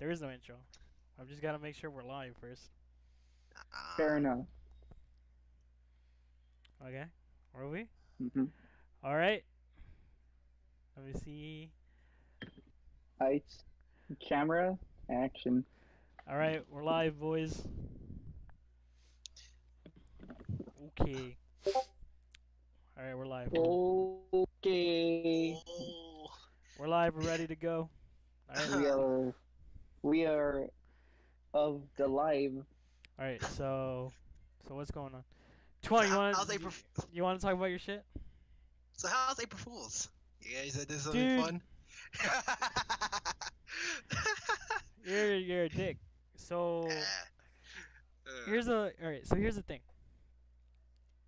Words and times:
There 0.00 0.10
is 0.10 0.22
no 0.22 0.30
intro. 0.30 0.56
I've 1.20 1.28
just 1.28 1.42
got 1.42 1.52
to 1.52 1.58
make 1.58 1.74
sure 1.74 1.90
we're 1.90 2.02
live 2.02 2.34
first. 2.40 2.70
Fair 3.98 4.16
enough. 4.16 4.46
Okay. 6.82 7.04
Are 7.54 7.68
we? 7.68 7.84
hmm 8.32 8.44
All 9.04 9.14
right. 9.14 9.44
Let 10.96 11.06
me 11.06 11.12
see. 11.22 11.70
Lights, 13.20 13.64
camera, 14.26 14.78
action. 15.10 15.66
All 16.28 16.38
right, 16.38 16.62
we're 16.70 16.82
live, 16.82 17.20
boys. 17.20 17.60
Okay. 20.98 21.36
All 21.66 23.04
right, 23.04 23.14
we're 23.14 23.26
live. 23.26 23.52
Okay. 23.52 25.56
We're 26.78 26.88
live. 26.88 27.14
We're 27.14 27.26
ready 27.26 27.46
to 27.46 27.56
go. 27.56 27.90
All 28.48 28.56
right. 28.56 28.78
We 28.78 28.86
are, 28.86 29.34
we 30.02 30.26
are 30.26 30.66
of 31.54 31.82
the 31.96 32.06
live. 32.08 32.52
All 33.18 33.24
right. 33.24 33.42
So, 33.42 34.12
so 34.66 34.74
what's 34.74 34.90
going 34.90 35.14
on? 35.14 35.24
Twenty. 35.82 36.08
You 36.08 36.16
want 36.16 36.36
how's 36.36 36.48
to 36.48 36.54
April? 36.54 36.72
you 37.12 37.22
want 37.22 37.38
to 37.40 37.44
talk 37.44 37.54
about 37.54 37.66
your 37.66 37.78
shit? 37.78 38.04
So 38.96 39.08
how's 39.08 39.40
April 39.40 39.58
Fools? 39.58 40.08
You 40.40 40.56
guys 40.56 40.74
did 40.74 40.88
this 40.88 41.02
something 41.02 41.20
Dude. 41.20 41.38
fun? 41.44 41.62
You're 45.04 45.34
you're 45.36 45.64
a 45.64 45.68
dick. 45.68 45.96
So 46.36 47.06
here's 48.46 48.68
a 48.68 48.92
all 49.02 49.08
right. 49.08 49.26
So 49.26 49.36
here's 49.36 49.56
the 49.56 49.62
thing. 49.62 49.80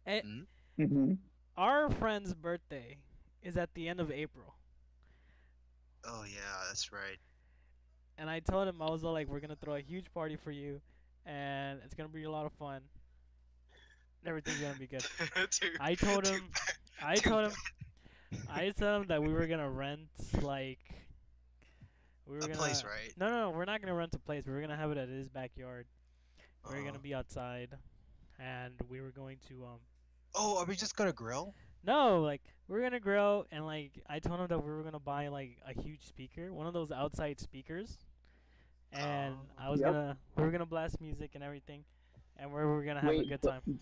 Eh, 0.06 0.22
hmm 0.76 1.14
our 1.56 1.90
friend's 1.90 2.34
birthday 2.34 2.98
is 3.42 3.56
at 3.56 3.74
the 3.74 3.88
end 3.88 4.00
of 4.00 4.10
April, 4.10 4.54
oh 6.04 6.24
yeah, 6.24 6.64
that's 6.68 6.92
right. 6.92 7.18
And 8.18 8.28
I 8.30 8.40
told 8.40 8.68
him 8.68 8.80
I 8.82 8.90
was 8.90 9.04
all 9.04 9.12
like, 9.12 9.28
"We're 9.28 9.40
gonna 9.40 9.56
throw 9.56 9.74
a 9.74 9.80
huge 9.80 10.12
party 10.12 10.36
for 10.36 10.50
you, 10.50 10.80
and 11.26 11.80
it's 11.84 11.94
gonna 11.94 12.08
be 12.08 12.24
a 12.24 12.30
lot 12.30 12.46
of 12.46 12.52
fun. 12.52 12.80
Everything's 14.24 14.60
gonna 14.60 14.78
be 14.78 14.86
good." 14.86 15.04
Dude, 15.60 15.76
I 15.80 15.94
told 15.94 16.26
him. 16.26 16.42
I 17.02 17.16
told 17.16 17.46
him. 17.46 17.52
I 18.50 18.70
told 18.70 19.02
him 19.02 19.08
that 19.08 19.22
we 19.22 19.32
were 19.32 19.46
gonna 19.46 19.70
rent 19.70 20.08
like. 20.42 20.78
We 22.26 22.34
were 22.36 22.44
a 22.44 22.48
gonna. 22.48 22.54
place, 22.54 22.84
right? 22.84 23.12
No, 23.18 23.28
no, 23.28 23.40
no. 23.40 23.50
We're 23.50 23.64
not 23.64 23.80
gonna 23.80 23.94
rent 23.94 24.14
a 24.14 24.18
place. 24.18 24.44
We 24.46 24.52
were 24.52 24.60
gonna 24.60 24.76
have 24.76 24.90
it 24.90 24.98
at 24.98 25.08
his 25.08 25.28
backyard. 25.28 25.86
We 26.68 26.74
were 26.76 26.80
Uh, 26.82 26.84
gonna 26.86 26.98
be 27.00 27.12
outside, 27.14 27.70
and 28.38 28.74
we 28.88 29.00
were 29.00 29.10
going 29.10 29.38
to 29.48 29.64
um. 29.64 29.80
Oh, 30.34 30.58
are 30.58 30.64
we 30.64 30.76
just 30.76 30.96
gonna 30.96 31.12
grill? 31.12 31.54
No, 31.84 32.20
like 32.20 32.42
we 32.68 32.76
were 32.76 32.82
gonna 32.82 33.00
grow, 33.00 33.44
and 33.50 33.66
like 33.66 33.92
I 34.08 34.18
told 34.20 34.40
him 34.40 34.46
that 34.48 34.64
we 34.64 34.70
were 34.70 34.82
gonna 34.82 35.00
buy 35.00 35.28
like 35.28 35.58
a 35.66 35.72
huge 35.80 36.06
speaker, 36.06 36.52
one 36.52 36.66
of 36.66 36.72
those 36.72 36.90
outside 36.92 37.40
speakers, 37.40 37.98
and 38.92 39.34
Oh. 39.34 39.62
I 39.64 39.70
was 39.70 39.80
Yep. 39.80 39.92
gonna 39.92 40.18
we 40.36 40.42
were 40.44 40.50
gonna 40.50 40.66
blast 40.66 41.00
music 41.00 41.32
and 41.34 41.42
everything, 41.42 41.84
and 42.36 42.50
we 42.52 42.60
were 42.62 42.84
gonna 42.84 43.00
have 43.00 43.10
a 43.14 43.24
good 43.24 43.42
time. 43.42 43.80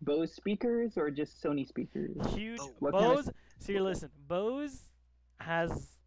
Bose 0.00 0.34
speakers 0.34 0.98
or 0.98 1.10
just 1.10 1.42
Sony 1.42 1.66
speakers? 1.66 2.16
Huge 2.34 2.60
Oh. 2.60 2.74
What 2.80 2.92
kind 2.92 3.04
of 3.18 3.24
Bose. 3.26 3.30
See, 3.58 3.78
listen, 3.80 4.10
Bose 4.28 4.90
has, 5.40 5.98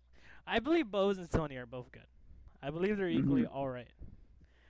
I 0.45 0.59
believe 0.59 0.91
Bose 0.91 1.17
and 1.17 1.27
Sony 1.29 1.57
are 1.57 1.65
both 1.65 1.91
good. 1.91 2.05
I 2.61 2.69
believe 2.69 2.97
they're 2.97 3.07
equally 3.09 3.43
Mm-hmm. 3.43 3.55
all 3.55 3.69
right. 3.69 3.87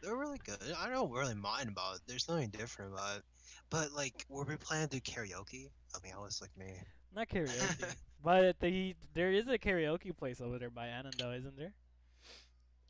They're 0.02 0.16
really 0.16 0.38
good. 0.46 0.62
I 0.78 0.88
don't 0.90 1.12
really 1.12 1.34
mind 1.34 1.68
about 1.70 1.96
it. 1.96 2.02
There's 2.08 2.30
nothing 2.30 2.50
different 2.52 2.94
about 2.94 3.18
it. 3.18 3.24
But 3.70 3.92
like, 3.92 4.26
were 4.30 4.44
we 4.46 4.56
planning 4.56 4.88
to 4.90 5.00
do 5.00 5.12
karaoke? 5.12 5.72
I 5.98 6.04
mean, 6.04 6.14
like, 6.42 6.58
me. 6.58 6.74
Not 7.16 7.30
karaoke, 7.30 7.96
but 8.24 8.60
the 8.60 8.96
there 9.14 9.32
is 9.32 9.48
a 9.48 9.58
karaoke 9.58 10.16
place 10.16 10.42
over 10.42 10.60
there 10.60 10.70
by 10.70 10.88
Annandale, 10.88 11.32
isn't 11.32 11.58
there? 11.58 11.74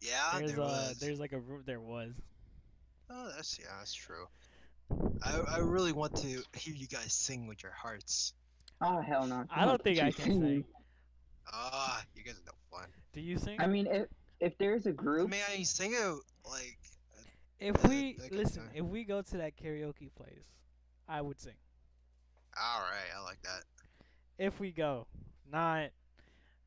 Yeah, 0.02 0.40
There's 0.40 0.52
there 0.52 0.62
a 0.62 0.66
was. 0.66 1.00
there's 1.00 1.20
like 1.20 1.34
a 1.34 1.40
room. 1.40 1.64
There 1.66 1.80
was. 1.82 2.14
Oh, 3.10 3.32
that's 3.36 3.58
yeah, 3.60 3.66
that's 3.80 3.94
true. 3.94 4.28
I 5.22 5.40
I 5.40 5.58
really 5.60 5.92
want 5.94 6.16
to 6.18 6.44
hear 6.58 6.74
you 6.76 6.88
guys 6.88 7.14
sing 7.14 7.48
with 7.48 7.64
your 7.64 7.72
hearts. 7.72 8.34
Oh 8.82 9.02
hell 9.02 9.26
no! 9.28 9.46
I 9.50 9.66
don't 9.66 9.82
think 9.82 10.00
I 10.00 10.12
can 10.12 10.40
sing. 10.42 10.66
Ah, 11.52 12.04
you 12.16 12.24
guys 12.24 12.36
are 12.40 12.46
no 12.46 12.54
fun. 12.78 12.90
Do 13.14 13.22
you 13.22 13.38
sing? 13.38 13.60
I 13.60 13.68
mean, 13.68 13.88
if 13.88 14.08
if 14.40 14.58
there's 14.58 14.86
a 14.86 14.94
group, 14.94 15.30
May 15.30 15.42
I 15.44 15.64
sing 15.64 15.94
it 15.94 16.20
like? 16.50 16.78
If 17.60 17.84
Uh, 17.84 17.90
we 17.90 18.18
okay, 18.20 18.36
listen, 18.36 18.70
if 18.74 18.86
we 18.86 19.04
go 19.04 19.22
to 19.22 19.38
that 19.38 19.56
karaoke 19.58 20.14
place, 20.16 20.46
I 21.08 21.22
would 21.22 21.40
sing. 21.40 21.56
All 22.62 22.82
right, 22.82 23.18
I 23.18 23.24
like 23.24 23.42
that. 23.44 23.64
If 24.38 24.60
we 24.60 24.72
go, 24.72 25.08
not, 25.52 25.90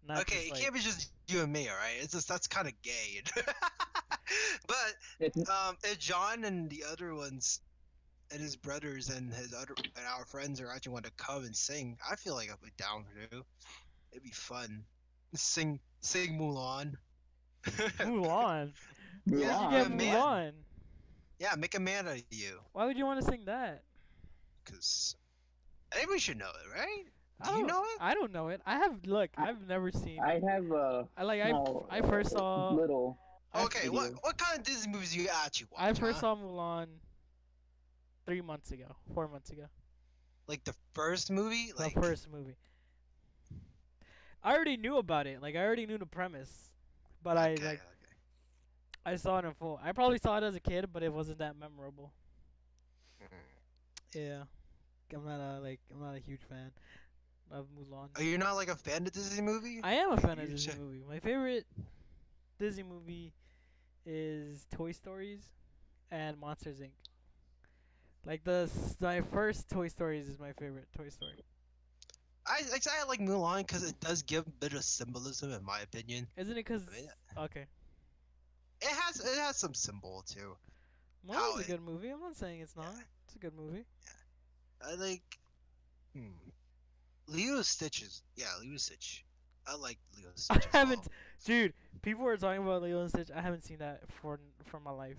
not 0.07 0.21
okay, 0.21 0.35
just 0.35 0.47
it 0.47 0.53
like, 0.53 0.61
can't 0.63 0.75
be 0.75 0.81
just 0.81 1.11
you 1.29 1.43
and 1.43 1.53
me, 1.53 1.69
all 1.69 1.77
right? 1.77 1.97
It's 2.01 2.13
just 2.13 2.29
that's 2.29 2.47
kind 2.47 2.67
of 2.67 2.75
gay. 2.83 3.23
but 4.67 4.95
if, 5.21 5.37
um, 5.49 5.77
if 5.85 5.99
John 5.99 6.45
and 6.45 6.69
the 6.71 6.85
other 6.91 7.15
ones, 7.15 7.61
and 8.33 8.41
his 8.41 8.57
brothers 8.57 9.09
and 9.11 9.33
his 9.33 9.53
other 9.55 9.75
and 9.79 10.07
our 10.17 10.25
friends 10.25 10.61
are 10.61 10.71
actually 10.71 10.93
want 10.93 11.05
to 11.05 11.13
come 11.17 11.45
and 11.45 11.55
sing, 11.55 11.99
I 12.09 12.17
feel 12.17 12.35
like 12.35 12.51
I'd 12.51 12.61
be 12.63 12.71
down 12.77 13.05
for 13.05 13.37
it. 13.37 13.43
It'd 14.13 14.23
be 14.23 14.31
fun. 14.31 14.85
Sing, 15.35 15.81
sing 16.01 16.39
Mulan. 16.39 16.95
Mulan. 17.65 18.01
Mulan. 18.01 18.73
You 19.27 19.41
Yeah, 19.41 19.69
get 19.71 19.91
man. 19.91 19.99
Mulan. 19.99 20.53
yeah, 21.39 21.55
make 21.57 21.75
a 21.75 21.81
man 21.81 22.07
out 22.09 22.17
of 22.17 22.23
you, 22.31 22.61
Why 22.73 22.87
would 22.87 22.97
you 22.97 23.05
want 23.05 23.21
to 23.21 23.27
sing 23.27 23.43
that? 23.47 23.83
Cause 25.91 26.01
everybody 26.03 26.21
should 26.21 26.39
know 26.39 26.49
it, 26.51 26.79
right? 26.79 27.05
I 27.41 27.45
Do 27.47 27.51
you 27.53 27.59
don't- 27.59 27.67
know 27.69 27.83
it? 27.85 27.97
I 28.01 28.15
don't 28.15 28.33
know 28.33 28.49
it. 28.49 28.61
I 28.67 28.77
have 28.77 29.07
look. 29.07 29.31
I- 29.37 29.49
I've 29.49 29.67
never 29.67 29.91
seen. 29.91 30.21
I 30.21 30.41
have 30.41 30.71
a 30.71 31.09
I 31.17 31.23
like. 31.23 31.41
I 31.41 31.51
small, 31.51 31.87
I 31.91 32.01
first 32.03 32.31
saw. 32.33 32.71
little. 32.71 33.19
Okay, 33.55 33.89
what 33.89 34.05
video. 34.05 34.19
what 34.23 34.39
kind 34.39 34.59
of 34.59 34.65
Disney 34.65 34.93
movies 34.93 35.13
do 35.13 35.21
you 35.21 35.29
actually 35.45 35.69
watch? 35.73 35.81
I 35.83 35.93
first 35.95 36.17
huh? 36.17 36.21
saw 36.21 36.37
Mulan. 36.37 36.87
Three 38.27 38.43
months 38.43 38.71
ago, 38.71 38.95
four 39.13 39.27
months 39.27 39.51
ago, 39.51 39.65
like 40.47 40.63
the 40.63 40.75
first 40.93 41.31
movie, 41.33 41.73
like 41.77 41.95
the 41.95 42.01
first 42.01 42.31
movie. 42.31 42.55
I 44.45 44.55
already 44.55 44.77
knew 44.77 44.99
about 44.99 45.27
it. 45.27 45.43
Like 45.43 45.57
I 45.57 45.65
already 45.65 45.87
knew 45.87 45.99
the 45.99 46.07
premise, 46.07 46.71
but 47.25 47.37
I 47.37 47.51
like 47.55 47.61
okay. 47.61 47.81
I 49.05 49.17
saw 49.17 49.39
it 49.39 49.45
in 49.47 49.55
full. 49.55 49.81
I 49.83 49.91
probably 49.93 50.19
saw 50.19 50.37
it 50.37 50.45
as 50.45 50.55
a 50.55 50.61
kid, 50.61 50.93
but 50.93 51.03
it 51.03 51.13
wasn't 51.13 51.39
that 51.39 51.57
memorable. 51.59 52.13
Mm. 53.23 53.27
Yeah, 54.15 54.43
I'm 55.15 55.25
not 55.25 55.41
a 55.41 55.61
like 55.61 55.81
I'm 55.93 56.01
not 56.01 56.15
a 56.17 56.21
huge 56.21 56.41
fan 56.49 56.71
of 57.51 57.67
Mulan. 57.77 58.09
Oh, 58.19 58.23
you're 58.23 58.39
not 58.39 58.55
like 58.55 58.69
a 58.69 58.77
fan 58.77 59.07
of 59.07 59.13
Disney 59.13 59.43
movie? 59.43 59.81
I 59.83 59.95
am 59.95 60.13
a 60.13 60.17
fan 60.17 60.39
of 60.39 60.49
You 60.49 60.55
Disney 60.57 60.73
should- 60.73 60.81
movie. 60.81 61.03
My 61.09 61.19
favorite 61.21 61.67
Disney 62.59 62.83
movie 62.85 63.33
is 64.07 64.67
Toy 64.73 64.93
Stories 64.93 65.41
and 66.11 66.39
Monsters 66.39 66.79
Inc. 66.81 66.91
Like 68.25 68.45
the 68.45 68.71
my 69.01 69.21
first 69.23 69.69
Toy 69.71 69.89
Stories 69.89 70.29
is 70.29 70.39
my 70.39 70.53
favorite 70.53 70.89
Toy 70.97 71.09
Story. 71.09 71.43
I 72.47 72.63
I, 72.63 73.05
like 73.05 73.21
Mulan 73.21 73.59
because 73.59 73.89
it 73.89 73.99
does 74.01 74.23
give 74.23 74.47
a 74.47 74.51
bit 74.51 74.73
of 74.73 74.83
symbolism, 74.85 75.53
in 75.53 75.65
my 75.65 75.81
opinion. 75.81 76.27
Isn't 76.37 76.57
it 76.57 76.63
'cause 76.65 76.83
I 76.89 76.93
mean, 77.01 77.09
okay, 77.37 77.67
It 78.81 78.89
has 78.89 79.21
it 79.21 79.39
has 79.39 79.57
some 79.57 79.75
symbol 79.75 80.23
too. 80.27 80.57
Mulan's 81.27 81.37
how 81.37 81.57
a 81.57 81.61
it- 81.61 81.67
good 81.67 81.83
movie. 81.83 82.09
I'm 82.11 82.21
not 82.21 82.37
saying 82.37 82.61
it's 82.61 82.77
not. 82.77 82.87
Yeah. 82.95 83.03
It's 83.27 83.37
a 83.37 83.39
good 83.39 83.55
movie. 83.55 83.85
I 84.87 84.95
like. 84.95 85.23
Hmm. 86.17 86.33
Leo 87.27 87.63
Stitches. 87.63 88.23
Yeah, 88.37 88.47
Leo 88.61 88.77
Stitch. 88.77 89.25
I 89.67 89.77
like 89.77 89.99
Leo 90.17 90.29
Stitch. 90.35 90.65
I 90.75 90.79
haven't, 90.79 90.99
well. 90.99 91.09
dude. 91.45 91.73
People 92.03 92.27
are 92.27 92.37
talking 92.37 92.63
about 92.63 92.83
Lilo 92.83 93.03
and 93.03 93.11
Stitch. 93.11 93.31
I 93.35 93.41
haven't 93.41 93.65
seen 93.65 93.79
that 93.79 94.03
for 94.21 94.41
for 94.67 94.81
my 94.81 94.91
life. 94.91 95.19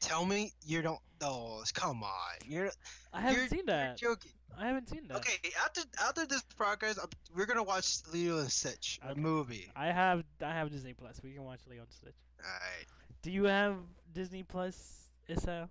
Tell 0.00 0.24
me 0.26 0.52
you 0.64 0.82
don't. 0.82 1.00
Oh, 1.22 1.62
come 1.74 2.02
on. 2.04 2.10
You're. 2.46 2.70
I 3.12 3.20
haven't 3.22 3.38
you're, 3.38 3.48
seen 3.48 3.66
that. 3.66 4.00
You're 4.00 4.10
joking. 4.10 4.32
I 4.58 4.66
haven't 4.68 4.88
seen 4.88 5.08
that. 5.08 5.16
Okay, 5.18 5.50
after 5.64 5.80
after 6.00 6.26
this 6.26 6.42
progress, 6.56 6.98
I'm- 6.98 7.08
we're 7.34 7.46
gonna 7.46 7.62
watch 7.62 7.98
Leo 8.12 8.38
and 8.38 8.50
Stitch, 8.50 9.00
a 9.02 9.14
movie. 9.14 9.70
I 9.74 9.86
have 9.86 10.22
I 10.42 10.50
have 10.52 10.70
Disney 10.70 10.92
Plus. 10.92 11.20
We 11.22 11.32
can 11.32 11.44
watch 11.44 11.60
Lilo 11.68 11.82
and 11.82 11.92
Stitch. 11.92 12.14
Alright. 12.40 12.86
Do 13.22 13.30
you 13.30 13.44
have 13.44 13.76
Disney 14.12 14.42
Plus, 14.42 15.10
Issa? 15.28 15.68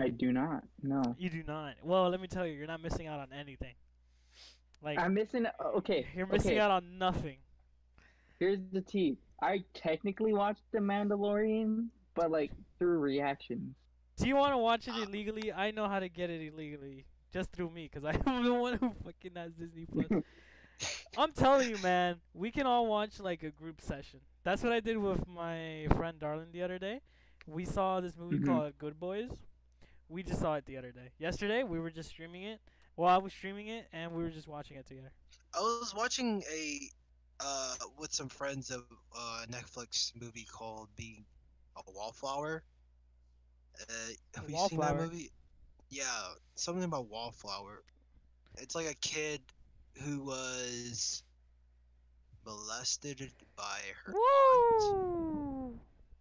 I 0.00 0.08
do 0.08 0.32
not. 0.32 0.64
No. 0.82 1.02
You 1.18 1.30
do 1.30 1.42
not. 1.46 1.74
Well, 1.82 2.08
let 2.10 2.20
me 2.20 2.26
tell 2.28 2.46
you, 2.46 2.54
you're 2.54 2.66
not 2.66 2.82
missing 2.82 3.06
out 3.06 3.20
on 3.20 3.28
anything. 3.32 3.74
Like 4.82 4.98
I'm 4.98 5.14
missing. 5.14 5.46
Okay. 5.76 6.06
you're 6.16 6.26
missing 6.26 6.52
okay. 6.52 6.60
out 6.60 6.70
on 6.70 6.98
nothing. 6.98 7.36
Here's 8.38 8.58
the 8.72 8.80
tea. 8.80 9.18
I 9.42 9.64
technically 9.74 10.32
watched 10.32 10.62
The 10.72 10.78
Mandalorian, 10.78 11.88
but 12.14 12.30
like 12.30 12.50
through 12.78 12.98
reactions. 12.98 13.74
Do 14.16 14.28
you 14.28 14.36
want 14.36 14.52
to 14.52 14.58
watch 14.58 14.88
it 14.88 14.94
Uh, 14.94 15.02
illegally? 15.02 15.52
I 15.52 15.70
know 15.70 15.88
how 15.88 15.98
to 16.00 16.08
get 16.08 16.30
it 16.30 16.40
illegally, 16.52 17.04
just 17.32 17.52
through 17.52 17.70
me, 17.70 17.88
cause 17.88 18.02
I'm 18.26 18.44
the 18.44 18.54
one 18.54 18.74
who 18.78 18.92
fucking 19.04 19.32
has 19.36 19.52
Disney 19.52 19.86
Plus. 19.86 20.22
I'm 21.18 21.32
telling 21.32 21.68
you, 21.68 21.76
man, 21.82 22.16
we 22.32 22.50
can 22.50 22.66
all 22.66 22.86
watch 22.86 23.20
like 23.20 23.42
a 23.42 23.50
group 23.50 23.80
session. 23.82 24.20
That's 24.44 24.62
what 24.62 24.72
I 24.72 24.80
did 24.80 24.96
with 24.96 25.26
my 25.28 25.86
friend 25.96 26.18
Darlin 26.18 26.52
the 26.52 26.62
other 26.62 26.78
day. 26.78 27.00
We 27.46 27.64
saw 27.66 28.00
this 28.00 28.16
movie 28.16 28.38
Mhm. 28.38 28.46
called 28.46 28.78
Good 28.78 28.98
Boys. 28.98 29.30
We 30.10 30.24
just 30.24 30.40
saw 30.40 30.54
it 30.54 30.66
the 30.66 30.76
other 30.76 30.90
day. 30.90 31.10
Yesterday, 31.18 31.62
we 31.62 31.78
were 31.78 31.90
just 31.90 32.10
streaming 32.10 32.42
it. 32.42 32.60
Well, 32.96 33.08
I 33.08 33.18
was 33.18 33.32
streaming 33.32 33.68
it, 33.68 33.86
and 33.92 34.12
we 34.12 34.22
were 34.22 34.30
just 34.30 34.48
watching 34.48 34.76
it 34.76 34.86
together. 34.86 35.12
I 35.54 35.60
was 35.60 35.94
watching 35.96 36.42
a 36.52 36.80
uh 37.38 37.74
with 37.96 38.12
some 38.12 38.28
friends 38.28 38.70
of 38.70 38.84
uh 39.16 39.44
Netflix 39.50 40.12
movie 40.20 40.46
called 40.50 40.88
Being 40.96 41.24
a 41.76 41.82
Wallflower. 41.94 42.62
Uh, 43.80 43.92
have 44.34 44.50
you 44.50 44.58
seen 44.68 44.80
that 44.80 44.96
movie? 44.96 45.30
Yeah, 45.88 46.04
something 46.56 46.84
about 46.84 47.08
Wallflower. 47.08 47.82
It's 48.58 48.74
like 48.74 48.86
a 48.90 48.94
kid 48.94 49.40
who 50.02 50.22
was 50.24 51.22
molested 52.44 53.30
by 53.56 53.78
her 54.04 54.12
aunt, 54.12 55.80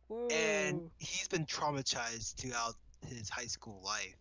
Woo! 0.09 0.27
And 0.31 0.89
he's 0.99 1.27
been 1.27 1.45
traumatized 1.45 2.35
throughout 2.35 2.75
his 3.07 3.29
high 3.29 3.47
school 3.47 3.81
life. 3.83 4.15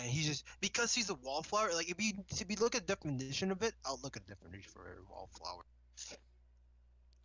And 0.00 0.10
he's 0.10 0.26
just 0.26 0.44
because 0.60 0.94
he's 0.94 1.10
a 1.10 1.14
wallflower. 1.14 1.72
Like 1.74 1.90
if 1.90 2.00
you 2.02 2.12
if 2.30 2.50
you 2.50 2.56
look 2.56 2.74
at 2.74 2.86
definition 2.86 3.50
of 3.50 3.62
it, 3.62 3.64
I'll 3.84 4.00
look 4.02 4.16
at 4.16 4.26
the 4.26 4.34
definition 4.34 4.70
for 4.70 4.82
a 4.82 5.12
wallflower. 5.12 5.62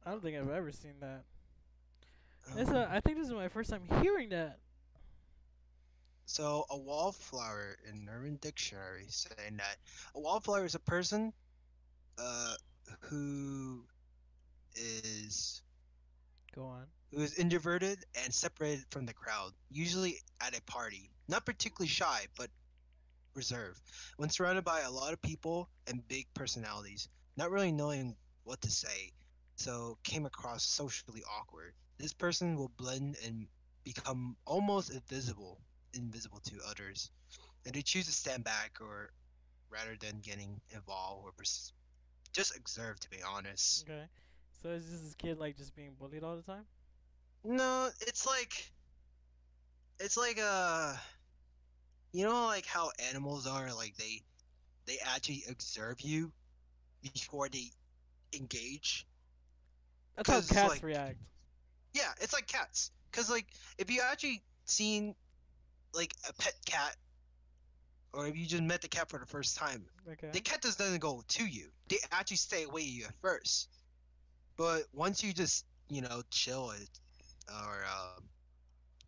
I 0.06 0.12
don't 0.12 0.22
think 0.22 0.38
I've 0.38 0.50
ever 0.50 0.72
seen 0.72 1.00
that. 1.00 1.24
This, 2.56 2.70
Um, 2.70 2.76
uh, 2.76 2.88
I 2.90 3.00
think 3.00 3.18
this 3.18 3.28
is 3.28 3.34
my 3.34 3.48
first 3.50 3.70
time 3.70 3.84
hearing 4.02 4.30
that. 4.30 4.60
So 6.26 6.66
a 6.70 6.78
wallflower 6.78 7.78
in 7.90 8.08
Urban 8.10 8.38
Dictionary 8.42 9.06
saying 9.10 9.58
that 9.58 9.78
a 10.16 10.20
wallflower 10.20 10.66
is 10.66 10.76
a 10.76 10.80
person 10.80 11.34
uh, 12.18 12.56
who 13.02 13.86
is 14.76 15.62
Go 16.56 16.66
on. 16.66 16.88
Who 17.14 17.22
is 17.22 17.38
introverted 17.38 18.04
and 18.24 18.34
separated 18.34 18.86
from 18.90 19.06
the 19.06 19.14
crowd, 19.14 19.54
usually 19.72 20.18
at 20.42 20.58
a 20.58 20.62
party. 20.64 21.10
Not 21.28 21.46
particularly 21.46 21.88
shy, 21.88 22.26
but 22.38 22.50
reserved. 23.36 23.82
When 24.18 24.30
surrounded 24.30 24.64
by 24.64 24.82
a 24.82 24.92
lot 24.92 25.14
of 25.14 25.22
people 25.22 25.70
and 25.88 26.08
big 26.08 26.28
personalities, 26.34 27.08
not 27.38 27.52
really 27.52 27.72
knowing 27.72 28.16
what 28.44 28.62
to 28.62 28.72
say, 28.72 29.12
so 29.56 29.98
came 30.04 30.26
across 30.26 30.64
socially 30.64 31.24
awkward. 31.40 31.74
This 31.98 32.14
person 32.14 32.56
will 32.58 32.72
blend 32.78 33.18
and 33.26 33.48
become 33.84 34.36
almost 34.46 34.92
invisible, 34.92 35.60
invisible 35.94 36.40
to 36.46 36.60
others, 36.68 37.12
and 37.66 37.74
they 37.74 37.82
choose 37.82 38.06
to 38.08 38.12
stand 38.12 38.44
back 38.44 38.78
or 38.82 39.12
rather 39.70 39.96
than 40.00 40.20
getting 40.20 40.60
involved 40.72 41.26
or 41.26 41.32
pers- 41.32 41.74
just 42.34 42.56
observe. 42.58 43.00
To 43.02 43.10
be 43.10 43.18
honest, 43.24 43.86
Okay. 43.90 44.06
So 44.62 44.70
is 44.70 44.90
this 44.90 45.16
kid 45.16 45.40
like 45.40 45.58
just 45.58 45.76
being 45.76 45.94
bullied 46.00 46.24
all 46.24 46.36
the 46.36 46.42
time? 46.44 46.66
No, 47.44 47.90
it's 48.02 48.26
like 48.26 48.72
it's 50.00 50.18
like 50.18 50.40
uh 50.42 50.94
you 52.12 52.26
know 52.26 52.46
like 52.46 52.66
how 52.66 52.92
animals 53.10 53.48
are 53.48 53.74
like 53.74 53.96
they 53.98 54.22
they 54.86 54.98
actually 55.14 55.44
observe 55.50 56.00
you 56.02 56.32
before 57.14 57.50
they 57.50 57.72
engage. 58.34 59.06
That's 60.16 60.30
how 60.30 60.42
cats 60.42 60.70
like- 60.70 60.84
react. 60.84 61.18
Yeah, 61.94 62.12
it's 62.22 62.34
like 62.34 62.48
cats. 62.48 62.92
Cuz 63.12 63.30
like 63.30 63.48
if 63.78 63.92
you 63.92 64.02
actually 64.02 64.42
seen 64.66 65.16
like 65.94 66.14
a 66.28 66.34
pet 66.34 66.56
cat 66.66 66.96
or 68.14 68.28
if 68.28 68.38
you 68.38 68.46
just 68.46 68.64
met 68.64 68.82
the 68.82 68.88
cat 68.88 69.10
for 69.10 69.20
the 69.20 69.26
first 69.26 69.58
time, 69.58 69.86
Okay. 70.08 70.30
the 70.32 70.40
cat 70.40 70.62
just 70.62 70.78
doesn't 70.78 71.00
go 71.00 71.24
to 71.28 71.46
you. 71.46 71.72
They 71.88 71.98
actually 72.12 72.38
stay 72.38 72.64
away 72.64 72.82
you 72.84 73.06
at 73.06 73.14
first. 73.22 73.70
But 74.56 74.84
once 74.94 75.24
you 75.24 75.34
just, 75.34 75.66
you 75.90 76.02
know, 76.02 76.22
chill 76.30 76.72
it 76.72 76.90
or 77.50 77.86
um, 77.86 78.24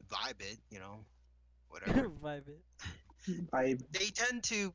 vibe 0.09 0.41
it, 0.41 0.57
you 0.69 0.79
know, 0.79 1.05
whatever, 1.69 2.09
Vibe 2.09 2.47
it. 2.47 2.61
I 3.53 3.75
they 3.91 4.07
tend 4.07 4.43
to 4.45 4.73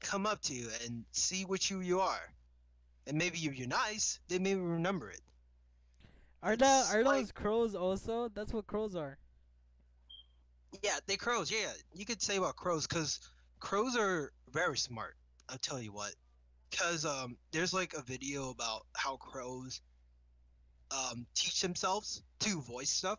come 0.00 0.26
up 0.26 0.42
to 0.42 0.54
you 0.54 0.68
and 0.84 1.04
see 1.12 1.44
what 1.44 1.70
you 1.70 1.80
you 1.80 2.00
are. 2.00 2.32
And 3.06 3.18
maybe 3.18 3.38
if 3.38 3.56
you're 3.56 3.68
nice, 3.68 4.20
they 4.28 4.38
may 4.38 4.54
remember 4.54 5.10
it. 5.10 5.20
Are 6.42 6.56
that 6.56 6.94
are 6.94 7.04
like- 7.04 7.22
those 7.22 7.32
crows 7.32 7.74
also? 7.74 8.28
That's 8.28 8.52
what 8.52 8.66
crows 8.66 8.96
are. 8.96 9.18
Yeah, 10.82 10.98
they 11.06 11.16
crows. 11.16 11.50
Yeah, 11.50 11.70
you 11.92 12.04
could 12.04 12.22
say 12.22 12.36
about 12.36 12.56
crows 12.56 12.86
because 12.86 13.20
crows 13.60 13.96
are 13.96 14.32
very 14.50 14.78
smart. 14.78 15.16
I'll 15.48 15.58
tell 15.58 15.80
you 15.80 15.92
what. 15.92 16.14
Because 16.70 17.04
um, 17.04 17.36
there's 17.52 17.74
like 17.74 17.92
a 17.94 18.02
video 18.02 18.50
about 18.50 18.86
how 18.94 19.16
crows 19.16 19.80
um, 20.92 21.26
teach 21.34 21.60
themselves 21.60 22.22
to 22.40 22.60
voice 22.60 22.90
stuff. 22.90 23.18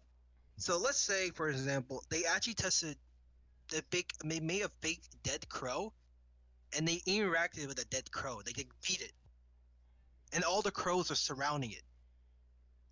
So 0.58 0.78
let's 0.78 1.00
say, 1.00 1.32
for 1.32 1.50
example, 1.50 2.04
they 2.10 2.26
actually 2.26 2.54
tested 2.54 2.96
the 3.70 3.84
big, 3.90 4.06
they 4.24 4.40
made 4.40 4.62
a 4.62 4.70
fake 4.82 5.02
dead 5.24 5.48
crow, 5.50 5.94
and 6.78 6.88
they 6.88 6.98
interacted 7.08 7.68
with 7.68 7.80
a 7.80 7.86
dead 7.86 8.12
crow. 8.12 8.42
They 8.46 8.52
could 8.52 8.68
beat 8.88 9.02
it, 9.02 9.12
and 10.34 10.44
all 10.44 10.62
the 10.62 10.72
crows 10.72 11.12
are 11.12 11.16
surrounding 11.16 11.72
it. 11.72 11.82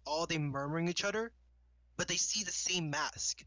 All 0.06 0.26
they 0.26 0.38
murmuring 0.38 0.88
each 0.88 1.04
other, 1.04 1.32
but 1.98 2.08
they 2.08 2.16
see 2.16 2.44
the 2.44 2.52
same 2.52 2.90
mask. 2.90 3.44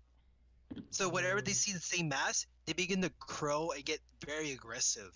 So 0.90 1.08
whenever 1.08 1.40
they 1.40 1.52
see 1.52 1.72
the 1.72 1.80
same 1.80 2.08
mask, 2.08 2.46
they 2.66 2.72
begin 2.72 3.02
to 3.02 3.10
crow 3.18 3.70
and 3.70 3.84
get 3.84 4.00
very 4.24 4.52
aggressive. 4.52 5.10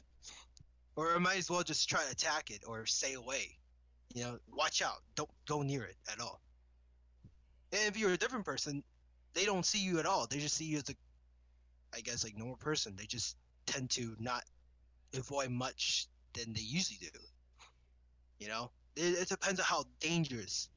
Or 0.96 1.18
might 1.20 1.38
as 1.38 1.48
well 1.48 1.62
just 1.62 1.88
try 1.88 2.02
to 2.02 2.10
attack 2.10 2.50
it 2.50 2.64
or 2.66 2.84
stay 2.86 3.14
away. 3.14 3.57
You 4.14 4.24
know, 4.24 4.38
watch 4.52 4.82
out. 4.82 5.02
Don't 5.14 5.30
go 5.46 5.62
near 5.62 5.84
it 5.84 5.96
at 6.10 6.20
all. 6.20 6.40
And 7.72 7.82
if 7.86 7.98
you're 7.98 8.12
a 8.12 8.16
different 8.16 8.44
person, 8.44 8.82
they 9.34 9.44
don't 9.44 9.64
see 9.64 9.78
you 9.78 9.98
at 9.98 10.06
all. 10.06 10.26
They 10.26 10.38
just 10.38 10.56
see 10.56 10.64
you 10.64 10.78
as 10.78 10.88
a, 10.88 10.94
I 11.94 12.00
guess, 12.00 12.24
like 12.24 12.36
normal 12.36 12.56
person. 12.56 12.94
They 12.96 13.04
just 13.04 13.36
tend 13.66 13.90
to 13.90 14.16
not 14.18 14.44
avoid 15.14 15.50
much 15.50 16.06
than 16.32 16.52
they 16.52 16.60
usually 16.60 16.98
do. 17.00 17.18
You 18.38 18.48
know, 18.48 18.70
it, 18.96 19.18
it 19.18 19.28
depends 19.28 19.60
on 19.60 19.66
how 19.66 19.84
dangerous. 20.00 20.68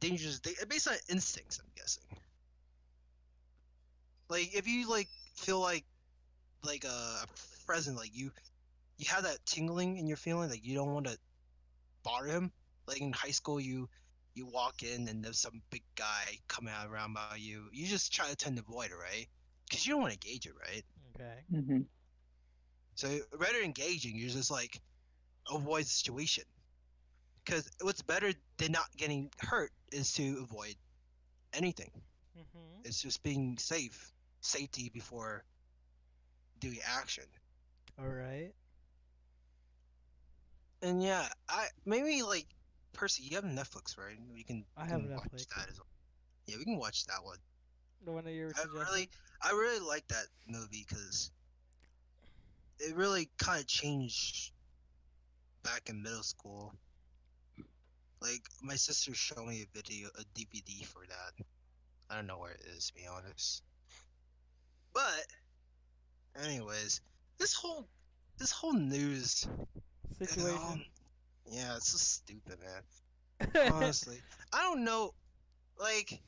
Dangerous. 0.00 0.40
They, 0.40 0.52
based 0.68 0.88
on 0.88 0.94
instincts, 1.08 1.60
I'm 1.62 1.70
guessing. 1.76 2.04
Like 4.28 4.54
if 4.54 4.68
you 4.68 4.88
like 4.88 5.08
feel 5.34 5.60
like 5.60 5.84
like 6.64 6.84
a, 6.84 6.88
a 6.88 7.26
present, 7.66 7.96
like 7.96 8.10
you 8.12 8.30
you 8.98 9.06
have 9.08 9.22
that 9.24 9.38
tingling 9.46 9.96
in 9.96 10.06
your 10.06 10.16
feeling, 10.16 10.50
like 10.50 10.64
you 10.64 10.74
don't 10.74 10.92
want 10.92 11.06
to 11.06 11.18
bother 12.08 12.32
him. 12.32 12.56
Like 12.96 13.10
in 13.10 13.22
high 13.22 13.42
school, 13.42 13.70
you 13.70 13.98
you 14.44 14.58
walk 14.58 14.92
in 14.94 15.18
and 15.18 15.34
there's 15.34 15.50
some 15.50 15.72
big 15.80 15.96
guy 16.06 16.46
coming 16.58 16.84
out 16.84 16.98
around 17.00 17.14
by 17.14 17.36
you. 17.36 17.68
You 17.72 17.86
just 17.86 18.12
try 18.12 18.28
to 18.28 18.36
tend 18.36 18.56
to 18.58 18.64
avoid 18.66 18.90
it, 18.92 18.96
right? 18.96 19.28
Because 19.68 19.86
you 19.86 19.94
don't 19.94 20.02
want 20.02 20.20
to 20.20 20.28
engage 20.28 20.46
it, 20.46 20.54
right? 20.60 20.84
Okay. 21.14 21.46
mhm. 21.50 21.86
So 22.96 23.20
rather 23.38 23.60
engaging, 23.60 24.16
you're 24.16 24.30
just 24.30 24.50
like 24.50 24.80
avoid 25.50 25.84
the 25.84 25.88
situation. 25.88 26.44
Because 27.44 27.68
what's 27.82 28.02
better 28.02 28.32
than 28.58 28.72
not 28.72 28.86
getting 28.96 29.30
hurt 29.40 29.72
is 29.92 30.12
to 30.14 30.40
avoid 30.42 30.76
anything. 31.52 31.90
Mhm. 32.36 32.84
It's 32.84 33.02
just 33.02 33.22
being 33.22 33.58
safe, 33.58 34.12
safety 34.40 34.88
before 34.90 35.44
doing 36.60 36.80
action. 36.84 37.24
All 37.98 38.08
right. 38.08 38.54
And 40.82 41.02
yeah, 41.02 41.26
I 41.48 41.66
maybe 41.84 42.22
like 42.22 42.46
Percy, 42.92 43.24
you 43.24 43.36
have 43.36 43.44
Netflix, 43.44 43.98
right? 43.98 44.16
We 44.32 44.44
can. 44.44 44.64
I 44.76 44.86
have 44.86 45.00
can 45.00 45.10
watch 45.10 45.24
Netflix. 45.24 45.48
that 45.56 45.68
as 45.68 45.78
well. 45.78 45.86
Yeah, 46.46 46.56
we 46.58 46.64
can 46.64 46.78
watch 46.78 47.06
that 47.06 47.24
one. 47.24 47.38
The 48.04 48.12
one 48.12 48.24
that 48.24 48.32
you 48.32 48.46
were 48.46 48.52
I 48.56 48.64
really, 48.72 49.08
I 49.42 49.50
really 49.50 49.84
like 49.84 50.06
that 50.08 50.26
movie 50.46 50.86
because 50.88 51.30
it 52.78 52.94
really 52.94 53.28
kind 53.38 53.60
of 53.60 53.66
changed 53.66 54.52
back 55.62 55.88
in 55.88 56.02
middle 56.02 56.22
school. 56.22 56.72
Like 58.20 58.42
my 58.62 58.74
sister 58.74 59.14
showed 59.14 59.46
me 59.46 59.62
a 59.62 59.76
video, 59.76 60.08
a 60.18 60.22
DVD 60.38 60.84
for 60.84 61.02
that. 61.08 61.44
I 62.10 62.16
don't 62.16 62.26
know 62.26 62.38
where 62.38 62.52
it 62.52 62.62
is, 62.74 62.88
to 62.88 62.94
be 62.94 63.06
honest. 63.06 63.62
But, 64.94 65.26
anyways, 66.42 67.00
this 67.38 67.52
whole, 67.52 67.86
this 68.38 68.50
whole 68.50 68.72
news, 68.72 69.46
Situation. 70.18 70.84
yeah, 71.50 71.76
it's 71.76 71.88
so 71.92 71.98
stupid, 71.98 72.58
man. 72.60 73.72
Honestly, 73.72 74.18
I 74.52 74.62
don't 74.62 74.84
know. 74.84 75.14
Like, 75.78 76.20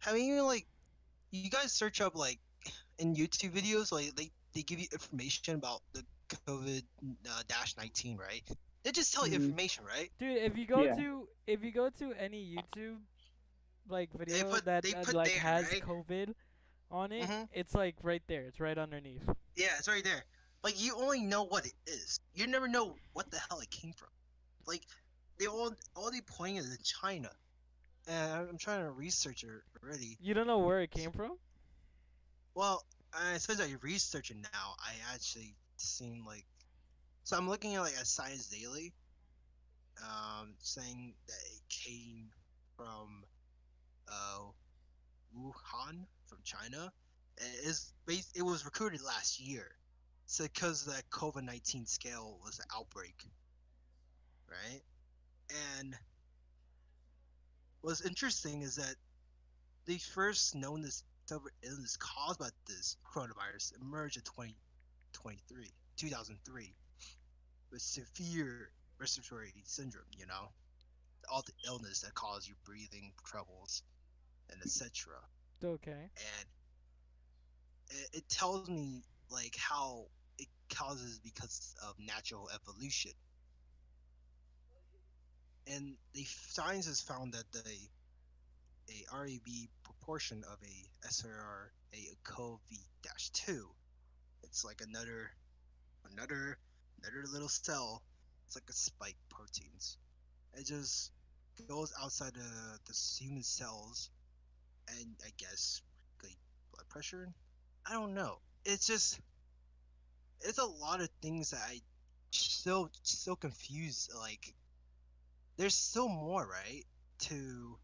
have 0.00 0.18
you 0.18 0.42
like, 0.42 0.66
you 1.30 1.48
guys 1.50 1.72
search 1.72 2.00
up 2.00 2.14
like 2.14 2.38
in 2.98 3.14
YouTube 3.14 3.52
videos, 3.52 3.90
like 3.92 4.14
they 4.16 4.30
they 4.54 4.62
give 4.62 4.78
you 4.78 4.86
information 4.92 5.54
about 5.56 5.80
the 5.92 6.02
COVID 6.46 6.82
uh, 7.28 7.42
dash 7.48 7.76
nineteen, 7.78 8.16
right? 8.18 8.42
They 8.82 8.92
just 8.92 9.12
tell 9.14 9.26
you 9.26 9.38
Mhm. 9.38 9.44
information, 9.44 9.84
right? 9.84 10.10
Dude, 10.18 10.36
if 10.38 10.56
you 10.56 10.66
go 10.66 10.82
Yeah. 10.84 10.94
to 10.96 11.28
if 11.46 11.64
you 11.64 11.72
go 11.72 11.88
to 11.90 12.12
any 12.14 12.54
YouTube 12.56 12.98
like 13.88 14.12
video 14.12 14.50
put- 14.50 14.64
that 14.66 14.84
uh, 14.84 15.12
like 15.12 15.30
there, 15.32 15.40
has 15.40 15.70
right? 15.72 15.82
COVID 15.82 16.34
on 16.90 17.12
it, 17.12 17.28
Mhm. 17.28 17.48
it's 17.52 17.74
like 17.74 17.96
right 18.02 18.22
there. 18.28 18.42
It's 18.42 18.60
right 18.60 18.76
underneath. 18.76 19.22
Yeah, 19.56 19.76
it's 19.78 19.88
right 19.88 20.04
there. 20.04 20.24
Like 20.66 20.82
you 20.82 20.96
only 20.96 21.20
know 21.20 21.44
what 21.44 21.64
it 21.64 21.74
is. 21.86 22.18
You 22.34 22.48
never 22.48 22.66
know 22.66 22.96
what 23.12 23.30
the 23.30 23.38
hell 23.48 23.60
it 23.60 23.70
came 23.70 23.92
from. 23.92 24.08
Like 24.66 24.82
they 25.38 25.46
all 25.46 25.72
all 25.94 26.10
they 26.10 26.20
pointing 26.22 26.56
is 26.56 26.72
in 26.72 26.82
China, 26.82 27.30
and 28.08 28.32
I'm- 28.32 28.58
trying 28.58 28.82
to 28.82 28.90
research 28.90 29.44
it 29.44 29.50
already. 29.80 30.18
You 30.20 30.34
don't 30.34 30.48
know 30.48 30.58
where 30.58 30.80
it 30.80 30.90
came 30.90 31.12
from? 31.12 31.38
Well, 32.56 32.84
uh, 33.14 33.38
since 33.38 33.60
I 33.60 33.76
research 33.80 34.32
it 34.32 34.38
now, 34.38 34.74
I 34.80 34.94
actually 35.14 35.54
seen 35.76 36.24
like, 36.26 36.44
so 37.22 37.36
I'm 37.36 37.48
looking 37.48 37.76
at 37.76 37.82
like 37.82 37.94
a 37.94 38.04
Science 38.04 38.48
Daily, 38.48 38.92
um, 40.02 40.56
saying 40.58 41.14
that 41.28 41.42
it 41.54 41.62
came 41.68 42.32
from 42.76 43.22
uh, 44.08 44.40
Wuhan 45.38 46.06
from 46.24 46.38
China. 46.42 46.92
It 47.36 47.66
is 47.68 47.92
bas- 48.04 48.32
it 48.34 48.42
was 48.42 48.64
recruited 48.64 49.00
last 49.00 49.38
year, 49.38 49.70
so 50.26 50.44
because 50.44 50.84
that 50.86 51.08
COVID 51.10 51.44
nineteen 51.44 51.86
scale 51.86 52.38
was 52.44 52.58
an 52.58 52.66
outbreak, 52.76 53.14
right? 54.48 54.82
And 55.78 55.96
what's 57.80 58.04
interesting 58.04 58.62
is 58.62 58.76
that 58.76 58.96
they 59.86 59.98
first 59.98 60.54
known 60.54 60.82
this 60.82 61.04
illness 61.62 61.96
caused 61.96 62.38
by 62.38 62.48
this 62.66 62.96
coronavirus 63.04 63.80
emerged 63.80 64.16
in 64.16 64.22
2023, 64.24 65.70
2003, 65.96 66.74
with 67.70 67.82
severe 67.82 68.70
respiratory 68.98 69.52
syndrome. 69.64 70.04
You 70.16 70.26
know, 70.26 70.48
all 71.32 71.42
the 71.42 71.52
illness 71.68 72.00
that 72.00 72.14
cause 72.14 72.48
you 72.48 72.54
breathing 72.64 73.12
troubles 73.24 73.82
and 74.50 74.60
etc. 74.62 75.14
Okay. 75.64 75.90
And 75.90 76.46
it, 77.90 78.08
it 78.18 78.28
tells 78.28 78.68
me 78.68 79.02
like 79.30 79.56
how 79.56 80.06
causes 80.68 81.18
because 81.18 81.74
of 81.86 81.94
natural 81.98 82.48
evolution. 82.54 83.12
And 85.66 85.96
the 86.14 86.24
scientists 86.24 87.02
found 87.02 87.32
that 87.34 87.50
the 87.52 87.60
a 88.88 89.04
RAB 89.12 89.68
proportion 89.82 90.44
of 90.50 90.58
a 90.62 91.06
SRR 91.08 91.70
a 91.92 92.16
CoV-2. 92.24 93.64
It's 94.44 94.64
like 94.64 94.80
another 94.80 95.30
another 96.12 96.58
another 97.02 97.26
little 97.32 97.48
cell. 97.48 98.02
It's 98.46 98.54
like 98.54 98.68
a 98.68 98.72
spike 98.72 99.16
proteins. 99.28 99.98
It 100.54 100.66
just 100.66 101.10
goes 101.68 101.92
outside 102.00 102.34
the 102.34 102.78
the 102.86 102.96
human 103.18 103.42
cells 103.42 104.10
and 104.88 105.16
I 105.24 105.30
guess 105.36 105.82
like 106.22 106.36
blood 106.72 106.88
pressure. 106.88 107.32
I 107.86 107.94
don't 107.94 108.14
know. 108.14 108.38
It's 108.64 108.86
just 108.86 109.18
it's 110.40 110.58
a 110.58 110.64
lot 110.64 111.00
of 111.00 111.08
things 111.22 111.50
that 111.50 111.60
I 111.68 111.80
still 112.30 112.90
still 113.02 113.36
confused. 113.36 114.12
Like 114.18 114.54
there's 115.56 115.74
still 115.74 116.08
more, 116.08 116.46
right? 116.46 116.84
To 117.20 117.78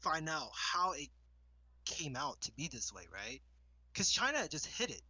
find 0.00 0.28
out 0.28 0.48
how 0.54 0.92
it 0.92 1.08
came 1.84 2.16
out 2.16 2.40
to 2.42 2.52
be 2.52 2.68
this 2.68 2.92
way, 2.92 3.02
right? 3.12 3.40
Because 3.92 4.10
China 4.10 4.46
just 4.48 4.66
hid 4.66 4.90
it. 4.90 5.02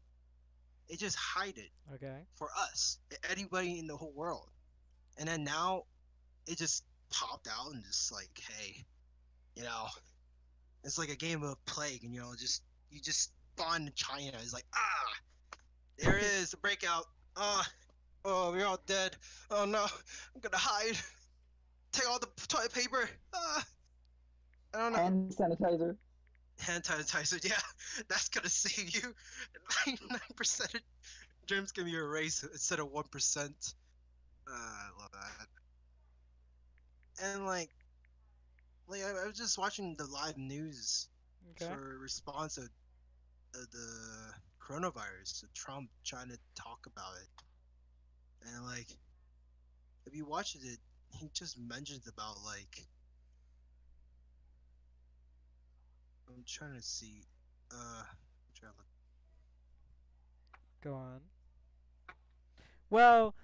It 0.88 0.99
just 0.99 1.17
hide 1.17 1.59
it 1.59 1.71
Okay. 1.95 2.23
for 2.37 2.49
us, 2.57 2.99
anybody 3.31 3.78
in 3.78 3.87
the 3.87 3.97
whole 3.97 4.12
world. 4.14 4.49
And 5.19 5.28
then 5.28 5.45
now 5.45 5.83
it 6.47 6.57
just 6.57 6.85
popped 7.11 7.47
out 7.49 7.73
and 7.73 7.85
just 7.85 8.11
like, 8.12 8.31
hey, 8.57 8.85
you 9.55 9.64
know, 9.64 9.87
it's 10.85 10.99
like 10.99 11.11
a 11.11 11.17
game 11.17 11.43
of 11.43 11.62
plague, 11.67 12.05
and 12.05 12.14
you 12.14 12.21
know, 12.21 12.33
just 12.38 12.62
you 12.90 13.00
just 13.00 13.33
spawn 13.57 13.90
China. 13.95 14.33
It's 14.40 14.55
like, 14.55 14.64
ah, 14.75 15.12
there 15.99 16.17
it 16.19 16.25
is, 16.25 16.50
the 16.50 16.57
breakout. 16.59 17.07
Ah, 17.37 17.67
oh, 18.25 18.52
we're 18.52 18.67
all 18.67 18.81
dead. 18.87 19.17
Oh 19.50 19.64
no, 19.64 19.83
I'm 19.85 20.40
gonna 20.40 20.57
hide. 20.57 20.97
Take 21.93 22.09
all 22.09 22.19
the 22.19 22.28
toilet 22.49 22.73
paper. 22.73 23.09
Ah, 23.35 23.67
I 24.75 24.78
don't 24.78 24.93
know. 24.93 24.99
Hand 24.99 25.33
sanitizer. 25.33 25.97
hand 26.59 26.85
sanitizer. 26.85 27.45
Yeah, 27.45 27.61
that's 28.09 28.28
gonna 28.28 28.49
save 28.49 28.90
you. 28.95 29.14
Ninety-nine 29.87 30.21
percent 30.37 30.75
of 30.75 30.81
germs 31.47 31.73
can 31.73 31.85
be 31.85 31.95
erased 31.95 32.45
instead 32.45 32.81
of 32.81 32.90
one 32.93 33.05
percent. 33.11 33.75
Uh, 34.49 34.52
I 34.52 34.88
love 35.00 35.11
that. 35.12 35.49
And 37.25 37.47
like, 37.47 37.71
like 38.88 39.02
I, 39.02 39.11
I 39.25 39.26
was 39.26 39.37
just 39.37 39.59
watching 39.59 39.95
the 39.97 40.07
live 40.07 40.38
news 40.38 41.09
Okay. 41.52 41.67
for 41.73 41.99
response 41.99 42.59
of, 42.59 42.69
of 43.55 43.71
the 43.71 44.33
coronavirus. 44.68 45.25
So 45.25 45.46
Trump 45.54 45.88
trying 46.04 46.28
to 46.28 46.38
talk 46.54 46.87
about 46.87 47.14
it, 47.22 48.48
and 48.48 48.64
like, 48.64 48.88
if 50.06 50.14
you 50.14 50.26
watch 50.26 50.54
it, 50.54 50.78
he 51.10 51.30
just 51.32 51.58
mentions 51.58 52.06
about 52.06 52.37
like 52.44 52.87
I'm 56.28 56.44
trying 56.46 56.75
to 56.75 56.82
see. 56.82 57.22
Uh, 57.72 58.02
I'm 58.02 58.54
trying 58.58 58.72
to 58.72 58.78
look. 58.78 58.87
Go 60.82 60.94
on. 60.94 61.20
Well, 62.90 63.34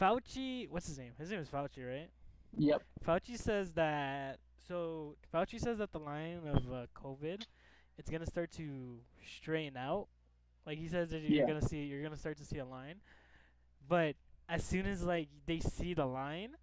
Fauci, 0.00 0.68
what's 0.68 0.88
his 0.88 0.98
name? 0.98 1.12
His 1.18 1.30
name 1.30 1.40
is 1.40 1.48
Fauci, 1.48 1.86
right? 1.86 2.10
Yep. 2.58 2.82
Fauci 3.06 3.38
says 3.38 3.72
that. 3.72 4.38
So 4.68 5.16
Fauci 5.32 5.60
says 5.60 5.78
that 5.78 5.92
the 5.92 5.98
line 5.98 6.40
of 6.46 6.72
uh, 6.72 6.86
COVID, 6.94 7.42
it's 7.98 8.10
gonna 8.10 8.26
start 8.26 8.50
to 8.52 8.98
straighten 9.24 9.76
out. 9.76 10.08
Like 10.66 10.78
he 10.78 10.88
says 10.88 11.10
that 11.10 11.22
you're 11.22 11.46
gonna 11.46 11.62
see, 11.66 11.84
you're 11.84 12.02
gonna 12.02 12.16
start 12.16 12.36
to 12.38 12.44
see 12.44 12.58
a 12.58 12.64
line. 12.64 12.96
But 13.88 14.16
as 14.48 14.64
soon 14.64 14.86
as 14.86 15.02
like 15.02 15.28
they 15.46 15.60
see 15.60 15.94
the 15.94 16.06
line, 16.06 16.56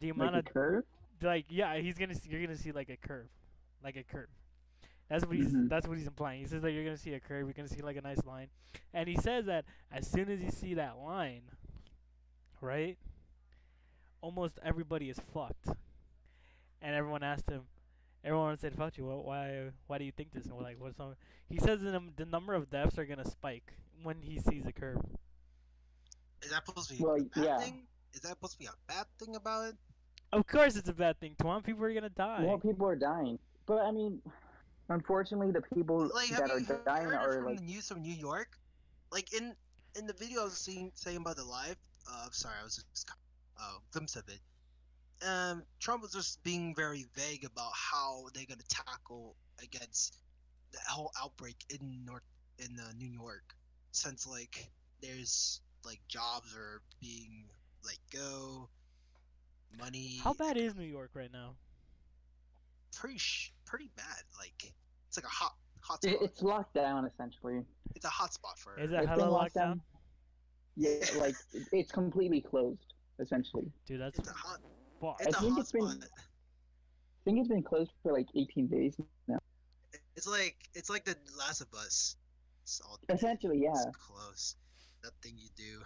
the 0.00 0.10
amount 0.10 0.32
Like 0.34 0.44
of 0.44 0.50
a 0.50 0.52
curve. 0.52 0.84
like 1.22 1.46
yeah, 1.48 1.76
he's 1.76 1.96
gonna 1.98 2.14
see, 2.14 2.30
you're 2.30 2.42
gonna 2.42 2.56
see 2.56 2.72
like 2.72 2.88
a 2.88 2.96
curve, 2.96 3.28
like 3.82 3.96
a 3.96 4.02
curve. 4.02 4.28
That's 5.08 5.26
what 5.26 5.36
he's 5.36 5.52
Mhm. 5.52 5.68
that's 5.68 5.86
what 5.86 5.98
he's 5.98 6.06
implying. 6.06 6.40
He 6.40 6.46
says 6.46 6.62
that 6.62 6.72
you're 6.72 6.84
gonna 6.84 6.96
see 6.96 7.12
a 7.14 7.20
curve, 7.20 7.46
you're 7.46 7.52
gonna 7.52 7.68
see 7.68 7.82
like 7.82 7.96
a 7.96 8.00
nice 8.02 8.24
line, 8.24 8.48
and 8.94 9.06
he 9.08 9.16
says 9.16 9.44
that 9.46 9.66
as 9.92 10.10
soon 10.10 10.30
as 10.30 10.40
you 10.40 10.50
see 10.50 10.74
that 10.74 10.96
line, 10.98 11.42
right, 12.62 12.96
almost 14.22 14.58
everybody 14.62 15.10
is 15.10 15.18
fucked. 15.32 15.68
And 16.80 16.94
everyone 16.94 17.22
asked 17.22 17.48
him, 17.48 17.62
everyone 18.24 18.58
said, 18.58 18.74
"Fauci, 18.74 19.00
well, 19.00 19.22
why 19.22 19.70
why 19.86 19.98
do 19.98 20.04
you 20.04 20.12
think 20.12 20.32
this?" 20.32 20.46
And 20.46 20.56
we're 20.56 20.62
like, 20.62 20.80
"What's 20.80 20.98
wrong?" 20.98 21.16
He 21.48 21.58
says 21.58 21.82
the 21.82 21.92
num- 21.92 22.14
the 22.16 22.24
number 22.24 22.54
of 22.54 22.70
deaths 22.70 22.98
are 22.98 23.04
gonna 23.06 23.24
spike 23.28 23.74
when 24.02 24.22
he 24.22 24.40
sees 24.40 24.66
a 24.66 24.72
curve. 24.72 25.02
Is 26.42 26.50
that 26.50 26.66
supposed 26.66 26.90
to 26.90 26.96
be 26.96 27.02
Well, 27.02 27.16
a 27.16 27.24
bad 27.24 27.44
yeah. 27.44 27.58
thing? 27.58 27.86
Is 28.12 28.20
that 28.22 28.28
supposed 28.30 28.54
to 28.54 28.58
be 28.58 28.66
a 28.66 28.76
bad 28.86 29.06
thing 29.18 29.36
about 29.36 29.68
it? 29.68 29.76
Of 30.32 30.46
course, 30.46 30.76
it's 30.76 30.88
a 30.88 30.94
bad 30.94 31.20
thing. 31.20 31.36
Twenty 31.36 31.62
people 31.62 31.84
are 31.84 31.94
gonna 31.94 32.10
die. 32.10 32.42
More 32.42 32.58
people 32.60 32.86
are 32.86 32.96
dying. 32.96 33.38
But 33.66 33.82
I 33.82 33.90
mean, 33.92 34.20
unfortunately, 34.88 35.52
the 35.52 35.62
people 35.62 36.08
Like, 36.12 36.28
have 36.30 36.40
that 36.40 36.50
are 36.50 36.58
you 36.58 36.66
heard 36.66 36.84
dying 36.84 37.12
are 37.12 37.32
from 37.32 37.46
like 37.46 37.58
the 37.58 37.64
news 37.64 37.88
from 37.88 38.02
New 38.02 38.12
York? 38.14 38.58
Like 39.12 39.32
in 39.32 39.56
in 39.94 40.06
the 40.06 40.12
video 40.12 40.42
I 40.42 40.44
was 40.44 40.58
seeing 40.58 40.90
saying 40.94 41.18
about 41.18 41.36
the 41.36 41.44
live. 41.44 41.76
Uh, 42.10 42.28
sorry, 42.30 42.56
I 42.60 42.64
was 42.64 42.76
just 42.76 43.10
uh, 43.58 43.78
glimpse 43.92 44.16
of 44.16 44.28
it. 44.28 44.40
Um, 45.26 45.62
Trump 45.80 46.02
was 46.02 46.12
just 46.12 46.42
being 46.44 46.74
very 46.74 47.06
vague 47.14 47.44
about 47.44 47.72
how 47.72 48.24
they're 48.34 48.44
gonna 48.46 48.62
tackle 48.68 49.36
against 49.62 50.18
the 50.72 50.78
whole 50.88 51.10
outbreak 51.22 51.56
in 51.70 52.04
North 52.04 52.22
in 52.58 52.78
uh, 52.78 52.92
New 52.98 53.08
York, 53.08 53.54
since 53.92 54.26
like 54.26 54.68
there's 55.02 55.60
like 55.84 56.00
jobs 56.08 56.54
are 56.56 56.82
being 57.00 57.44
let 57.84 57.98
go, 58.12 58.68
money. 59.78 60.18
How 60.22 60.32
bad 60.34 60.56
is 60.56 60.74
New 60.74 60.84
York 60.84 61.10
right 61.14 61.32
now? 61.32 61.54
Pretty 62.96 63.18
sh- 63.18 63.52
pretty 63.64 63.90
bad. 63.96 64.22
Like 64.38 64.72
it's 65.08 65.16
like 65.16 65.24
a 65.26 65.28
hot 65.28 65.54
hot 65.80 66.02
spot. 66.02 66.16
it's 66.22 66.42
locked 66.42 66.74
down 66.74 67.06
essentially. 67.06 67.62
It's 67.94 68.04
a 68.04 68.08
hot 68.10 68.32
spot 68.32 68.58
for. 68.58 68.78
Is 68.78 68.90
it. 68.90 68.94
it 68.94 68.98
It's 69.00 69.08
hella 69.08 69.20
locked 69.22 69.32
locked 69.32 69.54
down? 69.54 69.68
down. 69.68 69.82
Yeah, 70.76 71.04
like 71.18 71.34
it's 71.72 71.92
completely 71.92 72.40
closed 72.40 72.94
essentially. 73.20 73.70
Dude, 73.86 74.00
that's 74.00 74.18
It's 74.18 74.28
a 74.28 74.32
hot. 74.32 74.58
Fuck. 75.00 75.16
It's 75.20 75.36
I 75.36 75.38
a 75.38 75.42
think 75.42 75.58
it's 75.58 75.72
been- 75.72 75.88
spot. 75.90 76.08
I 76.10 77.24
think 77.24 77.38
it's 77.38 77.48
been 77.48 77.62
closed 77.62 77.90
for 78.02 78.12
like 78.12 78.26
18 78.36 78.66
days 78.66 78.96
now. 79.28 79.38
It's 80.16 80.26
like 80.28 80.56
it's 80.74 80.90
like 80.90 81.04
the 81.06 81.16
Last 81.38 81.60
of 81.62 81.68
Us. 81.74 82.16
It's 82.62 82.80
all 82.80 82.98
Essentially, 83.08 83.62
yeah. 83.62 83.70
it's 83.72 83.86
close. 83.96 84.56
That 85.02 85.12
thing 85.22 85.34
you 85.38 85.48
do. 85.56 85.80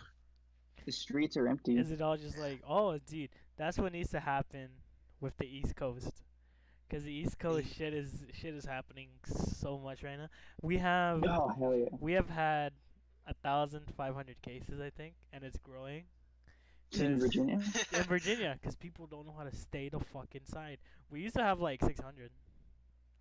The 0.84 0.92
streets 0.92 1.36
are 1.36 1.46
empty. 1.48 1.76
Is 1.78 1.90
it 1.90 2.00
all 2.00 2.16
just 2.16 2.38
like, 2.38 2.60
oh, 2.68 2.98
dude, 2.98 3.30
that's 3.56 3.78
what 3.78 3.92
needs 3.92 4.10
to 4.10 4.20
happen 4.20 4.68
with 5.20 5.36
the 5.36 5.44
East 5.46 5.76
Coast, 5.76 6.10
because 6.88 7.04
the 7.04 7.12
East 7.12 7.38
Coast 7.38 7.66
Mm. 7.68 7.74
shit 7.76 7.94
is 7.94 8.24
shit 8.32 8.54
is 8.54 8.64
happening 8.64 9.08
so 9.26 9.78
much 9.78 10.02
right 10.02 10.16
now. 10.16 10.28
We 10.62 10.78
have 10.78 11.22
Oh 11.24 11.48
hell 11.58 11.74
yeah! 11.76 11.86
we 12.00 12.12
have 12.14 12.28
had 12.30 12.72
a 13.26 13.34
thousand 13.34 13.82
five 13.96 14.14
hundred 14.14 14.40
cases, 14.42 14.80
I 14.80 14.90
think, 14.90 15.14
and 15.32 15.44
it's 15.44 15.58
growing. 15.58 16.04
In 16.92 17.12
'Cause- 17.14 17.22
Virginia. 17.22 17.62
in 17.92 18.02
Virginia, 18.04 18.58
because 18.60 18.76
people 18.76 19.06
don't 19.06 19.26
know 19.26 19.34
how 19.36 19.44
to 19.44 19.54
stay 19.54 19.88
the 19.88 20.00
fuck 20.00 20.34
inside. 20.34 20.78
We 21.10 21.20
used 21.20 21.36
to 21.36 21.42
have 21.42 21.60
like 21.60 21.82
six 21.84 22.00
hundred, 22.00 22.30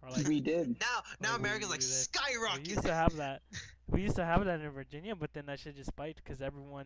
or 0.01 0.09
like 0.09 0.27
we 0.27 0.39
did. 0.39 0.79
now 0.79 0.85
now 1.19 1.31
Like, 1.33 1.41
we- 1.41 1.45
America's 1.47 1.69
like 1.69 1.81
we- 1.81 2.61
we 2.63 2.69
used 2.69 2.83
to 2.83 2.93
have 2.93 3.15
that. 3.17 3.41
We 3.89 4.01
used 4.01 4.15
to 4.17 4.25
have 4.25 4.45
that 4.45 4.61
in 4.61 4.69
Virginia, 4.71 5.15
but 5.15 5.33
then 5.33 5.45
that 5.47 5.59
shit 5.59 5.75
just 5.75 5.89
spiked 5.89 6.23
because 6.23 6.41
everyone, 6.41 6.85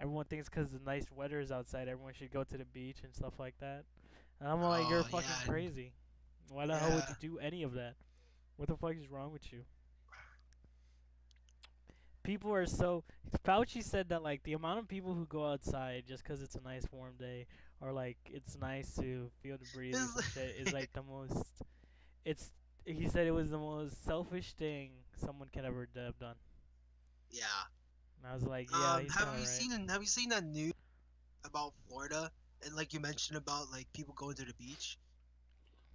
everyone 0.00 0.24
thinks 0.26 0.48
because 0.48 0.70
the 0.70 0.80
nice 0.84 1.06
weather 1.14 1.40
is 1.40 1.52
outside, 1.52 1.88
everyone 1.88 2.12
should 2.14 2.32
go 2.32 2.42
to 2.44 2.58
the 2.58 2.64
beach 2.64 2.98
and 3.04 3.14
stuff 3.14 3.34
like 3.38 3.54
that. 3.60 3.84
And 4.40 4.48
I'm 4.48 4.60
like, 4.62 4.88
you're 4.88 5.00
Oh, 5.00 5.02
fucking 5.04 5.28
yeah. 5.28 5.46
crazy. 5.52 5.92
Why 6.48 6.66
the 6.66 6.76
hell 6.76 6.90
would 6.94 7.04
you 7.08 7.14
do 7.30 7.38
any 7.38 7.62
of 7.62 7.74
that? 7.74 7.94
What 8.56 8.68
the 8.68 8.76
fuck 8.76 8.94
is 8.96 9.08
wrong 9.08 9.32
with 9.32 9.52
you? 9.52 9.60
People 12.22 12.52
are 12.52 12.66
so. 12.66 13.04
Fauci 13.44 13.82
said 13.82 14.08
that 14.10 14.22
like 14.22 14.42
the 14.42 14.52
amount 14.52 14.78
of 14.78 14.88
people 14.88 15.14
who 15.14 15.26
go 15.26 15.46
outside 15.46 16.04
just 16.06 16.22
because 16.22 16.42
it's 16.42 16.54
a 16.54 16.60
nice 16.62 16.84
warm 16.92 17.14
day 17.18 17.46
or 17.80 17.92
like 17.92 18.18
it's 18.26 18.58
nice 18.58 18.94
to 18.96 19.30
feel 19.42 19.56
to 19.56 19.64
breathe 19.74 19.94
or 19.94 20.22
shit 20.22 20.56
is 20.58 20.72
like 20.72 20.92
the 20.92 21.02
most. 21.10 21.46
It's 22.24 22.50
he 22.84 23.08
said 23.08 23.26
it 23.26 23.32
was 23.32 23.50
the 23.50 23.58
most 23.58 24.04
selfish 24.04 24.52
thing 24.54 24.90
someone 25.16 25.48
could 25.52 25.64
ever 25.64 25.88
have 25.96 26.18
done. 26.18 26.34
Yeah. 27.30 27.44
And 28.18 28.30
I 28.30 28.34
was 28.34 28.44
like, 28.44 28.68
yeah, 28.70 28.94
um, 28.94 29.06
have 29.08 29.28
you 29.34 29.40
right. 29.40 29.46
seen 29.46 29.88
Have 29.88 30.02
you 30.02 30.08
seen 30.08 30.28
that 30.30 30.44
news 30.44 30.74
about 31.44 31.72
Florida 31.88 32.30
and 32.64 32.74
like 32.76 32.92
you 32.92 33.00
mentioned 33.00 33.38
about 33.38 33.70
like 33.70 33.90
people 33.92 34.14
going 34.14 34.34
to 34.36 34.44
the 34.44 34.54
beach? 34.54 34.98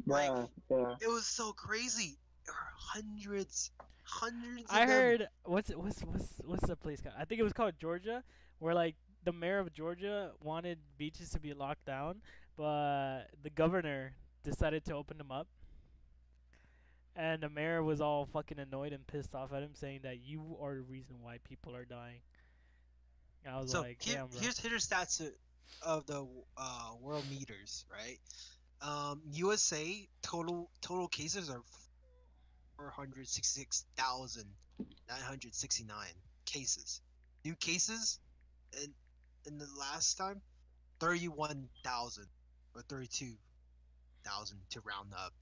Like- 0.05 0.29
Yeah, 0.29 0.45
yeah. 0.77 0.95
It 1.01 1.07
was 1.07 1.25
so 1.25 1.53
crazy. 1.53 2.17
There 2.45 2.53
were 2.53 2.73
hundreds, 2.77 3.71
hundreds. 4.05 4.65
I 4.69 4.81
of 4.83 4.87
them. 4.87 4.97
heard 4.97 5.27
what's 5.43 5.69
it- 5.69 5.79
what's 5.79 6.01
what's 6.03 6.33
what's 6.45 6.67
the 6.67 6.75
place 6.75 7.01
called? 7.01 7.15
I 7.17 7.25
think 7.25 7.39
it 7.39 7.43
was 7.43 7.53
called 7.53 7.73
Georgia, 7.79 8.23
where 8.59 8.73
like 8.73 8.95
the 9.23 9.31
mayor 9.33 9.59
of 9.59 9.73
Georgia 9.73 10.31
wanted 10.41 10.77
beaches 10.97 11.29
to 11.31 11.39
be 11.39 11.53
locked 11.53 11.85
down, 11.85 12.21
but 12.55 13.25
the 13.43 13.49
governor 13.49 14.13
decided 14.43 14.85
to 14.85 14.93
open 14.93 15.17
them 15.17 15.31
up. 15.31 15.47
And 17.15 17.41
the 17.41 17.49
mayor 17.49 17.81
was 17.81 18.01
all 18.01 18.25
fucking 18.25 18.59
annoyed 18.59 18.91
and 18.91 19.05
pissed 19.07 19.33
off 19.33 19.53
at 19.53 19.63
him, 19.63 19.73
saying 19.73 20.01
that 20.03 20.19
you 20.19 20.57
are 20.61 20.75
the 20.75 20.81
reason 20.81 21.15
why 21.21 21.37
people 21.47 21.73
are 21.75 21.85
dying. 21.85 22.19
And 23.45 23.55
I 23.55 23.59
was 23.61 23.71
So 23.71 23.81
like, 23.81 24.01
here, 24.01 24.15
damn, 24.15 24.29
here's 24.41 24.59
here's 24.59 24.87
stats 24.87 25.21
of- 25.21 25.33
of 25.81 26.05
the 26.07 26.27
uh, 26.57 26.91
world 26.99 27.23
meters, 27.29 27.85
right? 27.91 28.19
Um, 28.81 29.21
USA 29.31 30.07
total 30.21 30.69
total 30.81 31.07
cases 31.07 31.49
are 31.49 31.61
four 32.77 32.89
hundred 32.89 33.27
sixty 33.27 33.61
six 33.61 33.85
thousand 33.97 34.45
nine 35.09 35.21
hundred 35.21 35.55
sixty 35.55 35.83
nine 35.83 36.13
cases. 36.45 37.01
New 37.43 37.55
cases, 37.55 38.19
in 38.83 38.93
in 39.47 39.57
the 39.57 39.67
last 39.79 40.17
time, 40.17 40.41
thirty 40.99 41.27
one 41.27 41.67
thousand 41.83 42.27
or 42.75 42.81
thirty 42.81 43.07
two 43.07 43.33
thousand 44.23 44.57
to 44.71 44.81
round 44.81 45.13
up. 45.13 45.33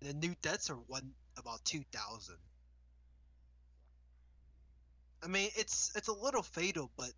The 0.00 0.14
new 0.14 0.34
deaths 0.42 0.70
are 0.70 0.78
one 0.86 1.10
about 1.38 1.64
two 1.64 1.82
thousand. 1.92 2.36
I 5.22 5.28
mean, 5.28 5.50
it's 5.56 5.92
it's 5.96 6.08
a 6.08 6.12
little 6.12 6.42
fatal, 6.42 6.90
but 6.96 7.10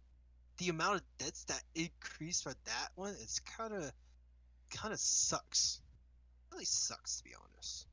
the 0.59 0.69
amount 0.71 0.97
of 0.97 1.03
deaths 1.19 1.45
that 1.45 1.63
increased 1.75 2.43
for 2.43 2.53
that 2.65 2.89
one 2.95 3.15
is 3.15 3.41
kind 3.57 3.73
of 3.73 3.93
kind 4.75 4.93
of 4.93 5.01
sucks. 5.01 5.81
Really 6.53 6.65
sucks 6.65 7.19
to 7.19 7.25
be 7.25 7.31
honest. 7.35 7.87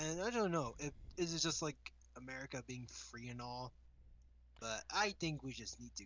And 0.00 0.22
I 0.22 0.30
don't 0.30 0.50
know 0.52 0.74
if 0.78 0.92
is 1.16 1.34
it 1.34 1.40
just 1.40 1.62
like 1.62 1.76
America 2.16 2.62
being 2.66 2.86
free 2.86 3.28
and 3.28 3.40
all, 3.40 3.72
but 4.60 4.82
I 4.94 5.14
think 5.20 5.42
we 5.42 5.52
just 5.52 5.80
need 5.80 5.94
to 5.96 6.04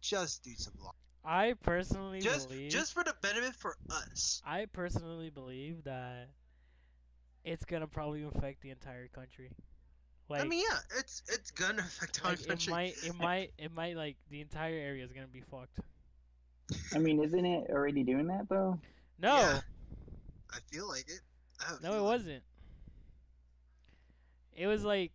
just 0.00 0.42
do 0.42 0.52
some 0.56 0.74
law. 0.82 0.90
I 1.24 1.54
personally 1.62 2.20
Just 2.20 2.48
believe 2.48 2.70
just 2.70 2.92
for 2.94 3.02
the 3.02 3.14
benefit 3.20 3.54
for 3.56 3.76
us. 3.90 4.40
I 4.46 4.66
personally 4.66 5.30
believe 5.30 5.84
that 5.84 6.28
it's 7.44 7.64
gonna 7.64 7.86
probably 7.86 8.22
affect 8.24 8.60
the 8.62 8.70
entire 8.70 9.08
country. 9.08 9.50
Like, 10.28 10.42
I 10.42 10.44
mean, 10.44 10.64
yeah, 10.68 10.78
it's 10.98 11.22
it's 11.28 11.50
gonna 11.52 11.82
affect 11.82 12.20
our 12.24 12.30
like 12.32 12.40
it 12.40 12.48
country. 12.48 12.70
might, 12.72 12.94
it 13.02 13.14
might, 13.18 13.52
it 13.58 13.72
might 13.72 13.96
like 13.96 14.16
the 14.30 14.40
entire 14.40 14.74
area 14.74 15.04
is 15.04 15.12
gonna 15.12 15.26
be 15.28 15.40
fucked. 15.42 15.78
I 16.94 16.98
mean, 16.98 17.22
isn't 17.22 17.44
it 17.44 17.70
already 17.70 18.02
doing 18.02 18.26
that 18.28 18.48
though? 18.48 18.78
No, 19.18 19.36
Yeah. 19.36 19.60
I 20.50 20.58
feel 20.72 20.88
like 20.88 21.08
it. 21.08 21.20
I 21.64 21.70
have 21.70 21.82
no, 21.82 21.88
it 21.88 21.92
feeling. 21.92 22.04
wasn't. 22.04 22.30
It 22.30 22.42
was 24.64 24.82
like, 24.82 25.12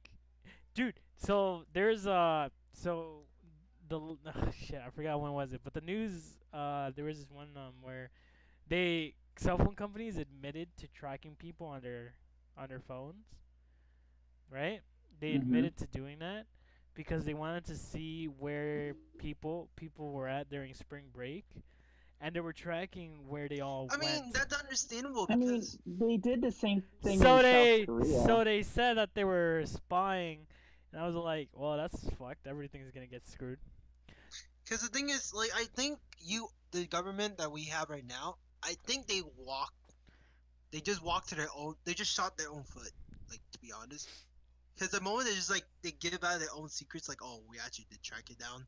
dude. 0.74 1.00
So 1.18 1.64
there's 1.74 2.06
uh, 2.06 2.50
so 2.74 3.24
the 3.88 4.00
l- 4.00 4.18
shit. 4.66 4.82
I 4.86 4.90
forgot 4.90 5.22
when 5.22 5.34
was 5.34 5.54
it, 5.54 5.62
but 5.64 5.74
the 5.74 5.82
news. 5.82 6.38
Uh, 6.54 6.92
there 6.96 7.06
was 7.06 7.18
this 7.20 7.32
one 7.32 7.50
um 7.56 7.74
where 7.82 8.10
they 8.68 9.14
cell 9.38 9.58
phone 9.58 9.76
companies 9.76 10.18
admitted 10.18 10.70
to 10.78 10.88
tracking 10.88 11.36
people 11.36 11.68
on 11.68 11.82
their 11.82 12.14
on 12.58 12.68
their 12.70 12.80
phones, 12.80 13.26
right? 14.50 14.82
They 15.20 15.34
Mhm. 15.34 15.36
admitted 15.36 15.78
to 15.78 15.88
doing 15.88 16.20
that 16.20 16.46
because 16.94 17.26
they 17.26 17.34
wanted 17.34 17.66
to 17.66 17.76
see 17.78 18.26
where 18.28 18.96
people 19.18 19.70
people 19.76 20.12
were 20.12 20.28
at 20.28 20.50
during 20.50 20.74
spring 20.74 21.06
break, 21.14 21.46
and 22.22 22.36
they 22.36 22.40
were 22.40 22.54
tracking 22.54 23.28
where 23.28 23.50
they 23.50 23.60
all 23.60 23.88
went. 23.88 24.04
I 24.04 24.06
mean, 24.06 24.32
that's 24.34 24.54
understandable 24.54 25.26
I 25.30 25.36
mean, 25.36 25.50
because 25.50 25.78
they 25.86 26.18
did 26.18 26.42
the 26.42 26.52
same 26.52 26.84
thing 27.02 27.20
so 27.20 27.38
in 27.38 27.44
they 27.44 27.80
South 27.80 27.88
Korea. 27.88 28.24
so 28.26 28.44
they 28.44 28.64
said 28.64 28.98
that 28.98 29.16
they 29.16 29.24
were 29.24 29.64
spying, 29.66 30.46
and 30.92 31.02
I 31.02 31.06
was 31.08 31.16
like, 31.16 31.50
well, 31.54 31.78
that's 31.78 32.00
fucked. 32.20 32.46
Everything's 32.48 32.92
gonna 32.92 33.08
get 33.08 33.28
screwed. 33.28 33.58
Because 34.64 34.82
the 34.82 34.90
thing 34.90 35.10
is, 35.10 35.34
like, 35.34 35.50
I 35.56 35.66
think 35.76 36.00
you, 36.20 36.48
the 36.72 36.86
government 36.86 37.40
that 37.40 37.52
we 37.52 37.66
have 37.66 37.90
right 37.90 38.06
now, 38.08 38.36
I 38.64 38.76
think 38.86 39.08
they 39.08 39.22
walk, 39.38 39.74
they 40.72 40.80
just 40.80 41.04
walk 41.04 41.28
to 41.28 41.36
their 41.36 41.50
own, 41.58 41.76
they 41.86 41.94
just 41.94 42.14
shot 42.16 42.38
their 42.38 42.50
own 42.50 42.64
foot, 42.64 42.92
like, 43.30 43.42
to 43.52 43.60
be 43.60 43.74
honest. 43.82 44.08
Because 44.74 44.92
the 44.92 45.02
moment 45.02 45.28
they 45.28 45.36
just, 45.36 45.50
like, 45.50 45.66
they 45.82 45.92
give 45.92 46.24
out 46.24 46.40
their 46.40 46.54
own 46.56 46.70
secrets, 46.70 47.10
like, 47.10 47.18
oh, 47.24 47.42
we 47.50 47.58
actually 47.58 47.88
did 47.90 48.02
track 48.04 48.30
it 48.30 48.38
down. 48.38 48.66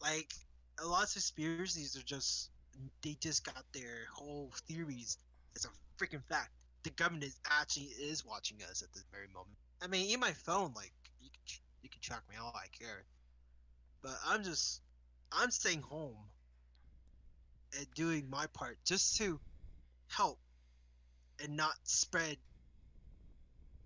Like, 0.00 0.32
a 0.82 0.86
lot 0.86 1.04
of 1.04 1.12
conspiracies 1.12 1.96
are 1.96 2.02
just, 2.02 2.50
they 3.02 3.16
just 3.20 3.44
got 3.44 3.64
their 3.72 4.06
whole 4.12 4.52
theories 4.68 5.18
as 5.56 5.64
a 5.64 5.68
freaking 6.02 6.22
fact. 6.28 6.50
The 6.82 6.90
government 6.90 7.24
is 7.24 7.38
actually 7.50 7.86
is 7.86 8.24
watching 8.24 8.58
us 8.70 8.82
at 8.82 8.92
this 8.92 9.04
very 9.10 9.28
moment. 9.28 9.56
I 9.82 9.86
mean, 9.86 10.12
in 10.12 10.20
my 10.20 10.32
phone, 10.32 10.72
like, 10.74 10.92
you 11.20 11.30
can, 11.30 11.58
you 11.82 11.88
can 11.88 12.00
track 12.00 12.22
me 12.30 12.36
all 12.40 12.54
I 12.54 12.66
care. 12.78 13.04
But 14.02 14.12
I'm 14.26 14.44
just, 14.44 14.82
I'm 15.32 15.50
staying 15.50 15.82
home 15.82 16.16
and 17.76 17.86
doing 17.94 18.28
my 18.30 18.46
part 18.52 18.78
just 18.84 19.16
to 19.18 19.40
help 20.08 20.38
and 21.42 21.56
not 21.56 21.74
spread, 21.84 22.36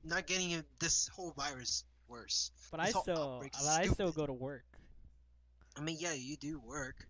not 0.04 0.26
getting 0.26 0.62
this 0.78 1.08
whole 1.08 1.32
virus 1.36 1.84
worse. 2.08 2.50
But 2.70 2.80
I 2.80 2.86
This 2.86 2.94
whole 2.94 3.02
still, 3.02 3.42
but 3.42 3.66
I 3.66 3.86
still 3.86 4.12
go 4.12 4.26
to 4.26 4.32
work. 4.32 4.64
I 5.76 5.80
mean, 5.80 5.96
yeah, 6.00 6.12
you 6.12 6.36
do 6.36 6.60
work. 6.60 7.07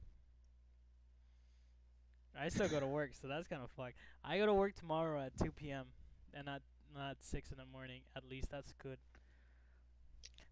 I 2.41 2.49
still 2.49 2.69
go 2.69 2.81
to 2.81 2.87
work, 2.87 3.11
so 3.21 3.29
that's 3.29 3.49
kind 3.49 3.63
of 3.63 3.71
fucked. 3.71 3.97
I 4.25 4.39
go 4.39 4.47
to 4.47 4.55
work 4.55 4.75
tomorrow 4.77 5.21
at 5.21 5.37
2 5.39 5.51
p.m. 5.53 5.87
and 6.35 6.47
not 6.47 6.63
not 6.95 7.17
6 7.21 7.51
in 7.51 7.59
the 7.59 7.65
morning. 7.67 8.01
At 8.17 8.25
least 8.31 8.51
that's 8.51 8.73
good. 8.83 8.99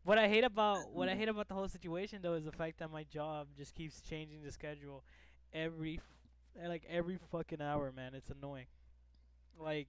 What 0.04 0.18
I 0.18 0.28
hate 0.28 0.44
about 0.44 0.92
what 0.92 1.08
I 1.08 1.14
hate 1.14 1.28
about 1.28 1.48
the 1.48 1.54
whole 1.54 1.68
situation 1.68 2.20
though 2.22 2.34
is 2.34 2.44
the 2.44 2.52
fact 2.52 2.78
that 2.78 2.90
my 2.92 3.04
job 3.04 3.48
just 3.56 3.74
keeps 3.74 4.00
changing 4.00 4.42
the 4.42 4.52
schedule 4.52 5.02
every 5.52 6.00
like 6.64 6.84
every 6.88 7.18
fucking 7.32 7.60
hour, 7.60 7.92
man. 7.92 8.14
It's 8.14 8.30
annoying. 8.30 8.66
Like 9.58 9.88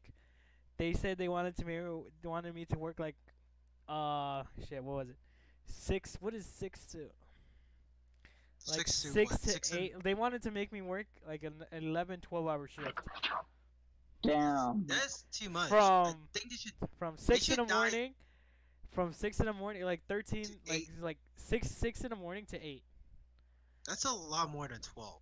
they 0.77 0.93
said 0.93 1.17
they 1.17 1.27
wanted 1.27 1.55
to 1.57 1.65
me 1.65 1.77
they 2.21 2.27
wanted 2.27 2.55
me 2.55 2.65
to 2.65 2.79
work 2.79 2.99
like 2.99 3.15
uh 3.87 4.43
shit, 4.67 4.83
what 4.83 4.95
was 4.97 5.09
it? 5.09 5.17
6 5.65 6.17
what 6.19 6.33
is 6.33 6.45
6 6.45 6.85
to 6.93 7.09
like 8.69 8.77
six 8.87 9.01
to 9.03 9.07
six 9.09 9.31
what? 9.31 9.41
to 9.41 9.49
Six 9.49 9.71
and- 9.71 9.79
eight. 9.81 10.03
They 10.03 10.13
wanted 10.13 10.43
to 10.43 10.51
make 10.51 10.71
me 10.71 10.81
work 10.81 11.07
like 11.27 11.43
an 11.43 11.63
11, 11.71 12.21
12 12.21 12.47
hour 12.47 12.67
shift 12.67 12.99
Damn. 14.23 14.85
That's 14.87 15.23
too 15.31 15.49
much. 15.49 15.71
I 15.71 16.03
From- 16.13 16.27
think 16.33 16.49
they 16.49 16.55
should. 16.57 16.73
from 16.97 17.17
six 17.17 17.47
in 17.47 17.55
should 17.55 17.59
the 17.65 17.65
die- 17.69 17.75
morning. 17.79 18.13
From 18.91 19.13
six 19.13 19.39
in 19.39 19.45
the 19.45 19.53
morning, 19.53 19.83
like 19.83 20.01
thirteen, 20.07 20.45
To 20.45 20.51
like 20.67 20.81
eight. 20.81 20.89
like 20.99 21.17
six 21.35 21.69
six 21.69 22.01
in 22.01 22.09
the 22.09 22.15
morning 22.15 22.45
to 22.47 22.59
eight. 22.59 22.83
That's 23.87 24.05
a 24.05 24.11
lot 24.11 24.49
more 24.49 24.67
than 24.67 24.81
twelve. 24.81 25.21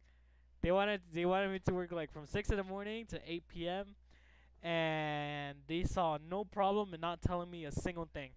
They 0.61 0.71
wanted 0.71 1.01
they 1.11 1.25
wanted 1.25 1.51
me 1.51 1.59
to 1.59 1.73
work 1.73 1.91
like 1.91 2.11
from 2.13 2.25
six 2.25 2.49
in 2.49 2.57
the 2.57 2.63
morning 2.63 3.05
to 3.07 3.19
eight 3.29 3.47
p.m. 3.49 3.95
And 4.63 5.57
they 5.67 5.83
saw 5.83 6.17
no 6.29 6.45
problem 6.45 6.93
in 6.93 7.01
not 7.01 7.21
telling 7.21 7.51
me 7.51 7.65
a 7.65 7.71
single 7.71 8.05
thing. 8.13 8.31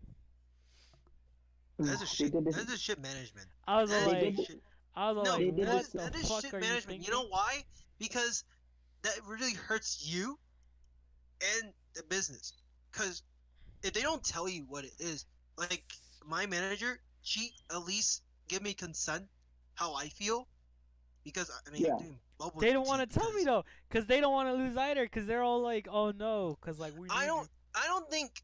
That's 1.78 2.02
a 2.02 2.06
shit. 2.06 2.32
this- 2.44 2.56
That's 2.56 2.72
a 2.72 2.78
shit 2.78 2.98
management. 3.00 3.46
I 3.66 3.80
was 3.80 3.90
That 3.90 4.08
like, 4.08 4.34
shit- 4.36 4.60
I 4.98 5.12
was 5.12 5.24
No, 5.24 5.30
like, 5.30 5.38
they 5.40 5.50
did 5.52 5.66
that 5.68 5.84
the 5.92 5.98
that 5.98 6.14
is 6.16 6.28
fuck 6.28 6.42
shit 6.42 6.54
are 6.54 6.58
management. 6.60 6.86
thinking? 6.86 7.06
You, 7.06 7.12
know 7.12 7.28
why? 7.28 7.62
Because 8.00 8.42
that 9.02 9.14
really 9.26 9.52
hurts 9.54 10.04
you 10.04 10.38
and 11.60 11.72
the 11.94 12.02
business. 12.02 12.52
Because 12.90 13.22
if 13.84 13.92
they 13.92 14.02
don't 14.02 14.24
tell 14.24 14.48
you 14.48 14.64
what 14.68 14.84
it 14.84 14.92
is, 14.98 15.24
like 15.56 15.84
my 16.26 16.46
manager, 16.46 16.98
she 17.22 17.52
at 17.70 17.84
least 17.84 18.22
give 18.48 18.60
me 18.60 18.74
consent 18.74 19.24
how 19.74 19.94
I 19.94 20.08
feel. 20.08 20.48
Because 21.22 21.48
I 21.66 21.70
mean, 21.70 21.82
Yeah. 21.82 21.92
I'm 21.94 21.98
doing 22.02 22.18
bubble 22.38 22.60
They 22.60 22.72
don't 22.72 22.86
want 22.88 23.08
to 23.08 23.18
tell 23.18 23.32
me 23.34 23.44
though, 23.44 23.64
cause 23.90 24.06
they 24.06 24.20
don't 24.20 24.32
want 24.32 24.48
to 24.48 24.54
lose 24.54 24.76
either, 24.76 25.06
cause 25.06 25.26
they're 25.26 25.42
all 25.44 25.62
like, 25.62 25.86
oh 25.88 26.10
no, 26.10 26.58
cause 26.60 26.80
like 26.80 26.94
we. 26.98 27.08
I 27.08 27.26
don't. 27.26 27.42
you." 27.44 27.48
I 27.76 27.86
don't 27.86 28.10
think 28.10 28.42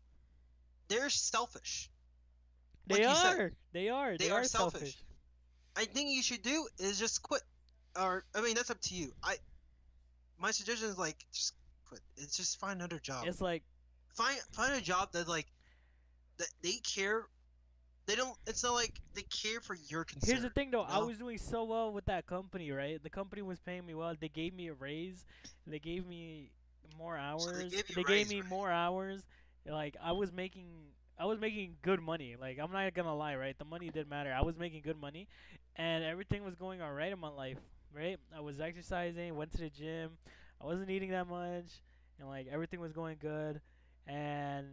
they're 0.87 1.11
selfish. 1.11 1.90
They 2.87 2.97
like 3.05 3.09
you 3.09 3.14
said, 3.17 3.40
are. 3.40 3.53
They 3.73 3.88
are. 3.88 4.17
They 4.17 4.27
They, 4.27 4.31
are 4.31 4.43
are 4.43 4.45
selfish. 4.45 4.81
selfish. 4.81 5.05
I 5.77 5.85
think 5.87 6.11
you 6.11 6.23
should 6.23 6.43
do 6.43 6.69
is 6.79 6.99
just 6.99 7.23
quit. 7.23 7.43
Or 7.97 8.25
I 8.35 8.41
mean, 8.43 8.55
that's 8.55 8.71
up 8.71 8.81
to 8.83 8.95
you. 8.95 9.13
I 9.23 9.37
my 10.39 10.51
suggestion 10.51 10.89
is 10.89 10.99
like 10.99 11.17
just 11.33 11.55
quit. 11.87 12.01
It's 12.17 12.37
just 12.37 12.59
find 12.61 12.81
another 12.81 12.99
job. 12.99 13.27
It's 13.27 13.41
like 13.41 13.63
find 14.15 14.39
find 14.53 14.75
a 14.75 14.81
job 14.81 15.13
that 15.13 15.29
like 15.29 15.47
that 16.39 16.49
they 16.63 16.75
care 16.83 17.27
They 18.07 18.17
don't. 18.17 18.37
It's 18.47 18.63
not 18.63 18.75
like 18.75 19.01
they 19.15 19.23
care 19.23 19.61
for 19.61 19.75
your 19.89 20.05
concern. 20.05 20.29
Here's 20.31 20.43
the 20.43 20.51
thing 20.51 20.71
though, 20.71 20.83
I 20.83 20.99
was 20.99 21.19
doing 21.19 21.39
so 21.39 21.65
well 21.65 21.93
with 21.93 22.07
that 22.07 22.27
company, 22.27 22.71
right? 22.71 23.03
The 23.03 23.11
company 23.11 23.43
was 23.43 23.61
paying 23.61 23.87
me 23.87 23.95
well. 23.95 24.15
They 24.19 24.29
gave 24.29 24.55
me 24.55 24.69
a 24.69 24.75
raise. 24.75 25.25
They 25.67 25.79
gave 25.79 26.07
me 26.07 26.51
more 26.99 27.17
hours. 27.17 27.45
So 27.45 27.53
they 27.53 27.69
gave 27.71 27.85
they 27.95 28.03
a 28.03 28.05
gave 28.05 28.29
me 28.29 28.41
right? 28.41 28.51
more 28.51 28.71
hours. 28.71 29.23
Like 29.67 29.97
I 30.03 30.13
was 30.13 30.33
making 30.33 30.67
I 31.19 31.27
was 31.27 31.39
making 31.41 31.77
good 31.83 32.01
money. 32.01 32.37
Like 32.39 32.59
I'm 32.59 32.73
not 32.73 32.93
gonna 32.95 33.15
lie, 33.17 33.37
right? 33.37 33.57
The 33.59 33.65
money 33.65 33.91
did 33.91 34.09
matter. 34.09 34.33
I 34.33 34.43
was 34.43 34.57
making 34.59 34.83
good 34.83 35.01
money 35.01 35.29
and 35.77 36.05
everything 36.05 36.45
was 36.45 36.55
going 36.55 36.81
alright 36.83 37.13
in 37.13 37.19
my 37.19 37.29
life, 37.29 37.59
right? 37.93 38.19
I 38.35 38.41
was 38.41 38.61
exercising, 38.61 39.35
went 39.37 39.53
to 39.53 39.59
the 39.59 39.71
gym, 39.71 40.19
I 40.61 40.65
wasn't 40.67 40.91
eating 40.91 41.11
that 41.11 41.27
much, 41.27 41.67
and 42.19 42.29
like 42.29 42.47
everything 42.51 42.81
was 42.81 42.93
going 42.93 43.17
good 43.21 43.61
and 44.07 44.67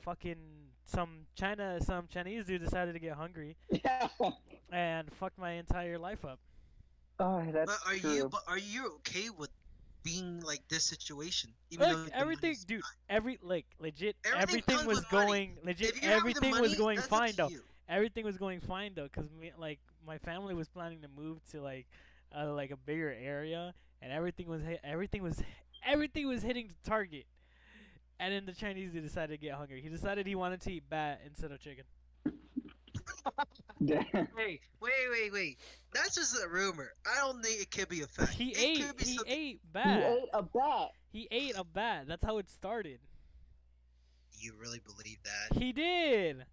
fucking 0.00 0.36
some 0.84 1.26
China 1.34 1.78
some 1.80 2.06
Chinese 2.08 2.46
dude 2.46 2.62
decided 2.62 2.92
to 2.94 2.98
get 3.00 3.14
hungry 3.14 3.56
Yeah. 3.84 4.08
and 4.72 5.12
fucked 5.14 5.38
my 5.38 5.52
entire 5.52 5.98
life 5.98 6.24
up. 6.24 6.38
Oh, 7.18 7.44
that's 7.52 7.66
But 7.66 7.78
are 7.86 7.96
true. 7.96 8.10
you? 8.14 8.28
But 8.30 8.42
are 8.46 8.58
you 8.58 8.94
okay 8.96 9.30
with 9.30 9.50
being 10.02 10.40
like 10.40 10.66
this 10.68 10.84
situation? 10.84 11.54
Even 11.70 11.88
though 11.88 11.96
Look, 12.04 12.10
everything, 12.12 12.56
dude. 12.66 12.82
fine? 12.82 12.98
Every 13.08 13.38
like 13.42 13.66
legit, 13.78 14.16
Everything 14.24 14.78
everything 14.78 14.86
was 14.86 14.96
with 14.96 15.12
money. 15.12 15.26
going 15.26 15.58
legit. 15.62 15.94
If 15.96 16.02
you 16.02 16.08
have 16.10 16.24
the 16.32 16.40
Everything 16.40 16.58
was 16.58 16.74
going 16.74 17.02
fine 17.02 17.34
though. 17.36 17.50
you. 17.50 17.62
Everything 17.88 18.24
was 18.24 18.36
going 18.38 18.60
fine 18.60 18.94
though, 18.94 19.08
cause 19.08 19.28
me, 19.38 19.52
like 19.56 19.80
my 20.06 20.18
family 20.18 20.54
was 20.54 20.68
planning 20.68 21.02
to 21.02 21.08
move 21.08 21.38
to 21.50 21.60
like, 21.60 21.86
uh, 22.36 22.52
like 22.52 22.70
a 22.70 22.76
bigger 22.76 23.12
area, 23.12 23.74
and 24.00 24.12
everything 24.12 24.48
was 24.48 24.62
hit, 24.62 24.80
everything 24.84 25.22
was 25.22 25.42
everything 25.86 26.26
was 26.26 26.42
hitting 26.42 26.68
the 26.68 26.88
target. 26.90 27.24
And 28.18 28.32
then 28.32 28.46
the 28.46 28.52
Chinese 28.52 28.92
dude 28.92 29.02
decided 29.02 29.38
to 29.38 29.46
get 29.46 29.54
hungry. 29.54 29.82
He 29.82 29.90
decided 29.90 30.26
he 30.26 30.34
wanted 30.34 30.62
to 30.62 30.72
eat 30.72 30.88
bat 30.88 31.20
instead 31.26 31.52
of 31.52 31.60
chicken. 31.60 31.84
Wait, 33.80 34.60
wait, 34.80 34.92
wait, 35.10 35.32
wait. 35.32 35.58
That's 35.92 36.14
just 36.14 36.34
a 36.42 36.48
rumor. 36.48 36.92
I 37.06 37.18
don't 37.18 37.44
think 37.44 37.60
it 37.60 37.70
could 37.70 37.88
be 37.88 38.00
a 38.02 38.06
fact. 38.06 38.32
He 38.32 38.50
it 38.50 38.58
ate. 38.58 38.76
He 38.76 38.82
something- 38.82 39.24
ate 39.26 39.60
he 39.74 39.80
ate 39.82 40.28
a 40.32 40.42
bat. 40.42 40.90
He 41.12 41.28
ate 41.30 41.52
a 41.56 41.64
bat. 41.64 42.04
That's 42.08 42.24
how 42.24 42.38
it 42.38 42.48
started. 42.48 43.00
You 44.38 44.54
really 44.60 44.80
believe 44.80 45.18
that? 45.24 45.58
He 45.58 45.72
did. 45.72 46.44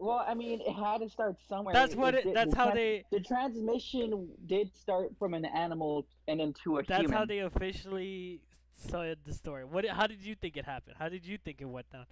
Well, 0.00 0.24
I 0.26 0.32
mean, 0.32 0.62
it 0.62 0.72
had 0.72 0.98
to 1.02 1.10
start 1.10 1.36
somewhere. 1.46 1.74
That's 1.74 1.94
what 1.94 2.14
it. 2.14 2.24
did- 2.24 2.34
That's 2.34 2.50
the 2.52 2.56
how 2.56 2.70
they. 2.70 3.04
The 3.12 3.20
transmission 3.20 4.30
did 4.46 4.74
start 4.74 5.10
from 5.18 5.34
an 5.34 5.44
animal 5.44 6.06
and 6.26 6.40
into 6.40 6.78
a 6.78 6.82
That's 6.82 7.02
human. 7.02 7.16
how 7.16 7.24
they 7.26 7.40
officially 7.40 8.40
said 8.72 9.18
the 9.26 9.34
story. 9.34 9.64
What? 9.66 9.84
How 9.86 10.06
did 10.06 10.22
you 10.22 10.34
think 10.34 10.56
it 10.56 10.64
happened? 10.64 10.96
How 10.98 11.10
did 11.10 11.26
you 11.26 11.36
think 11.36 11.60
it 11.60 11.66
went 11.66 11.90
down? 11.90 12.06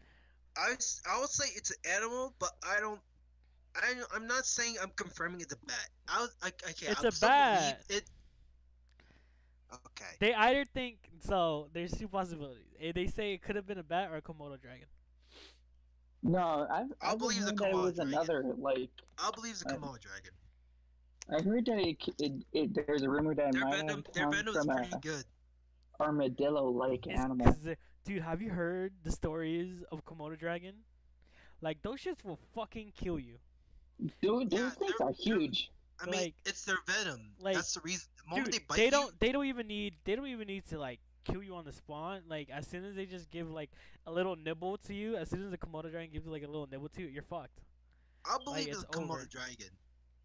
I 0.56 0.74
I 1.10 1.20
would 1.20 1.30
say 1.30 1.46
it's 1.56 1.70
an 1.70 1.76
animal, 1.96 2.34
but 2.38 2.50
I 2.62 2.78
don't. 2.80 3.00
I 3.74 3.94
I'm 4.14 4.26
not 4.26 4.44
saying 4.44 4.76
I'm 4.82 4.90
confirming 4.96 5.40
it's 5.40 5.54
a 5.54 5.56
bat. 5.66 5.88
I 6.08 6.20
was 6.20 6.36
I, 6.42 6.48
okay. 6.48 6.86
It's 6.88 7.00
I'm 7.00 7.06
a 7.06 7.12
still 7.12 7.28
bat. 7.30 7.82
It. 7.88 8.04
Okay. 9.72 10.14
They 10.18 10.34
either 10.34 10.64
think 10.66 10.98
so. 11.20 11.68
There's 11.72 11.92
two 11.92 12.08
possibilities. 12.08 12.64
They 12.94 13.06
say 13.06 13.32
it 13.32 13.42
could 13.42 13.56
have 13.56 13.66
been 13.66 13.78
a 13.78 13.82
bat 13.82 14.10
or 14.10 14.16
a 14.16 14.22
Komodo 14.22 14.60
dragon. 14.60 14.86
No, 16.22 16.66
I've, 16.70 16.86
I'll 17.00 17.12
I've 17.12 17.18
believe 17.18 17.40
the 17.40 17.46
heard 17.46 17.58
that 17.58 17.68
it 17.70 17.74
Komodo 17.74 17.82
was 17.82 17.94
dragon. 17.94 18.12
another 18.14 18.42
like. 18.58 18.90
I'll 19.18 19.32
believe 19.32 19.58
the 19.58 19.68
Uh, 19.68 19.76
Komodo 19.76 20.00
dragon. 20.00 20.32
I 21.30 21.42
heard 21.42 21.66
that 21.66 21.78
it, 21.78 21.96
it, 22.18 22.32
it 22.52 22.86
there's 22.86 23.02
a 23.02 23.10
rumor 23.10 23.34
that 23.34 23.48
it 23.48 23.52
Their 23.52 23.64
might 23.64 23.76
venom, 23.76 24.02
have 24.04 24.14
their 24.14 24.22
come 24.24 24.32
venom 24.32 24.48
is 24.56 24.64
from 24.64 24.76
pretty 24.76 24.92
a 24.94 24.98
good. 24.98 25.24
armadillo-like 26.00 27.06
It's 27.06 27.20
animal. 27.20 27.46
'cause 27.46 27.58
dude, 28.04 28.22
have 28.22 28.40
you 28.40 28.50
heard 28.50 28.92
the 29.04 29.12
stories 29.12 29.82
of 29.92 30.04
Komodo 30.04 30.38
dragon? 30.38 30.74
Like 31.60 31.82
those 31.82 32.00
shits 32.00 32.24
will 32.24 32.38
fucking 32.54 32.92
kill 32.96 33.18
you. 33.18 33.38
Dude, 34.22 34.50
those 34.50 34.60
Yeah, 34.60 34.70
things 34.70 34.92
they're- 34.98 35.12
huge. 35.12 35.70
I 36.00 36.06
mean, 36.06 36.14
like- 36.20 36.34
it's 36.46 36.64
their 36.64 36.78
venom. 36.86 37.32
like, 37.40 37.56
That's 37.56 37.74
the 37.74 37.80
reason. 37.80 38.08
The 38.22 38.30
moment 38.30 38.44
Dude, 38.46 38.54
they 38.54 38.64
bite 38.68 38.76
they 38.76 38.90
don't. 38.90 39.20
They 39.20 39.32
don't 39.32 39.46
even 39.46 39.66
need. 39.66 39.94
They 40.04 40.14
don't 40.14 40.28
even 40.28 40.46
need 40.46 40.64
to 40.68 40.78
like 40.78 41.00
kill 41.30 41.42
you 41.42 41.54
on 41.54 41.64
the 41.64 41.72
spawn. 41.72 42.22
Like 42.28 42.48
as 42.50 42.66
soon 42.66 42.84
as 42.84 42.94
they 42.94 43.06
just 43.06 43.30
give 43.30 43.50
like 43.50 43.70
a 44.06 44.12
little 44.12 44.36
nibble 44.36 44.78
to 44.78 44.94
you, 44.94 45.16
as 45.16 45.28
soon 45.28 45.44
as 45.44 45.50
the 45.50 45.58
Komodo 45.58 45.90
dragon 45.90 46.10
gives 46.12 46.26
you 46.26 46.32
like 46.32 46.42
a 46.42 46.46
little 46.46 46.68
nibble 46.70 46.88
to 46.90 47.02
you, 47.02 47.08
you're 47.08 47.22
fucked. 47.22 47.60
I'll 48.24 48.38
believe 48.44 48.68
it's 48.68 48.80
the 48.80 48.86
Komodo 48.86 49.10
over. 49.10 49.28
dragon, 49.30 49.70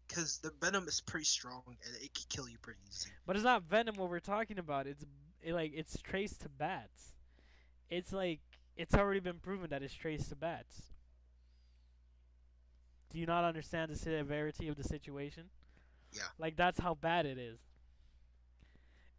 because 0.08 0.38
the 0.38 0.50
venom 0.60 0.86
is 0.88 1.00
pretty 1.00 1.24
strong 1.24 1.62
and 1.66 1.96
it 1.96 2.12
can 2.14 2.24
kill 2.28 2.48
you 2.48 2.58
pretty 2.58 2.80
easy. 2.88 3.10
But 3.26 3.36
it's 3.36 3.44
not 3.44 3.62
venom 3.62 3.96
what 3.96 4.10
we're 4.10 4.20
talking 4.20 4.58
about. 4.58 4.86
It's 4.86 5.04
it, 5.42 5.52
like 5.52 5.72
it's 5.74 6.00
traced 6.02 6.40
to 6.42 6.48
bats. 6.48 7.12
It's 7.90 8.12
like 8.12 8.40
it's 8.76 8.94
already 8.94 9.20
been 9.20 9.38
proven 9.38 9.70
that 9.70 9.82
it's 9.82 9.94
traced 9.94 10.28
to 10.30 10.36
bats. 10.36 10.82
Do 13.12 13.18
you 13.20 13.26
not 13.26 13.44
understand 13.44 13.92
the 13.92 13.96
severity 13.96 14.68
of 14.68 14.76
the 14.76 14.84
situation? 14.84 15.44
Yeah. 16.12 16.22
Like 16.38 16.56
that's 16.56 16.80
how 16.80 16.94
bad 16.94 17.26
it 17.26 17.38
is. 17.38 17.58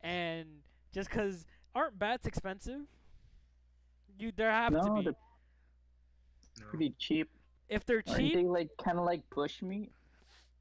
And 0.01 0.61
just 0.93 1.09
'cause 1.09 1.45
aren't 1.75 1.99
bats 1.99 2.25
expensive? 2.25 2.81
You 4.17 4.31
there 4.35 4.49
have 4.51 4.71
to 4.73 4.77
No, 4.77 4.95
be. 4.95 5.03
they're 5.03 6.67
pretty 6.69 6.95
cheap. 6.97 7.29
If 7.67 7.85
they're 7.85 8.01
Aren't 8.07 8.19
cheap, 8.19 8.33
they 8.35 8.43
like 8.43 8.69
kind 8.83 8.97
of 8.97 9.05
like 9.05 9.21
bush 9.29 9.61
meat? 9.61 9.91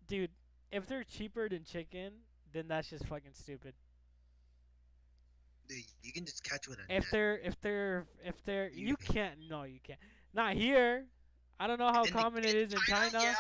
dude. 0.09 0.31
If 0.73 0.87
they're 0.89 1.05
cheaper 1.05 1.49
than 1.49 1.63
chicken, 1.65 2.13
then 2.53 2.67
that's 2.67 2.91
just 2.91 3.07
fucking 3.07 3.31
stupid. 3.35 3.75
Dude, 5.69 5.85
you 6.03 6.13
can 6.13 6.25
just 6.27 6.43
catch 6.43 6.67
with 6.69 6.79
a 6.79 6.83
If 6.83 6.89
net. 6.89 7.05
they're 7.13 7.39
if 7.39 7.61
they're 7.61 8.07
if 8.25 8.45
they're 8.45 8.69
You 8.71 8.89
you 8.89 8.97
can. 8.97 9.15
can't 9.15 9.39
no 9.49 9.63
you 9.63 9.79
can't 9.83 10.01
not 10.35 10.55
here. 10.55 11.05
I 11.61 11.69
don't 11.69 11.79
know 11.79 11.93
how 11.93 12.03
In 12.03 12.13
the- 12.13 12.19
common 12.21 12.45
it 12.45 12.55
is 12.57 12.73
in 12.73 12.81
China. 12.81 13.21
Yeah, 13.23 13.35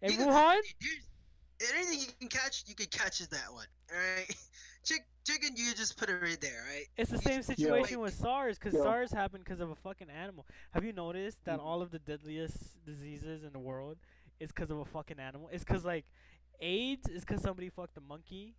In 0.00 0.12
you 0.12 0.16
can- 0.18 0.28
Wuhan, 0.28 0.60
dude, 0.80 1.70
anything 1.76 2.00
you 2.00 2.06
can 2.18 2.28
catch, 2.28 2.64
you 2.66 2.74
can 2.74 2.86
catch 2.86 3.20
is 3.20 3.28
that 3.28 3.52
one. 3.52 3.66
All 3.92 3.98
right, 3.98 4.26
Chick, 4.84 5.02
chicken, 5.26 5.50
you 5.56 5.74
just 5.74 5.96
put 5.98 6.08
it 6.08 6.14
right 6.22 6.40
there, 6.40 6.64
right? 6.72 6.86
it's 6.96 7.10
the 7.10 7.16
you 7.16 7.22
same 7.22 7.36
just- 7.38 7.48
situation 7.48 8.00
with 8.00 8.14
SARS 8.14 8.58
because 8.58 8.74
Yo. 8.74 8.82
SARS 8.82 9.10
happened 9.12 9.44
because 9.44 9.60
of 9.60 9.70
a 9.70 9.74
fucking 9.76 10.08
animal. 10.10 10.46
Have 10.72 10.84
you 10.84 10.92
noticed 10.92 11.44
that 11.44 11.58
Mhm. 11.58 11.64
all 11.64 11.82
of 11.82 11.90
the 11.90 11.98
deadliest 11.98 12.82
diseases 12.84 13.44
in 13.44 13.52
the 13.52 13.58
world 13.58 13.98
is 14.40 14.50
because 14.50 14.70
of 14.70 14.78
a 14.78 14.84
fucking 14.84 15.18
animal? 15.18 15.48
It's 15.52 15.64
because 15.64 15.84
like 15.84 16.06
AIDS 16.60 17.08
is 17.08 17.24
because 17.24 17.42
somebody 17.42 17.68
fucked 17.68 17.96
a 17.96 18.00
monkey. 18.00 18.54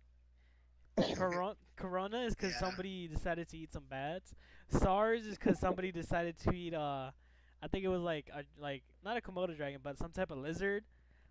Corona, 1.14 1.56
corona 1.76 2.18
is 2.22 2.34
because 2.34 2.52
Yeah. 2.52 2.58
somebody 2.60 3.08
decided 3.08 3.48
to 3.48 3.56
eat 3.56 3.72
some 3.72 3.84
bats. 3.88 4.34
SARS 4.68 5.26
is 5.26 5.38
because 5.38 5.58
somebody 5.58 5.90
decided 5.92 6.36
to 6.40 6.52
eat 6.52 6.74
uh, 6.74 7.10
I 7.62 7.68
think 7.68 7.84
it 7.84 7.88
was 7.88 8.02
like 8.02 8.28
a 8.32 8.44
like 8.58 8.82
not 9.04 9.16
a 9.16 9.20
komodo 9.20 9.56
dragon, 9.56 9.80
but 9.82 9.98
some 9.98 10.12
type 10.12 10.30
of 10.30 10.38
lizard. 10.38 10.84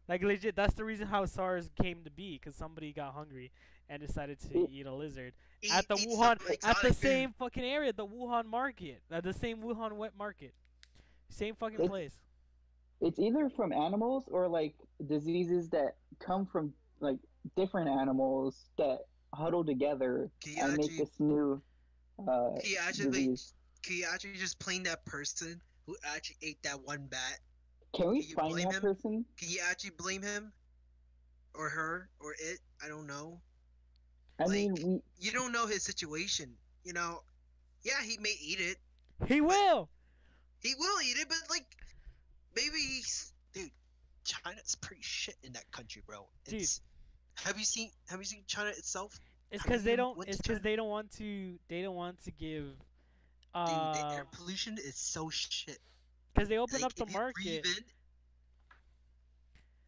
Like 0.07 0.23
legit, 0.23 0.55
that's 0.55 0.73
the 0.73 0.83
reason 0.85 1.07
how 1.07 1.25
SARS 1.25 1.69
came 1.79 2.03
to 2.03 2.09
be, 2.09 2.37
because 2.39 2.55
somebody 2.55 2.91
got 2.93 3.13
hungry 3.13 3.51
and 3.89 4.01
decided 4.01 4.39
to 4.39 4.57
Eat- 4.63 4.69
eat 4.69 4.85
a 4.85 4.93
lizard 4.93 5.33
Eat- 5.61 5.73
at 5.73 5.87
the 5.87 5.95
Wuhan, 5.95 6.17
some 6.17 6.21
at 6.31 6.39
the 6.39 6.53
exotic 6.53 6.81
food. 6.93 6.95
same 6.97 7.31
fucking 7.33 7.63
area, 7.63 7.91
the 7.91 8.05
Wuhan 8.07 8.45
market, 8.45 9.01
at 9.11 9.23
the 9.23 9.33
same 9.33 9.61
Wuhan 9.61 9.93
wet 9.97 10.15
market, 10.17 10.53
same 11.29 11.55
fucking 11.55 11.75
It's- 11.75 11.89
place. 11.89 12.13
It's 13.01 13.17
either 13.17 13.49
from 13.49 13.71
animals 13.71 14.27
or 14.27 14.47
like 14.47 14.75
diseases 15.07 15.69
that 15.69 15.95
come 16.19 16.45
from 16.45 16.73
like 16.99 17.17
different 17.55 17.89
animals 17.89 18.69
that 18.77 19.07
huddle 19.33 19.63
together 19.63 20.29
Can 20.43 20.53
you 20.57 20.63
and 20.63 20.77
make 20.77 20.97
this 20.97 21.19
new 21.19 21.61
uh, 22.19 22.59
can 22.59 22.69
you 22.69 22.77
actually, 22.81 23.05
disease. 23.11 23.53
can 23.83 23.95
you 23.95 24.05
actually 24.11 24.33
just 24.33 24.59
blame 24.59 24.83
that 24.83 25.05
person 25.05 25.61
who 25.85 25.95
actually 26.03 26.35
ate 26.41 26.61
that 26.63 26.77
one 26.81 27.05
bat? 27.07 27.39
Can 27.93 28.09
we 28.09 28.19
can 28.21 28.29
you 28.29 28.35
find 28.35 28.57
that 28.57 28.73
him? 28.73 28.81
person? 28.81 29.25
Can 29.37 29.49
you 29.49 29.61
actually 29.63 29.91
blame 29.91 30.21
him, 30.21 30.51
or 31.55 31.69
her, 31.69 32.09
or 32.19 32.33
it? 32.33 32.59
I 32.83 32.89
don't 32.89 33.07
know. 33.07 33.39
I 34.39 34.47
mean, 34.47 34.73
we 34.75 35.01
You 35.19 35.31
don't 35.31 35.51
know 35.51 35.67
his 35.67 35.83
situation. 35.83 36.55
You 36.83 36.93
know, 36.93 37.21
yeah, 37.83 38.01
he 38.03 38.17
may 38.19 38.35
eat 38.41 38.59
it. 38.59 38.77
He 39.27 39.41
will. 39.41 39.89
He 40.61 40.73
will 40.77 41.01
eat 41.01 41.17
it, 41.17 41.27
but 41.27 41.37
like, 41.49 41.65
maybe, 42.55 42.77
he's, 42.77 43.31
dude, 43.53 43.71
China's 44.23 44.75
pretty 44.75 45.01
shit 45.03 45.35
in 45.43 45.53
that 45.53 45.69
country, 45.71 46.01
bro. 46.05 46.25
Dude. 46.45 46.61
It's, 46.61 46.81
have 47.43 47.57
you 47.57 47.65
seen 47.65 47.89
Have 48.09 48.19
you 48.19 48.25
seen 48.25 48.43
China 48.47 48.69
itself? 48.69 49.19
It's 49.51 49.63
because 49.63 49.83
they 49.83 49.95
don't. 49.95 50.17
It's 50.27 50.37
because 50.37 50.61
they 50.61 50.75
don't 50.75 50.89
want 50.89 51.11
to. 51.17 51.57
They 51.69 51.81
don't 51.81 51.95
want 51.95 52.21
to 52.25 52.31
give. 52.31 52.65
Dude, 52.65 52.75
the 53.55 53.59
Uh, 53.59 54.11
air 54.13 54.25
pollution 54.31 54.77
is 54.77 54.95
so 54.95 55.29
shit. 55.29 55.79
because 56.33 56.49
they 56.49 56.57
open 56.59 56.75
Like, 56.81 56.83
up 56.85 56.93
the 56.95 57.03
if 57.03 57.09
you 57.09 57.17
market. 57.17 57.63
breathe 57.63 57.65
in- 57.77 57.83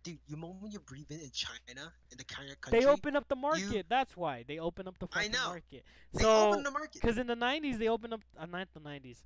dude, 0.04 0.20
you 0.28 0.36
moment 0.38 0.74
you 0.74 0.80
breathe 0.80 1.10
in 1.12 1.20
in 1.20 1.32
China, 1.32 1.92
in 2.12 2.18
the 2.18 2.24
China 2.24 2.56
country, 2.56 2.80
They 2.80 2.86
open 2.86 3.16
up 3.16 3.28
the 3.28 3.36
market. 3.36 3.86
That's 3.90 4.16
why 4.18 4.44
they 4.48 4.60
open 4.60 4.88
up 4.88 4.98
the 5.00 5.08
I 5.14 5.16
fucking 5.16 5.32
know. 5.32 5.48
market. 5.50 5.84
they 6.14 6.24
So, 6.24 6.50
open 6.50 6.64
the 6.64 6.72
market. 6.72 6.94
because 7.02 7.18
in 7.18 7.28
the 7.28 7.36
'90s 7.36 7.78
they 7.78 7.88
opened 7.88 8.14
up. 8.14 8.22
Uh, 8.38 8.46
not 8.46 8.68
the 8.74 8.80
'90s, 8.80 9.18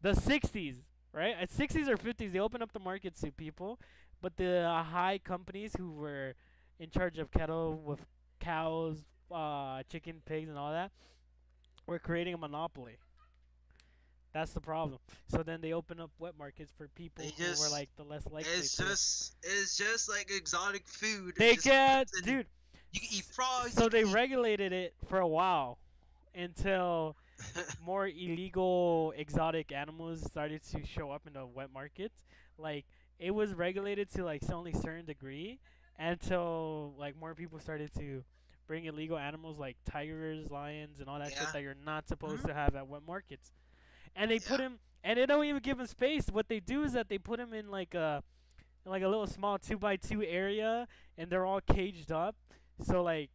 the 0.00 0.12
'60s, 0.12 0.76
right? 1.12 1.34
At 1.40 1.50
'60s 1.50 1.88
or 1.88 1.96
'50s 1.96 2.32
they 2.32 2.38
opened 2.40 2.62
up 2.62 2.72
the 2.72 2.80
market 2.80 3.14
to 3.20 3.32
people, 3.32 3.78
but 4.20 4.36
the 4.36 4.60
uh, 4.60 4.82
high 4.82 5.18
companies 5.18 5.74
who 5.76 5.92
were 5.92 6.34
in 6.78 6.90
charge 6.90 7.18
of 7.18 7.30
cattle 7.30 7.76
with 7.84 8.04
cows, 8.40 8.98
uh, 9.30 9.82
chicken, 9.90 10.22
pigs, 10.24 10.48
and 10.48 10.58
all 10.58 10.72
that 10.72 10.90
were 11.86 11.98
creating 11.98 12.34
a 12.34 12.38
monopoly. 12.38 12.96
That's 14.32 14.52
the 14.52 14.60
problem. 14.60 14.98
So 15.28 15.42
then 15.42 15.60
they 15.60 15.72
open 15.74 16.00
up 16.00 16.10
wet 16.18 16.32
markets 16.38 16.72
for 16.76 16.88
people 16.88 17.22
They 17.24 17.30
who 17.44 17.50
are 17.62 17.70
like 17.70 17.90
the 17.96 18.02
less 18.04 18.24
likely. 18.30 18.50
It's 18.52 18.76
to. 18.76 18.84
just 18.84 19.34
it's 19.42 19.76
just 19.76 20.08
like 20.08 20.30
exotic 20.34 20.86
food. 20.86 21.34
they 21.36 21.54
just 21.56 21.66
in- 22.18 22.24
dude. 22.24 22.46
You 22.92 23.00
can 23.00 23.08
eat 23.12 23.24
frogs. 23.24 23.72
So 23.74 23.88
they 23.88 24.02
eat- 24.02 24.12
regulated 24.12 24.72
it 24.72 24.94
for 25.06 25.18
a 25.18 25.26
while 25.28 25.78
until 26.34 27.16
more 27.84 28.06
illegal 28.06 29.12
exotic 29.16 29.72
animals 29.72 30.22
started 30.22 30.62
to 30.72 30.84
show 30.86 31.10
up 31.10 31.26
in 31.26 31.34
the 31.34 31.44
wet 31.46 31.68
markets. 31.72 32.14
Like 32.58 32.86
it 33.18 33.32
was 33.32 33.52
regulated 33.52 34.10
to 34.14 34.24
like 34.24 34.42
only 34.50 34.72
certain 34.72 35.04
degree 35.04 35.58
until 35.98 36.94
like 36.98 37.18
more 37.18 37.34
people 37.34 37.58
started 37.60 37.90
to 37.98 38.24
bring 38.66 38.84
illegal 38.86 39.18
animals 39.18 39.58
like 39.58 39.76
tigers, 39.90 40.50
lions, 40.50 41.00
and 41.00 41.08
all 41.08 41.18
that 41.18 41.30
Yeah. 41.32 41.40
shit 41.40 41.52
that 41.52 41.62
you're 41.62 41.74
not 41.84 42.08
supposed 42.08 42.42
Mhm. 42.44 42.48
to 42.48 42.54
have 42.54 42.74
at 42.76 42.86
wet 42.88 43.02
markets. 43.06 43.52
And 44.14 44.30
they 44.30 44.38
put 44.38 44.60
him, 44.60 44.78
and 45.02 45.18
they 45.18 45.26
don't 45.26 45.44
even 45.44 45.62
give 45.62 45.80
him 45.80 45.86
space. 45.86 46.26
What 46.30 46.48
they 46.48 46.60
do 46.60 46.82
is 46.84 46.92
that 46.92 47.08
they 47.08 47.18
put 47.18 47.40
him 47.40 47.52
in 47.52 47.70
like 47.70 47.94
a, 47.94 48.22
like 48.84 49.02
a 49.02 49.08
little 49.08 49.26
small 49.26 49.58
two 49.58 49.78
by 49.78 49.96
two 49.96 50.22
area, 50.22 50.86
and 51.16 51.30
they're 51.30 51.46
all 51.46 51.60
caged 51.60 52.12
up. 52.12 52.36
So 52.84 53.02
like, 53.02 53.30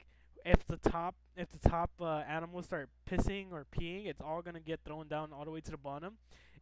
if 0.46 0.66
the 0.68 0.78
top, 0.78 1.16
if 1.36 1.50
the 1.52 1.70
top 1.70 1.92
uh, 2.00 2.24
animals 2.30 2.66
start 2.66 2.90
pissing 3.10 3.52
or 3.52 3.66
peeing, 3.78 4.06
it's 4.08 4.22
all 4.22 4.42
gonna 4.42 4.60
get 4.60 4.80
thrown 4.86 5.08
down 5.08 5.34
all 5.34 5.46
the 5.46 5.52
way 5.52 5.62
to 5.62 5.72
the 5.72 5.78
bottom, 5.78 6.18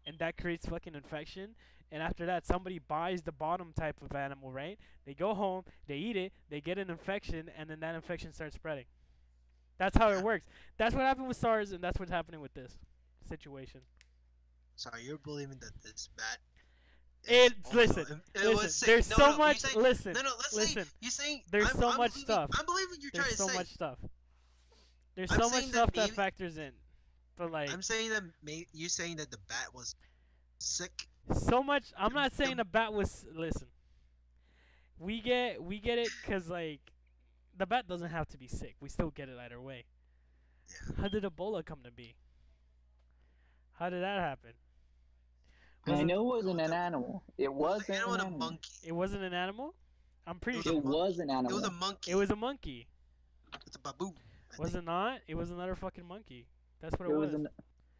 and 0.05 0.17
that 0.19 0.37
creates 0.37 0.65
fucking 0.65 0.95
infection. 0.95 1.55
And 1.91 2.01
after 2.01 2.25
that, 2.25 2.45
somebody 2.45 2.79
buys 2.79 3.21
the 3.21 3.31
bottom 3.31 3.71
type 3.77 3.97
of 4.01 4.15
animal, 4.15 4.51
right? 4.51 4.79
They 5.05 5.13
go 5.13 5.35
home, 5.35 5.63
they 5.87 5.97
eat 5.97 6.17
it, 6.17 6.33
they 6.49 6.59
get 6.59 6.77
an 6.77 6.89
infection, 6.89 7.51
and 7.57 7.69
then 7.69 7.79
that 7.81 7.95
infection 7.95 8.33
starts 8.33 8.55
spreading. 8.55 8.85
That's 9.77 9.97
how 9.97 10.09
it 10.09 10.23
works. 10.23 10.47
That's 10.77 10.95
what 10.95 11.03
happened 11.03 11.27
with 11.27 11.37
SARS, 11.37 11.73
and 11.73 11.83
that's 11.83 11.99
what's 11.99 12.11
happening 12.11 12.41
with 12.41 12.53
this 12.53 12.77
situation. 13.27 13.81
So 14.75 14.89
you're 15.01 15.17
believing 15.17 15.57
that 15.59 15.71
this 15.83 16.09
bat. 16.17 16.37
It- 17.27 17.53
listen, 17.73 18.21
it 18.35 18.43
Listen, 18.45 18.85
there's 18.87 19.09
No, 19.09 19.15
so 19.15 19.31
no, 19.31 19.37
much. 19.37 19.59
saying- 19.59 19.81
listen, 19.81 20.13
No, 20.13 20.21
no. 20.21 20.35
Let's 20.35 20.53
listen. 20.53 20.85
say 20.85 20.91
you 21.01 21.09
saying 21.09 21.43
There's 21.49 21.69
I'm, 21.71 21.79
so 21.79 21.89
I'm 21.89 21.97
much 21.97 22.11
believing, 22.13 22.25
stuff. 22.35 22.49
I'm 22.59 22.65
believing 22.65 22.97
you're 23.01 23.11
there's 23.13 23.35
trying 23.35 23.37
so 23.37 23.47
to 23.47 23.51
say. 23.51 23.57
There's 23.57 23.69
so 23.69 23.85
much 23.87 23.97
stuff. 23.97 24.09
There's 25.15 25.31
I'm 25.31 25.37
so 25.41 25.49
much 25.49 25.51
saying 25.59 25.71
that 25.71 25.77
stuff 25.77 25.91
that 25.93 26.09
factors 26.11 26.57
in, 26.57 26.71
but 27.37 27.51
like 27.51 27.71
I'm 27.71 27.81
saying 27.81 28.09
that 28.11 28.23
may, 28.43 28.67
you 28.73 28.89
saying 28.89 29.15
that 29.17 29.31
the 29.31 29.37
bat 29.47 29.73
was 29.73 29.95
sick. 30.59 31.07
so 31.33 31.63
much. 31.63 31.85
I'm 31.97 32.13
not 32.13 32.33
saying 32.33 32.57
the 32.57 32.65
bat 32.65 32.93
was. 32.93 33.25
Listen, 33.33 33.67
we 34.99 35.21
get 35.21 35.63
we 35.63 35.79
get 35.79 35.97
it 35.97 36.09
because 36.21 36.47
like 36.49 36.81
the 37.57 37.65
bat 37.65 37.87
doesn't 37.87 38.09
have 38.11 38.27
to 38.29 38.37
be 38.37 38.47
sick. 38.47 38.75
We 38.81 38.89
still 38.89 39.09
get 39.09 39.29
it 39.29 39.37
either 39.39 39.59
way. 39.61 39.85
Yeah. 40.69 40.95
How 41.03 41.07
did 41.07 41.23
Ebola 41.23 41.65
come 41.65 41.79
to 41.83 41.91
be? 41.91 42.15
How 43.79 43.89
did 43.89 44.03
that 44.03 44.19
happen? 44.19 44.51
I 45.87 46.03
know 46.03 46.21
it 46.33 46.37
wasn't 46.37 46.61
an 46.61 46.73
animal. 46.73 47.23
It 47.37 47.53
wasn't 47.53 47.89
an 47.89 47.95
animal 47.95 48.13
and 48.13 48.21
a 48.21 48.25
animal. 48.25 48.39
monkey. 48.39 48.69
It 48.83 48.91
wasn't 48.91 49.23
an 49.23 49.33
animal. 49.33 49.75
I'm 50.27 50.39
pretty 50.39 50.57
was 50.59 50.63
sure 50.63 50.77
It 50.77 50.83
was 50.83 51.19
an 51.19 51.29
animal. 51.29 51.51
It 51.51 51.53
was 51.53 51.63
a 51.63 51.71
monkey. 51.71 52.11
it 52.11 52.15
was 52.15 52.29
a 52.31 52.35
monkey. 52.35 52.87
It's 53.67 53.75
a 53.75 53.79
baboon. 53.79 54.13
I 54.57 54.61
Was 54.61 54.71
think. 54.71 54.83
it 54.83 54.85
not? 54.85 55.19
It 55.27 55.35
was 55.35 55.51
another 55.51 55.75
fucking 55.75 56.05
monkey. 56.07 56.47
That's 56.81 56.97
what 56.99 57.09
It 57.09 57.13
it, 57.13 57.17
was 57.17 57.27
was. 57.27 57.35
an. 57.35 57.47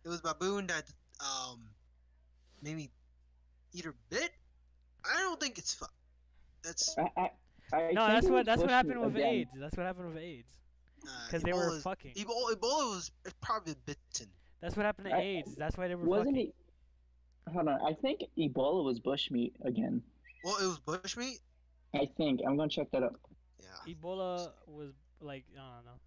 It 0.04 0.10
was 0.10 0.22
baboon 0.22 0.68
that 0.68 0.86
um 1.20 1.70
maybe 2.62 2.90
either 3.74 3.94
bit. 4.10 4.32
I 5.06 5.20
don't 5.20 5.40
think 5.40 5.58
it's 5.60 5.74
fu- 5.76 5.86
That's 6.64 6.96
I, 6.98 7.30
I, 7.74 7.78
I 7.78 7.92
no, 7.92 8.08
that's 8.08 8.28
what 8.28 8.46
that's 8.46 8.62
what 8.62 8.72
uh, 8.72 8.74
happened 8.74 9.02
with 9.02 9.16
again. 9.16 9.28
AIDS. 9.28 9.52
That's 9.60 9.76
what 9.78 9.86
happened 9.86 10.14
with 10.14 10.18
AIDS. 10.24 10.50
uh, 11.06 11.10
Because 11.28 11.44
they 11.44 11.54
were 11.54 11.80
fucking. 11.82 12.14
Ebola, 12.16 12.54
Ebola 12.56 12.96
was 12.96 13.12
probably 13.42 13.76
bitten. 13.86 14.28
That's 14.62 14.76
what 14.76 14.86
happened 14.86 15.08
to 15.10 15.16
I- 15.16 15.20
AIDS. 15.22 15.56
That's 15.56 15.78
why 15.78 15.88
they 15.88 15.96
were 15.96 16.06
Wasn't 16.06 16.30
fucking. 16.36 16.48
it? 16.48 16.56
Hold 17.54 17.68
on. 17.68 17.80
I 17.82 17.94
think 17.94 18.24
Ebola 18.38 18.84
was 18.84 19.00
bushmeat 19.00 19.54
again. 19.64 20.02
Well, 20.44 20.58
it 20.58 20.66
was 20.66 20.80
bushmeat. 20.80 21.40
I 21.94 22.10
think. 22.18 22.42
I'm 22.46 22.58
gonna 22.58 22.70
check 22.70 22.92
that 22.92 23.04
up. 23.04 23.16
Yeah. 23.60 23.94
Ebola 23.94 24.52
was 24.68 24.94
like 25.22 25.46
I 25.54 25.76
don't 25.76 25.86
know. 25.86 26.00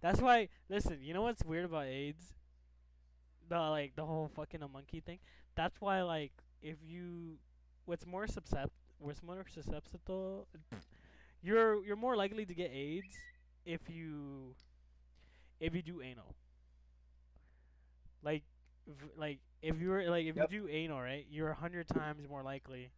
That's 0.00 0.20
why. 0.20 0.48
Listen, 0.68 0.98
you 1.00 1.14
know 1.14 1.22
what's 1.22 1.44
weird 1.44 1.64
about 1.64 1.86
AIDS? 1.86 2.32
The 3.48 3.58
like 3.58 3.96
the 3.96 4.04
whole 4.06 4.30
fucking 4.34 4.62
a 4.62 4.68
monkey 4.68 5.00
thing. 5.00 5.18
That's 5.54 5.80
why 5.80 6.02
like 6.02 6.32
if 6.62 6.76
you, 6.82 7.38
what's 7.84 8.06
more 8.06 8.26
suscept, 8.26 8.70
what's 8.98 9.22
more 9.22 9.44
susceptible, 9.52 10.46
you're 11.42 11.84
you're 11.84 11.96
more 11.96 12.16
likely 12.16 12.46
to 12.46 12.54
get 12.54 12.70
AIDS 12.72 13.16
if 13.66 13.80
you, 13.88 14.54
if 15.60 15.74
you 15.74 15.82
do 15.82 16.00
anal. 16.00 16.34
Like, 18.22 18.44
v- 18.44 18.51
like 19.16 19.38
if 19.62 19.78
you're 19.80 20.08
like 20.10 20.26
if 20.26 20.36
Yep. 20.36 20.52
you 20.52 20.60
do 20.62 20.68
anal 20.68 21.00
right, 21.00 21.26
you're 21.30 21.50
a 21.50 21.54
hundred 21.54 21.88
times 21.88 22.28
more 22.28 22.42
likely 22.42 22.90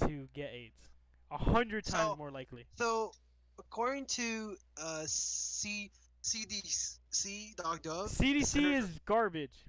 to 0.00 0.28
get 0.34 0.50
AIDS. 0.52 0.88
A 1.30 1.38
hundred 1.38 1.84
times 1.84 2.10
So- 2.10 2.16
more 2.16 2.30
likely. 2.30 2.66
So, 2.74 3.12
according 3.58 4.06
to 4.06 4.56
uh 4.76 5.04
C 5.06 5.90
CDC.gov, 6.22 8.08
CDC 8.08 8.74
is 8.74 8.98
garbage. 9.04 9.64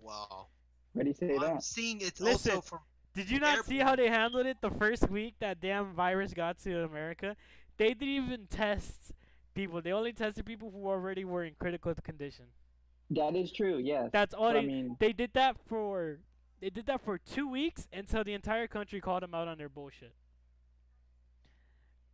wow. 0.00 0.46
What 0.92 1.02
do 1.02 1.08
you 1.08 1.14
say 1.14 1.34
I'm 1.34 1.40
that? 1.40 1.62
seeing 1.62 2.00
it's 2.00 2.20
Listen. 2.20 2.52
also 2.52 2.60
from 2.62 2.80
Did 3.14 3.30
you 3.30 3.38
not 3.38 3.64
see 3.66 3.78
how 3.78 3.94
they 3.96 4.08
handled 4.08 4.46
it 4.46 4.56
the 4.60 4.70
first 4.70 5.08
week 5.10 5.34
that 5.40 5.60
damn 5.60 5.92
virus 5.94 6.32
got 6.34 6.58
to 6.60 6.84
America? 6.84 7.36
They 7.76 7.88
didn't 7.94 8.08
even 8.08 8.46
test 8.46 9.12
people. 9.54 9.80
They 9.82 9.92
only 9.92 10.12
tested 10.12 10.44
people 10.46 10.70
who 10.70 10.86
already 10.88 11.24
were 11.24 11.44
in 11.44 11.54
critical 11.58 11.94
condition. 12.02 12.46
That 13.10 13.36
is 13.36 13.52
true. 13.52 13.78
Yes. 13.78 14.10
That's 14.12 14.34
all 14.34 14.52
they 14.52 14.60
I 14.60 14.66
mean, 14.66 14.96
they 14.98 15.12
did 15.12 15.30
that 15.34 15.56
for 15.68 16.18
they 16.60 16.70
did 16.70 16.86
that 16.86 17.02
for 17.02 17.18
2 17.18 17.48
weeks 17.48 17.86
until 17.92 18.24
the 18.24 18.32
entire 18.32 18.66
country 18.66 19.00
called 19.00 19.22
them 19.22 19.34
out 19.34 19.46
on 19.46 19.58
their 19.58 19.68
bullshit. 19.68 20.12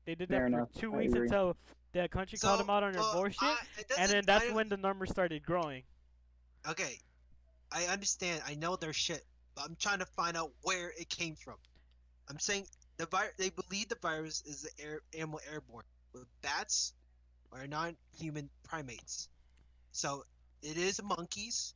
They 0.04 0.14
did 0.14 0.28
that 0.28 0.34
Fair 0.34 0.40
for 0.42 0.46
enough. 0.48 0.68
2 0.74 0.92
I 0.94 0.96
weeks 0.98 1.12
agree. 1.12 1.26
until 1.26 1.56
the 1.92 2.08
country 2.08 2.38
called 2.38 2.60
them 2.60 2.70
out 2.70 2.82
on 2.82 2.92
their 2.92 3.02
uh, 3.02 3.12
bullshit 3.12 3.42
I- 3.42 3.56
and 3.98 4.10
then 4.10 4.24
that's 4.26 4.50
when 4.52 4.68
the 4.68 4.76
numbers 4.76 5.10
started 5.10 5.42
growing. 5.44 5.82
Okay, 6.68 6.98
I 7.70 7.84
understand. 7.84 8.42
I 8.46 8.54
know 8.54 8.76
their 8.76 8.92
shit, 8.92 9.24
but 9.54 9.64
I'm 9.64 9.76
trying 9.76 9.98
to 10.00 10.06
find 10.06 10.36
out 10.36 10.52
where 10.62 10.92
it 10.98 11.08
came 11.08 11.34
from. 11.36 11.56
I'm 12.28 12.38
saying 12.38 12.66
the 12.98 13.06
virus. 13.06 13.32
They 13.38 13.50
believe 13.50 13.88
the 13.88 13.98
virus 14.00 14.42
is 14.46 14.62
the 14.62 14.84
air, 14.84 15.00
animal 15.16 15.40
airborne 15.50 15.84
with 16.12 16.26
bats 16.42 16.94
or 17.50 17.66
non-human 17.66 18.48
primates. 18.64 19.28
So 19.92 20.24
it 20.62 20.76
is 20.76 21.02
monkeys, 21.02 21.74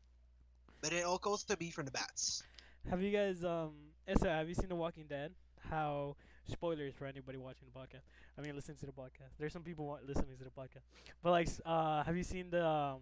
but 0.80 0.92
it 0.92 1.04
all 1.04 1.18
goes 1.18 1.44
to 1.44 1.56
be 1.56 1.70
from 1.70 1.86
the 1.86 1.90
bats. 1.90 2.42
Have 2.90 3.02
you 3.02 3.10
guys 3.10 3.44
um 3.44 3.72
Issa, 4.06 4.28
have 4.28 4.48
you 4.48 4.54
seen 4.54 4.68
The 4.68 4.76
Walking 4.76 5.06
Dead? 5.08 5.32
How 5.68 6.16
spoilers 6.48 6.94
for 6.94 7.06
anybody 7.06 7.38
watching 7.38 7.66
the 7.72 7.78
podcast. 7.78 8.02
I 8.38 8.42
mean 8.42 8.54
listening 8.54 8.76
to 8.78 8.86
the 8.86 8.92
podcast. 8.92 9.34
There's 9.38 9.52
some 9.52 9.62
people 9.62 9.86
wa- 9.86 9.98
listening 10.06 10.36
to 10.38 10.44
the 10.44 10.50
podcast. 10.50 10.84
But 11.22 11.30
like 11.30 11.48
uh 11.64 12.04
have 12.04 12.16
you 12.16 12.22
seen 12.22 12.50
the 12.50 12.64
um 12.64 13.00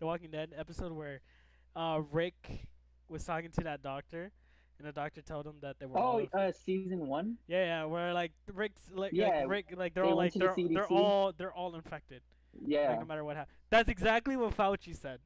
The 0.00 0.06
Walking 0.06 0.30
Dead 0.30 0.50
episode 0.56 0.92
where 0.92 1.20
uh 1.76 2.00
Rick 2.10 2.66
was 3.08 3.24
talking 3.24 3.50
to 3.52 3.64
that 3.64 3.82
doctor 3.82 4.32
and 4.78 4.88
the 4.88 4.92
doctor 4.92 5.22
told 5.22 5.46
him 5.46 5.54
that 5.60 5.78
they 5.78 5.86
were 5.86 5.98
oh, 5.98 6.18
inf- 6.18 6.34
uh, 6.34 6.50
season 6.50 7.06
one. 7.06 7.36
yeah, 7.46 7.64
yeah, 7.64 7.84
where 7.84 8.12
like 8.12 8.32
Rick's 8.52 8.82
like, 8.92 9.12
Yeah, 9.12 9.28
like 9.28 9.48
Rick 9.48 9.66
like 9.76 9.94
they're 9.94 10.04
they 10.04 10.10
all 10.10 10.16
like 10.16 10.32
they're 10.34 10.54
they're 10.56 10.86
all 10.88 11.32
they're 11.32 11.52
all 11.52 11.74
infected. 11.76 12.22
Yeah. 12.64 12.90
Like 12.90 13.00
no 13.00 13.06
matter 13.06 13.24
what 13.24 13.36
happens. 13.36 13.56
That's 13.70 13.88
exactly 13.88 14.36
what 14.36 14.56
Fauci 14.56 14.94
said. 14.96 15.20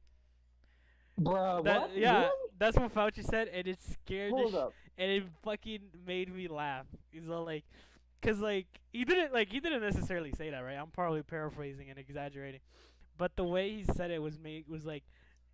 Bro, 1.19 1.63
That, 1.63 1.81
what? 1.81 1.97
yeah, 1.97 2.17
Really? 2.19 2.31
that's 2.59 2.77
what 2.77 2.93
Fauci 2.93 3.25
said 3.25 3.47
and 3.47 3.67
it 3.67 3.79
scared 3.81 4.31
the 4.33 4.37
Hold 4.37 4.51
sh- 4.51 4.55
up. 4.55 4.73
and 4.99 5.11
it 5.11 5.23
fucking 5.43 5.79
made 6.05 6.33
me 6.33 6.47
laugh. 6.47 6.85
He's 7.11 7.27
all 7.29 7.43
like, 7.43 7.63
cause 8.21 8.39
like 8.39 8.67
he 8.93 9.03
didn't 9.03 9.33
like 9.33 9.49
he 9.49 9.59
didn't 9.59 9.81
necessarily 9.81 10.31
say 10.31 10.51
that, 10.51 10.59
right? 10.59 10.77
I'm 10.77 10.91
probably 10.91 11.23
paraphrasing 11.23 11.89
and 11.89 11.97
exaggerating, 11.97 12.61
but 13.17 13.35
the 13.35 13.43
way 13.43 13.71
he 13.71 13.83
said 13.83 14.11
it 14.11 14.21
was 14.21 14.37
made 14.39 14.65
was 14.69 14.85
like 14.85 15.03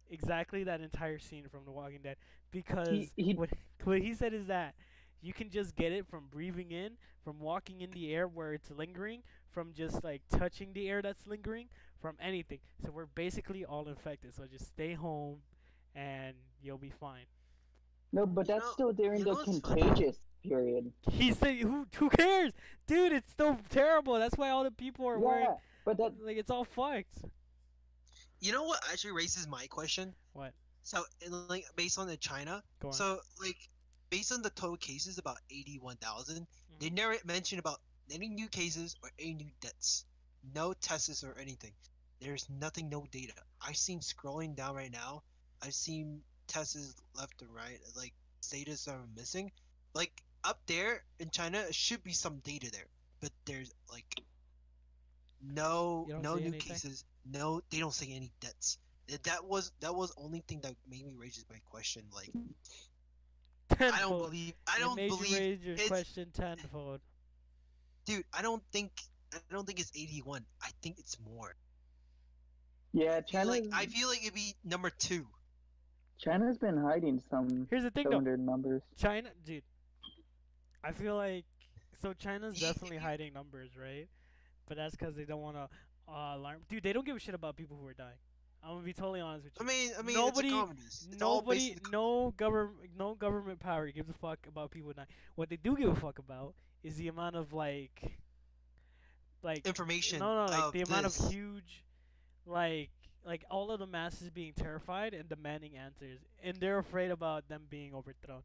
exactly 0.09 0.65
that 0.65 0.81
entire 0.81 1.17
scene 1.17 1.45
from 1.49 1.61
The 1.65 1.71
Walking 1.71 1.99
Dead. 2.03 2.17
Because 2.51 3.09
he- 3.15 3.33
what 3.33 3.49
what 3.85 4.01
he 4.01 4.13
said 4.13 4.33
is 4.33 4.47
that 4.47 4.75
you 5.23 5.33
can 5.33 5.49
just 5.49 5.75
get 5.75 5.91
it 5.91 6.05
from 6.07 6.25
breathing 6.29 6.71
in, 6.71 6.91
from 7.23 7.39
walking 7.39 7.81
in 7.81 7.91
the 7.91 8.13
air 8.13 8.27
where 8.27 8.53
it's 8.53 8.69
lingering, 8.69 9.23
from 9.51 9.73
just 9.73 10.03
like 10.03 10.21
touching 10.29 10.73
the 10.73 10.89
air 10.89 11.01
that's 11.01 11.25
lingering, 11.25 11.67
from 12.01 12.15
anything. 12.21 12.59
So 12.83 12.91
we're 12.91 13.05
basically 13.05 13.63
all 13.65 13.87
infected. 13.87 14.35
So 14.35 14.43
just 14.51 14.67
stay 14.67 14.93
home, 14.93 15.37
and 15.95 16.35
you'll 16.61 16.77
be 16.77 16.91
fine. 16.99 17.25
No, 18.11 18.25
but 18.25 18.47
You 18.47 18.53
that's 18.55 18.65
know- 18.65 18.71
still 18.73 18.93
during 18.93 19.23
the 19.23 19.31
know 19.31 19.43
funny? 19.43 19.61
contagious 19.61 20.19
period. 20.43 20.91
He 21.09 21.31
said, 21.31 21.55
"Who 21.57 21.87
who 21.95 22.09
cares, 22.09 22.51
dude? 22.85 23.13
It's 23.13 23.31
still 23.31 23.57
terrible. 23.69 24.15
That's 24.15 24.37
why 24.37 24.49
all 24.49 24.63
the 24.65 24.71
people 24.71 25.07
are 25.07 25.17
Yeah, 25.17 25.25
wearing 25.25 25.55
but 25.85 25.97
that 25.97 26.21
like 26.21 26.37
it's 26.37 26.51
all 26.51 26.65
fucked." 26.65 27.23
You 28.41 28.51
know 28.51 28.63
what 28.63 28.79
actually 28.91 29.13
raises 29.13 29.47
my 29.47 29.67
question? 29.67 30.13
What? 30.33 30.53
So, 30.85 31.05
in, 31.21 31.47
like, 31.47 31.63
based 31.77 31.97
on 31.97 32.07
the 32.07 32.17
China, 32.17 32.61
Go 32.81 32.89
on. 32.89 32.93
so 32.93 33.19
like, 33.41 33.55
based 34.13 34.31
on 34.31 34.43
the 34.43 34.49
total 34.51 34.77
cases, 34.77 35.17
about 35.17 35.39
eighty-one 35.49 35.97
thousand. 35.97 36.47
They 36.79 36.89
Mhm. 36.89 36.95
never 37.01 37.17
mention 37.25 37.59
about 37.59 37.81
any 38.11 38.29
new 38.29 38.47
cases 38.47 38.95
or 39.03 39.11
any 39.19 39.33
new 39.33 39.51
deaths. 39.61 40.05
No 40.53 40.73
tests 40.73 41.23
or 41.23 41.37
anything. 41.39 41.73
There's 42.19 42.47
nothing, 42.49 42.89
no 42.89 43.07
data. 43.11 43.33
I've 43.61 43.77
seen 43.77 43.99
scrolling 44.01 44.55
down 44.55 44.75
right 44.75 44.91
now. 44.91 45.23
I've 45.61 45.73
seen 45.75 46.23
tests 46.47 46.95
left 47.15 47.41
and 47.41 47.53
right, 47.53 47.79
like 47.95 48.13
data 48.51 48.77
are 48.91 49.07
missing. 49.15 49.51
Like 49.93 50.23
up 50.43 50.59
there 50.67 51.03
in 51.19 51.29
China, 51.31 51.59
it 51.59 51.75
should 51.75 52.03
be 52.03 52.13
some 52.13 52.39
data 52.39 52.71
there, 52.71 52.89
but 53.21 53.31
there's 53.45 53.73
like 53.91 54.05
no 55.41 56.07
no 56.21 56.35
new 56.35 56.53
anything? 56.53 56.59
cases. 56.59 57.05
No, 57.25 57.61
they 57.69 57.79
don't 57.79 57.93
say 57.93 58.11
any 58.13 58.31
deaths. 58.39 58.77
That 59.23 59.45
was 59.45 59.71
that 59.81 59.95
was 59.95 60.13
only 60.17 60.41
thing 60.41 60.61
that 60.61 60.75
made 60.89 61.05
me 61.05 61.13
raise 61.17 61.43
my 61.49 61.59
question. 61.71 62.03
Like 62.13 62.31
I 63.79 63.99
don't 63.99 64.19
believe 64.19 64.53
I 64.67 64.79
don't 64.79 64.95
made 64.95 65.11
you 65.11 65.17
believe, 65.17 65.39
raise 65.39 65.63
your 65.65 65.73
it's- 65.73 65.87
question 65.89 66.31
tenfold. 66.33 67.01
dude. 68.05 68.23
I 68.33 68.41
don't 68.41 68.63
think 68.71 68.91
I 69.33 69.37
don't 69.51 69.65
think 69.65 69.79
it's 69.79 69.91
eighty 69.95 70.21
one. 70.23 70.45
I 70.61 70.69
think 70.81 70.99
it's 70.99 71.17
more. 71.19 71.55
Yeah, 72.91 73.11
I 73.11 73.21
feel 73.21 73.23
China. 73.41 73.49
like 73.49 73.63
I 73.73 73.85
feel 73.87 74.07
like 74.07 74.21
it'd 74.21 74.33
be 74.35 74.53
number 74.63 74.89
two. 74.91 75.25
China's 76.19 76.57
been 76.57 76.77
hiding 76.77 77.21
some 77.29 77.67
Here's 77.69 77.83
the 77.83 77.91
thing 77.91 78.05
though, 78.05 78.11
cylinder 78.11 78.37
numbers. 78.37 78.81
China, 78.97 79.29
dude. 79.45 79.63
I 80.83 80.91
feel 80.91 81.15
like 81.15 81.45
so 82.01 82.13
China's 82.13 82.59
definitely 82.59 82.97
hiding 82.97 83.33
numbers, 83.33 83.71
right? 83.81 84.07
But 84.67 84.77
that's 84.77 84.95
because 84.95 85.15
they 85.15 85.25
don't 85.25 85.41
want 85.41 85.55
to 85.57 85.67
uh, 86.11 86.35
alarm. 86.37 86.59
Dude, 86.69 86.83
they 86.83 86.93
don't 86.93 87.05
give 87.05 87.15
a 87.15 87.19
shit 87.19 87.33
about 87.33 87.55
people 87.55 87.77
who 87.81 87.87
are 87.87 87.93
dying. 87.93 88.17
I'm 88.63 88.75
gonna 88.75 88.83
be 88.85 88.93
totally 88.93 89.19
honest 89.19 89.43
with 89.45 89.53
you. 89.59 89.65
I 89.65 89.67
mean, 89.67 89.91
I 89.99 90.01
mean, 90.03 90.15
Nobody- 90.15 90.47
it's 90.47 90.55
a. 90.55 91.07
It's 91.09 91.19
Nobody, 91.19 91.77
no 91.91 92.31
government, 92.37 92.91
no 92.97 93.13
government 93.15 93.59
power 93.59 93.89
gives 93.91 94.09
a 94.09 94.13
fuck 94.13 94.39
about 94.47 94.71
people 94.71 94.93
dying. 94.93 95.07
What 95.35 95.49
they 95.49 95.57
do 95.57 95.75
give 95.75 95.89
a 95.89 95.95
fuck 95.95 96.19
about 96.19 96.55
is 96.83 96.95
the 96.95 97.09
amount 97.09 97.35
of 97.35 97.51
like, 97.53 98.17
like 99.41 99.67
information. 99.67 100.19
no, 100.19 100.45
no, 100.45 100.51
like 100.51 100.71
the 100.71 100.81
amount 100.81 101.03
this. 101.03 101.19
of 101.19 101.31
huge, 101.31 101.83
like, 102.45 102.89
like 103.25 103.43
all 103.51 103.71
of 103.71 103.79
the 103.79 103.87
masses 103.87 104.29
being 104.29 104.53
terrified 104.53 105.13
and 105.13 105.27
demanding 105.27 105.75
answers, 105.75 106.19
and 106.41 106.57
they're 106.59 106.79
afraid 106.79 107.11
about 107.11 107.47
them 107.49 107.63
being 107.69 107.93
overthrown. 107.93 108.43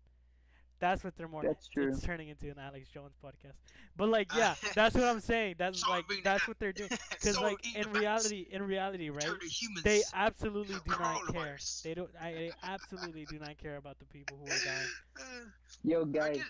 That's 0.81 1.03
what 1.03 1.17
they're 1.17 1.29
more. 1.29 1.43
That's 1.43 1.67
true. 1.69 1.89
It's 1.89 2.03
turning 2.03 2.29
into 2.29 2.47
an 2.49 2.59
Alex 2.59 2.89
Jones 2.89 3.15
podcast. 3.25 3.55
But 3.97 4.09
like, 4.11 4.35
yeah, 4.35 4.55
that's 4.75 4.95
what 4.95 5.05
I'm 5.05 5.21
saying. 5.21 5.57
That's 5.59 5.83
like 5.89 6.05
that's 6.23 6.47
what 6.47 6.59
they're 6.59 6.73
doing. 6.73 6.91
Because 7.11 7.35
So 7.37 7.43
like 7.43 7.59
in 7.77 7.91
reality, 7.93 8.47
in 8.51 8.63
reality, 8.63 9.11
right? 9.11 9.21
Turn 9.23 9.39
to 9.41 9.47
humans. 9.47 9.83
They 9.83 10.03
absolutely 10.15 10.77
do 10.87 10.91
not 10.99 11.27
care. 11.33 11.57
Coronavirus. 11.57 11.83
They 11.83 11.95
don't. 11.95 12.11
I, 12.21 12.33
they 12.33 12.53
absolutely 12.63 13.25
do 13.27 13.39
not 13.39 13.59
care 13.59 13.77
about 13.77 13.99
the 13.99 14.05
people 14.07 14.37
who 14.39 14.45
are 14.47 14.65
dying. 14.65 14.89
Uh, 15.19 15.45
Yo, 15.85 16.05
guys, 16.05 16.41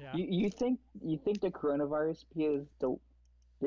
Yeah. 0.00 0.10
you, 0.14 0.26
you 0.30 0.50
think 0.50 0.80
you 1.04 1.18
think 1.18 1.40
the 1.40 1.50
coronavirus 1.50 2.24
is 2.36 2.66
the 2.80 2.88
the- 2.88 2.96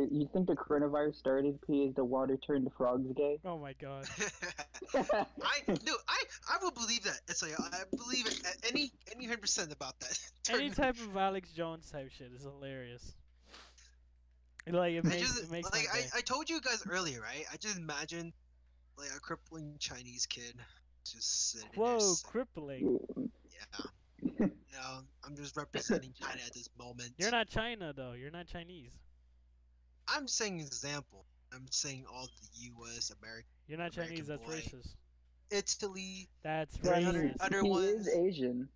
you 0.02 0.30
think 0.34 0.48
the 0.48 0.56
coronavirus 0.56 1.16
started 1.16 1.60
because 1.62 1.94
the 1.96 2.04
water 2.04 2.38
turned 2.38 2.66
the 2.66 2.72
frogs 2.72 3.12
gay? 3.16 3.40
Oh 3.46 3.58
my 3.58 3.74
god. 3.74 4.06
I 4.94 5.62
dude, 5.68 5.90
I 6.08 6.24
I 6.50 6.58
will 6.62 6.72
believe 6.72 7.04
that. 7.04 7.22
It's 7.28 7.42
like 7.42 7.54
I 7.60 7.84
believe 7.96 8.28
it 8.28 8.40
any 8.70 8.92
any 9.16 9.26
hundred 9.26 9.42
percent 9.42 9.72
about 9.72 10.00
that. 10.02 10.20
Any 10.50 10.70
type 10.70 10.96
of 11.00 11.18
Alex 11.18 11.52
Jones 11.52 11.90
type 11.90 12.12
shit 12.12 12.32
is 12.32 12.44
hilarious. 12.44 13.16
It, 14.68 14.74
Like 14.74 14.94
it 14.94 15.06
I 15.06 15.10
makes 15.10 15.22
just 15.22 15.44
it 15.46 15.52
makes 15.52 15.72
like 15.72 15.88
I. 15.92 16.18
I 16.18 16.22
told 16.22 16.50
you 16.50 16.62
guys 16.62 16.84
earlier, 16.90 17.20
right? 17.22 17.46
I 17.52 17.58
just 17.58 17.78
imagine 17.78 18.32
like 18.98 19.10
a 19.16 19.20
crippling 19.20 19.76
Chinese 19.80 20.26
kid 20.26 20.56
just 21.04 21.52
sitting 21.52 21.70
there. 21.76 21.84
Whoa, 21.84 21.96
s- 21.98 22.24
crippling. 22.26 23.00
Yeah. 23.18 23.86
You 24.22 24.50
know, 24.74 25.00
I'm 25.24 25.36
just 25.36 25.56
representing 25.58 26.14
China 26.20 26.42
at 26.46 26.54
this 26.54 26.70
moment. 26.80 27.12
You're 27.18 27.32
not 27.32 27.48
China 27.48 27.94
though. 27.96 28.14
You're 28.14 28.32
not 28.32 28.48
Chinese. 28.48 28.92
I'm 30.08 30.28
saying 30.28 30.60
example. 30.60 31.26
I'm 31.54 31.66
saying 31.70 32.06
all 32.14 32.26
the 32.28 32.48
U.S., 32.80 33.12
America, 33.22 33.48
You're 33.68 33.78
not 33.78 33.94
American 33.96 34.16
Chinese. 34.18 34.28
That's 34.28 34.44
boy. 34.46 34.54
racist. 34.54 34.96
Italy, 35.52 36.28
That's 36.44 36.78
Yeah, 36.84 37.00
Yeah, 37.00 37.10
other- 37.10 37.20
racist. 37.24 37.36
other 37.40 37.62
he 37.64 37.70
ones- 37.70 38.08
is 38.08 38.16
Asian. 38.16 38.70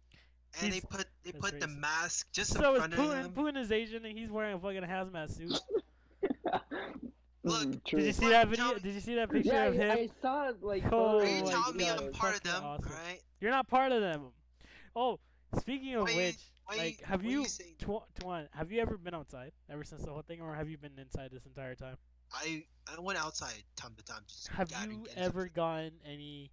and 0.62 0.74
they 0.74 0.82
put 0.82 1.06
they 1.24 1.32
that's 1.32 1.40
put 1.52 1.60
the 1.60 1.68
mask 1.68 2.28
just 2.32 2.56
in 2.56 2.62
So 2.62 2.74
is 2.74 2.78
front 2.80 2.94
of 2.94 3.00
Putin. 3.00 3.26
him. 3.26 3.32
Putin 3.34 3.58
is 3.58 3.72
Asian 3.72 4.06
and 4.06 4.18
he's 4.18 4.30
wearing 4.32 4.56
a 4.56 4.60
fucking 4.60 4.82
hazmat 4.84 5.36
suit. 5.36 5.60
Look, 7.44 7.68
Mm, 7.68 7.84
Did 7.86 8.04
you 8.06 8.12
see 8.14 8.24
What? 8.26 8.30
that 8.32 8.48
video? 8.50 8.74
me- 8.74 8.80
Did 8.82 8.94
you 8.96 9.00
see 9.00 9.16
that 9.16 9.30
picture 9.32 9.54
yeah, 9.54 9.64
of 9.66 9.74
him? 9.76 9.92
I 9.92 10.10
saw 10.22 10.50
it. 10.50 10.62
like. 10.64 10.84
Oh 10.92 11.20
Are 11.20 11.26
you 11.26 11.44
my 11.46 11.50
telling 11.52 11.78
me 11.78 11.86
God, 11.86 12.00
I'm 12.02 12.08
it's 12.10 12.18
part 12.18 12.36
of 12.36 12.42
fucking 12.42 12.52
them? 12.62 12.64
awesome. 12.70 12.92
Right? 12.92 13.20
You're 13.40 13.52
not 13.52 13.68
part 13.68 13.92
of 13.92 14.02
them. 14.02 14.22
Oh, 14.96 15.20
speaking 15.60 15.96
of 15.96 16.04
Why 16.04 16.10
you- 16.12 16.18
which, 16.18 16.38
like, 16.78 17.02
have 17.04 17.24
you, 17.24 17.42
you? 17.42 17.46
Tw- 17.80 18.22
Twan, 18.22 18.48
have 18.52 18.72
you 18.72 18.82
ever 18.82 18.98
been 18.98 19.14
outside 19.14 19.52
ever 19.70 19.84
since 19.84 20.04
the 20.04 20.12
whole 20.12 20.22
thing, 20.22 20.42
or 20.42 20.54
have 20.56 20.70
you 20.70 20.78
been 20.78 20.98
inside 21.00 21.32
this 21.32 21.46
entire 21.46 21.76
time? 21.76 21.98
I 22.34 22.64
I 22.88 23.00
went 23.00 23.18
outside 23.18 23.64
time 23.76 23.94
to 23.98 24.04
time. 24.04 24.22
Just 24.28 24.48
Have 24.50 24.72
you 24.88 25.06
ever 25.16 25.42
something. 25.42 25.52
gotten 25.56 25.92
any 26.06 26.52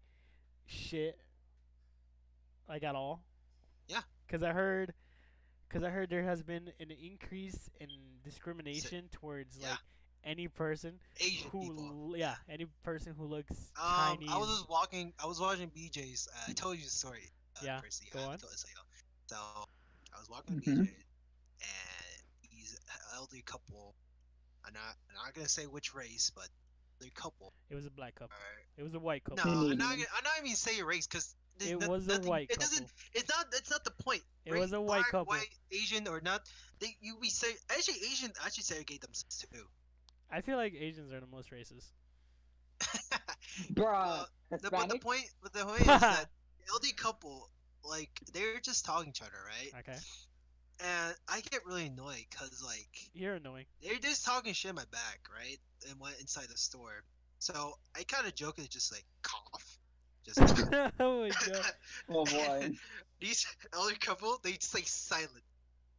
shit 0.66 1.18
like 2.68 2.82
at 2.82 2.94
all? 2.94 3.22
Yeah. 3.88 4.00
Cause 4.28 4.42
I 4.42 4.52
heard, 4.52 4.92
cause 5.68 5.82
I 5.84 5.90
heard 5.90 6.10
there 6.10 6.22
has 6.22 6.42
been 6.42 6.72
an 6.80 6.90
increase 6.90 7.70
in 7.78 7.88
discrimination 8.24 9.08
towards 9.12 9.56
yeah. 9.58 9.70
like 9.70 9.78
any 10.24 10.48
person 10.48 10.94
Asian 11.20 11.50
who, 11.50 11.60
people? 11.60 12.14
yeah, 12.16 12.34
any 12.48 12.66
person 12.82 13.14
who 13.16 13.24
looks 13.26 13.70
Um, 13.80 14.16
Chinese. 14.16 14.30
I 14.32 14.38
was 14.38 14.48
just 14.48 14.68
walking. 14.68 15.12
I 15.22 15.26
was 15.26 15.38
watching 15.40 15.70
BJ's. 15.70 16.26
Uh, 16.34 16.50
I 16.50 16.52
told 16.54 16.78
you 16.78 16.84
the 16.84 16.90
story. 16.90 17.30
Uh, 17.56 17.60
Yeah, 17.64 17.80
Percy. 17.80 18.08
go 18.12 18.20
I 18.20 18.24
on. 18.32 18.38
So, 18.38 18.48
so 19.28 19.36
was 20.28 20.30
walking 20.36 20.56
with 20.56 20.64
Mhm. 20.64 20.78
BJ, 20.86 20.92
and 21.60 22.22
he's 22.40 22.74
an 22.74 23.00
elderly 23.14 23.42
couple. 23.42 23.94
I'm 24.64 24.72
not. 24.72 24.96
I'm 25.10 25.14
not 25.24 25.34
gonna 25.34 25.48
say 25.48 25.66
which 25.66 25.94
race, 25.94 26.30
but 26.34 26.48
they're 26.98 27.08
a 27.08 27.10
couple. 27.12 27.52
it 27.70 27.74
was 27.74 27.86
a 27.86 27.90
black 27.90 28.14
couple. 28.14 28.34
Alright. 28.36 28.66
It 28.76 28.82
was 28.82 28.94
a 28.94 28.98
white 28.98 29.24
couple. 29.24 29.44
No, 29.44 29.70
I'm 29.70 29.78
not. 29.78 29.90
Gonna, 29.90 30.04
I'm 30.16 30.24
not 30.24 30.38
even 30.42 30.56
saying 30.56 30.84
race 30.84 31.06
because 31.06 31.34
It 31.60 31.78
was 31.88 32.06
a 32.08 32.20
white 32.20 32.50
It 32.50 32.58
couple. 32.58 32.68
doesn't. 32.68 32.92
It's 33.14 33.28
not. 33.28 33.46
It's 33.52 33.70
not 33.70 33.84
the 33.84 33.90
point. 33.90 34.22
It 34.44 34.54
was 34.54 34.72
a 34.72 34.80
white 34.80 34.98
black, 34.98 35.10
couple. 35.10 35.26
White, 35.26 35.48
Asian 35.70 36.06
or 36.08 36.20
not? 36.20 36.42
They 36.80 36.96
you 37.00 37.16
be 37.18 37.30
say 37.30 37.48
actually 37.70 37.98
Asian 38.10 38.32
actually 38.44 38.64
segregate 38.64 39.00
themselves 39.02 39.44
too. 39.52 39.66
I 40.30 40.40
feel 40.42 40.56
like 40.56 40.74
Asians 40.74 41.12
are 41.12 41.20
the 41.20 41.26
most 41.26 41.50
racist. 41.50 41.86
Bruh, 43.72 44.20
Uh, 44.20 44.24
the, 44.50 44.70
but 44.70 44.88
the 44.88 44.98
point, 44.98 45.24
but 45.42 45.52
the 45.52 45.64
point 45.64 45.80
is 45.80 45.86
that 45.86 46.26
the 46.66 46.72
LD 46.74 46.96
couple, 46.96 47.48
like 47.88 48.10
they're 48.32 48.60
just 48.60 48.84
talking 48.84 49.12
to 49.12 49.16
each 49.16 49.22
other, 49.22 49.38
right? 49.46 49.80
Okay, 49.80 49.98
And 50.84 51.14
I 51.28 51.40
get 51.50 51.64
really 51.66 51.86
annoyed 51.86 52.24
because 52.30 52.62
like 52.64 53.10
you're 53.14 53.34
annoying. 53.34 53.66
they're 53.82 53.98
just 53.98 54.24
talking 54.24 54.52
shit 54.52 54.70
in 54.70 54.74
my 54.76 54.84
back, 54.90 55.20
right? 55.34 55.58
And 55.90 55.98
went 56.00 56.20
inside 56.20 56.46
the 56.50 56.56
store. 56.58 57.02
So 57.38 57.74
I 57.96 58.02
kind 58.04 58.26
of 58.26 58.34
jokingly 58.34 58.68
just 58.68 58.92
like 58.92 59.04
cough, 59.22 59.78
just. 60.24 60.38
oh 61.00 61.22
my 61.22 61.28
god. 61.28 61.62
Oh 62.08 62.24
boy. 62.24 62.70
These 63.20 63.46
elder 63.74 63.94
couple, 64.00 64.38
they 64.42 64.52
just 64.52 64.74
like 64.74 64.86
silent, 64.86 65.30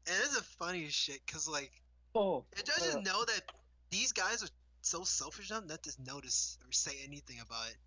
and 0.06 0.16
it's 0.24 0.36
the 0.38 0.44
funniest 0.44 0.96
shit 0.96 1.20
because 1.26 1.48
like 1.48 1.72
Oh. 2.16 2.46
it 2.58 2.66
doesn't 2.66 3.08
uh, 3.08 3.12
know 3.12 3.24
that 3.26 3.42
these 3.92 4.12
guys 4.12 4.44
are 4.44 4.50
so 4.82 5.04
selfish 5.04 5.52
enough 5.52 5.66
not 5.68 5.84
to 5.84 5.92
notice 6.06 6.58
or 6.66 6.72
say 6.72 6.92
anything 7.06 7.38
about 7.46 7.68
it. 7.70 7.78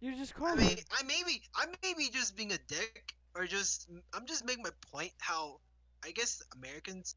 You 0.00 0.16
just 0.16 0.34
I 0.44 0.54
mean. 0.56 0.78
I 0.90 1.02
maybe 1.04 1.42
I 1.54 1.66
may 1.82 1.94
be 1.94 2.10
just 2.10 2.36
being 2.36 2.52
a 2.52 2.58
dick, 2.58 3.14
or 3.34 3.46
just 3.46 3.88
I'm 4.14 4.26
just 4.26 4.44
making 4.44 4.62
my 4.62 4.70
point. 4.92 5.12
How 5.18 5.60
I 6.04 6.10
guess 6.12 6.42
Americans, 6.56 7.14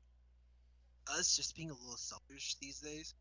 us 1.07 1.35
just 1.35 1.55
being 1.55 1.69
a 1.69 1.73
little 1.73 1.97
selfish 1.97 2.55
these 2.61 2.79
days, 2.79 3.15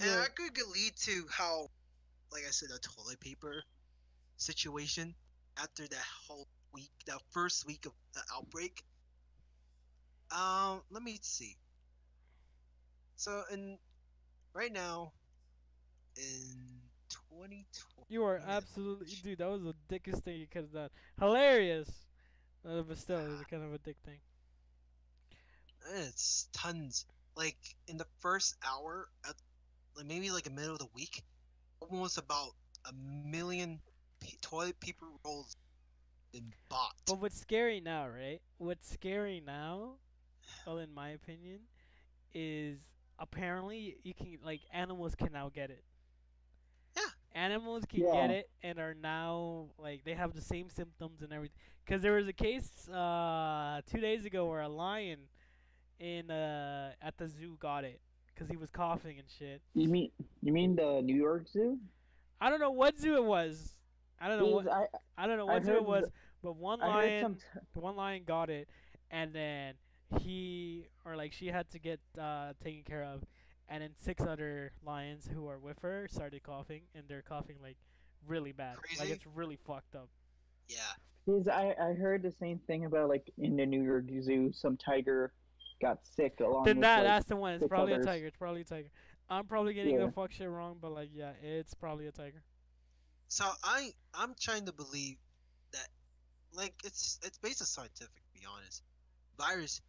and 0.00 0.08
Yeah. 0.08 0.16
that 0.22 0.34
could 0.36 0.54
could 0.54 0.68
lead 0.68 0.96
to 0.96 1.26
how, 1.30 1.70
like 2.32 2.44
I 2.46 2.50
said, 2.50 2.70
a 2.74 2.78
toilet 2.78 3.20
paper 3.20 3.62
situation 4.36 5.14
after 5.58 5.86
that 5.88 6.04
whole 6.28 6.48
week, 6.72 6.92
that 7.06 7.20
first 7.32 7.66
week 7.66 7.86
of 7.86 7.92
the 8.14 8.22
outbreak. 8.34 8.84
Um, 10.30 10.82
let 10.90 11.02
me 11.02 11.18
see. 11.22 11.56
So 13.16 13.44
in 13.52 13.78
right 14.54 14.72
now, 14.72 15.12
in 16.16 16.75
2020. 17.08 18.06
You 18.08 18.24
are 18.24 18.40
absolutely, 18.46 19.06
dude. 19.22 19.38
That 19.38 19.50
was 19.50 19.62
the 19.62 19.74
dickest 19.88 20.24
thing 20.24 20.38
you 20.38 20.46
could 20.46 20.62
have 20.62 20.72
done. 20.72 20.90
Hilarious, 21.18 21.90
uh, 22.68 22.82
but 22.82 22.98
still, 22.98 23.18
it 23.18 23.28
was 23.28 23.42
kind 23.50 23.62
of 23.64 23.72
a 23.72 23.78
dick 23.78 23.96
thing. 24.04 24.18
It's 25.94 26.48
tons. 26.52 27.06
Like 27.36 27.58
in 27.88 27.96
the 27.96 28.06
first 28.20 28.56
hour, 28.66 29.08
at, 29.28 29.34
like 29.96 30.06
maybe 30.06 30.30
like 30.30 30.44
the 30.44 30.50
middle 30.50 30.72
of 30.72 30.78
the 30.78 30.88
week, 30.94 31.22
almost 31.80 32.18
about 32.18 32.50
a 32.88 32.92
million 33.28 33.80
toilet 34.40 34.78
paper 34.80 35.06
rolls 35.24 35.56
been 36.32 36.52
bought. 36.68 36.94
But 37.06 37.20
what's 37.20 37.40
scary 37.40 37.80
now, 37.80 38.08
right? 38.08 38.40
What's 38.58 38.90
scary 38.90 39.42
now, 39.44 39.94
well, 40.66 40.78
in 40.78 40.92
my 40.92 41.10
opinion, 41.10 41.60
is 42.34 42.78
apparently 43.18 43.96
you 44.02 44.14
can 44.14 44.38
like 44.44 44.60
animals 44.72 45.14
can 45.14 45.32
now 45.32 45.50
get 45.54 45.70
it. 45.70 45.82
Animals 47.40 47.84
can 47.86 48.00
Yeah. 48.00 48.12
get 48.12 48.30
it 48.30 48.50
and 48.62 48.78
are 48.78 48.94
now 48.94 49.66
like 49.78 50.04
they 50.04 50.14
have 50.14 50.32
the 50.32 50.40
same 50.40 50.70
symptoms 50.70 51.20
and 51.20 51.32
everything. 51.32 51.58
Because 51.84 52.00
there 52.02 52.14
was 52.14 52.26
a 52.26 52.32
case 52.32 52.88
uh 52.88 53.82
two 53.86 54.00
days 54.00 54.24
ago 54.24 54.46
where 54.46 54.62
a 54.62 54.68
lion 54.68 55.18
in 56.00 56.30
uh 56.30 56.92
at 57.02 57.16
the 57.18 57.28
zoo 57.28 57.56
got 57.60 57.84
it 57.84 58.00
because 58.34 58.48
he 58.48 58.56
was 58.56 58.70
coughing 58.70 59.18
and 59.18 59.28
shit. 59.28 59.60
You 59.74 59.88
mean 59.88 60.10
you 60.42 60.52
mean 60.52 60.76
the 60.76 61.02
New 61.02 61.14
York 61.14 61.46
Zoo? 61.46 61.78
I 62.40 62.48
don't 62.48 62.58
know 62.60 62.70
what 62.70 62.98
zoo 62.98 63.16
it 63.16 63.24
was. 63.24 63.74
I 64.18 64.28
don't 64.28 64.38
know 64.38 64.46
what 64.46 64.72
I, 64.72 64.86
I 65.18 65.26
don't 65.26 65.36
know 65.36 65.46
I 65.48 65.54
what 65.54 65.64
zoo 65.64 65.74
it 65.76 65.84
was, 65.84 66.04
the- 66.06 66.12
but 66.42 66.56
one 66.56 66.80
lion. 66.80 67.34
T- 67.34 67.60
one 67.74 67.96
lion 67.96 68.22
got 68.24 68.48
it, 68.48 68.66
and 69.10 69.34
then 69.34 69.74
he 70.20 70.86
or 71.04 71.16
like 71.16 71.32
she 71.34 71.48
had 71.48 71.68
to 71.72 71.78
get 71.78 72.00
uh, 72.18 72.54
taken 72.64 72.82
care 72.82 73.04
of, 73.04 73.22
and 73.68 73.82
then 73.82 73.90
six 73.94 74.22
other 74.22 74.72
lions 74.84 75.28
who 75.32 75.48
are 75.48 75.58
with 75.58 75.78
her 75.80 76.06
started 76.10 76.42
coughing, 76.42 76.82
and 76.94 77.04
they're 77.08 77.22
coughing 77.22 77.56
like 77.62 77.76
really 78.26 78.52
bad, 78.52 78.76
Crazy. 78.76 79.00
like 79.00 79.10
it's 79.10 79.26
really 79.34 79.58
fucked 79.66 79.94
up. 79.94 80.08
Yeah. 80.68 80.76
Because 81.24 81.48
I, 81.48 81.74
I 81.80 81.94
heard 81.94 82.22
the 82.22 82.32
same 82.38 82.60
thing 82.66 82.84
about 82.84 83.08
like 83.08 83.30
in 83.38 83.56
the 83.56 83.66
New 83.66 83.82
York 83.82 84.04
Zoo, 84.22 84.52
some 84.52 84.76
tiger 84.76 85.32
got 85.82 85.98
sick 86.16 86.34
along 86.40 86.64
Then 86.64 86.76
with 86.76 86.82
that 86.84 86.96
like, 86.98 87.04
that's 87.04 87.26
the 87.26 87.36
one. 87.36 87.54
It's 87.54 87.66
probably 87.68 87.94
others. 87.94 88.06
a 88.06 88.08
tiger. 88.08 88.26
It's 88.26 88.36
probably 88.36 88.60
a 88.62 88.64
tiger. 88.64 88.88
I'm 89.28 89.44
probably 89.46 89.74
getting 89.74 89.96
Yeah. 89.98 90.06
the 90.06 90.12
fuck 90.12 90.30
shit 90.30 90.48
wrong, 90.48 90.78
but 90.80 90.92
like 90.92 91.10
yeah, 91.12 91.32
it's 91.42 91.74
probably 91.74 92.06
a 92.06 92.12
tiger. 92.12 92.42
So 93.28 93.44
I 93.64 93.90
I'm 94.14 94.34
trying 94.40 94.66
to 94.66 94.72
believe 94.72 95.16
that 95.72 95.88
like 96.52 96.74
it's 96.84 97.18
it's 97.24 97.38
based 97.38 97.60
on 97.60 97.66
scientific 97.66 98.14
to 98.14 98.40
be 98.40 98.46
honest. 98.46 98.82
Virus 99.36 99.80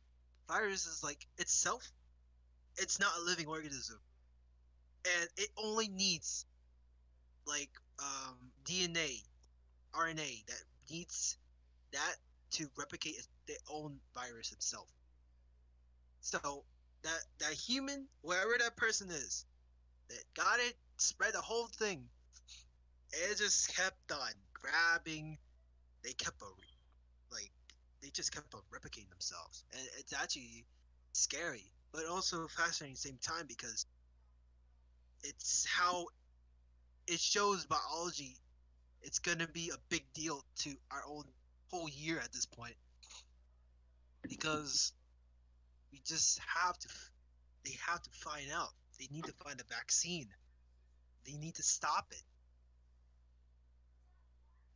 virus 0.47 0.87
is 0.87 1.03
like 1.03 1.27
itself 1.37 1.87
it's 2.77 2.99
not 2.99 3.11
a 3.19 3.21
living 3.23 3.47
organism. 3.47 3.97
And 5.19 5.29
it 5.37 5.49
only 5.57 5.87
needs 5.87 6.45
like 7.45 7.69
um 7.99 8.37
DNA, 8.65 9.21
RNA 9.93 10.45
that 10.47 10.61
needs 10.89 11.37
that 11.93 12.15
to 12.51 12.67
replicate 12.77 13.15
their 13.47 13.57
own 13.71 13.97
virus 14.13 14.51
itself. 14.51 14.87
So 16.21 16.63
that 17.03 17.19
that 17.39 17.53
human, 17.53 18.07
wherever 18.21 18.57
that 18.59 18.75
person 18.75 19.09
is, 19.09 19.45
that 20.09 20.23
got 20.35 20.59
it, 20.59 20.73
spread 20.97 21.33
the 21.33 21.41
whole 21.41 21.67
thing, 21.67 22.03
it 23.13 23.37
just 23.37 23.75
kept 23.75 24.11
on 24.11 24.31
grabbing. 24.53 25.37
They 26.03 26.13
kept 26.13 26.41
on, 26.41 26.49
like, 27.31 27.51
they 28.01 28.09
just 28.09 28.33
kept 28.33 28.53
on 28.53 28.61
replicating 28.71 29.09
themselves, 29.09 29.63
and 29.73 29.81
it's 29.99 30.13
actually 30.13 30.65
scary, 31.13 31.71
but 31.91 32.05
also 32.05 32.47
fascinating 32.47 32.93
at 32.93 33.01
the 33.01 33.09
same 33.09 33.19
time 33.21 33.45
because 33.47 33.85
it's 35.23 35.65
how 35.65 36.05
it 37.07 37.19
shows 37.19 37.65
biology. 37.65 38.35
It's 39.01 39.19
gonna 39.19 39.47
be 39.47 39.71
a 39.73 39.77
big 39.89 40.03
deal 40.13 40.43
to 40.59 40.75
our 40.91 41.01
own 41.09 41.23
whole 41.71 41.89
year 41.89 42.19
at 42.19 42.31
this 42.33 42.45
point 42.45 42.75
because 44.27 44.93
we 45.91 46.01
just 46.05 46.39
have 46.39 46.77
to. 46.79 46.87
They 47.63 47.73
have 47.87 48.01
to 48.01 48.09
find 48.11 48.47
out. 48.53 48.69
They 48.99 49.07
need 49.11 49.25
to 49.25 49.33
find 49.43 49.59
a 49.59 49.63
vaccine. 49.73 50.27
They 51.25 51.33
need 51.37 51.55
to 51.55 51.63
stop 51.63 52.07
it. 52.11 52.23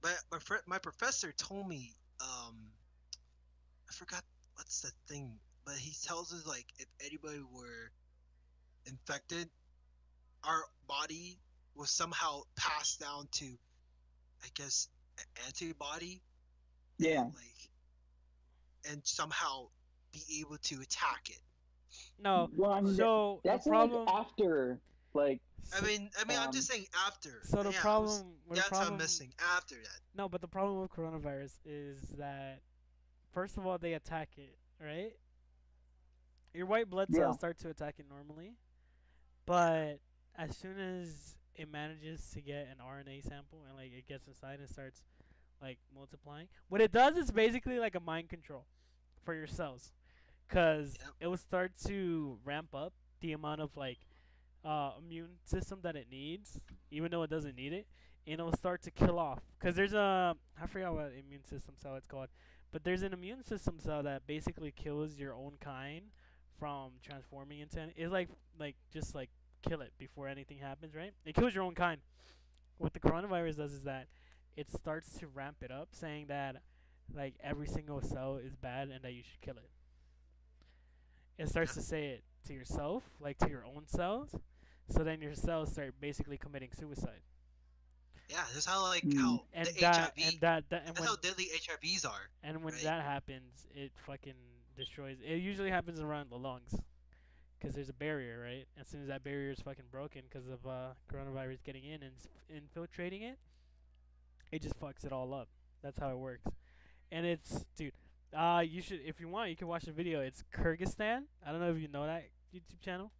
But 0.02 0.18
my 0.32 0.40
fr- 0.40 0.66
my 0.68 0.80
professor 0.80 1.32
told 1.32 1.68
me, 1.68 1.94
um, 2.20 2.56
I 3.90 3.94
forgot 3.94 4.24
what's 4.56 4.82
the 4.82 4.92
thing, 5.08 5.40
but 5.72 5.80
he 5.80 5.94
tells 6.06 6.34
us 6.34 6.46
like 6.46 6.66
if 6.80 6.88
anybody 7.06 7.40
were 7.54 7.92
infected, 8.86 9.48
our 10.44 10.64
body 10.86 11.40
will 11.76 11.86
somehow 11.86 12.42
pass 12.58 12.98
down 12.98 13.26
to, 13.32 13.46
I 14.44 14.48
guess, 14.54 14.90
an 15.18 15.24
antibody, 15.48 16.22
Yeah. 16.98 17.22
like, 17.22 17.70
and 18.92 19.02
somehow 19.06 19.68
be 20.12 20.22
able 20.42 20.58
to 20.58 20.82
attack 20.82 21.30
it. 21.30 21.40
No, 22.20 22.50
Well, 22.58 22.72
I 22.74 22.82
mean, 22.82 22.96
so 22.96 23.40
that's 23.46 23.64
the 23.64 23.70
like 23.70 23.90
problem. 23.90 24.08
after, 24.10 24.78
like, 25.14 25.40
I 25.74 25.80
mean, 25.82 26.10
I 26.20 26.26
mean, 26.26 26.38
I'm 26.38 26.48
Um, 26.48 26.54
just 26.54 26.68
saying 26.68 26.86
after. 27.08 27.42
so 27.46 27.64
the 27.64 27.70
Yeah, 27.72 27.88
I 27.88 27.98
was- 27.98 28.18
problem. 28.18 28.38
That's 28.50 28.68
problem, 28.68 28.86
what 28.88 28.92
I'm 28.92 28.98
missing 28.98 29.34
after 29.40 29.76
that. 29.82 30.00
No, 30.16 30.28
but 30.28 30.42
the 30.42 30.48
problem 30.50 30.82
with 30.82 30.92
coronavirus 30.92 31.54
is 31.64 32.02
that 32.18 32.62
first 33.32 33.58
of 33.58 33.66
all 33.66 33.78
they 33.78 33.94
attack 33.94 34.38
it, 34.38 34.58
right? 34.82 35.14
Your 36.54 36.66
white 36.66 36.90
blood 36.90 37.14
cells 37.14 37.36
Yeah. 37.36 37.38
start 37.38 37.58
to 37.60 37.70
attack 37.70 37.96
it 38.00 38.06
normally, 38.10 38.56
but 39.46 40.00
as 40.36 40.56
soon 40.58 40.80
as 40.80 41.38
it 41.56 41.70
manages 41.72 42.30
to 42.32 42.42
get 42.42 42.68
an 42.68 42.78
RNA 42.82 43.22
sample 43.24 43.64
and 43.68 43.78
like 43.78 43.92
it 43.94 44.08
gets 44.08 44.28
inside 44.28 44.60
and 44.60 44.70
starts 44.70 45.02
like 45.62 45.78
multiplying, 45.94 46.48
what 46.70 46.82
it 46.82 46.92
does 46.92 47.18
is 47.18 47.32
basically 47.32 47.80
like 47.80 47.96
a 47.96 48.00
mind 48.00 48.30
control 48.30 48.66
for 49.24 49.34
your 49.34 49.48
cells, 49.48 49.94
cause 50.50 50.98
Yep. 51.00 51.10
it 51.22 51.28
will 51.28 51.38
start 51.38 51.74
to 51.86 52.40
ramp 52.44 52.74
up 52.74 52.94
the 53.22 53.32
amount 53.34 53.62
of 53.62 53.78
like 53.78 54.00
uh, 54.66 54.92
immune 55.00 55.38
system 55.46 55.80
that 55.84 55.96
it 55.96 56.08
needs, 56.10 56.60
even 56.90 57.12
though 57.12 57.24
it 57.24 57.30
doesn't 57.30 57.56
need 57.56 57.74
it 57.74 57.88
and 58.28 58.40
it'll 58.40 58.54
start 58.56 58.82
to 58.84 58.92
kill 58.92 59.18
off. 59.18 59.40
Cause 59.60 59.76
there's 59.76 59.94
a 59.94 60.36
I 60.62 60.68
forgot 60.68 60.94
what 60.94 61.12
immune 61.18 61.44
system 61.44 61.76
cell 61.82 61.96
it's 61.96 62.06
called, 62.08 62.28
but 62.72 62.84
there's 62.84 63.02
an 63.04 63.14
immune 63.14 63.44
system 63.44 63.80
cell 63.80 64.04
that 64.04 64.28
basically 64.28 64.72
kills 64.72 65.18
your 65.18 65.34
own 65.34 65.54
kind 65.60 66.04
from 66.62 66.92
transforming 67.04 67.60
into. 67.60 67.82
Any, 67.82 67.94
it's 67.98 68.14
like 68.14 68.30
like 68.60 68.78
just 68.94 69.16
like 69.16 69.32
kill 69.68 69.82
it 69.82 69.94
before 69.98 70.28
anything 70.30 70.60
happens, 70.60 70.96
right? 70.96 71.14
It 71.26 71.36
kills 71.36 71.56
your 71.56 71.64
own 71.64 71.76
kind. 71.76 72.02
What 72.78 72.94
the 72.94 73.00
coronavirus 73.00 73.58
does 73.58 73.74
is 73.74 73.84
that 73.84 74.08
it 74.56 74.72
starts 74.72 75.18
to 75.20 75.28
ramp 75.28 75.58
it 75.64 75.72
up, 75.72 75.90
saying 75.94 76.28
that 76.28 76.58
like 77.16 77.36
every 77.44 77.68
single 77.68 78.02
cell 78.02 78.38
is 78.38 78.56
bad 78.56 78.90
and 78.90 79.04
that 79.04 79.14
you 79.14 79.24
should 79.24 79.42
kill 79.42 79.58
it. 79.58 79.70
It 81.38 81.50
starts 81.50 81.74
to 81.76 81.82
say 81.82 82.10
it 82.10 82.24
to 82.48 82.54
yourself, 82.54 83.04
like 83.20 83.38
to 83.40 83.50
your 83.50 83.66
own 83.66 83.88
cells. 83.88 84.36
So 84.90 85.04
then 85.04 85.22
your 85.22 85.36
cells 85.36 85.72
start 85.72 85.96
basically 86.00 86.38
committing 86.38 86.72
suicide. 86.78 87.22
Yeah, 88.30 88.46
that's 88.54 88.66
how 88.66 88.82
like 88.84 89.06
Mm. 89.06 89.16
how 89.16 89.46
And 89.54 89.68
the 89.76 89.82
that 89.82 90.14
HIV. 90.14 90.28
and 90.28 90.40
that, 90.42 90.70
that 90.70 90.84
and 90.86 90.96
that's 90.96 91.00
when 91.00 91.10
how 91.10 91.16
deadly 91.16 91.50
HIVs 91.54 92.06
are. 92.06 92.30
And 92.44 92.64
when 92.64 92.74
Right. 92.74 92.84
that 92.84 93.02
happens, 93.04 93.68
it 93.74 93.92
fucking 94.06 94.36
destroys. 94.78 95.18
It 95.26 95.38
usually 95.38 95.70
happens 95.70 96.00
around 96.00 96.30
the 96.30 96.38
lungs, 96.38 96.76
because 97.60 97.76
there's 97.76 97.90
a 97.90 97.94
barrier, 97.94 98.42
right? 98.44 98.66
As 98.80 98.88
soon 98.88 99.02
as 99.02 99.08
that 99.08 99.24
barrier 99.24 99.52
is 99.52 99.60
fucking 99.60 99.86
broken 99.92 100.22
because 100.30 100.48
of 100.48 100.66
uh, 100.66 100.94
coronavirus 101.12 101.64
getting 101.64 101.84
in 101.84 102.02
and 102.02 102.14
infiltrating 102.50 103.22
it, 103.22 103.38
it 104.52 104.62
just 104.62 104.80
fucks 104.80 105.06
it 105.06 105.12
all 105.12 105.34
up. 105.34 105.48
That's 105.84 106.00
how 106.00 106.12
it 106.12 106.18
works. 106.18 106.48
And 107.12 107.26
it's, 107.26 107.66
dude. 107.78 107.94
Uh, 108.36 108.64
you 108.66 108.82
should, 108.82 109.02
if 109.06 109.20
you 109.20 109.28
want, 109.28 109.50
you 109.50 109.56
can 109.56 109.68
watch 109.68 109.84
the 109.84 109.92
video. 109.92 110.22
It's 110.22 110.44
Kurzgesagt. 110.56 111.24
I 111.46 111.52
don't 111.52 111.60
know 111.60 111.72
if 111.72 111.82
you 111.82 111.90
know 111.90 112.06
that 112.06 112.30
YouTube 112.56 112.80
channel, 112.80 113.12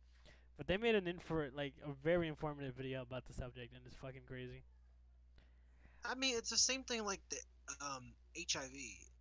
but 0.58 0.68
they 0.68 0.78
made 0.78 0.96
an 0.96 1.06
info 1.06 1.50
like 1.54 1.74
a 1.86 1.92
very 2.04 2.28
informative 2.30 2.76
video 2.76 3.02
about 3.02 3.26
the 3.26 3.34
subject, 3.34 3.74
and 3.74 3.82
it's 3.86 3.98
fucking 3.98 4.22
crazy. 4.26 4.64
I 6.06 6.16
mean, 6.16 6.38
it's 6.38 6.50
the 6.50 6.58
same 6.58 6.84
thing 6.84 7.06
like 7.06 7.20
the 7.30 7.38
um 7.86 8.14
HIV. 8.38 8.72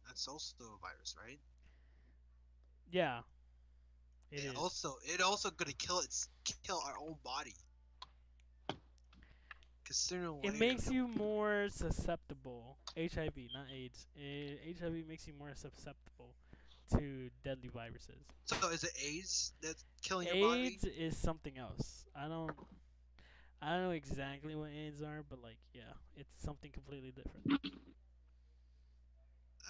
That's 0.07 0.29
also 0.29 0.55
a 0.61 0.81
virus, 0.81 1.17
right? 1.21 1.39
Yeah. 2.91 3.21
It 4.31 4.41
it 4.41 4.45
is. 4.47 4.55
also 4.55 4.97
it 5.05 5.21
also 5.21 5.51
gonna 5.51 5.73
kill 5.73 6.01
its 6.01 6.29
kill 6.63 6.81
our 6.87 6.95
own 7.01 7.17
body. 7.25 7.55
It 10.45 10.55
makes 10.59 10.89
you 10.89 11.09
more 11.09 11.67
susceptible. 11.69 12.77
HIV, 12.97 13.51
not 13.53 13.67
AIDS. 13.75 14.07
Eh, 14.17 14.73
HIV 14.81 15.05
makes 15.09 15.27
you 15.27 15.33
more 15.37 15.53
susceptible 15.55 16.37
to 16.97 17.29
deadly 17.43 17.71
viruses. 17.75 18.23
So 18.45 18.69
is 18.71 18.85
it 18.85 18.93
AIDS 19.05 19.53
that's 19.61 19.85
killing 20.03 20.29
your 20.29 20.49
body? 20.49 20.67
AIDS 20.67 20.85
is 20.85 21.17
something 21.17 21.59
else. 21.59 22.05
I 22.15 22.29
don't. 22.29 22.53
I 23.63 23.75
don't 23.75 23.83
know 23.85 23.91
exactly 23.91 24.55
what 24.55 24.71
AIDS 24.71 25.03
are, 25.03 25.23
but 25.29 25.43
like, 25.43 25.59
yeah, 25.75 25.93
it's 26.17 26.31
something 26.43 26.71
completely 26.71 27.11
different. 27.11 27.61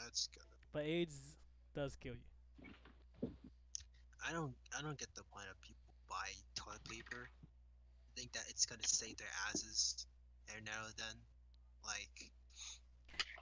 That's 0.04 0.28
good. 0.28 0.44
But 0.72 0.84
AIDS 0.84 1.16
does 1.74 1.96
kill 1.96 2.12
you. 2.12 2.29
I 4.26 4.32
don't 4.32 4.54
I 4.76 4.82
don't 4.82 4.98
get 4.98 5.14
the 5.14 5.22
point 5.32 5.46
of 5.50 5.60
people 5.60 5.94
buy 6.08 6.30
toilet 6.54 6.84
paper. 6.88 7.28
I 7.30 8.20
Think 8.20 8.32
that 8.32 8.44
it's 8.48 8.66
gonna 8.66 8.86
save 8.86 9.16
their 9.16 9.32
asses 9.48 10.06
every 10.48 10.62
now 10.62 10.84
and 10.86 10.94
then. 10.96 11.16
Like 11.86 12.30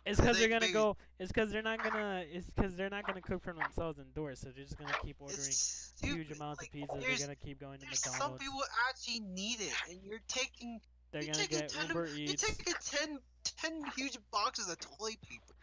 It's 0.07 0.21
because 0.21 0.39
they're 0.39 0.49
gonna 0.49 0.61
maybe- 0.61 0.73
go. 0.73 0.97
It's 1.19 1.33
because 1.33 1.51
they're 1.51 1.63
not 1.63 1.83
gonna. 1.83 2.25
It's 2.31 2.47
because 2.47 2.77
they're 2.77 2.89
not 2.91 3.07
gonna 3.07 3.21
cook 3.21 3.43
for 3.43 3.53
themselves 3.53 3.99
indoors, 3.99 4.41
so 4.41 4.51
they're 4.51 4.65
just 4.65 4.79
gonna 4.79 4.97
keep 5.03 5.17
ordering 5.21 5.53
huge 6.01 6.31
amounts 6.31 6.63
like, 6.63 6.69
of 6.69 6.75
pizzas. 6.75 7.01
There's, 7.01 7.19
They're 7.19 7.27
gonna 7.27 7.37
keep 7.37 7.61
going 7.61 7.79
to 7.81 7.87
there's 7.87 8.01
some 8.01 8.39
people 8.39 8.63
actually 8.89 9.21
need 9.21 9.61
it, 9.61 9.73
and 9.91 9.99
you're 10.05 10.21
taking 10.29 10.81
They're 11.11 11.23
you're 11.25 11.33
gonna 11.33 11.47
taking 11.49 11.59
get 11.59 11.69
10, 11.71 11.89
Uber 11.89 12.07
You're 12.07 12.31
Eats. 12.33 12.43
taking 12.47 12.75
10, 12.81 13.19
10 13.43 13.85
huge 13.97 14.17
boxes 14.31 14.69
of 14.69 14.79
toilet 14.79 15.21
paper. 15.23 15.55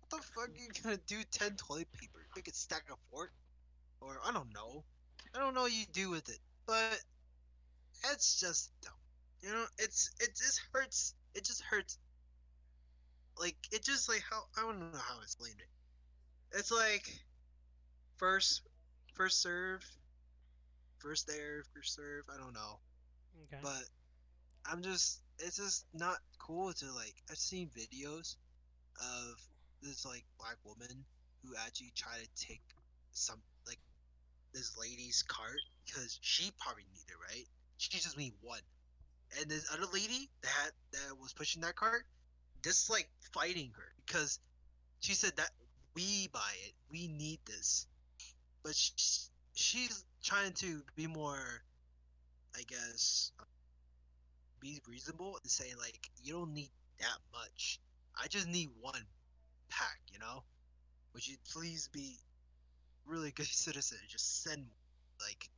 What 0.00 0.10
the 0.10 0.26
fuck 0.26 0.48
are 0.48 0.52
you 0.58 0.68
gonna 0.82 0.96
do 1.06 1.22
10 1.22 1.56
toilet 1.56 1.90
paper? 1.92 2.26
Make 2.34 2.48
it 2.48 2.56
stack 2.56 2.82
a 2.90 2.96
fort? 3.10 3.32
Or, 4.00 4.18
I 4.26 4.32
don't 4.32 4.52
know. 4.52 4.84
I 5.34 5.38
don't 5.38 5.54
know 5.54 5.62
what 5.62 5.72
you 5.72 5.86
do 5.92 6.10
with 6.10 6.28
it. 6.28 6.38
But, 6.66 7.00
it's 8.12 8.40
just 8.40 8.72
dumb. 8.82 8.92
You 9.42 9.50
know, 9.52 9.64
it's, 9.78 10.10
it 10.20 10.28
just 10.36 10.60
hurts. 10.72 11.14
It 11.34 11.44
just 11.44 11.62
hurts. 11.62 11.98
Like, 13.38 13.56
it 13.72 13.84
just 13.84 14.08
like 14.08 14.22
how, 14.30 14.42
I 14.56 14.62
don't 14.62 14.80
know 14.80 14.86
how 14.98 15.16
to 15.16 15.22
explain 15.22 15.54
it. 15.58 16.58
It's 16.58 16.70
like, 16.72 17.18
first, 18.16 18.62
first 19.14 19.40
serve, 19.42 19.84
first 20.98 21.26
there, 21.26 21.64
first 21.74 21.94
serve, 21.94 22.24
I 22.32 22.36
don't 22.38 22.54
know 22.54 22.80
Okay. 23.44 23.60
but 23.62 23.84
I'm 24.66 24.82
just 24.82 25.20
it's 25.38 25.56
just 25.56 25.86
not 25.94 26.18
cool 26.38 26.72
to 26.72 26.86
like. 26.92 27.14
I've 27.30 27.38
seen 27.38 27.70
videos 27.70 28.36
of 29.00 29.40
this 29.82 30.04
like 30.04 30.24
black 30.38 30.56
woman 30.64 31.04
who 31.42 31.54
actually 31.64 31.92
tried 31.96 32.20
to 32.22 32.46
take 32.46 32.62
some 33.12 33.40
this 34.52 34.76
lady's 34.78 35.22
cart 35.22 35.60
because 35.84 36.18
she 36.22 36.50
probably 36.58 36.84
needed 36.92 37.10
it, 37.10 37.34
right? 37.34 37.46
She 37.78 37.90
just 37.90 38.18
need 38.18 38.34
one, 38.42 38.60
and 39.40 39.50
this 39.50 39.70
other 39.72 39.86
lady 39.92 40.28
that 40.42 40.70
that 40.92 41.18
was 41.20 41.32
pushing 41.32 41.62
that 41.62 41.76
cart, 41.76 42.04
just 42.62 42.90
like 42.90 43.08
fighting 43.32 43.72
her 43.76 43.92
because 44.06 44.38
she 45.00 45.14
said 45.14 45.32
that 45.36 45.50
we 45.94 46.28
buy 46.32 46.52
it, 46.66 46.72
we 46.90 47.08
need 47.08 47.38
this, 47.46 47.86
but 48.62 48.74
sh 48.74 49.28
she's 49.54 50.04
trying 50.22 50.52
to 50.52 50.82
be 50.96 51.06
more, 51.06 51.62
I 52.56 52.62
guess, 52.66 53.32
be 54.60 54.80
reasonable 54.88 55.38
and 55.42 55.50
say 55.50 55.72
like 55.78 56.10
you 56.22 56.34
don't 56.34 56.52
need 56.52 56.70
that 56.98 57.18
much. 57.32 57.80
I 58.20 58.28
just 58.28 58.46
need 58.46 58.68
one 58.80 59.06
pack, 59.70 59.98
you 60.12 60.18
know. 60.18 60.42
Would 61.14 61.26
you 61.26 61.36
please 61.52 61.88
be 61.92 62.18
really 63.06 63.30
good 63.32 63.46
citizen? 63.66 63.98
and 64.00 64.08
Just 64.10 64.42
send 64.42 64.66
like 65.20 65.48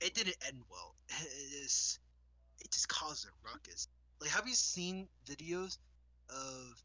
it 0.00 0.14
didn't 0.14 0.36
end 0.46 0.62
well. 0.70 0.94
It 1.20 1.62
just 1.62 1.98
it 2.60 2.70
just 2.70 2.88
caused 2.88 3.26
a 3.26 3.30
ruckus. 3.48 3.88
Like, 4.20 4.30
have 4.30 4.46
you 4.48 4.54
seen 4.54 5.08
videos 5.26 5.78
of 6.28 6.82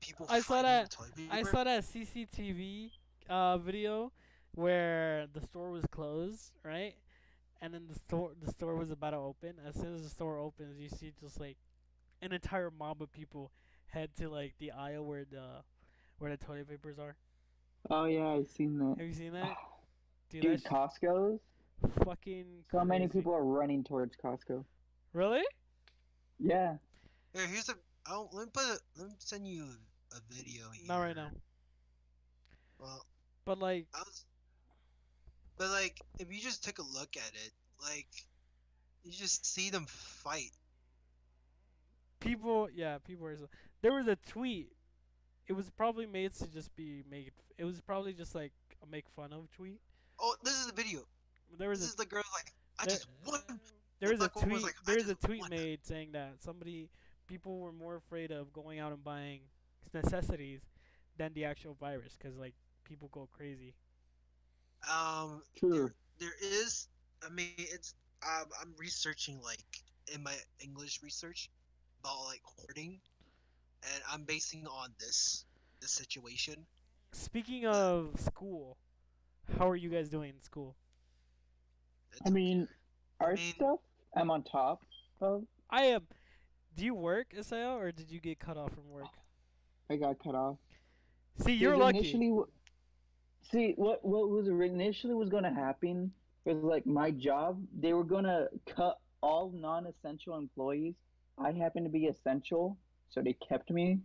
people? 0.00 0.26
I 0.30 0.40
saw 0.40 0.62
that- 0.62 0.96
I 1.30 1.42
saw 1.52 1.64
that 1.64 1.84
CCTV 1.84 2.90
uh, 3.28 3.58
video 3.58 4.12
where 4.54 5.26
the 5.32 5.40
store 5.42 5.70
was 5.70 5.84
closed, 5.90 6.52
right? 6.64 6.94
And 7.62 7.74
then 7.74 7.86
the 7.88 7.94
store 7.94 8.32
the 8.42 8.50
store 8.50 8.74
was 8.76 8.90
about 8.90 9.10
to 9.10 9.18
open. 9.18 9.54
As 9.66 9.74
soon 9.74 9.94
as 9.94 10.02
the 10.02 10.08
store 10.08 10.38
opens, 10.38 10.78
you 10.80 10.88
see 10.88 11.12
just 11.20 11.38
like 11.38 11.56
an 12.22 12.32
entire 12.32 12.70
mob 12.70 13.02
of 13.02 13.12
people 13.12 13.52
head 13.86 14.10
to 14.16 14.28
like 14.30 14.54
the 14.58 14.72
aisle 14.72 15.04
where 15.04 15.24
the 15.24 15.62
where 16.18 16.30
the 16.30 16.36
toilet 16.42 16.68
papers 16.68 16.98
are. 16.98 17.16
Oh 17.88 18.04
yeah, 18.04 18.26
I've 18.28 18.48
seen 18.48 18.78
that. 18.78 18.96
Have 18.98 19.06
you 19.06 19.14
seen 19.14 19.32
that? 19.32 19.56
Dude, 20.30 20.42
Dude, 20.42 20.64
Costco's. 20.64 21.40
fucking. 22.04 22.44
So 22.70 22.84
many 22.84 23.08
people 23.08 23.32
are 23.32 23.44
running 23.44 23.82
towards 23.82 24.14
Costco. 24.16 24.64
Really? 25.12 25.42
Yeah. 26.38 26.74
Here, 27.34 27.46
here's 27.46 27.68
a. 27.68 27.74
Oh, 28.08 28.28
let 28.32 28.44
me 28.46 28.50
put 28.52 28.62
a. 28.64 28.78
Let 28.98 29.08
me 29.08 29.14
send 29.18 29.46
you 29.48 29.64
a, 29.64 30.16
a 30.16 30.20
video. 30.30 30.70
Here. 30.72 30.86
Not 30.86 30.98
right 31.00 31.16
now. 31.16 31.30
Well, 32.78 33.04
But 33.44 33.58
like, 33.58 33.86
I 33.94 33.98
was. 34.00 34.24
But 35.58 35.70
like, 35.70 36.00
if 36.18 36.32
you 36.32 36.40
just 36.40 36.64
take 36.64 36.78
a 36.78 36.82
look 36.82 37.16
at 37.16 37.32
it, 37.34 37.52
like, 37.82 38.06
you 39.04 39.12
just 39.12 39.44
see 39.44 39.68
them 39.70 39.84
fight. 39.88 40.52
people, 42.20 42.68
yeah, 42.74 42.98
people 42.98 43.26
are. 43.26 43.36
There 43.82 43.92
was 43.92 44.06
a 44.06 44.16
tweet. 44.28 44.72
It 45.50 45.56
was 45.56 45.68
probably 45.68 46.06
made 46.06 46.32
to 46.36 46.46
just 46.46 46.74
be 46.76 47.02
made. 47.10 47.32
It 47.58 47.64
was 47.64 47.80
probably 47.80 48.12
just 48.12 48.36
like 48.36 48.52
a 48.84 48.86
make 48.86 49.08
fun 49.16 49.32
of 49.32 49.50
tweet. 49.50 49.80
Oh, 50.20 50.36
this 50.44 50.54
is 50.54 50.68
the 50.68 50.72
video. 50.72 51.00
There 51.58 51.68
was 51.68 51.80
This 51.80 51.88
a 51.88 51.90
is 51.90 51.96
the 51.96 52.06
girl 52.06 52.22
like, 52.32 52.52
I 52.78 52.86
there- 52.86 52.94
just 52.94 53.08
won. 53.26 53.40
there 53.98 54.10
was 54.10 54.18
a 54.20 54.28
black 54.30 54.36
woman 54.36 54.50
was 54.52 54.62
tweet. 54.62 54.74
like, 54.76 54.84
There's 54.86 55.08
a 55.08 55.16
tweet 55.16 55.40
want 55.40 55.50
made 55.50 55.84
saying 55.84 56.12
that 56.12 56.34
somebody, 56.38 56.88
people 57.26 57.58
were 57.58 57.72
more 57.72 57.96
afraid 57.96 58.30
of 58.30 58.52
going 58.52 58.78
out 58.78 58.92
and 58.92 59.02
buying 59.02 59.40
necessities 59.92 60.60
than 61.16 61.32
the 61.34 61.44
actual 61.46 61.74
virus, 61.74 62.16
because 62.16 62.36
like 62.38 62.54
people 62.84 63.08
go 63.10 63.28
crazy. 63.36 63.74
Um, 64.88 65.42
True. 65.56 65.90
there 66.20 66.32
is. 66.40 66.86
I 67.26 67.28
mean, 67.30 67.50
it's. 67.58 67.94
Um, 68.22 68.46
I'm 68.60 68.72
researching 68.78 69.40
like 69.42 69.64
in 70.14 70.22
my 70.22 70.34
English 70.60 71.02
research 71.02 71.50
about 72.04 72.24
like 72.26 72.40
hoarding, 72.44 73.00
and 73.82 74.02
I'm 74.12 74.24
basing 74.24 74.66
on 74.66 74.90
this 74.98 75.44
this 75.80 75.90
situation. 75.92 76.66
Speaking 77.12 77.66
of 77.66 78.18
school, 78.20 78.76
how 79.58 79.68
are 79.68 79.76
you 79.76 79.88
guys 79.88 80.08
doing 80.08 80.30
in 80.30 80.40
school? 80.40 80.76
I 82.26 82.30
mean, 82.30 82.68
our 83.20 83.34
mean- 83.34 83.54
stuff 83.54 83.78
I'm 84.14 84.30
on 84.30 84.42
top 84.42 84.82
of. 85.20 85.44
I 85.70 85.84
am. 85.84 86.06
Do 86.76 86.84
you 86.84 86.94
work, 86.94 87.28
Isaiah, 87.36 87.76
or 87.76 87.92
did 87.92 88.10
you 88.10 88.20
get 88.20 88.38
cut 88.38 88.56
off 88.56 88.72
from 88.72 88.88
work? 88.90 89.06
I 89.88 89.96
got 89.96 90.18
cut 90.22 90.34
off. 90.34 90.56
See, 91.44 91.52
you're 91.52 91.72
Because 91.72 91.84
lucky. 91.94 91.98
Initially, 91.98 92.42
see 93.50 93.72
what 93.76 94.04
what 94.04 94.28
was 94.28 94.48
initially 94.48 95.14
was 95.14 95.28
going 95.28 95.44
to 95.44 95.52
happen 95.52 96.12
was 96.44 96.62
like 96.62 96.86
my 96.86 97.10
job. 97.10 97.62
They 97.78 97.92
were 97.92 98.04
going 98.04 98.24
to 98.24 98.48
cut 98.66 98.98
all 99.22 99.50
non-essential 99.54 100.36
employees. 100.36 100.94
I 101.38 101.52
happen 101.52 101.84
to 101.84 101.90
be 101.90 102.06
essential, 102.06 102.76
so 103.10 103.20
they 103.22 103.34
kept 103.34 103.70
me. 103.70 104.00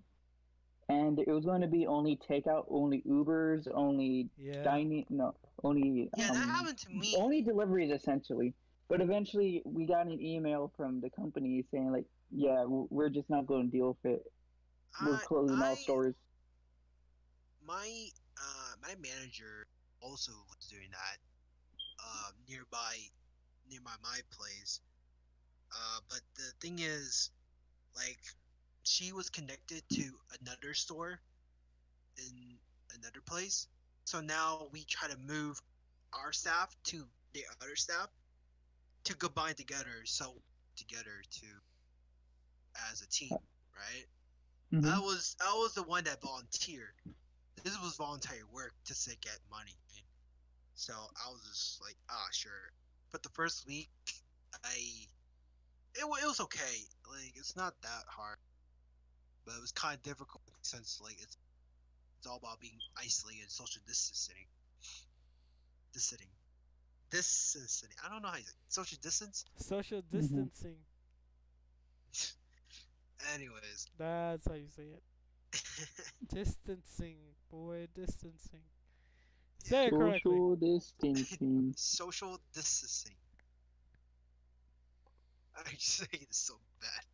And 0.88 1.18
it 1.18 1.30
was 1.32 1.46
going 1.46 1.62
to 1.62 1.68
be 1.68 1.88
only 1.88 2.16
takeout, 2.30 2.66
only 2.70 3.02
Ubers, 3.08 3.68
only 3.74 4.30
Yeah. 4.38 4.62
dining. 4.64 5.06
No, 5.10 5.34
only 5.64 6.10
yeah, 6.16 6.28
that 6.28 6.36
um, 6.44 6.50
happened 6.50 6.78
to 6.80 6.90
me. 6.90 7.14
only 7.18 7.42
deliveries 7.42 7.92
essentially. 7.92 8.54
But 8.88 9.02
eventually, 9.02 9.64
we 9.66 9.88
got 9.88 10.06
an 10.06 10.22
email 10.22 10.72
from 10.78 11.02
the 11.02 11.10
company 11.10 11.64
saying 11.72 11.92
like, 11.92 12.06
yeah, 12.30 12.66
we're 12.68 13.10
just 13.10 13.30
not 13.32 13.48
going 13.48 13.72
to 13.72 13.78
deal 13.78 13.98
with 14.04 14.14
it. 14.14 14.32
We're 15.04 15.16
I- 15.16 15.26
closing 15.26 15.58
all 15.58 15.72
I- 15.72 15.76
stores. 15.76 16.14
my 17.66 18.08
uh 18.38 18.74
my 18.82 18.94
manager 19.02 19.66
also 20.02 20.32
was 20.50 20.68
doing 20.70 20.90
that 20.92 21.18
uh, 22.00 22.30
nearby 22.48 22.96
nearby 23.72 23.96
my 24.04 24.20
place 24.30 24.82
uh 25.72 26.00
but 26.10 26.20
the 26.36 26.52
thing 26.62 26.78
is 26.80 27.32
like 27.96 28.20
she 28.86 29.12
was 29.14 29.30
connected 29.30 29.84
to 29.92 30.04
another 30.42 30.74
store 30.74 31.20
in 32.18 32.58
another 32.96 33.22
place 33.26 33.68
so 34.06 34.22
now 34.22 34.68
we 34.72 34.84
try 34.86 35.10
to 35.10 35.18
move 35.20 35.62
our 36.14 36.32
staff 36.34 36.76
to 36.86 37.08
the 37.34 37.44
other 37.62 37.76
staff 37.76 38.08
to 39.04 39.16
combine 39.16 39.56
together 39.56 40.04
so 40.06 40.42
together 40.78 41.22
to 41.32 41.48
as 42.92 43.02
a 43.02 43.08
team 43.08 43.32
right 43.76 44.08
Mhm. 44.74 44.86
I 44.86 45.00
was 45.00 45.36
I 45.42 45.54
was 45.56 45.74
the 45.76 45.84
one 45.84 46.04
that 46.06 46.22
volunteered. 46.22 46.96
This 47.64 47.80
was 47.82 47.96
voluntary 47.98 48.44
work 48.52 48.74
just 48.86 49.10
to 49.10 49.18
get 49.18 49.40
money. 49.50 49.78
right? 49.94 50.06
So 50.76 50.94
I 50.94 51.30
was 51.32 51.42
just 51.44 51.82
like, 51.82 51.98
ah, 52.10 52.28
sure. 52.32 52.74
But 53.12 53.24
the 53.24 53.30
first 53.30 53.66
week, 53.68 53.90
I 54.64 55.08
it, 55.96 56.02
it 56.06 56.26
was 56.28 56.40
okay. 56.42 56.88
Like 57.10 57.34
it's 57.36 57.56
not 57.56 57.82
that 57.82 58.04
hard, 58.08 58.40
but 59.46 59.56
it 59.56 59.62
was 59.62 59.72
kind 59.72 59.96
of 59.96 60.04
difficult 60.04 60.44
since 60.62 61.00
like 61.02 61.18
it's 61.22 61.38
it's 62.18 62.28
all 62.28 62.38
about 62.38 62.60
being 62.60 62.80
isolated, 62.98 63.42
and 63.44 63.52
social 63.52 63.82
distancing, 63.88 64.46
distancing, 65.94 66.30
distancing. 67.12 67.90
I 68.06 68.10
don't 68.10 68.22
know 68.22 68.30
how 68.30 68.38
you 68.38 68.44
say 68.44 68.52
it. 68.52 68.74
social 68.74 68.98
distance. 69.02 69.46
Social 69.58 70.02
Mm-hmm. 70.14 70.44
distancing. 70.44 70.78
Anyways, 73.34 73.88
That's 73.98 74.48
how 74.48 74.54
you 74.56 74.70
say 74.70 74.84
it. 74.84 75.04
Distancing, 76.34 77.18
boy, 77.50 77.88
distancing. 77.94 78.64
Say 79.64 79.88
it 79.88 79.96
correctly. 79.96 80.44
Social 80.52 80.56
distancing. 80.56 81.76
social 81.76 82.40
distancing. 82.54 83.16
I 85.56 85.74
say 85.78 86.08
it 86.14 86.34
so 86.34 86.56
bad, 86.80 87.06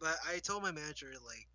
but 0.00 0.16
I 0.28 0.38
told 0.38 0.62
my 0.62 0.72
manager 0.72 1.12
like, 1.24 1.46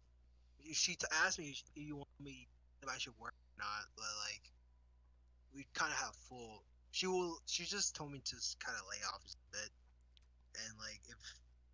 she 0.74 0.96
t- 0.96 1.08
asked 1.26 1.39
me 1.39 1.50
if 1.50 1.62
you 1.76 1.98
want 1.98 2.10
me 2.20 2.48
if 2.82 2.89
I 2.89 2.98
should 2.98 3.18
work 3.20 3.34
or 3.34 3.58
not, 3.64 3.86
but 3.96 4.10
like, 4.30 4.52
we 5.54 5.66
kind 5.74 5.92
of 5.92 5.98
have 6.00 6.16
full. 6.30 6.64
She 6.92 7.08
will. 7.08 7.39
She 7.46 7.66
just 7.66 7.96
told 7.96 8.12
me 8.12 8.20
to 8.20 8.36
kind 8.60 8.78
of 8.78 8.84
lay 8.89 9.02
off 9.08 9.22
a 9.24 9.52
bit, 9.52 9.72
and 10.66 10.78
like 10.80 11.02
if 11.08 11.18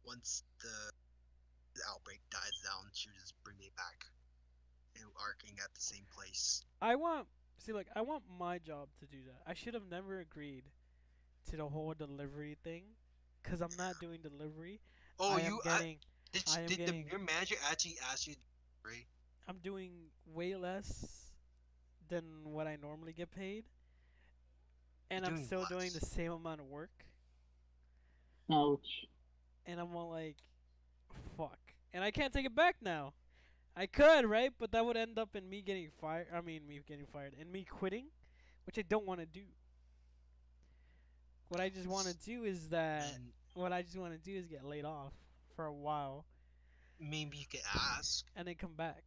once 0.06 0.44
the, 0.62 0.92
the 1.76 1.82
outbreak 1.92 2.22
dies 2.32 2.62
down, 2.64 2.90
she'll 2.94 3.14
just 3.20 3.34
bring 3.44 3.58
me 3.58 3.72
back, 3.76 4.06
and 4.96 5.06
working 5.18 5.58
at 5.64 5.74
the 5.74 5.82
same 5.82 6.06
place. 6.14 6.64
I 6.82 6.96
want 6.96 7.28
see 7.58 7.74
like 7.74 7.88
I 7.96 8.02
want 8.02 8.24
my 8.40 8.60
job 8.60 8.90
to 9.00 9.06
do 9.06 9.18
that. 9.26 9.50
I 9.50 9.54
should 9.54 9.74
have 9.74 9.90
never 9.90 10.20
agreed 10.20 10.64
to 11.50 11.58
the 11.58 11.68
whole 11.68 11.94
delivery 11.94 12.58
thing 12.64 12.84
cuz 13.44 13.62
I'm 13.62 13.76
not 13.78 13.96
doing 14.02 14.20
delivery. 14.22 14.80
Oh, 15.20 15.36
I 15.36 15.42
you 15.42 15.62
I, 15.66 15.70
getting 15.70 15.98
I 15.98 16.17
am 16.58 16.66
did 16.68 16.78
getting- 16.78 17.04
the, 17.06 17.12
your 17.12 17.20
manager 17.20 17.56
actually 17.70 17.98
ask 18.12 18.28
you? 18.28 18.36
Right? 18.84 19.06
I'm 19.48 19.58
doing 19.64 19.92
way 20.34 20.56
less 20.56 21.32
than 22.10 22.24
what 22.44 22.68
I 22.68 22.78
normally 22.82 23.14
get 23.14 23.32
paid. 23.32 23.64
And 25.10 25.22
You're 25.22 25.30
I'm 25.30 25.36
doing 25.36 25.46
still 25.46 25.66
doing 25.70 25.92
the 25.94 26.06
same 26.06 26.32
amount 26.32 26.60
of 26.60 26.68
work. 26.68 26.92
Ouch. 28.52 29.06
And 29.66 29.80
I'm 29.80 29.96
all 29.96 30.10
like 30.10 30.36
fuck. 31.38 31.60
And 31.94 32.04
I 32.04 32.12
can't 32.12 32.34
take 32.34 32.46
it 32.46 32.56
back 32.56 32.76
now. 32.82 33.14
I 33.76 33.86
could, 33.86 34.26
right? 34.26 34.52
But 34.58 34.72
that 34.72 34.86
would 34.86 34.98
end 34.98 35.20
up 35.20 35.36
in 35.36 35.48
me 35.50 35.62
getting 35.62 35.90
fired. 36.02 36.28
I 36.34 36.42
mean, 36.42 36.68
me 36.68 36.80
getting 36.88 37.06
fired 37.06 37.34
and 37.40 37.52
me 37.52 37.64
quitting, 37.64 38.06
which 38.66 38.78
I 38.78 38.82
don't 38.82 39.06
want 39.06 39.20
to 39.20 39.26
do. 39.26 39.46
What 41.50 41.62
I 41.62 41.70
just 41.70 41.88
want 41.88 42.08
to 42.08 42.16
do 42.26 42.44
is 42.44 42.70
that 42.70 43.06
And 43.16 43.32
what 43.54 43.72
I 43.72 43.82
just 43.82 43.98
want 43.98 44.14
to 44.14 44.20
do 44.20 44.38
is 44.38 44.48
get 44.48 44.66
laid 44.66 44.84
off 44.84 45.14
for 45.58 45.66
a 45.66 45.74
while 45.74 46.24
Maybe 47.00 47.38
you 47.38 47.46
could 47.50 47.62
ask. 47.76 48.26
and 48.36 48.48
then 48.48 48.56
come 48.56 48.74
back. 48.76 49.04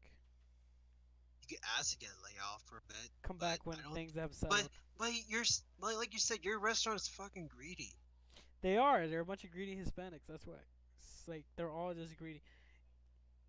You 1.42 1.56
could 1.56 1.64
ask 1.78 1.92
to 1.92 1.98
get 1.98 2.10
laid 2.22 2.36
off 2.52 2.62
for 2.66 2.76
a 2.76 2.82
bit. 2.86 3.10
Come 3.22 3.38
back 3.38 3.60
when 3.64 3.78
things 3.94 4.14
have 4.14 4.34
settled. 4.34 4.60
But 4.60 4.68
but 4.98 5.10
you're 5.28 5.44
like, 5.80 5.96
like 5.96 6.12
you 6.12 6.20
said, 6.20 6.38
your 6.42 6.60
restaurant 6.60 7.00
is 7.00 7.08
fucking 7.08 7.48
greedy. 7.56 7.94
They 8.62 8.76
are. 8.76 9.08
They're 9.08 9.20
a 9.20 9.24
bunch 9.24 9.44
of 9.44 9.50
greedy 9.50 9.74
Hispanics. 9.74 10.26
That's 10.28 10.46
why. 10.46 10.54
It's 10.98 11.26
like 11.26 11.44
they're 11.56 11.70
all 11.70 11.94
just 11.94 12.16
greedy. 12.18 12.42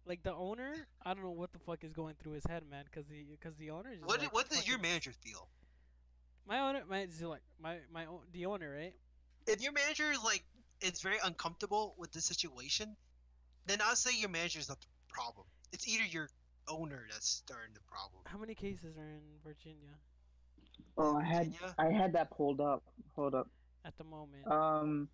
Like 0.08 0.24
the 0.24 0.34
owner, 0.34 0.88
I 1.06 1.14
don't 1.14 1.24
know 1.24 1.30
what 1.32 1.54
the 1.54 1.60
fuck 1.60 1.84
is 1.84 1.94
going 1.94 2.16
through 2.16 2.34
his 2.34 2.46
head, 2.46 2.64
man. 2.70 2.86
Cause 2.92 3.04
the 3.10 3.38
cause 3.44 3.54
the 3.60 3.70
owner 3.70 3.92
is. 3.92 4.00
What 4.04 4.22
like, 4.22 4.34
what 4.34 4.50
does 4.50 4.68
your 4.68 4.80
manager 4.80 5.12
feel? 5.12 5.48
My 6.48 6.60
owner, 6.60 6.82
my 6.90 7.02
is 7.02 7.22
like 7.22 7.42
my 7.62 7.78
my 7.94 8.08
own, 8.08 8.22
the 8.32 8.48
owner, 8.48 8.74
right? 8.76 8.96
If 9.46 9.62
your 9.62 9.74
manager 9.74 10.10
is 10.12 10.24
like 10.24 10.44
is 10.82 11.02
very 11.02 11.18
uncomfortable 11.24 11.96
with 11.98 12.12
the 12.12 12.22
situation, 12.22 12.96
then 13.68 13.80
I'll 13.84 13.96
say 13.96 14.12
your 14.18 14.30
manager 14.30 14.60
is 14.60 14.70
not 14.70 14.80
the 14.82 14.88
problem. 15.10 15.46
It's 15.74 15.88
either 15.88 16.04
your 16.06 16.30
owner 16.68 17.08
that's 17.12 17.28
starting 17.30 17.74
the 17.74 17.82
problem. 17.92 18.22
How 18.26 18.38
many 18.38 18.56
cases 18.56 18.98
are 18.98 19.10
in 19.10 19.22
Virginia 19.44 19.96
Oh, 20.98 21.18
I 21.18 21.24
had 21.24 21.46
Virginia? 21.48 21.76
I 21.78 21.86
had 21.90 22.14
that 22.14 22.32
pulled 22.32 22.60
up. 22.60 22.84
Hold 23.16 23.36
up. 23.36 23.48
at 23.86 23.98
the 23.98 24.04
moment? 24.04 24.46
Um, 24.48 25.08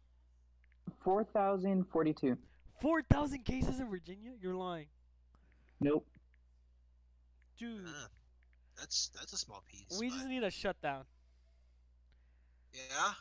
four 1.03 1.23
thousand 1.23 1.85
forty-two. 1.91 2.37
Four 2.81 3.01
thousand 3.03 3.43
cases 3.45 3.79
in 3.79 3.89
Virginia? 3.89 4.31
You're 4.41 4.55
lying, 4.55 4.87
Nope. 5.79 6.05
dude. 7.57 7.85
Uh, 7.85 8.07
that's 8.77 9.09
that's 9.15 9.33
a 9.33 9.37
small 9.37 9.63
piece. 9.69 9.97
we 9.99 10.09
but- 10.09 10.15
just 10.15 10.27
need 10.27 10.43
a 10.43 10.51
shutdown. 10.51 11.03
yeah. 12.73 13.13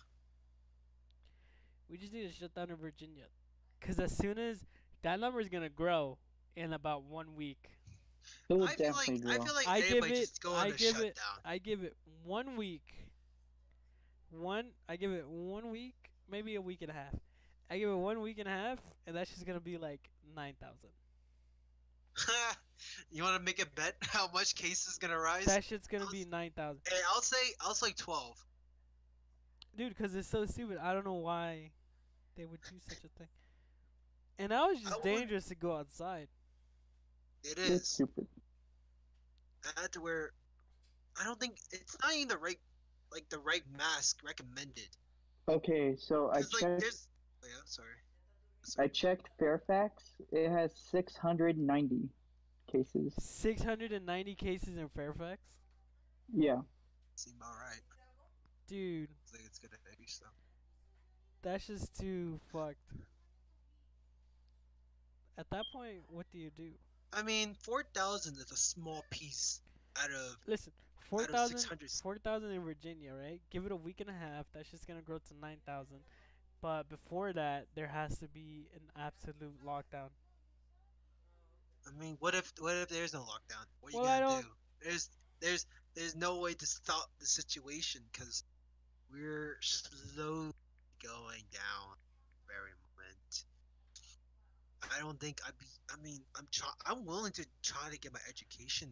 We 1.89 1.97
just 1.99 2.13
need 2.13 2.27
a 2.27 2.33
shutdown 2.33 2.71
in 2.71 2.77
Virginia, 2.77 3.25
cause 3.81 3.99
as 4.01 4.17
soon 4.17 4.39
as 4.39 4.65
that 5.03 5.21
number 5.21 5.41
is 5.41 5.49
gonna 5.49 5.69
grow 5.69 6.19
in 6.57 6.73
about 6.73 7.05
one 7.05 7.37
week. 7.37 7.69
It 8.49 8.55
will 8.55 8.65
I 8.65 8.75
feel 8.75 8.93
like 8.93 9.07
definitely 9.07 9.31
I 9.31 9.37
grow. 9.37 9.45
feel 9.47 9.55
like 9.55 9.69
I 9.69 9.81
give 9.83 10.05
it- 10.05 10.09
just 10.17 10.43
go 10.43 10.53
on 10.55 10.67
I 10.67 10.69
a 10.69 10.73
give 10.73 10.97
shutdown. 10.97 11.07
it- 11.07 11.19
I 11.45 11.59
give 11.59 11.85
it 11.85 11.97
one 12.25 12.57
week. 12.57 12.93
One, 14.31 14.73
I 14.89 14.97
give 14.97 15.13
it 15.13 15.27
one 15.29 15.71
week, 15.71 15.95
maybe 16.29 16.57
a 16.57 16.61
week 16.61 16.83
and 16.83 16.91
a 16.91 16.95
half. 16.95 17.15
I 17.71 17.79
give 17.79 17.89
it 17.89 17.95
one 17.95 18.21
week 18.21 18.39
and 18.39 18.49
a 18.49 18.53
half, 18.53 18.81
and 19.07 19.15
that's 19.17 19.31
just 19.31 19.47
gonna 19.47 19.61
be 19.61 19.79
like 19.79 20.11
nine 20.35 20.55
thousand. 20.61 20.91
you 23.11 23.23
want 23.23 23.37
to 23.37 23.43
make 23.43 23.61
a 23.63 23.67
bet 23.67 23.95
how 24.03 24.29
much 24.33 24.55
cases 24.57 24.99
gonna 24.99 25.19
rise? 25.19 25.45
That 25.45 25.65
shit's 25.65 25.87
gonna 25.87 26.05
I'll 26.05 26.11
be 26.11 26.25
nine 26.25 26.51
thousand, 26.51 26.81
Hey, 26.89 26.97
I'll 27.15 27.23
say 27.23 27.37
I'll 27.61 27.75
say 27.75 27.93
twelve. 27.93 28.45
dude. 29.77 29.97
Cause 29.97 30.15
it's 30.15 30.29
so 30.29 30.47
stupid. 30.47 30.79
I 30.79 30.93
don't 30.93 31.05
know 31.05 31.15
why 31.15 31.71
they 32.37 32.45
would 32.45 32.61
do 32.63 32.77
such 32.89 32.99
a 33.05 33.09
thing. 33.19 33.29
And 34.39 34.51
now 34.51 34.71
it's 34.71 34.81
I 34.81 34.91
just 34.91 34.97
would- 34.97 35.05
dangerous 35.05 35.47
to 35.47 35.55
go 35.55 35.77
outside. 35.77 36.29
It 37.43 37.59
It's 37.59 38.01
is. 38.01 38.09
I 39.77 39.81
had 39.81 39.93
to 39.93 40.01
wear. 40.01 40.33
I 41.21 41.25
don't 41.25 41.41
think 41.41 41.59
it's 41.73 41.97
not 42.03 42.13
even 42.15 42.29
the 42.29 42.39
right 42.39 42.59
like 43.13 43.29
the 43.29 43.39
right 43.39 43.63
mask 43.77 44.21
recommended. 44.25 44.89
Okay, 45.49 45.97
so 45.97 46.31
I 46.31 46.43
'Cause, 46.43 46.53
like 46.55 46.63
checked. 46.63 46.81
there's 46.81 47.09
oh, 47.43 47.47
yeah, 47.47 47.63
sorry. 47.65 47.97
I 48.79 48.89
checked 48.89 49.29
Fairfax. 49.39 50.03
It 50.33 50.51
has 50.51 50.75
six 50.75 51.17
hundred 51.17 51.57
ninety 51.57 52.09
cases. 52.67 53.15
Six 53.21 53.63
hundred 53.63 53.93
and 53.93 54.05
ninety 54.05 54.35
cases 54.35 54.77
in 54.77 54.89
Fairfax, 54.89 55.41
Yeah. 56.35 56.63
Seem 57.15 57.41
alright. 57.41 57.81
dude. 58.67 59.09
It's 59.23 59.33
like 59.33 59.43
it's 59.47 59.59
gonna 59.61 59.77
increase 59.89 60.19
though. 60.19 60.27
That's 61.47 61.65
just 61.65 61.95
too 61.97 62.41
fucked. 62.53 62.75
At 65.39 65.49
that 65.51 65.65
point, 65.73 65.99
what 66.11 66.27
do 66.33 66.39
you 66.41 66.51
do? 66.57 66.71
I 67.13 67.23
mean, 67.23 67.55
four 67.63 67.85
thousand 67.95 68.35
is 68.39 68.51
a 68.51 68.57
small 68.57 69.05
piece 69.11 69.61
out 70.03 70.11
of 70.11 70.37
Listen, 70.49 70.73
four 71.09 71.21
out 71.23 71.29
of 71.29 71.35
thousand, 71.37 71.59
600. 71.59 71.91
four 72.03 72.19
thousand 72.19 72.51
in 72.51 72.65
Virginia, 72.65 73.13
right? 73.15 73.41
Give 73.53 73.65
it 73.65 73.71
a 73.71 73.77
week 73.77 74.01
and 74.01 74.11
a 74.11 74.13
half. 74.13 74.47
That's 74.53 74.69
just 74.73 74.89
gonna 74.89 75.03
grow 75.03 75.19
to 75.19 75.35
nine 75.41 75.59
thousand. 75.65 75.99
But 76.61 76.89
before 76.89 77.33
that, 77.33 77.67
there 77.77 77.87
has 77.87 78.19
to 78.19 78.27
be 78.27 78.67
an 78.75 78.81
absolute 79.01 79.65
lockdown. 79.65 80.11
I 81.87 81.97
mean, 82.01 82.17
what 82.19 82.35
if 82.35 82.53
what 82.59 82.75
if 82.75 82.89
there's 82.89 83.15
no 83.15 83.21
lockdown? 83.21 83.67
What 83.83 83.91
are 83.91 83.97
you 83.99 84.03
Well, 84.03 84.11
I 84.11 84.19
gonna 84.19 84.43
do? 84.43 84.49
There's 84.83 85.11
there's 85.41 85.65
there's 85.95 86.17
no 86.17 86.41
way 86.41 86.55
to 86.55 86.67
stop 86.67 87.09
the 87.21 87.27
situation 87.27 88.01
because 88.11 88.43
we're 89.13 89.59
slowly 89.61 90.51
going 91.03 91.43
down 91.53 91.97
very 92.47 92.73
moment. 92.97 93.45
I 94.95 95.01
don't 95.01 95.19
think 95.21 95.41
I'd 95.47 95.57
be. 95.59 95.67
I 95.93 95.97
mean, 96.03 96.21
I'm 96.37 96.47
try. 96.53 96.69
I'm 96.87 97.05
willing 97.05 97.33
to 97.33 97.47
try 97.63 97.91
to 97.91 97.99
get 97.99 98.13
my 98.13 98.21
education 98.29 98.89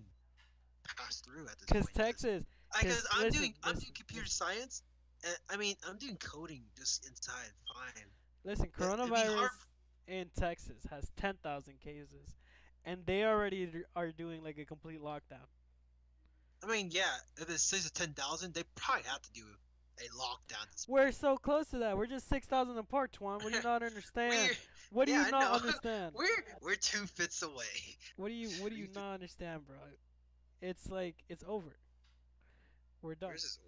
passed 0.97 1.25
through 1.25 1.47
at 1.47 1.59
this 1.59 1.67
Cause 1.71 1.83
point. 1.87 1.95
Texas, 1.95 2.45
because 2.81 2.97
'cause 2.97 3.07
I'm 3.13 3.23
listen, 3.25 3.41
doing 3.41 3.55
I'm 3.63 3.75
doing 3.75 3.93
computer 3.95 4.25
listen. 4.25 4.47
science. 4.47 4.83
And, 5.25 5.37
I 5.51 5.57
mean, 5.57 5.77
I'm 5.89 5.97
doing 5.97 6.17
coding 6.17 6.63
just 6.77 7.07
inside. 7.07 7.51
Fine. 7.73 8.05
listen, 8.45 8.67
coronavirus 8.79 9.49
in 10.07 10.27
Texas 10.39 10.85
has 10.91 11.11
ten 11.17 11.35
thousand 11.43 11.81
cases, 11.81 12.35
and 12.85 13.07
they 13.07 13.25
already 13.25 13.71
are 13.97 14.11
doing 14.13 14.43
like 14.43 14.59
a 14.59 14.65
complete 14.65 15.01
lockdown. 15.01 15.47
I 16.63 16.67
mean, 16.67 16.91
yeah, 16.93 17.05
if 17.39 17.49
it's 17.51 17.63
six 17.63 17.85
to 17.85 17.93
ten 17.93 18.13
thousand, 18.15 18.55
they 18.55 18.65
probably 18.75 19.05
have 19.05 19.23
to 19.23 19.33
do 19.33 19.45
a 19.99 20.09
lockdown. 20.17 20.71
This 20.73 20.87
We're 20.89 21.13
so 21.13 21.37
close 21.37 21.69
to 21.69 21.79
that. 21.79 21.97
We're 21.97 22.07
just 22.07 22.29
six 22.29 22.47
thousand 22.47 22.79
apart, 22.79 23.17
Twan. 23.19 23.43
What 23.43 23.51
do 23.51 23.57
you 23.57 23.63
not 23.63 23.83
understand? 23.83 24.57
What 24.91 25.07
do 25.07 25.13
yeah, 25.13 25.27
you 25.27 25.31
not 25.31 25.63
understand? 25.63 26.15
we're 26.17 26.27
we're 26.63 26.75
two 26.75 27.07
fits 27.07 27.43
away. 27.43 27.97
What 28.17 28.29
do 28.29 28.35
you 28.35 28.49
What 28.63 28.71
do 28.71 28.77
you 28.79 28.89
not 28.95 29.15
understand, 29.15 29.67
bro? 29.67 29.77
It's 30.61 30.91
like 30.91 31.17
it's 31.29 31.45
over. 31.47 31.77
We're 33.03 33.15
done. 33.15 33.33
Is- 33.35 33.59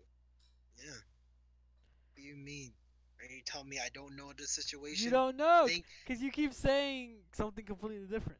yeah. 0.78 0.90
What 0.90 2.16
do 2.16 2.22
you 2.22 2.36
mean? 2.36 2.72
Are 3.20 3.32
you 3.32 3.42
telling 3.44 3.68
me 3.68 3.78
I 3.84 3.88
don't 3.94 4.14
know 4.16 4.32
the 4.36 4.44
situation? 4.44 5.04
You 5.04 5.10
don't 5.10 5.36
know, 5.36 5.68
cause 6.06 6.20
you 6.20 6.30
keep 6.30 6.52
saying 6.52 7.16
something 7.32 7.64
completely 7.64 8.06
different. 8.06 8.38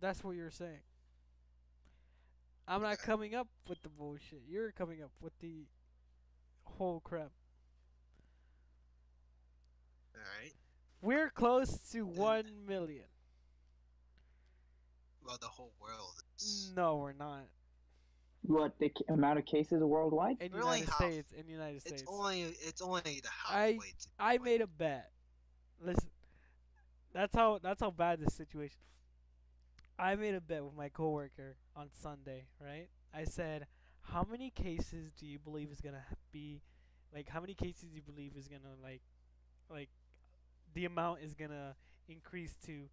That's 0.00 0.22
what 0.24 0.36
you're 0.36 0.50
saying. 0.50 0.80
I'm 2.66 2.82
not 2.82 2.98
coming 2.98 3.34
up 3.34 3.48
with 3.68 3.82
the 3.82 3.88
bullshit. 3.90 4.42
You're 4.48 4.72
coming 4.72 5.02
up 5.02 5.10
with 5.20 5.32
the 5.40 5.66
whole 6.64 7.00
crap. 7.00 7.30
All 10.14 10.20
right. 10.40 10.52
We're 11.02 11.28
close 11.30 11.76
to 11.92 12.06
one 12.06 12.44
million. 12.66 13.04
Well, 15.26 15.36
the 15.40 15.46
whole 15.46 15.72
world 15.80 16.22
is. 16.38 16.72
No, 16.74 16.96
we're 16.96 17.12
not. 17.12 17.44
What 18.42 18.78
the 18.78 18.90
ca- 18.90 19.12
amount 19.12 19.38
of 19.38 19.46
cases 19.46 19.82
worldwide? 19.82 20.36
In 20.40 20.52
We're 20.52 20.62
only 20.62 20.80
United 20.80 20.88
half. 20.90 21.10
States, 21.12 21.32
in 21.32 21.46
the 21.46 21.52
United 21.52 21.76
It's 21.76 21.86
States. 21.88 22.04
only 22.06 22.42
it's 22.42 22.82
only 22.82 23.00
the 23.22 23.28
I- 23.50 23.72
halfway. 23.72 23.76
to 23.88 24.08
I 24.18 24.38
made 24.38 24.60
a 24.60 24.66
bet. 24.66 25.10
Listen, 25.82 26.10
that's 27.12 27.34
how 27.34 27.58
that's 27.62 27.80
how 27.80 27.90
bad 27.90 28.20
this 28.20 28.34
situation. 28.34 28.80
I 29.98 30.14
made 30.16 30.34
a 30.34 30.40
bet 30.42 30.62
with 30.64 30.74
my 30.74 30.88
coworker 30.90 31.56
on 31.76 31.90
Sunday, 31.90 32.46
right? 32.60 32.88
I 33.12 33.24
said, 33.24 33.66
"How 34.00 34.24
many 34.24 34.50
cases 34.50 35.12
do 35.12 35.26
you 35.26 35.38
believe 35.38 35.70
is 35.70 35.80
gonna 35.80 36.04
be, 36.32 36.62
like, 37.12 37.28
how 37.28 37.40
many 37.40 37.54
cases 37.54 37.90
do 37.90 37.96
you 37.96 38.02
believe 38.02 38.36
is 38.36 38.48
gonna 38.48 38.74
like, 38.82 39.02
like, 39.68 39.90
the 40.72 40.84
amount 40.84 41.20
is 41.20 41.34
gonna 41.34 41.76
increase 42.08 42.56
to 42.66 42.88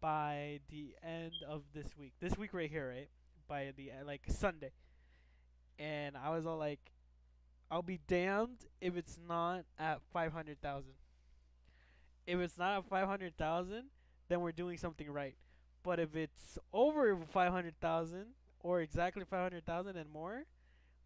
by 0.00 0.60
the 0.70 0.96
end 1.02 1.32
of 1.46 1.62
this 1.72 1.96
week? 1.96 2.14
This 2.20 2.36
week 2.36 2.52
right 2.52 2.70
here, 2.70 2.88
right? 2.88 3.08
By 3.48 3.72
the 3.76 3.92
uh, 3.92 4.04
like 4.04 4.22
Sunday." 4.28 4.72
And 5.78 6.16
I 6.16 6.30
was 6.30 6.46
all 6.46 6.58
like, 6.58 6.92
"I'll 7.70 7.82
be 7.82 7.98
damned 8.06 8.66
if 8.80 8.96
it's 8.96 9.18
not 9.18 9.64
at 9.78 10.00
five 10.12 10.32
hundred 10.32 10.60
thousand. 10.60 10.94
If 12.26 12.38
it's 12.38 12.56
not 12.58 12.78
at 12.78 12.84
five 12.84 13.08
hundred 13.08 13.36
thousand, 13.36 13.84
then 14.28 14.40
we're 14.40 14.52
doing 14.52 14.78
something 14.78 15.10
right. 15.10 15.36
But 15.82 15.98
if 15.98 16.14
it's 16.14 16.58
over 16.72 17.18
five 17.32 17.50
hundred 17.52 17.74
thousand 17.80 18.26
or 18.60 18.80
exactly 18.80 19.24
five 19.28 19.42
hundred 19.42 19.66
thousand 19.66 19.96
and 19.96 20.10
more, 20.10 20.44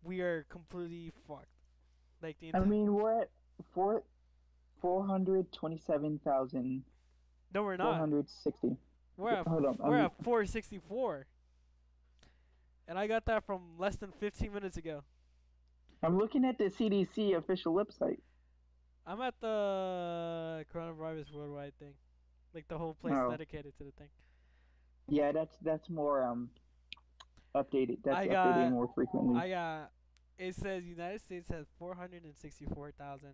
we 0.02 0.20
are 0.20 0.44
completely 0.50 1.12
fucked. 1.26 1.46
Like 2.22 2.38
the 2.40 2.54
I 2.54 2.60
mean, 2.60 2.92
we're 2.92 3.22
at 3.22 3.30
four 3.74 4.02
four 4.80 5.06
hundred 5.06 5.50
twenty-seven 5.52 6.20
thousand 6.24 6.82
no, 7.54 7.62
we're 7.62 7.76
not. 7.76 7.96
hundred 7.98 8.28
sixty. 8.28 8.76
We're 9.16 9.30
at 9.30 9.46
Hold 9.46 9.64
on, 9.64 9.76
we're 9.80 9.96
I'm- 9.96 10.06
at 10.06 10.24
four 10.24 10.44
sixty 10.44 10.78
four. 10.88 11.26
And 12.88 12.98
I 12.98 13.06
got 13.06 13.24
that 13.26 13.44
from 13.46 13.78
less 13.78 13.96
than 13.96 14.12
fifteen 14.12 14.52
minutes 14.52 14.76
ago. 14.76 15.02
I'm 16.02 16.18
looking 16.18 16.44
at 16.44 16.58
the 16.58 16.64
CDC 16.64 17.34
official 17.36 17.72
website. 17.74 18.18
I'm 19.06 19.20
at 19.22 19.34
the 19.40 20.64
coronavirus 20.72 21.32
worldwide 21.32 21.78
thing, 21.78 21.94
like 22.54 22.68
the 22.68 22.76
whole 22.76 22.94
place 22.94 23.14
Oh. 23.16 23.30
dedicated 23.30 23.76
to 23.78 23.84
the 23.84 23.92
thing. 23.92 24.08
Yeah, 25.08 25.32
that's 25.32 25.56
that's 25.62 25.88
more 25.88 26.22
um 26.24 26.50
updated. 27.54 27.98
That's 28.04 28.16
I 28.18 28.26
updated 28.28 28.70
more 28.70 28.88
frequently. 28.94 29.40
I 29.40 29.48
got. 29.50 29.90
It 30.38 30.54
says 30.54 30.84
United 30.84 31.20
States 31.22 31.48
has 31.48 31.66
four 31.78 31.94
hundred 31.94 32.24
and 32.24 32.34
sixty-four 32.36 32.92
thousand, 32.92 33.32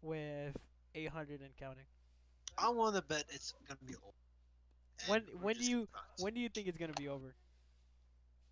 with 0.00 0.56
eight 0.94 1.08
hundred 1.10 1.40
and 1.40 1.50
counting. 1.56 1.84
I 2.58 2.68
want 2.70 2.96
to 2.96 3.02
bet 3.02 3.24
it's 3.30 3.52
gonna 3.68 3.78
be 3.86 3.94
old. 4.02 4.14
When- 5.08 5.22
when 5.40 5.56
do 5.56 5.64
you- 5.64 5.82
about- 5.84 6.20
When 6.20 6.34
do 6.34 6.40
you 6.40 6.48
think 6.48 6.68
it's 6.68 6.78
gonna 6.78 6.92
be 6.92 7.08
over? 7.08 7.34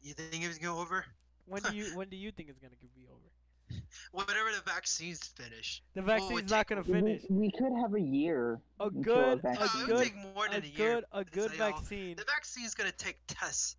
You 0.02 0.14
think 0.14 0.42
it's 0.44 0.58
gonna 0.58 0.74
go 0.74 0.80
over? 0.80 1.04
When 1.46 1.62
do 1.62 1.74
you 1.76 1.84
when 1.96 2.08
do 2.08 2.16
you 2.16 2.30
think 2.30 2.48
it's 2.48 2.58
gonna 2.58 2.74
be 2.94 3.06
over? 3.08 3.30
Whenever 4.12 4.50
the 4.56 4.62
vaccines 4.64 5.20
finish. 5.24 5.82
The 5.94 6.02
Well, 6.02 6.10
it 6.10 6.18
vaccine's 6.20 6.32
would 6.34 6.50
not 6.50 6.66
gonna 6.66 6.84
finish. 6.84 7.22
We, 7.28 7.50
could 7.50 7.72
have 7.80 7.94
a 7.94 8.00
year. 8.00 8.60
A 8.80 8.90
good, 8.90 9.16
a 9.16 9.36
No, 9.36 9.36
vaccine- 9.36 9.82
it 9.82 9.86
good, 9.86 9.94
would 9.96 10.04
take 10.04 10.16
more 10.34 10.46
a 10.46 10.50
than 10.50 10.62
a, 10.64 10.66
year. 10.66 10.94
good, 10.94 11.04
a 11.12 11.24
good 11.24 11.52
you 11.52 11.58
know, 11.58 11.64
vaccine. 11.70 12.16
The 12.16 12.24
vaccine's 12.24 12.74
gonna 12.74 12.92
take 12.92 13.18
tests. 13.26 13.76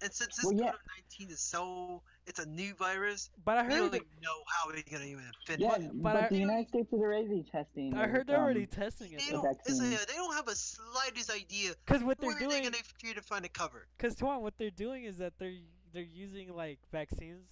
And 0.00 0.12
since 0.12 0.36
this 0.36 0.44
Well, 0.44 0.54
yeah. 0.54 0.70
COVID-19 1.18 1.30
is 1.32 1.40
so, 1.40 2.02
it's 2.28 2.38
a 2.38 2.46
new 2.46 2.72
virus, 2.74 3.30
But 3.44 3.58
I 3.58 3.64
heard 3.64 3.72
we 3.72 3.74
don't 3.78 3.84
heard, 3.86 3.94
even 3.96 4.06
know 4.22 4.42
how 4.46 4.68
we're 4.68 4.82
gonna 4.88 5.04
even 5.04 5.24
finish. 5.44 5.60
Yeah, 5.62 5.88
but 5.92 6.02
but, 6.02 6.16
I- 6.16 6.28
the 6.28 6.36
United 6.38 6.68
States 6.68 6.92
is 6.92 7.00
already 7.00 7.44
testing. 7.50 7.94
I 7.94 8.06
heard 8.06 8.28
they're 8.28 8.36
um, 8.36 8.44
already 8.44 8.66
testing 8.66 9.12
it. 9.12 9.18
They 9.18 9.26
the 9.26 9.32
don't, 9.32 9.46
it's 9.66 9.66
vaccine. 9.80 9.92
a, 9.94 10.06
they 10.06 10.14
don't 10.14 10.34
have 10.34 10.46
a 10.46 10.54
slightest 10.54 11.32
idea 11.32 11.72
Because 11.84 12.04
what 12.04 12.18
they're 12.20 12.28
where 12.28 12.38
they're 12.38 12.48
doing, 12.48 12.62
gonna 12.62 13.14
to 13.14 13.22
find 13.22 13.44
a 13.44 13.48
cover. 13.48 13.88
because 13.96 14.14
Tuan, 14.14 14.40
what 14.42 14.54
they're 14.56 14.70
doing 14.70 15.02
is 15.04 15.18
that 15.18 15.32
they're 15.40 15.54
they're 15.92 16.02
using 16.02 16.54
like 16.54 16.78
vaccines 16.92 17.48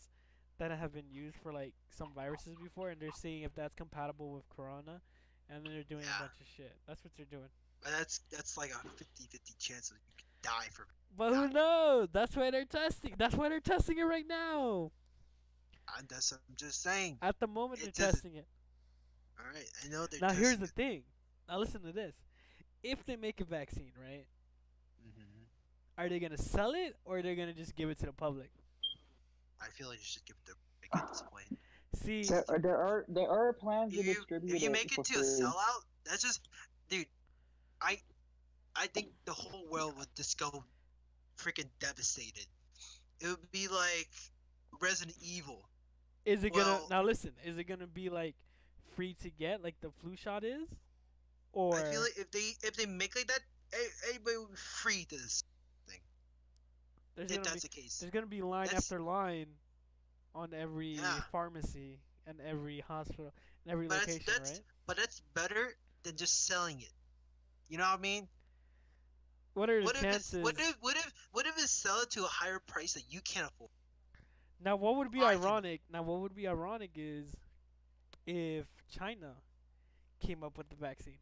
that 0.58 0.70
have 0.70 0.92
been 0.92 1.10
used 1.10 1.36
for 1.42 1.52
like 1.52 1.74
some 1.90 2.12
viruses 2.14 2.54
before, 2.62 2.90
and 2.90 3.00
they're 3.00 3.10
seeing 3.16 3.42
if 3.42 3.54
that's 3.54 3.74
compatible 3.74 4.32
with 4.32 4.48
Corona, 4.48 5.00
and 5.50 5.64
then 5.64 5.72
they're 5.72 5.82
doing 5.84 6.04
Yeah. 6.04 6.16
a 6.16 6.20
bunch 6.20 6.40
of 6.40 6.46
shit. 6.56 6.72
That's 6.86 7.02
what 7.04 7.12
they're 7.16 7.26
doing. 7.26 7.48
But 7.82 7.92
that's 7.92 8.20
that's 8.30 8.56
like 8.56 8.70
a 8.70 8.74
50-50 8.88 9.58
chance 9.58 9.88
that 9.90 9.96
you 9.96 10.12
could 10.16 10.42
die 10.42 10.68
from. 10.72 10.86
But 11.16 11.34
who 11.34 11.48
knows? 11.48 12.08
That's 12.12 12.34
why 12.36 12.50
they're 12.50 12.64
testing. 12.64 13.14
That's 13.16 13.34
why 13.34 13.48
they're 13.48 13.60
testing 13.60 13.98
it 13.98 14.02
right 14.04 14.26
now. 14.26 14.90
I'm 15.96 16.06
just, 16.08 16.32
I'm 16.32 16.38
just 16.56 16.82
saying. 16.82 17.18
At 17.22 17.38
the 17.38 17.46
moment, 17.46 17.80
It 17.80 17.94
they're 17.94 18.06
doesn't- 18.06 18.12
testing 18.22 18.34
it. 18.36 18.46
All 19.38 19.46
right, 19.54 19.70
I 19.84 19.88
know 19.88 20.06
they're. 20.06 20.20
Now 20.20 20.32
here's 20.32 20.58
the 20.58 20.66
thing. 20.66 21.04
Now 21.48 21.58
listen 21.58 21.82
to 21.82 21.92
this. 21.92 22.14
If 22.82 23.04
they 23.04 23.16
make 23.16 23.40
a 23.40 23.44
vaccine, 23.44 23.92
right? 24.00 24.20
it. 24.20 24.28
Mhm. 25.06 25.46
Are 25.98 26.08
they 26.08 26.18
gonna 26.18 26.38
sell 26.38 26.72
it 26.74 26.96
or 27.04 27.18
are 27.18 27.22
they 27.22 27.34
gonna 27.36 27.52
just 27.54 27.74
give 27.76 27.88
it 27.90 27.98
to 27.98 28.06
the 28.06 28.12
public? 28.12 28.50
I 29.60 29.66
feel 29.68 29.88
like 29.88 29.98
you 29.98 30.04
should 30.04 30.24
give 30.26 30.36
it 30.46 30.50
to 30.50 30.54
like, 30.82 31.02
at 31.02 31.08
this 31.08 31.22
point. 31.22 31.58
See, 31.94 32.24
There, 32.24 32.44
are- 32.48 32.58
there 32.58 32.76
are 32.76 33.04
there 33.08 33.28
are 33.30 33.52
plans 33.52 33.92
to 33.94 34.02
you, 34.02 34.14
distribute 34.14 34.54
if 34.56 34.62
you 34.62 34.70
make 34.70 34.92
for 34.92 35.00
it 35.00 35.06
to 35.08 35.14
a 35.14 35.22
free. 35.22 35.44
sellout, 35.44 35.82
that's 36.04 36.22
just, 36.22 36.40
dude. 36.90 37.06
I, 37.80 37.98
I 38.74 38.86
think 38.88 39.08
the 39.24 39.32
whole 39.32 39.66
world 39.70 39.96
would 39.98 40.08
just 40.16 40.38
go 40.38 40.64
freaking 41.38 41.68
devastated. 41.80 42.46
It 43.20 43.28
would 43.28 43.50
be 43.50 43.68
like 43.68 44.08
Resident 44.80 45.16
Evil. 45.22 45.68
is 46.24 46.44
it 46.44 46.52
gonna 46.52 46.80
now 46.90 47.02
listen? 47.02 47.32
Is 47.44 47.56
it 47.56 47.64
gonna 47.64 47.86
be 47.86 48.10
like 48.10 48.34
free 48.94 49.14
to 49.22 49.30
get 49.30 49.62
like 49.62 49.74
the 49.80 49.90
flu 50.02 50.16
shot 50.16 50.44
is, 50.44 50.68
or 51.52 51.76
I 51.78 51.82
feel 51.90 52.00
like 52.02 52.16
if 52.18 52.30
they 52.30 52.52
if 52.62 52.76
they 52.76 52.86
make 52.86 53.16
like 53.16 53.26
that, 53.28 53.40
everybody 54.08 54.36
would 54.36 54.50
be 54.50 54.56
free 54.56 55.06
to 55.08 55.16
this. 55.16 55.42
There's 57.16 57.30
If 57.30 57.42
gonna 57.42 57.54
be 57.54 57.60
the 57.60 57.68
case, 57.68 57.98
there's 57.98 58.12
gonna 58.12 58.26
be 58.26 58.42
line 58.42 58.66
That's- 58.66 58.84
after 58.84 59.00
line 59.00 59.58
on 60.34 60.52
every 60.54 60.94
Yeah. 60.96 61.20
pharmacy 61.32 62.00
and 62.26 62.40
every 62.40 62.80
hospital 62.80 63.32
and 63.64 63.72
every 63.72 63.88
But 63.88 64.00
location, 64.00 64.22
that's- 64.26 64.50
right? 64.52 64.64
but 64.86 64.96
that's 64.96 65.20
better 65.34 65.76
than 66.02 66.16
just 66.16 66.44
selling 66.44 66.80
it. 66.80 66.92
You 67.68 67.78
know 67.78 67.84
what 67.84 67.98
I 67.98 68.02
mean? 68.02 68.28
What 69.54 69.70
are 69.70 69.80
the 69.80 69.86
What 69.86 69.96
if 69.96 70.02
chances? 70.02 70.42
what 70.42 70.60
if 70.60 70.76
what 70.82 70.96
if 70.96 71.12
what 71.32 71.46
if 71.46 71.56
it 71.58 71.68
sell 71.68 72.02
it 72.02 72.10
to 72.10 72.24
a 72.24 72.28
higher 72.28 72.60
price 72.60 72.92
that 72.94 73.10
you 73.10 73.20
can't 73.22 73.50
afford? 73.50 73.70
Now, 74.60 74.76
what 74.76 74.96
would 74.96 75.10
be 75.10 75.22
I 75.22 75.32
ironic? 75.32 75.82
Now, 75.90 76.02
what 76.02 76.20
would 76.20 76.34
be 76.34 76.46
ironic 76.46 76.92
is 76.94 77.34
if 78.26 78.66
China 78.88 79.42
came 80.20 80.42
up 80.44 80.56
with 80.58 80.68
the 80.68 80.76
vaccine. 80.76 81.18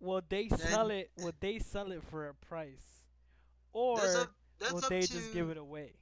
Will 0.00 0.20
they 0.28 0.48
sell 0.48 0.88
Then- 0.88 0.98
it? 0.98 1.12
Will 1.16 1.32
they 1.40 1.58
sell 1.58 1.92
it 1.92 2.02
for 2.04 2.28
a 2.28 2.34
price, 2.34 3.03
or 3.74 3.98
That's 3.98 4.14
up. 4.16 4.30
That's 4.60 4.72
will 4.72 4.80
they 4.88 5.02
to. 5.02 5.12
just 5.12 5.34
give 5.34 5.50
it 5.50 5.58
away? 5.58 5.92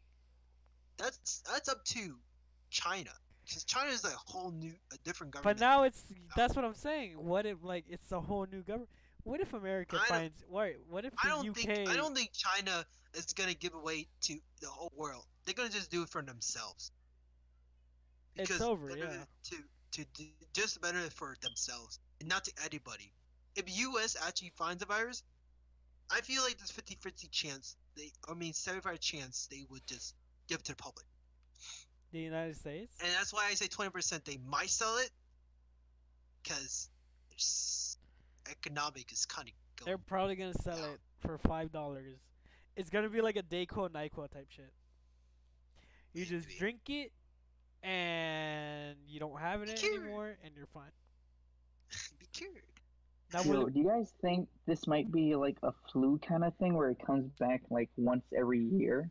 That's 0.99 1.43
that's 1.51 1.69
up 1.69 1.85
to 1.87 2.19
China, 2.71 3.11
because 3.45 3.65
China 3.65 3.91
is 3.91 4.05
a 4.05 4.11
whole 4.11 4.53
new, 4.53 4.75
a 4.93 4.99
different 5.05 5.33
government. 5.33 5.59
But 5.59 5.65
now 5.65 5.83
it's 5.85 6.05
that's 6.37 6.55
what 6.55 6.65
I'm 6.65 6.75
saying. 6.75 7.15
What 7.17 7.47
if 7.47 7.65
like 7.65 7.87
it's 7.89 8.13
a 8.13 8.21
whole 8.21 8.47
new 8.51 8.63
government? 8.63 8.91
What 9.25 9.41
if 9.41 9.53
America 9.53 9.99
finds? 10.09 10.45
Wait, 10.49 10.77
what 10.89 11.05
if 11.05 11.13
the 11.13 11.19
I 11.25 11.29
don't 11.29 11.49
UK? 11.49 11.57
think 11.57 11.89
I 11.89 11.97
don't 11.97 12.15
think 12.15 12.31
China 12.33 12.85
is 13.15 13.27
gonna 13.33 13.55
give 13.55 13.75
away 13.75 14.09
to 14.23 14.39
the 14.61 14.69
whole 14.69 14.93
world. 14.97 15.25
They're 15.45 15.55
gonna 15.55 15.71
just 15.71 15.91
do 15.91 16.03
it 16.03 16.09
for 16.09 16.23
themselves. 16.23 16.93
It's 18.37 18.49
Because 18.49 18.63
over, 18.63 18.89
they're 18.89 18.99
yeah. 18.99 19.25
To 19.51 19.57
to 19.93 20.05
do, 20.15 20.25
just 20.55 20.81
better 20.81 21.11
for 21.11 21.37
themselves 21.43 21.99
and 22.21 22.29
not 22.29 22.45
to 22.45 22.53
anybody. 22.65 23.13
If 23.55 23.65
U.S. 23.79 24.17
actually 24.27 24.53
finds 24.57 24.83
a 24.83 24.87
virus, 24.87 25.23
I 26.15 26.21
feel 26.21 26.43
like 26.43 26.59
there's 26.59 26.71
50-50 26.73 27.31
chance 27.31 27.77
they, 27.97 28.11
I 28.29 28.35
mean 28.35 28.53
75 28.53 29.01
chance 29.01 29.49
they 29.51 29.65
would 29.71 29.87
just 29.87 30.15
give 30.49 30.59
it 30.61 30.65
to 30.67 30.73
the 30.73 30.77
public. 30.77 31.07
the 32.13 32.21
United 32.21 32.57
States. 32.57 32.95
And 33.03 33.11
that's 33.19 33.33
why 33.33 33.47
I 33.51 33.55
say 33.55 33.67
20% 33.67 34.25
they 34.25 34.39
might 34.47 34.69
sell 34.71 34.97
it, 34.99 35.11
because 36.43 36.89
economic 38.51 39.11
is 39.13 39.25
kind 39.27 39.49
of 39.49 39.55
going. 39.77 39.87
They're 39.87 39.99
probably 39.99 40.37
gonna 40.37 40.55
sell 40.55 40.79
Yeah. 40.79 40.91
it 40.93 41.01
for 41.21 41.39
five 41.39 41.73
dollars. 41.73 42.17
It's 42.77 42.91
gonna 42.91 43.09
be 43.09 43.21
like 43.21 43.37
a 43.37 43.43
Dayquil 43.43 43.91
Nyquil 43.91 44.31
type 44.31 44.49
shit. 44.51 44.73
You 46.13 46.27
just 46.27 46.49
drink 46.59 46.81
it, 46.89 47.13
and 47.83 48.97
you 49.07 49.19
don't 49.21 49.39
have 49.41 49.63
it 49.63 49.71
anymore, 49.83 50.37
and 50.45 50.55
you're 50.57 50.67
fine. 50.67 50.91
Be 52.19 52.27
cured. 52.33 52.63
Now, 53.33 53.43
Yo, 53.43 53.51
will 53.53 53.67
it- 53.69 53.75
do 53.75 53.81
you 53.81 53.87
guys 53.89 54.13
think 54.21 54.49
this 54.67 54.87
might 54.87 55.11
be 55.11 55.35
like 55.35 55.57
a 55.63 55.73
flu 55.91 56.19
kind 56.19 56.45
of 56.45 56.55
thing 56.57 56.75
where 56.75 56.91
it 56.91 56.99
comes 57.05 57.31
back 57.39 57.63
like 57.71 57.91
once 57.97 58.25
every 58.37 58.61
year? 58.61 59.11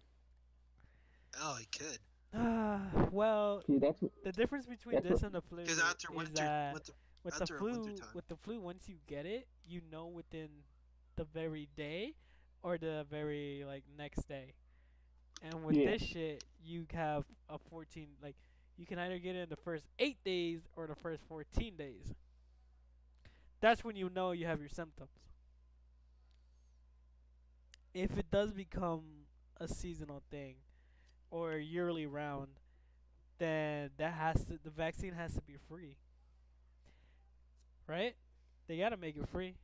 Oh, 1.39 1.57
it 1.59 1.71
could. 1.77 1.97
Ah, 2.33 2.81
well, 3.11 3.63
Dude, 3.67 3.81
that's 3.81 4.03
the 4.23 4.31
difference 4.31 4.65
between 4.65 4.95
That's 4.95 5.07
this 5.07 5.21
what- 5.21 5.27
and 5.27 5.35
the 5.35 5.41
flu 5.41 5.61
Because 5.63 5.79
after 5.81 6.09
is 6.11 6.17
winter, 6.17 6.33
that 6.35 6.73
winter, 6.73 6.93
with 7.23 7.35
the 7.35 7.41
after 7.43 7.55
a 7.55 7.59
flu, 7.59 7.95
with 8.13 8.27
the 8.27 8.35
flu, 8.35 8.59
once 8.59 8.87
you 8.87 8.97
get 9.07 9.25
it, 9.25 9.47
you 9.65 9.81
know 9.91 10.07
within 10.07 10.49
the 11.15 11.23
very 11.25 11.67
day 11.75 12.15
or 12.63 12.77
the 12.77 13.05
very 13.09 13.63
like 13.65 13.83
next 13.97 14.27
day. 14.27 14.53
And 15.43 15.63
with 15.63 15.75
Yeah. 15.75 15.91
this 15.91 16.03
shit, 16.03 16.43
you 16.63 16.85
have 16.93 17.25
a 17.49 17.57
14 17.57 18.15
like 18.21 18.35
you 18.77 18.85
can 18.85 18.99
either 18.99 19.17
get 19.19 19.35
it 19.35 19.39
in 19.43 19.49
the 19.49 19.55
first 19.57 19.85
8 19.99 20.23
days 20.23 20.61
or 20.75 20.85
the 20.87 20.95
first 20.95 21.23
14 21.23 21.75
days. 21.75 22.13
That's 23.61 23.83
when 23.85 23.95
you 23.95 24.09
know 24.09 24.31
you 24.31 24.45
have 24.45 24.59
your 24.59 24.69
symptoms. 24.69 25.11
If 27.93 28.17
it 28.17 28.29
does 28.31 28.53
become 28.53 29.27
a 29.57 29.67
seasonal 29.67 30.21
thing 30.29 30.55
or 31.31 31.57
yearly 31.57 32.05
round, 32.07 32.59
then 33.39 33.91
that 33.97 34.13
has 34.13 34.45
to 34.45 34.57
the 34.63 34.69
vaccine 34.71 35.13
has 35.13 35.33
to 35.35 35.41
be 35.41 35.57
free. 35.69 35.97
Right? 37.87 38.15
They 38.67 38.77
gotta 38.77 38.97
make 38.97 39.17
it 39.17 39.27
free. 39.29 39.57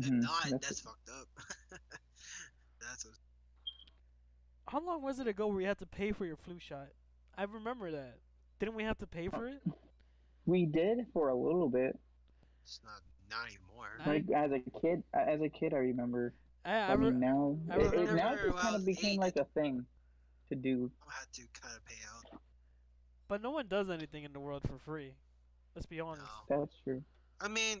If 0.00 0.10
mhm, 0.10 0.20
not, 0.20 0.44
that's- 0.50 0.60
that's 0.60 0.80
fucked 0.80 1.08
up. 1.10 1.28
that's 2.80 3.04
what, 3.04 3.14
How 4.68 4.80
long 4.80 5.02
was 5.02 5.18
it 5.18 5.26
ago 5.28 5.48
where 5.48 5.60
you 5.60 5.66
had 5.66 5.78
to 5.78 5.86
pay 5.86 6.12
for 6.12 6.24
your 6.24 6.36
flu 6.36 6.58
shot? 6.58 6.88
I 7.36 7.44
remember 7.44 7.90
that. 7.90 8.20
Didn't 8.58 8.74
we 8.74 8.84
have 8.84 8.98
to 8.98 9.06
pay 9.06 9.28
for 9.28 9.46
it? 9.46 9.62
we 10.46 10.66
did 10.66 11.06
for 11.12 11.28
a 11.28 11.34
little 11.34 11.68
bit. 11.68 11.98
It's 12.62 12.80
not 12.84 13.00
not 13.30 13.46
anymore. 13.46 13.88
I- 14.04 14.08
Like 14.10 14.30
as 14.30 14.52
a 14.52 14.60
kid, 14.80 15.02
as 15.14 15.40
a 15.40 15.48
kid, 15.48 15.72
I 15.74 15.78
remember. 15.78 16.32
I, 16.64 16.72
I, 16.72 16.86
I, 16.88 16.92
re- 16.92 17.10
mean, 17.10 17.20
now 17.20 17.56
I 17.70 17.76
it, 17.76 17.94
it, 17.94 18.14
now 18.14 18.34
it 18.34 18.40
just 18.44 18.58
kind 18.58 18.76
of 18.76 18.84
became 18.84 19.12
eight. 19.12 19.18
like 19.20 19.36
a 19.36 19.44
thing 19.54 19.86
to 20.50 20.54
do. 20.56 20.90
I 21.08 21.12
had 21.20 21.32
to 21.32 21.42
kind 21.60 21.74
of 21.76 21.84
pay 21.86 21.96
out. 22.14 22.40
but 23.28 23.40
no 23.40 23.50
one 23.50 23.66
does 23.68 23.88
anything 23.88 24.24
in 24.24 24.32
the 24.32 24.40
world 24.40 24.62
for 24.68 24.78
free. 24.78 25.12
Let's 25.74 25.86
be 25.86 26.00
honest. 26.00 26.26
No. 26.50 26.58
That's 26.60 26.74
true. 26.84 27.02
I 27.40 27.48
mean, 27.48 27.80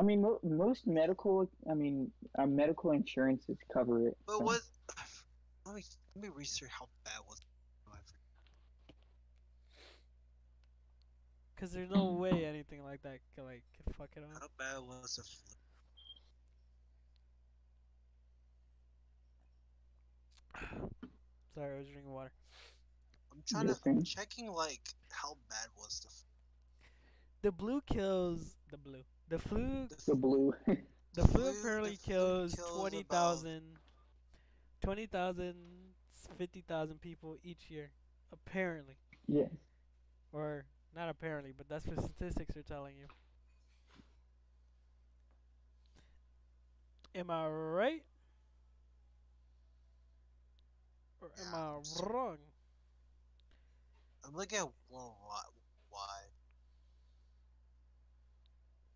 I 0.00 0.04
mean, 0.04 0.22
mo- 0.22 0.40
most 0.42 0.86
medical, 0.86 1.50
I 1.70 1.74
mean, 1.74 2.10
uh, 2.38 2.46
medical 2.46 2.92
insurances 2.92 3.58
cover 3.72 4.06
it. 4.08 4.16
but 4.26 4.38
so- 4.38 4.44
what? 4.44 4.60
Let 5.66 5.76
me 5.76 5.84
let 6.16 6.24
me 6.24 6.30
research 6.34 6.70
how 6.76 6.88
bad 7.04 7.20
was. 7.28 7.40
oh, 7.86 7.92
I 7.92 7.98
forgot. 7.98 8.96
Cause 11.62 11.70
there's 11.70 11.90
no 11.90 12.14
way 12.14 12.44
anything 12.44 12.82
like 12.82 13.02
that 13.04 13.18
can 13.36 13.44
like 13.44 13.62
can 13.76 13.92
fuck 13.94 14.08
it 14.16 14.24
up. 14.24 14.30
How 14.40 14.48
bad 14.58 14.78
was 14.84 15.14
the 15.14 15.22
flu? 15.22 15.54
Sorry, 21.54 21.76
I 21.76 21.78
was 21.78 21.86
drinking 21.86 22.10
water. 22.10 22.32
I'm 23.32 23.44
trying 23.46 23.62
to. 23.62 23.68
Interesting. 23.68 23.98
I'm 23.98 24.02
checking 24.02 24.50
like 24.50 24.80
how 25.10 25.36
bad 25.48 25.68
was 25.76 26.00
the. 26.00 26.08
flu. 26.08 26.26
The 27.42 27.52
blue 27.52 27.80
kills 27.82 28.56
the 28.72 28.78
blue. 28.78 29.04
The 29.28 29.38
flu 29.38 29.86
The 29.86 30.02
The 30.08 30.16
blue. 30.16 30.52
the 31.14 31.28
flu 31.28 31.28
flu- 31.28 31.60
apparently 31.60 31.90
the 31.92 31.98
kills 32.10 32.56
kills 32.56 32.76
20,000 32.80 33.62
20,000 34.82 35.54
50,000 36.36 37.00
people 37.00 37.36
each 37.44 37.70
year 37.70 37.92
apparently. 38.32 38.96
yes. 39.28 39.48
Or 40.32 40.64
not 40.94 41.08
apparently, 41.08 41.52
but 41.56 41.68
that's 41.68 41.86
what 41.86 42.00
statistics 42.04 42.56
are 42.56 42.62
telling 42.62 42.96
you. 42.96 43.06
Am 47.14 47.30
I 47.30 47.46
right? 47.48 48.02
Or 51.20 51.30
am 51.38 51.54
Yeah, 51.54 51.54
I 51.54 51.76
I'm 51.78 51.82
wrong? 52.10 52.38
I'm 54.24 54.34
looking 54.34 54.58
at 54.58 54.68
worldwide. 54.88 55.44
wide. 55.90 56.32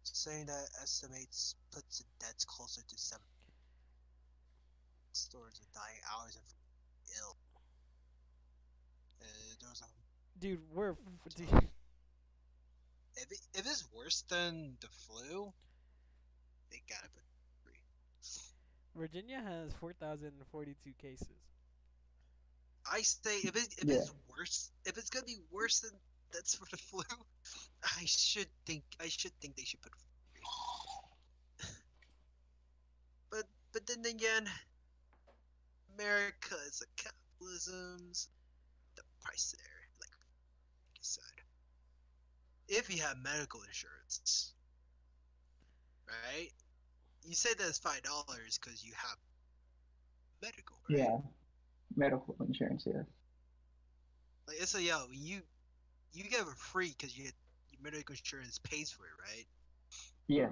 Saying 0.05 0.47
that 0.47 0.71
estimates 0.83 1.55
puts 1.71 1.99
the 1.99 2.05
deaths 2.19 2.45
closer 2.47 2.81
to 2.83 2.99
seven. 2.99 3.27
Stores 5.13 5.61
are 5.61 5.67
dying 5.75 6.01
hours 6.13 6.37
of 6.37 6.43
ill. 7.19 7.37
Uh, 9.21 9.25
there 9.61 9.69
was 9.71 9.83
a, 9.83 9.87
Dude, 10.39 10.61
we're 10.73 10.91
f- 11.27 11.35
dude, 11.35 11.69
if, 13.17 13.31
it, 13.33 13.41
if 13.55 13.67
it's 13.67 13.85
worse 13.93 14.23
than 14.29 14.77
the 14.81 14.89
flu, 14.89 15.53
they 16.71 16.83
gotta 16.89 17.09
put 17.11 17.25
three. 17.63 17.81
Virginia 18.97 19.41
has 19.41 19.73
4,042 19.75 20.93
cases. 20.95 21.39
I 22.91 23.03
say 23.03 23.39
if 23.41 23.57
it 23.57 23.75
if 23.79 23.89
Yeah. 23.89 23.95
it's 23.95 24.13
worse, 24.29 24.71
if 24.85 24.97
it's 24.99 25.11
gonna 25.11 25.25
be 25.27 25.39
worse 25.51 25.81
than 25.81 25.93
that's 26.33 26.55
for 26.55 26.67
the 26.71 26.77
flu, 26.79 27.03
I 27.99 28.05
should 28.07 28.49
think 28.67 28.85
I 29.01 29.09
should 29.09 29.33
think 29.41 29.57
they 29.57 29.65
should 29.65 29.83
put. 29.83 29.93
three. 30.33 30.43
but 33.31 33.45
but 33.73 33.87
then 33.87 34.05
again, 34.07 34.49
America 35.95 36.57
is 36.69 36.83
a 36.83 36.87
capitalism's 37.03 38.29
the 38.97 39.03
price 39.23 39.55
there, 39.57 39.89
like 40.01 40.11
you 40.95 41.03
said. 41.03 41.36
If 42.69 42.95
you 42.95 43.03
have 43.03 43.17
medical 43.23 43.61
insurance, 43.63 44.53
right? 46.09 46.51
You 47.25 47.35
say 47.35 47.51
that's 47.59 47.79
five 47.79 48.03
dollars 48.03 48.59
because 48.63 48.85
you 48.85 48.93
have 48.97 49.17
medical, 50.43 50.77
right? 50.89 50.99
Yeah. 50.99 51.19
Medical 51.97 52.37
insurance, 52.47 52.85
yeah. 52.87 53.03
Like 54.49 54.59
it's 54.61 54.75
a 54.75 54.83
yo, 54.83 55.07
you 55.13 55.41
you 56.13 56.25
get 56.25 56.41
it 56.41 56.47
free 56.57 56.95
because 56.97 57.17
you 57.17 57.25
your 57.25 57.83
medical 57.83 58.13
insurance 58.13 58.59
pays 58.59 58.91
for 58.91 59.05
it, 59.05 59.23
right? 59.23 59.47
Yeah. 60.27 60.51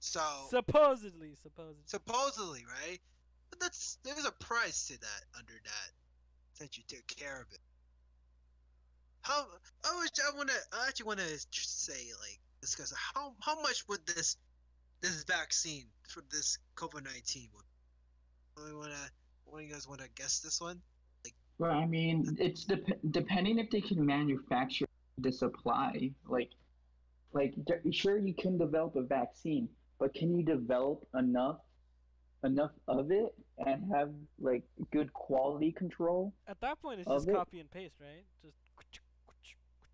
So 0.00 0.20
Supposedly, 0.50 1.34
supposedly. 1.42 1.82
supposedly, 1.86 2.64
right? 2.66 2.98
But 3.50 3.60
that's 3.60 3.98
there's 4.04 4.24
a 4.24 4.32
price 4.32 4.86
to 4.88 5.00
that 5.00 5.22
under 5.36 5.52
that 5.52 6.60
that 6.60 6.76
you 6.76 6.84
took 6.88 7.06
care 7.06 7.40
of 7.40 7.52
it. 7.52 7.58
How 9.26 9.44
I 9.84 9.92
was 9.96 10.10
I 10.24 10.36
wanna 10.36 10.52
I 10.72 10.86
actually 10.86 11.06
wanna 11.06 11.26
say 11.50 12.12
like 12.20 12.38
discuss 12.60 12.92
how 12.96 13.34
how 13.40 13.60
much 13.60 13.88
would 13.88 14.06
this 14.06 14.36
this 15.00 15.24
vaccine 15.24 15.86
for 16.08 16.22
this 16.30 16.58
COVID 16.76 17.02
nineteen 17.04 17.48
would 17.56 18.70
I 18.70 18.72
wanna 18.72 19.10
what 19.44 19.58
do 19.58 19.64
you 19.64 19.72
guys 19.72 19.88
wanna 19.88 20.06
guess 20.14 20.38
this 20.38 20.60
one? 20.60 20.80
Like, 21.24 21.34
Well, 21.58 21.72
I 21.72 21.86
mean, 21.86 22.36
it's 22.38 22.64
dep- 22.64 23.00
depending 23.10 23.58
if 23.58 23.68
they 23.70 23.80
can 23.80 24.04
manufacture 24.06 24.86
the 25.18 25.32
supply. 25.32 26.10
Like, 26.28 26.50
like 27.32 27.54
d- 27.64 27.90
sure 27.90 28.18
you 28.18 28.34
can 28.34 28.56
develop 28.58 28.94
a 28.94 29.02
vaccine, 29.02 29.68
but 29.98 30.14
can 30.14 30.36
you 30.36 30.44
develop 30.44 31.06
enough, 31.18 31.58
enough 32.44 32.72
of 32.86 33.10
it 33.10 33.34
and 33.66 33.90
have 33.92 34.10
like 34.38 34.62
good 34.92 35.12
quality 35.12 35.72
control? 35.72 36.32
At 36.46 36.60
that 36.60 36.80
point, 36.80 37.00
it's 37.00 37.08
Of 37.08 37.22
just 37.22 37.28
it? 37.28 37.34
copy 37.34 37.58
and 37.58 37.70
paste, 37.70 37.96
right? 38.00 38.24
Just. 38.42 38.56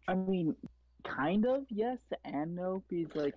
I 0.09 0.15
mean, 0.15 0.55
kind 1.05 1.47
of 1.47 1.65
yes 1.71 1.99
and 2.25 2.57
no. 2.57 2.83
Because 2.89 3.15
like, 3.15 3.35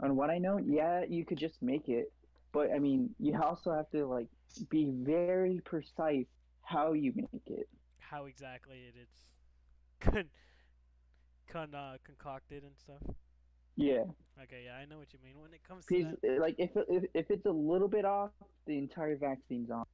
on 0.00 0.16
what 0.16 0.30
I 0.30 0.38
know, 0.38 0.58
yeah, 0.58 1.04
you 1.08 1.24
could 1.24 1.38
just 1.38 1.62
make 1.62 1.88
it, 1.88 2.12
but 2.52 2.70
I 2.74 2.78
mean, 2.78 3.14
you 3.18 3.40
also 3.40 3.72
have 3.72 3.90
to 3.90 4.06
like 4.06 4.28
be 4.70 4.90
very 4.90 5.60
precise 5.64 6.26
how 6.62 6.92
you 6.92 7.12
make 7.14 7.46
it. 7.46 7.68
How 7.98 8.26
exactly 8.26 8.76
it 8.88 8.94
is 9.00 9.08
con, 10.00 10.24
con 11.48 11.74
uh, 11.74 11.96
concocted 12.04 12.62
and 12.64 12.76
stuff. 12.76 13.02
Yeah. 13.76 14.04
Okay, 14.42 14.64
yeah, 14.66 14.76
I 14.76 14.86
know 14.86 14.98
what 14.98 15.12
you 15.12 15.18
mean. 15.24 15.40
When 15.40 15.52
it 15.52 15.62
comes 15.66 15.86
to 15.86 16.16
that, 16.22 16.40
like 16.40 16.56
if, 16.58 16.70
if 16.88 17.04
if 17.14 17.30
it's 17.30 17.46
a 17.46 17.50
little 17.50 17.88
bit 17.88 18.04
off, 18.04 18.30
the 18.66 18.76
entire 18.78 19.16
vaccine's 19.16 19.70
off. 19.70 19.88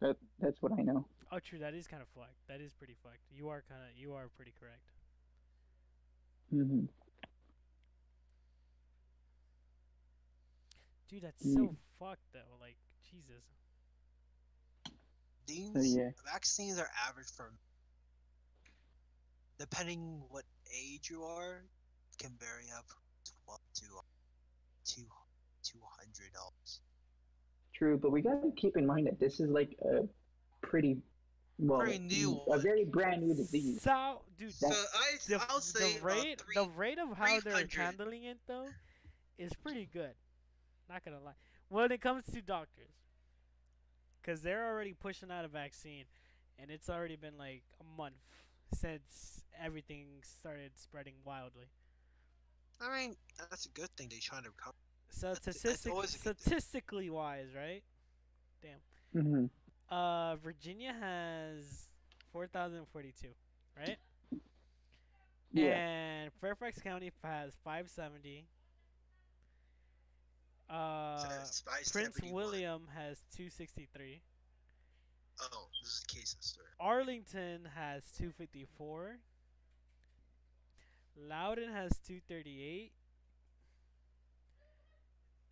That 0.00 0.16
that's 0.40 0.60
what 0.62 0.72
I 0.72 0.82
know. 0.82 1.06
oh, 1.32 1.38
true, 1.40 1.58
that 1.58 1.74
is 1.74 1.86
kind 1.86 2.02
of 2.02 2.08
fucked. 2.08 2.34
That 2.48 2.60
is 2.60 2.72
pretty 2.72 2.94
fucked. 3.02 3.20
You 3.30 3.48
are 3.50 3.62
kind 3.68 3.82
of, 3.82 3.96
you 3.98 4.14
are 4.14 4.28
pretty 4.36 4.52
correct. 4.58 4.90
hmm 6.50 6.86
Dude, 11.08 11.22
that's 11.22 11.44
Mm. 11.44 11.54
so 11.54 11.76
fucked 11.98 12.32
though. 12.32 12.56
Like, 12.60 12.76
Jesus. 13.10 13.44
These 15.46 15.96
yeah. 15.96 16.10
vaccines 16.24 16.78
are 16.78 16.88
average 17.08 17.26
for 17.36 17.52
depending 19.58 20.22
what 20.28 20.44
age 20.72 21.10
you 21.10 21.24
are, 21.24 21.64
can 22.18 22.30
vary 22.38 22.70
up 22.76 22.86
twelve 23.44 23.60
to 23.74 23.84
two 24.84 25.06
two 25.64 25.80
hundred 25.98 26.32
dollars. 26.32 26.80
True, 27.80 27.96
but 27.96 28.12
we 28.12 28.20
gotta 28.20 28.50
keep 28.56 28.76
in 28.76 28.84
mind 28.84 29.06
that 29.06 29.18
this 29.18 29.40
is 29.40 29.48
like 29.48 29.74
a 29.80 30.06
pretty 30.60 30.98
well, 31.58 31.80
Pretty 31.80 31.98
new 31.98 32.32
a 32.32 32.50
one. 32.50 32.60
very 32.60 32.84
brand 32.84 33.22
new 33.22 33.34
disease. 33.34 33.80
So, 33.80 34.20
dude, 34.38 34.52
So 34.52 34.68
I 34.68 35.16
the, 35.26 35.40
I'll 35.48 35.62
say 35.62 35.94
uh, 35.96 35.98
the 35.98 36.04
rate, 36.04 36.40
three, 36.42 36.54
the 36.54 36.68
rate 36.68 36.98
of 36.98 37.16
how 37.16 37.40
they're 37.40 37.66
handling 37.74 38.24
it 38.24 38.36
though, 38.46 38.66
is 39.38 39.52
pretty 39.62 39.88
good. 39.90 40.12
Not 40.90 41.02
gonna 41.06 41.20
lie. 41.24 41.32
When 41.70 41.90
it 41.90 42.02
comes 42.02 42.26
to 42.34 42.42
doctors, 42.42 42.92
because 44.20 44.42
they're 44.42 44.68
already 44.68 44.92
pushing 44.92 45.30
out 45.30 45.46
a 45.46 45.48
vaccine, 45.48 46.04
and 46.58 46.70
it's 46.70 46.90
already 46.90 47.16
been 47.16 47.38
like 47.38 47.62
a 47.80 47.96
month 47.96 48.16
since 48.74 49.42
everything 49.58 50.06
started 50.22 50.72
spreading 50.76 51.14
wildly. 51.24 51.70
I 52.78 52.94
mean 52.98 53.16
that's 53.48 53.64
a 53.64 53.70
good 53.70 53.88
thing. 53.96 54.08
they're 54.10 54.18
trying 54.20 54.42
to 54.42 54.50
recover. 54.50 54.74
So 55.10 55.28
That's- 55.28 55.44
that's 55.44 55.58
statistic, 55.58 55.92
always 55.92 56.14
thing. 56.16 56.34
statistically 56.34 57.10
wise, 57.10 57.48
right? 57.54 57.82
hmm 59.12 59.46
Uh, 59.90 60.36
Virginia 60.36 60.92
has 60.92 61.88
four 62.32 62.46
thousand 62.46 62.86
forty-two, 62.92 63.34
right? 63.76 63.98
Yeah. 65.52 65.72
And 65.76 66.32
Fairfax 66.40 66.78
County 66.80 67.10
has 67.24 67.52
570. 67.64 68.46
Uh, 70.68 71.18
Says 71.18 71.62
Prince 71.90 72.20
William 72.30 72.82
has 72.94 73.18
263. 73.34 74.22
Oh, 75.42 75.66
this 75.82 75.90
is 75.90 76.04
cases, 76.06 76.36
sir. 76.40 76.60
Arlington 76.78 77.64
has 77.74 78.04
254. 78.16 79.16
Loudoun 81.16 81.72
has 81.72 81.90
238. 82.06 82.92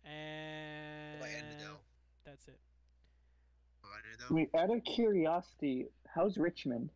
And 0.09 1.19
By 1.21 1.27
end 1.29 1.61
of 1.69 1.77
that's 2.25 2.47
it. 2.47 2.59
I 3.83 3.87
didn't 4.01 4.25
I 4.25 4.29
know. 4.29 4.35
mean, 4.35 4.47
out 4.55 4.75
of 4.75 4.83
curiosity, 4.83 5.85
how's 6.07 6.37
Richmond? 6.37 6.89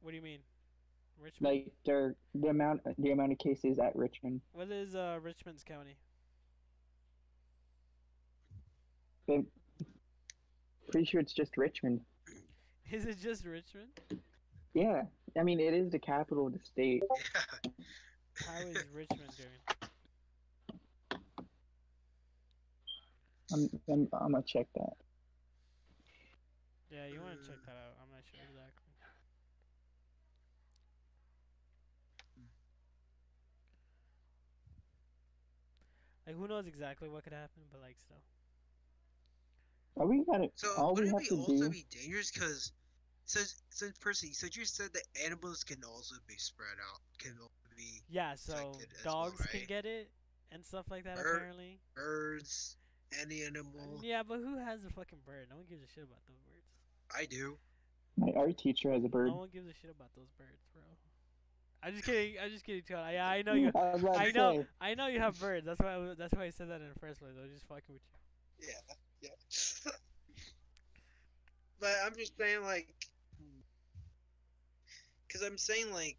What 0.00 0.10
do 0.10 0.16
you 0.16 0.22
mean? 0.22 0.38
Richmond? 1.20 1.54
Like 1.54 1.72
their 1.84 2.14
the 2.34 2.48
amount 2.48 2.82
the 2.98 3.10
amount 3.10 3.32
of 3.32 3.38
cases 3.38 3.78
at 3.78 3.96
Richmond. 3.96 4.40
what 4.52 4.70
is 4.70 4.94
uh, 4.94 5.18
Richmond's 5.22 5.64
county? 5.64 5.96
I'm 9.28 9.46
pretty 10.90 11.06
sure 11.06 11.20
it's 11.20 11.32
just 11.32 11.56
Richmond. 11.56 12.00
Is 12.92 13.06
it 13.06 13.18
just 13.20 13.44
Richmond? 13.44 13.88
Yeah, 14.74 15.02
I 15.36 15.42
mean 15.42 15.58
it 15.58 15.74
is 15.74 15.90
the 15.90 15.98
capital 15.98 16.46
of 16.46 16.52
the 16.52 16.60
state. 16.60 17.02
How 18.46 18.58
is 18.60 18.84
Richmond 18.94 19.30
doing? 19.36 19.90
I'm 23.52 23.70
I'm, 23.88 24.08
I'm 24.12 24.32
gonna 24.32 24.42
check 24.46 24.66
that. 24.74 24.94
Yeah, 26.90 27.06
you 27.06 27.20
want 27.20 27.40
to 27.40 27.46
check 27.46 27.58
that 27.66 27.72
out. 27.76 27.98
I'm 28.02 28.10
not 28.10 28.22
sure 28.30 28.40
exactly. 28.42 28.92
Like, 36.26 36.36
who 36.36 36.48
knows 36.48 36.66
exactly 36.66 37.08
what 37.08 37.22
could 37.24 37.32
happen, 37.32 37.62
but 37.70 37.80
like, 37.80 37.96
still. 37.98 38.16
All 39.96 40.06
we 40.08 40.24
gotta 40.24 40.50
So 40.56 40.72
all 40.76 40.94
we 40.94 41.02
would 41.02 41.08
it 41.08 41.12
have 41.12 41.22
be 41.22 41.28
to 41.28 41.36
also 41.36 41.64
do. 41.64 41.70
be 41.70 41.86
dangerous? 41.90 42.30
Because 42.30 42.72
since 43.24 43.62
since 43.70 43.96
Percy, 43.98 44.32
since 44.32 44.56
you 44.56 44.64
said 44.64 44.92
that 44.92 45.02
animals 45.24 45.64
can 45.64 45.82
also 45.84 46.16
be 46.26 46.36
spread 46.36 46.76
out, 46.92 47.00
can 47.18 47.32
also 47.40 47.52
be 47.76 48.02
Yeah, 48.10 48.34
so 48.34 48.52
Affected 48.54 48.88
as 48.98 49.04
well, 49.04 49.14
dogs 49.14 49.46
can 49.46 49.64
get 49.66 49.86
it 49.86 50.10
and 50.52 50.64
stuff 50.64 50.86
like 50.90 51.04
that, 51.04 51.16
Bird- 51.16 51.36
apparently. 51.36 51.78
birds, 51.94 52.76
any 53.20 53.42
animal. 53.42 54.00
Yeah, 54.02 54.22
but 54.22 54.38
who 54.38 54.58
has 54.58 54.84
a 54.84 54.90
fucking 54.90 55.18
bird? 55.24 55.48
No 55.50 55.56
one 55.56 55.66
gives 55.68 55.82
a 55.82 55.88
shit 55.88 56.04
about 56.04 56.20
those 56.28 56.40
birds. 56.44 56.66
I 57.14 57.24
do. 57.26 57.56
My 58.16 58.32
art 58.38 58.56
teacher 58.58 58.90
has 58.92 59.04
a 59.04 59.08
bird. 59.08 59.28
No 59.28 59.36
one 59.36 59.48
gives 59.52 59.68
a 59.68 59.74
shit 59.74 59.90
about 59.90 60.08
those 60.16 60.30
birds, 60.38 60.64
bro. 60.72 60.82
I'm 61.82 61.92
just 61.92 62.04
kidding. 62.04 62.34
I'm 62.42 62.50
just 62.50 62.64
kidding, 62.64 62.82
Tuan. 62.82 63.12
Yeah, 63.12 63.28
I 63.28 63.42
know 63.42 63.52
you. 63.52 63.70
I, 63.74 63.92
was 63.92 64.02
about 64.02 64.14
to 64.14 64.20
I 64.20 64.30
know. 64.32 64.62
say, 64.62 64.66
I 64.80 64.94
know 64.94 65.06
you 65.06 65.20
have 65.20 65.38
birds. 65.38 65.66
That's 65.66 65.78
why. 65.80 65.94
I, 65.94 66.14
that's 66.18 66.34
why 66.34 66.44
I 66.44 66.50
said 66.50 66.70
that 66.70 66.80
in 66.80 66.88
the 66.88 66.98
first 66.98 67.20
place. 67.20 67.32
I 67.38 67.42
was 67.42 67.52
just 67.52 67.66
fucking 67.68 67.94
with 67.94 68.02
you. 68.10 68.68
Yeah, 68.68 69.30
yeah. 69.30 69.92
but 71.80 71.90
I'm 72.04 72.14
just 72.16 72.36
saying, 72.38 72.62
like, 72.64 72.88
because 75.26 75.42
I'm 75.42 75.58
saying, 75.58 75.92
like, 75.92 76.16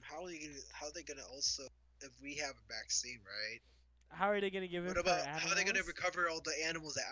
how 0.00 0.24
are 0.24 0.28
they 0.28 0.38
gonna, 0.38 0.60
how 0.72 0.86
are 0.86 0.92
they 0.94 1.02
gonna 1.02 1.26
also, 1.32 1.64
if 2.00 2.10
we 2.22 2.36
have 2.36 2.54
a 2.54 2.72
vaccine, 2.72 3.18
right? 3.26 3.60
How 4.08 4.30
are 4.30 4.40
they 4.40 4.50
gonna 4.50 4.68
give 4.68 4.84
it 4.84 4.88
What 4.88 4.98
about 4.98 5.26
how 5.26 5.50
are 5.50 5.54
they 5.54 5.64
gonna 5.64 5.82
recover 5.82 6.28
all 6.28 6.40
the 6.40 6.54
animals 6.66 6.94
that 6.94 7.04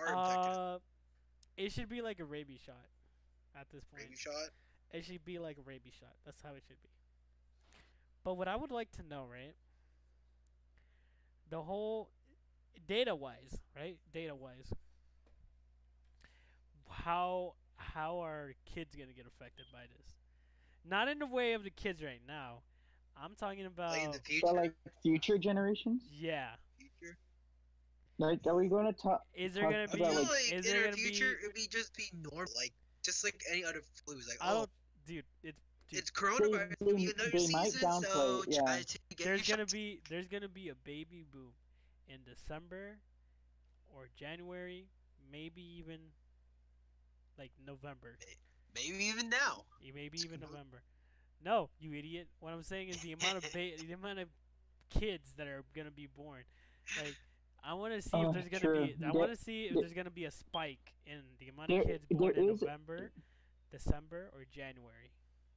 are 0.00 0.12
infected? 0.12 0.56
Uh, 0.56 0.78
it 1.56 1.72
should 1.72 1.88
be 1.88 2.02
like 2.02 2.20
a 2.20 2.24
rabies 2.24 2.60
shot. 2.64 2.86
At 3.58 3.66
this 3.72 3.84
point, 3.84 4.04
Rabies 4.04 4.20
shot. 4.20 4.50
it 4.92 5.04
should 5.04 5.24
be 5.24 5.38
like 5.38 5.58
a 5.58 5.62
rabies 5.62 5.94
shot. 5.98 6.14
That's 6.24 6.40
how 6.42 6.50
it 6.50 6.62
should 6.66 6.80
be. 6.82 6.88
But 8.22 8.34
what 8.34 8.48
I 8.48 8.56
would 8.56 8.70
like 8.70 8.90
to 8.92 9.02
know, 9.02 9.26
right? 9.30 9.54
The 11.50 11.62
whole 11.62 12.10
data 12.86 13.14
wise, 13.14 13.58
right? 13.76 13.96
Data 14.12 14.34
wise. 14.34 14.72
How 16.88 17.54
how 17.76 18.20
are 18.20 18.54
kids 18.66 18.94
gonna 18.94 19.12
get 19.12 19.26
affected 19.26 19.66
by 19.72 19.82
this? 19.96 20.14
Not 20.84 21.08
in 21.08 21.18
the 21.18 21.26
way 21.26 21.54
of 21.54 21.64
the 21.64 21.70
kids 21.70 22.02
right 22.02 22.20
now. 22.26 22.60
I'm 23.22 23.34
talking 23.34 23.66
about 23.66 23.90
Like 23.92 24.02
in 24.04 24.10
the 24.12 24.18
future. 24.20 24.46
but 24.46 24.54
like 24.56 24.72
future 25.02 25.38
generations, 25.38 26.02
yeah. 26.10 26.48
future. 26.78 27.16
like, 28.18 28.46
are 28.46 28.54
we 28.54 28.68
going 28.68 28.86
to 28.86 28.92
talk? 28.92 29.22
Is 29.34 29.54
there 29.54 29.64
gonna 29.64 29.88
be? 29.88 30.00
about, 30.00 30.14
like- 30.14 30.28
like 30.28 30.52
is 30.52 30.66
in 30.66 30.72
there 30.72 30.86
our 30.86 30.92
future 30.92 31.36
be? 31.38 31.44
it'd 31.44 31.54
be 31.54 31.66
just 31.70 31.94
be 31.94 32.04
normal, 32.14 32.52
like 32.56 32.72
just 33.02 33.24
like 33.24 33.40
any 33.50 33.64
other 33.64 33.82
flu. 34.04 34.16
Like 34.16 34.38
I 34.40 34.52
oh, 34.52 34.54
don't, 34.54 34.70
dude. 35.06 35.24
It's 35.42 35.58
dude. 35.90 35.98
it's 35.98 36.10
coronavirus. 36.10 36.74
they- 36.80 36.86
it'll 36.86 36.96
be 36.96 37.04
another 37.06 37.30
they 37.30 37.38
season, 37.38 37.70
so 37.72 37.86
downplay 37.86 38.48
it, 38.48 38.54
yeah. 38.54 38.60
try 38.62 38.82
to 38.82 38.98
get 39.16 39.24
there's 39.24 39.48
gonna 39.48 39.62
shots. 39.62 39.72
be 39.72 40.00
there's 40.08 40.28
gonna 40.28 40.48
be 40.48 40.68
a 40.70 40.74
baby 40.84 41.24
boom 41.32 41.52
in 42.08 42.18
December 42.24 42.96
or 43.94 44.08
January, 44.18 44.86
maybe 45.30 45.62
even 45.78 45.98
like 47.38 47.50
November, 47.66 48.16
maybe 48.74 49.04
even 49.04 49.28
now. 49.28 49.64
maybe 49.94 50.18
even 50.18 50.40
gonna- 50.40 50.52
November. 50.52 50.82
No, 51.42 51.70
you 51.78 51.94
idiot. 51.94 52.28
What 52.40 52.52
I'm 52.52 52.62
saying 52.62 52.88
is 52.88 53.00
the 53.00 53.12
amount 53.12 53.36
of 53.38 53.42
ba- 53.52 53.76
the 53.78 53.92
amount 53.92 54.18
of 54.18 54.28
kids 54.90 55.32
that 55.36 55.46
are 55.46 55.64
gonna 55.74 55.90
be 55.90 56.06
born. 56.06 56.42
Like, 57.02 57.16
I 57.62 57.74
want 57.74 57.94
to 57.94 58.02
see 58.02 58.10
Oh, 58.14 58.28
if 58.28 58.34
there's 58.34 58.48
gonna 58.48 58.60
true. 58.60 58.86
be. 58.86 59.04
I 59.04 59.10
want 59.10 59.30
to 59.30 59.36
see 59.36 59.66
if 59.66 59.72
there- 59.74 59.82
there's 59.82 59.92
gonna 59.94 60.10
be 60.10 60.24
a 60.24 60.30
spike 60.30 60.94
in 61.06 61.22
the 61.38 61.48
amount 61.48 61.68
There- 61.68 61.80
of 61.82 61.86
kids 61.86 62.06
born 62.10 62.36
in 62.36 62.48
is- 62.50 62.60
November, 62.62 63.12
December, 63.70 64.30
or 64.34 64.44
January 64.46 65.12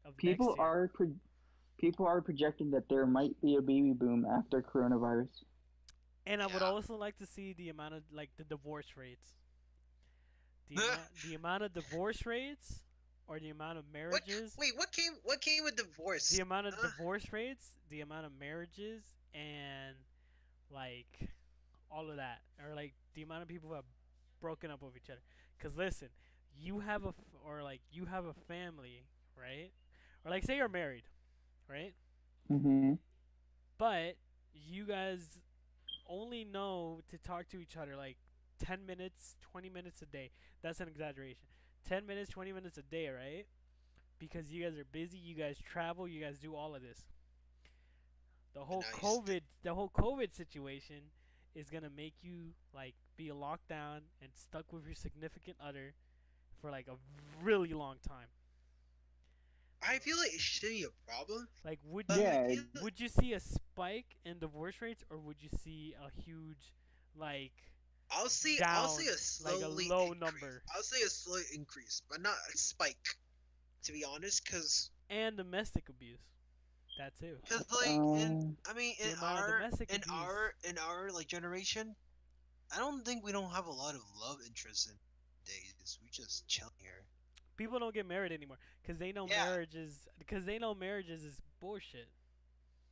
of 0.06 0.16
People 0.18 0.48
next 0.48 0.58
year. 0.60 0.66
are 0.68 0.88
pro- 0.90 1.20
people 1.78 2.06
are 2.06 2.22
projecting 2.22 2.72
that 2.72 2.88
there 2.88 3.06
might 3.06 3.40
be 3.42 3.56
a 3.56 3.62
baby 3.62 3.94
boom 3.94 4.26
after 4.26 4.62
coronavirus. 4.62 5.44
And 6.26 6.42
I 6.42 6.48
would 6.48 6.62
also 6.62 6.96
like 6.96 7.18
to 7.18 7.26
see 7.26 7.52
the 7.54 7.68
amount 7.70 7.96
of 7.96 8.04
like 8.12 8.36
the 8.38 8.46
divorce 8.46 8.96
rates. 8.96 9.36
The 10.70 10.76
amount, 10.76 11.16
the 11.26 11.36
amount 11.36 11.64
of 11.64 11.74
divorce 11.74 12.26
rates 12.26 12.86
or 13.28 13.40
the 13.40 13.50
amount 13.50 13.78
of 13.78 13.86
What, 13.86 14.28
marriages, 14.28 14.56
wait, 14.58 14.74
what 14.76 14.92
came? 14.92 15.14
What 15.24 15.42
came 15.42 15.64
with 15.64 15.76
divorce? 15.76 16.30
the 16.30 16.42
amount 16.42 16.68
of 16.68 16.74
uh, 16.74 16.82
divorce 16.84 17.32
rates, 17.32 17.66
the 17.90 18.02
amount 18.02 18.26
of 18.26 18.32
marriages 18.40 19.04
and 19.34 19.96
like 20.72 21.30
all 21.92 22.10
of 22.10 22.18
that 22.18 22.42
or 22.64 22.76
like 22.76 22.94
the 23.14 23.22
amount 23.24 23.42
of 23.42 23.48
people 23.48 23.70
who 23.70 23.76
have 23.76 23.86
broken 24.42 24.72
up 24.72 24.82
with 24.82 24.96
each 24.96 25.10
other. 25.10 25.22
Cuz 25.60 25.76
listen, 25.76 26.10
you 26.56 26.80
have 26.80 27.04
a 27.06 27.10
f- 27.10 27.16
or 27.46 27.64
like 27.64 27.82
you 27.92 28.06
have 28.06 28.26
a 28.26 28.34
family, 28.34 29.06
right? 29.40 29.72
Or 30.26 30.32
like 30.32 30.44
say 30.44 30.58
you're 30.58 30.70
married, 30.70 31.04
right? 31.70 31.94
Mm-hmm. 32.52 32.94
but 33.78 34.16
you 34.54 34.86
guys 34.86 35.40
only 36.08 36.44
know 36.44 37.02
to 37.10 37.18
talk 37.18 37.48
to 37.50 37.58
each 37.58 37.78
other 37.78 37.96
like 37.96 38.18
10 38.60 38.86
minutes 38.86 39.36
20 39.52 39.70
minutes 39.70 40.02
a 40.02 40.06
day 40.06 40.30
that's 40.62 40.80
an 40.82 40.88
exaggeration 40.88 41.48
10 41.88 42.06
minutes 42.06 42.30
20 42.32 42.52
minutes 42.54 42.78
a 42.78 42.82
day 42.84 43.08
right 43.10 43.46
because 44.20 44.52
you 44.52 44.64
guys 44.64 44.78
are 44.78 44.86
busy 44.92 45.18
you 45.18 45.36
guys 45.36 45.58
travel 45.64 46.08
you 46.08 46.22
guys 46.22 46.38
do 46.40 46.56
all 46.56 46.76
of 46.76 46.82
this 46.82 47.02
the 48.54 48.62
whole 48.62 48.82
Nice. 48.82 49.02
covid 49.02 49.42
the 49.64 49.74
whole 49.74 49.90
covid 49.90 50.34
situation 50.34 51.02
is 51.56 51.70
going 51.70 51.84
to 51.84 51.90
make 51.90 52.14
you 52.22 52.54
like 52.74 52.96
be 53.18 53.32
locked 53.32 53.68
down 53.68 54.02
and 54.22 54.32
stuck 54.34 54.72
with 54.74 54.86
your 54.86 54.96
significant 54.96 55.58
other 55.64 55.94
for 56.62 56.72
like 56.72 56.88
a 56.88 56.96
really 57.44 57.74
long 57.74 57.96
time 58.08 58.28
I 59.86 60.00
feel 60.00 60.18
like 60.18 60.34
it 60.34 60.40
should 60.40 60.70
be 60.70 60.84
a 60.86 61.12
problem. 61.12 61.48
like 61.66 61.80
would 61.84 62.06
you 62.10 62.22
Yeah, 62.22 62.46
like- 62.48 62.84
would 62.84 63.00
you 63.02 63.10
see 63.10 63.34
a 63.34 63.40
spike 63.40 64.16
in 64.26 64.40
divorce 64.40 64.82
rates 64.82 65.04
or 65.10 65.18
would 65.18 65.38
you 65.42 65.50
see 65.62 65.94
a 66.02 66.10
huge 66.22 66.74
like 67.18 67.52
I'll 68.16 68.30
see. 68.30 68.60
I'll 68.62 68.88
see 68.88 69.08
a 69.08 69.08
down, 69.08 69.16
like 69.44 69.56
a 69.56 69.60
slowly 69.60 69.88
low 69.88 70.12
increase. 70.12 70.22
number. 70.22 70.64
I'll 70.76 70.84
see 70.84 71.04
a 71.04 71.10
slow 71.10 71.40
increase, 71.54 72.02
but 72.10 72.22
not 72.22 72.36
a 72.54 72.58
spike. 72.58 73.18
To 73.84 73.92
be 73.92 74.06
honest, 74.06 74.46
because 74.46 74.90
and 75.10 75.36
domestic 75.36 75.90
abuse 75.90 76.20
that 76.98 77.12
too 77.20 77.36
because 77.44 77.66
like 77.72 77.88
in 77.88 78.38
Um, 78.40 78.58
I 78.70 78.74
mean 78.74 78.96
in 79.00 79.16
our 79.22 79.60
domestic 79.60 79.90
in 79.90 79.98
abuse. 79.98 80.12
our 80.14 80.54
in 80.64 80.78
our 80.78 81.12
like 81.12 81.28
generation, 81.28 81.96
I 82.74 82.78
don't 82.78 83.04
think 83.06 83.24
we 83.26 83.32
don't 83.32 83.52
have 83.52 83.66
a 83.66 83.72
lot 83.72 83.96
of 83.96 84.02
love 84.22 84.38
interest 84.48 84.90
in 84.90 84.96
days. 85.46 86.00
We 86.02 86.10
just 86.12 86.48
chill 86.48 86.72
here. 86.78 87.04
people 87.58 87.78
don't 87.80 87.94
get 87.94 88.06
married 88.08 88.32
anymore 88.32 88.58
because 88.82 88.98
they 89.00 89.12
know 89.12 89.28
Yeah. 89.28 89.44
marriage 89.46 89.76
is 89.76 90.08
because 90.18 90.46
they 90.46 90.60
know 90.60 90.74
marriages 90.74 91.24
is 91.24 91.42
bullshit 91.60 92.08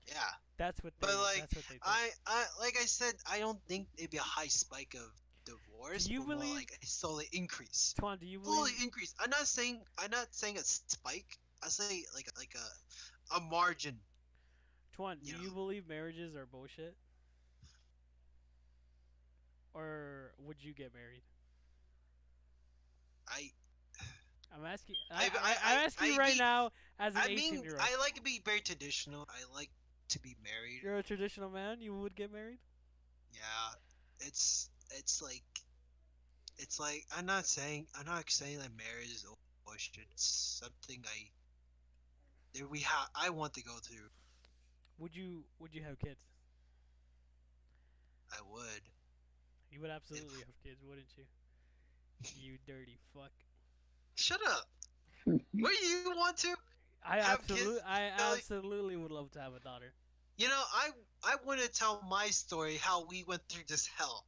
Yeah, 0.07 0.34
that's 0.62 0.84
what 0.84 0.93
they 0.99 1.07
But, 1.07 1.18
like, 1.18 1.39
that's 1.49 1.55
what. 1.55 1.66
I 1.84 2.09
I 2.28 2.45
like 2.59 2.78
I 2.80 2.86
said, 2.86 3.14
I 3.30 3.39
don't 3.39 3.59
think 3.68 3.88
it'd 3.97 4.12
be 4.12 4.18
a 4.18 4.22
high 4.22 4.47
spike 4.47 4.95
of 4.95 5.09
divorce. 5.45 6.05
Do 6.05 6.14
you 6.14 6.24
believe- 6.24 6.53
like 6.53 6.72
a 6.82 6.86
slowly 6.86 7.28
increase? 7.34 7.95
Twan, 7.99 8.20
do 8.20 8.28
you 8.28 8.43
Slowly 8.43 8.72
believe 8.72 8.84
increase. 8.84 9.16
I'm 9.20 9.32
not 9.32 9.47
saying 9.47 9.82
I'm 9.97 10.12
not 10.12 10.28
saying 10.32 10.57
a 10.57 10.64
spike. 10.64 11.39
I 11.64 11.70
say 11.70 12.05
like 12.14 12.30
like 12.38 12.53
a 12.55 13.36
a 13.38 13.39
margin. 13.39 13.99
Twan, 14.95 15.16
do 15.24 15.32
you 15.32 15.38
you 15.41 15.51
believe 15.51 15.88
marriages 15.88 16.36
are 16.36 16.45
bullshit 16.45 16.95
or 19.74 20.34
would 20.39 20.57
you 20.62 20.74
get 20.74 20.93
married 20.93 21.24
I 23.28 23.49
I'm 24.53 24.66
asking 24.66 24.95
I- 25.09 25.16
I, 25.16 25.18
I, 25.26 25.30
I- 25.30 25.74
I'm 25.74 25.86
asking 25.86 26.07
you 26.07 26.14
I 26.16 26.18
right 26.18 26.38
now 26.38 26.72
as 26.99 27.16
an 27.16 27.22
I 27.22 27.26
18 27.28 27.36
mean 27.38 27.64
year 27.64 27.74
old 27.74 27.82
I 27.82 27.97
like 27.99 28.16
to 28.16 28.22
be 28.22 28.41
very 28.43 28.59
traditional. 28.59 29.26
I 29.30 29.55
like 29.55 29.70
to 30.12 30.20
be 30.20 30.36
married. 30.43 30.82
you're 30.84 30.97
a 30.97 31.03
traditional 31.03 31.49
man 31.49 31.82
you 31.82 31.93
would 31.93 32.16
get 32.16 32.32
married 32.32 32.59
Yeah, 33.34 34.28
it's 34.28 34.70
it's 34.91 35.22
like 35.22 35.43
it's 36.57 36.80
like 36.80 37.05
I'm 37.18 37.26
not 37.26 37.45
saying 37.45 37.88
I'm 37.99 38.05
not 38.05 38.30
saying 38.30 38.59
that 38.59 38.72
marriage 38.78 39.12
is 39.12 39.26
bullshit. 39.66 40.05
It's 40.12 40.59
something 40.62 41.03
I 41.05 41.20
that 42.59 42.70
we 42.70 42.80
have 42.82 43.09
I 43.16 43.30
want 43.30 43.53
to 43.55 43.64
go 43.64 43.76
through. 43.82 44.09
would 44.99 45.16
you 45.16 45.43
would 45.59 45.74
you 45.74 45.84
have 45.84 45.99
kids 45.99 46.20
I 48.32 48.39
would. 48.51 48.84
You 49.72 49.82
would 49.82 49.89
absolutely 49.89 50.39
have 50.39 50.64
kids, 50.64 50.82
wouldn't 50.88 51.07
you? 51.18 51.24
You 52.39 52.57
dirty 52.68 52.97
fuck. 53.16 53.32
Shut 54.16 54.39
up. 54.47 54.68
what 55.26 55.74
do 55.80 55.86
you 55.86 56.14
want 56.16 56.38
to? 56.38 56.55
I 57.03 57.20
absolutely, 57.20 57.82
I 57.82 58.12
absolutely 58.32 58.95
would 58.95 59.12
love 59.12 59.32
to 59.32 59.39
have 59.41 59.53
a 59.55 59.59
daughter. 59.59 59.91
You 60.42 60.48
know, 60.48 60.64
I 60.74 60.89
I 61.24 61.36
want 61.46 61.62
to 61.62 61.68
tell 61.70 62.02
my 62.10 62.26
story 62.32 62.78
how 62.78 63.06
we 63.06 63.24
went 63.24 63.44
through 63.48 63.66
this 63.68 63.86
hell. 63.86 64.26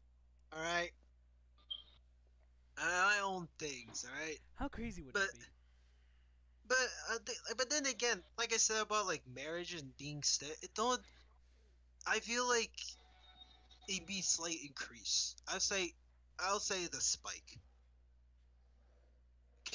All 0.56 0.62
right. 0.62 0.92
I 2.78 3.20
own 3.24 3.48
things. 3.58 4.06
All 4.06 4.22
right. 4.24 4.38
How 4.54 4.68
crazy 4.68 5.02
would 5.02 5.14
But- 5.14 5.24
it 5.24 5.40
be? 5.40 5.46
But 6.68 6.78
uh, 7.12 7.18
th- 7.26 7.38
but 7.58 7.70
then 7.72 7.88
again, 7.88 8.22
like 8.38 8.54
I 8.54 8.58
said 8.58 8.80
about 8.84 9.08
like 9.08 9.24
marriage 9.28 9.74
and 9.74 9.98
being 9.98 10.22
st- 10.22 10.56
it 10.62 10.70
don't. 10.76 11.02
I 12.06 12.20
feel 12.20 12.48
like 12.48 12.72
it'd 13.90 14.06
be 14.06 14.22
slight 14.22 14.60
increase. 14.64 15.36
I'd 15.48 15.64
say 15.64 15.94
I'll 16.40 16.60
say 16.60 16.86
the 16.86 17.02
spike. 17.02 17.58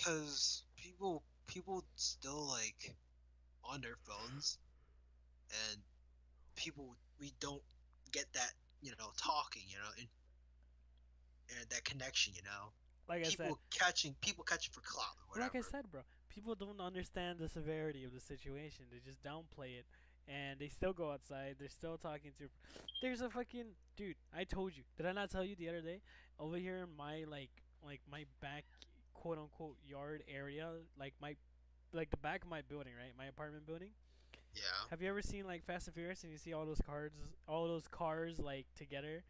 Cause 0.04 0.62
people 0.76 1.24
people 1.48 1.84
still 1.96 2.46
like 2.46 2.94
on 3.64 3.80
their 3.80 3.96
phones, 4.06 4.56
and 5.50 5.78
people 6.58 6.96
we 7.20 7.32
don't 7.40 7.62
get 8.12 8.26
that 8.34 8.52
you 8.82 8.92
know 8.98 9.10
talking 9.16 9.62
you 9.68 9.76
know 9.76 9.92
and 9.98 10.08
and 11.58 11.68
that 11.70 11.84
connection 11.84 12.32
you 12.36 12.42
know 12.42 12.72
Like 13.08 13.22
I 13.24 13.28
people 13.28 13.58
said, 13.72 13.80
catching 13.80 14.14
people 14.20 14.44
catching 14.44 14.72
for 14.72 14.80
clout 14.80 15.16
or 15.20 15.24
whatever. 15.30 15.54
like 15.54 15.64
I 15.64 15.70
said, 15.70 15.90
bro, 15.90 16.02
people 16.28 16.54
don't 16.54 16.80
understand 16.80 17.38
the 17.38 17.48
severity 17.48 18.04
of 18.04 18.12
the 18.12 18.20
situation. 18.20 18.84
They 18.92 19.00
just 19.00 19.22
downplay 19.22 19.78
it, 19.80 19.86
and 20.28 20.58
they 20.60 20.68
still 20.68 20.92
go 20.92 21.10
outside. 21.10 21.56
They're 21.58 21.70
still 21.70 21.96
talking 21.96 22.32
to. 22.38 22.44
There's 23.00 23.22
a 23.22 23.30
fucking 23.30 23.72
dude. 23.96 24.16
I 24.36 24.44
told 24.44 24.76
you. 24.76 24.82
Did 24.98 25.06
I 25.06 25.12
not 25.12 25.30
tell 25.30 25.44
you 25.44 25.56
the 25.56 25.68
other 25.70 25.80
day? 25.80 26.02
Over 26.38 26.56
here 26.58 26.78
in 26.84 26.90
my 26.98 27.24
like 27.30 27.50
like 27.82 28.00
my 28.10 28.24
back 28.42 28.64
quote 29.14 29.38
unquote 29.38 29.76
yard 29.86 30.22
area, 30.28 30.68
like 30.98 31.14
my 31.20 31.34
like 31.94 32.10
the 32.10 32.18
back 32.18 32.42
of 32.44 32.50
my 32.50 32.60
building, 32.68 32.92
right? 32.98 33.12
My 33.16 33.26
apartment 33.26 33.66
building. 33.66 33.90
Yeah. 34.54 34.62
Have 34.90 35.02
you 35.02 35.08
ever 35.08 35.22
seen 35.22 35.46
like 35.46 35.64
Fast 35.64 35.86
and 35.86 35.94
Furious 35.94 36.22
and 36.24 36.32
you 36.32 36.38
see 36.38 36.52
all 36.52 36.66
those 36.66 36.80
cars, 36.84 37.12
all 37.46 37.68
those 37.68 37.86
cars 37.88 38.38
like 38.38 38.66
together, 38.76 39.22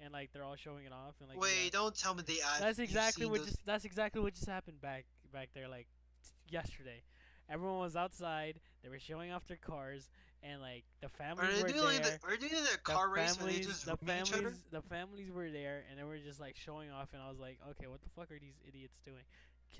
and 0.00 0.12
like 0.12 0.32
they're 0.32 0.44
all 0.44 0.56
showing 0.56 0.84
it 0.84 0.92
off 0.92 1.14
and 1.20 1.28
like. 1.28 1.40
Wait, 1.40 1.72
got- 1.72 1.80
don't 1.80 1.96
tell 1.96 2.14
me 2.14 2.22
they. 2.26 2.38
That's 2.60 2.78
exactly 2.78 3.26
what 3.26 3.38
those- 3.38 3.48
just 3.50 3.66
that's 3.66 3.84
exactly 3.84 4.20
what 4.20 4.34
just 4.34 4.46
happened 4.46 4.80
back 4.80 5.04
back 5.32 5.50
there 5.54 5.68
like 5.68 5.86
t- 6.22 6.30
yesterday. 6.54 7.02
Everyone 7.48 7.78
was 7.78 7.94
outside. 7.96 8.60
They 8.82 8.88
were 8.88 8.98
showing 8.98 9.30
off 9.30 9.46
their 9.46 9.58
cars, 9.58 10.08
and 10.42 10.60
like 10.60 10.84
the 11.00 11.08
families 11.10 11.62
were 11.62 11.68
doing 11.68 12.00
there. 12.02 12.18
the? 12.22 12.26
Are 12.26 12.36
they 12.36 12.48
doing 12.48 12.64
the 12.64 12.70
the 12.72 12.78
car 12.78 13.08
race 13.08 13.36
where 13.38 13.46
they 13.52 13.58
families, 13.60 13.82
the 13.84 13.90
room 13.92 13.98
each 14.02 14.32
other? 14.32 14.42
families, 14.42 14.64
the 14.70 14.82
families 14.82 15.30
were 15.30 15.50
there, 15.50 15.84
and 15.90 15.98
they 15.98 16.04
were 16.04 16.18
just 16.18 16.40
like 16.40 16.56
showing 16.56 16.90
off. 16.90 17.10
And 17.12 17.22
I 17.22 17.28
was 17.28 17.38
like, 17.38 17.58
okay, 17.72 17.86
what 17.86 18.02
the 18.02 18.08
fuck 18.10 18.30
are 18.32 18.38
these 18.38 18.56
idiots 18.66 18.98
doing? 19.04 19.22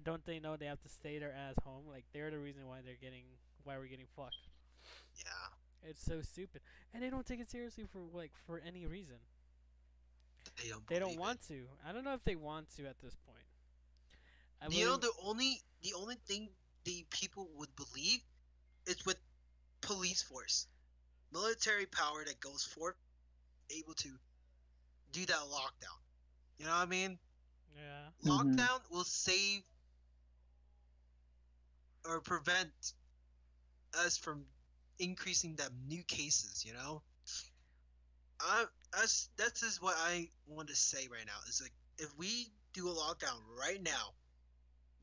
Don't 0.03 0.25
they 0.27 0.41
know 0.41 0.57
they 0.57 0.67
have 0.67 0.81
to 0.83 0.89
stay 0.89 1.19
their 1.19 1.33
ass 1.33 1.55
home? 1.65 1.85
Like 1.89 2.05
they're 2.13 2.31
the 2.31 2.39
reason 2.39 2.67
why 2.67 2.79
they're 2.85 3.01
getting 3.01 3.25
why 3.63 3.79
we're 3.79 3.87
getting 3.87 4.07
fucked. 4.17 4.37
Yeah. 5.17 5.91
It's 5.91 6.03
so 6.03 6.23
stupid, 6.23 6.63
and 6.93 7.03
they 7.03 7.11
don't 7.11 7.27
take 7.27 7.41
it 7.41 7.51
seriously 7.51 7.85
for 7.93 8.01
like 8.13 8.33
for 8.47 8.61
any 8.67 8.87
reason. 8.87 9.17
They 10.63 10.71
don't. 10.71 10.87
They 10.89 10.99
don't 10.99 11.09
believe 11.09 11.19
it. 11.19 11.21
want 11.21 11.49
to. 11.49 11.65
I 11.87 11.93
don't 11.93 12.05
know 12.05 12.15
if 12.15 12.25
they 12.25 12.37
want 12.37 12.75
to 12.77 12.87
at 12.87 12.99
this 13.03 13.15
point. 13.27 13.47
I 14.63 14.75
you 14.75 14.87
know 14.87 14.97
the 14.97 15.13
only 15.23 15.61
the 15.83 15.93
only 15.95 16.17
thing 16.27 16.49
the 16.85 17.05
people 17.11 17.49
would 17.57 17.69
believe 17.77 18.21
is 18.87 19.05
with 19.05 19.17
police 19.83 20.23
force, 20.23 20.67
military 21.33 21.87
power 21.87 22.25
that 22.25 22.41
goes 22.41 22.65
forth, 22.65 22.97
able 23.71 23.95
to 23.95 24.09
do 25.13 25.27
that 25.27 25.37
lockdown. 25.37 25.99
You 26.59 26.65
know 26.65 26.73
what 26.73 26.79
I 26.79 26.87
mean? 26.87 27.19
yeah. 27.77 28.31
Lockdown 28.31 28.57
mm-hmm. 28.57 28.95
will 28.95 29.05
save 29.05 29.63
or 32.07 32.21
prevent 32.21 32.71
us 34.05 34.17
from 34.17 34.45
increasing 34.99 35.57
the 35.57 35.69
new 35.89 36.03
cases. 36.05 36.65
You 36.65 36.75
know, 36.75 37.03
I 38.41 38.65
that's 38.93 39.29
that's 39.37 39.63
is 39.63 39.81
what 39.81 39.97
I 39.99 40.29
want 40.47 40.69
to 40.69 40.77
say 40.77 41.09
right 41.11 41.27
now. 41.27 41.39
Is 41.49 41.61
like 41.63 41.73
if 41.99 42.17
we 42.19 42.49
do 42.73 42.89
a 42.89 42.93
lockdown 42.93 43.39
right 43.59 43.83
now, 43.83 44.15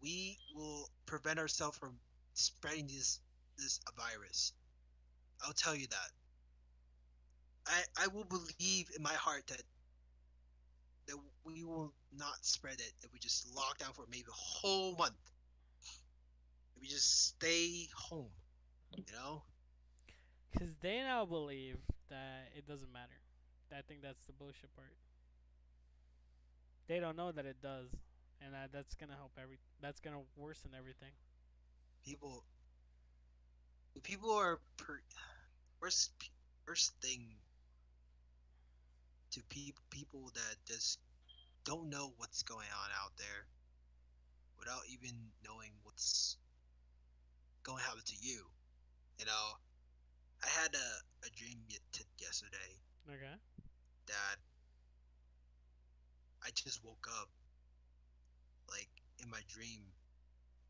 we 0.01 0.37
will 0.55 0.89
prevent 1.05 1.39
ourselves 1.39 1.77
from 1.77 1.95
spreading 2.33 2.87
this 2.87 3.19
this 3.57 3.79
virus. 3.97 4.53
I'll 5.45 5.53
tell 5.53 5.75
you 5.75 5.87
that. 5.87 6.09
I 7.67 8.05
I 8.05 8.07
will 8.07 8.25
believe 8.25 8.89
in 8.95 9.01
my 9.01 9.13
heart 9.13 9.47
that 9.47 9.63
that 11.07 11.17
we 11.43 11.63
will 11.63 11.93
not 12.17 12.45
spread 12.45 12.79
it 12.79 12.93
if 13.03 13.11
we 13.13 13.19
just 13.19 13.53
lock 13.55 13.77
down 13.79 13.93
for 13.93 14.05
maybe 14.09 14.25
a 14.29 14.33
whole 14.33 14.95
month. 14.95 15.15
If 16.75 16.81
we 16.81 16.87
just 16.87 17.27
stay 17.29 17.87
home, 17.95 18.31
you 18.95 19.13
know. 19.13 19.43
Because 20.51 20.73
they 20.81 20.99
now 20.99 21.25
believe 21.25 21.77
that 22.09 22.49
it 22.55 22.67
doesn't 22.67 22.91
matter. 22.91 23.19
I 23.75 23.81
think 23.81 24.01
that's 24.01 24.25
the 24.25 24.33
bullshit 24.33 24.73
part. 24.75 24.95
They 26.87 26.99
don't 26.99 27.15
know 27.17 27.31
that 27.31 27.45
it 27.45 27.61
does, 27.61 27.89
and 28.41 28.53
that 28.53 28.71
that's 28.71 28.95
gonna 28.95 29.15
help 29.15 29.31
every. 29.41 29.57
That's 29.81 29.99
gonna 29.99 30.21
worsen 30.35 30.71
everything. 30.77 31.11
people 32.03 32.43
people 34.03 34.31
are 34.31 34.59
per 34.77 34.99
worst 35.81 36.11
worst 36.67 36.93
thing 37.01 37.35
to 39.31 39.41
pe- 39.49 39.73
people 39.89 40.29
that 40.33 40.55
just 40.67 40.99
don't 41.65 41.89
know 41.89 42.13
what's 42.17 42.43
going 42.43 42.67
on 42.83 42.89
out 43.03 43.11
there 43.17 43.45
without 44.59 44.81
even 44.89 45.11
knowing 45.45 45.71
what's 45.83 46.37
going 47.63 47.77
to 47.79 47.83
happen 47.83 48.01
to 48.05 48.15
you 48.21 48.45
you 49.19 49.25
know 49.25 49.45
i 50.43 50.47
had 50.61 50.73
a, 50.73 50.89
a 51.27 51.29
dream 51.35 51.57
yesterday 52.19 52.71
Okay. 53.09 53.35
that 54.07 54.37
I 56.45 56.49
just 56.55 56.83
woke 56.83 57.07
up 57.19 57.29
like 58.69 58.89
in 59.21 59.29
my 59.29 59.41
dream 59.47 59.81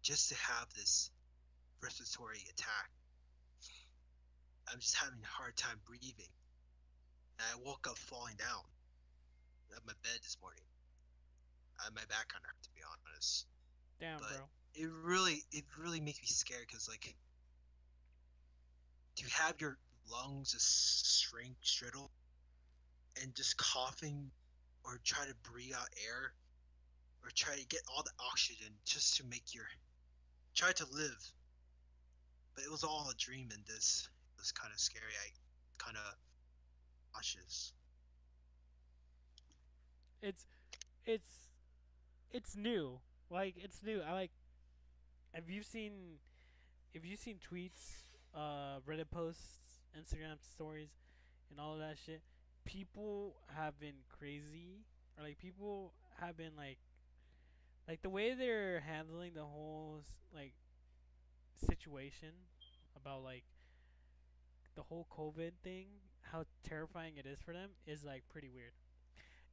just 0.02 0.30
to 0.30 0.36
have 0.36 0.68
this 0.76 1.12
respiratory 1.84 2.44
attack. 2.50 2.90
I'm 4.72 4.80
just 4.80 4.96
having 4.98 5.20
a 5.24 5.28
hard 5.28 5.56
time 5.56 5.78
breathing. 5.86 6.32
And 7.40 7.46
I 7.52 7.56
woke 7.68 7.88
up 7.90 7.98
falling 7.98 8.36
down 8.38 8.64
at 9.76 9.86
my 9.86 9.94
bed 10.04 10.20
this 10.24 10.38
morning. 10.42 10.64
I 11.80 11.86
had 11.86 11.94
my 11.96 12.06
back 12.10 12.32
of 12.36 12.42
hurt, 12.44 12.58
to 12.64 12.70
be 12.76 12.82
honest. 12.84 13.46
Damn, 14.00 14.20
But- 14.20 14.30
bro. 14.30 14.50
It 14.74 14.90
really, 15.04 15.44
it 15.52 15.66
really 15.78 16.00
makes 16.00 16.20
me 16.22 16.28
scared 16.28 16.66
because, 16.66 16.88
like, 16.88 17.14
to 19.18 19.26
have 19.30 19.60
your 19.60 19.78
lungs 20.12 20.52
just 20.54 21.22
shrink, 21.22 21.56
shriddle, 21.64 22.10
and 23.22 23.34
just 23.36 23.58
coughing 23.58 24.32
or 24.84 25.00
try 25.04 25.26
to 25.26 25.34
breathe 25.52 25.74
out 25.74 25.88
air 26.08 26.34
or 27.24 27.30
try 27.36 27.56
to 27.56 27.66
get 27.68 27.82
all 27.94 28.04
the 28.04 28.12
oxygen 28.32 28.68
just 28.86 29.18
to 29.18 29.24
make 29.26 29.54
your 29.54 29.66
try 30.56 30.72
to 30.72 30.86
live 30.92 31.32
but 32.56 32.64
it 32.64 32.72
was 32.72 32.84
all 32.84 33.08
a 33.10 33.16
dream 33.16 33.48
and 33.54 33.64
this 33.68 34.10
was 34.38 34.52
kind 34.52 34.72
of 34.74 34.80
scary 34.80 35.14
i 35.24 35.30
kind 35.78 35.96
of 35.96 36.16
cautious 37.14 37.74
It's, 40.22 40.46
it's, 41.06 41.30
it's 42.32 42.56
new. 42.56 43.00
Like 43.30 43.56
it's 43.58 43.82
new. 43.84 44.02
I 44.02 44.14
like. 44.14 44.32
Have 45.34 45.50
you 45.50 45.64
seen? 45.64 45.94
Have 46.94 47.06
you 47.06 47.16
seen 47.16 47.38
tweets, 47.40 48.04
uh, 48.36 48.80
Reddit 48.88 49.10
posts, 49.12 49.82
Instagram 49.98 50.38
stories, 50.54 50.90
and 51.50 51.60
all 51.60 51.74
of 51.74 51.80
that 51.80 51.98
shit? 52.04 52.22
People 52.66 53.36
have 53.56 53.80
been 53.80 54.06
crazy, 54.08 54.86
or 55.18 55.24
like 55.24 55.38
people 55.38 55.94
have 56.20 56.38
been 56.38 56.56
like, 56.58 56.78
like 57.88 58.02
the 58.02 58.10
way 58.10 58.34
they're 58.34 58.82
handling 58.82 59.34
the 59.34 59.44
whole 59.44 60.02
like 60.34 60.54
situation 61.68 62.30
about 62.96 63.24
like 63.24 63.44
the 64.76 64.84
whole 64.84 65.08
COVID 65.12 65.52
thing, 65.64 65.88
how 66.22 66.46
terrifying 66.64 67.14
it 67.18 67.26
is 67.26 67.40
for 67.42 67.54
them 67.54 67.72
is 67.86 68.04
like 68.04 68.24
pretty 68.30 68.50
weird. 68.50 68.72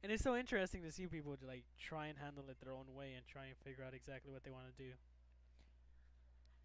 And 0.01 0.11
it's 0.11 0.23
so 0.23 0.37
interesting 0.37 0.81
to 0.83 0.91
see 0.91 1.07
people 1.07 1.35
to, 1.35 1.45
like 1.45 1.65
try 1.77 2.07
and 2.07 2.17
handle 2.17 2.45
it 2.49 2.57
their 2.63 2.71
own 2.73 2.85
way 2.95 3.13
and 3.15 3.27
try 3.27 3.45
and 3.45 3.57
figure 3.65 3.83
out 3.83 3.93
exactly 3.93 4.31
what 4.31 4.43
they 4.43 4.51
want 4.51 4.65
to 4.65 4.83
do. 4.83 4.91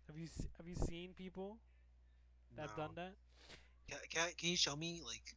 Have 0.07 0.17
you 0.17 0.29
have 0.57 0.69
you 0.69 0.77
seen 0.77 1.15
people 1.17 1.57
that 2.57 2.69
have 2.69 2.77
No. 2.79 2.85
done 2.85 2.95
that? 2.97 3.13
can, 3.89 3.99
can, 4.11 4.29
can 4.39 4.49
you 4.51 4.57
show 4.57 4.75
me 4.77 5.01
like 5.05 5.35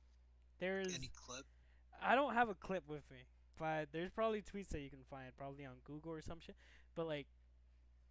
There's 0.60 0.94
any 0.96 1.10
clip 1.26 1.46
I 2.02 2.16
don't 2.16 2.34
have 2.36 2.48
a 2.50 2.54
clip 2.54 2.84
with 2.88 3.04
me, 3.12 3.18
but 3.58 3.88
there's 3.92 4.12
probably 4.12 4.42
tweets 4.42 4.70
that 4.70 4.82
you 4.82 4.90
can 4.90 5.04
find 5.10 5.36
probably 5.38 5.66
on 5.66 5.74
Google 5.84 6.12
or 6.14 6.22
some 6.22 6.40
shit. 6.40 6.56
But 6.96 7.08
like 7.08 7.26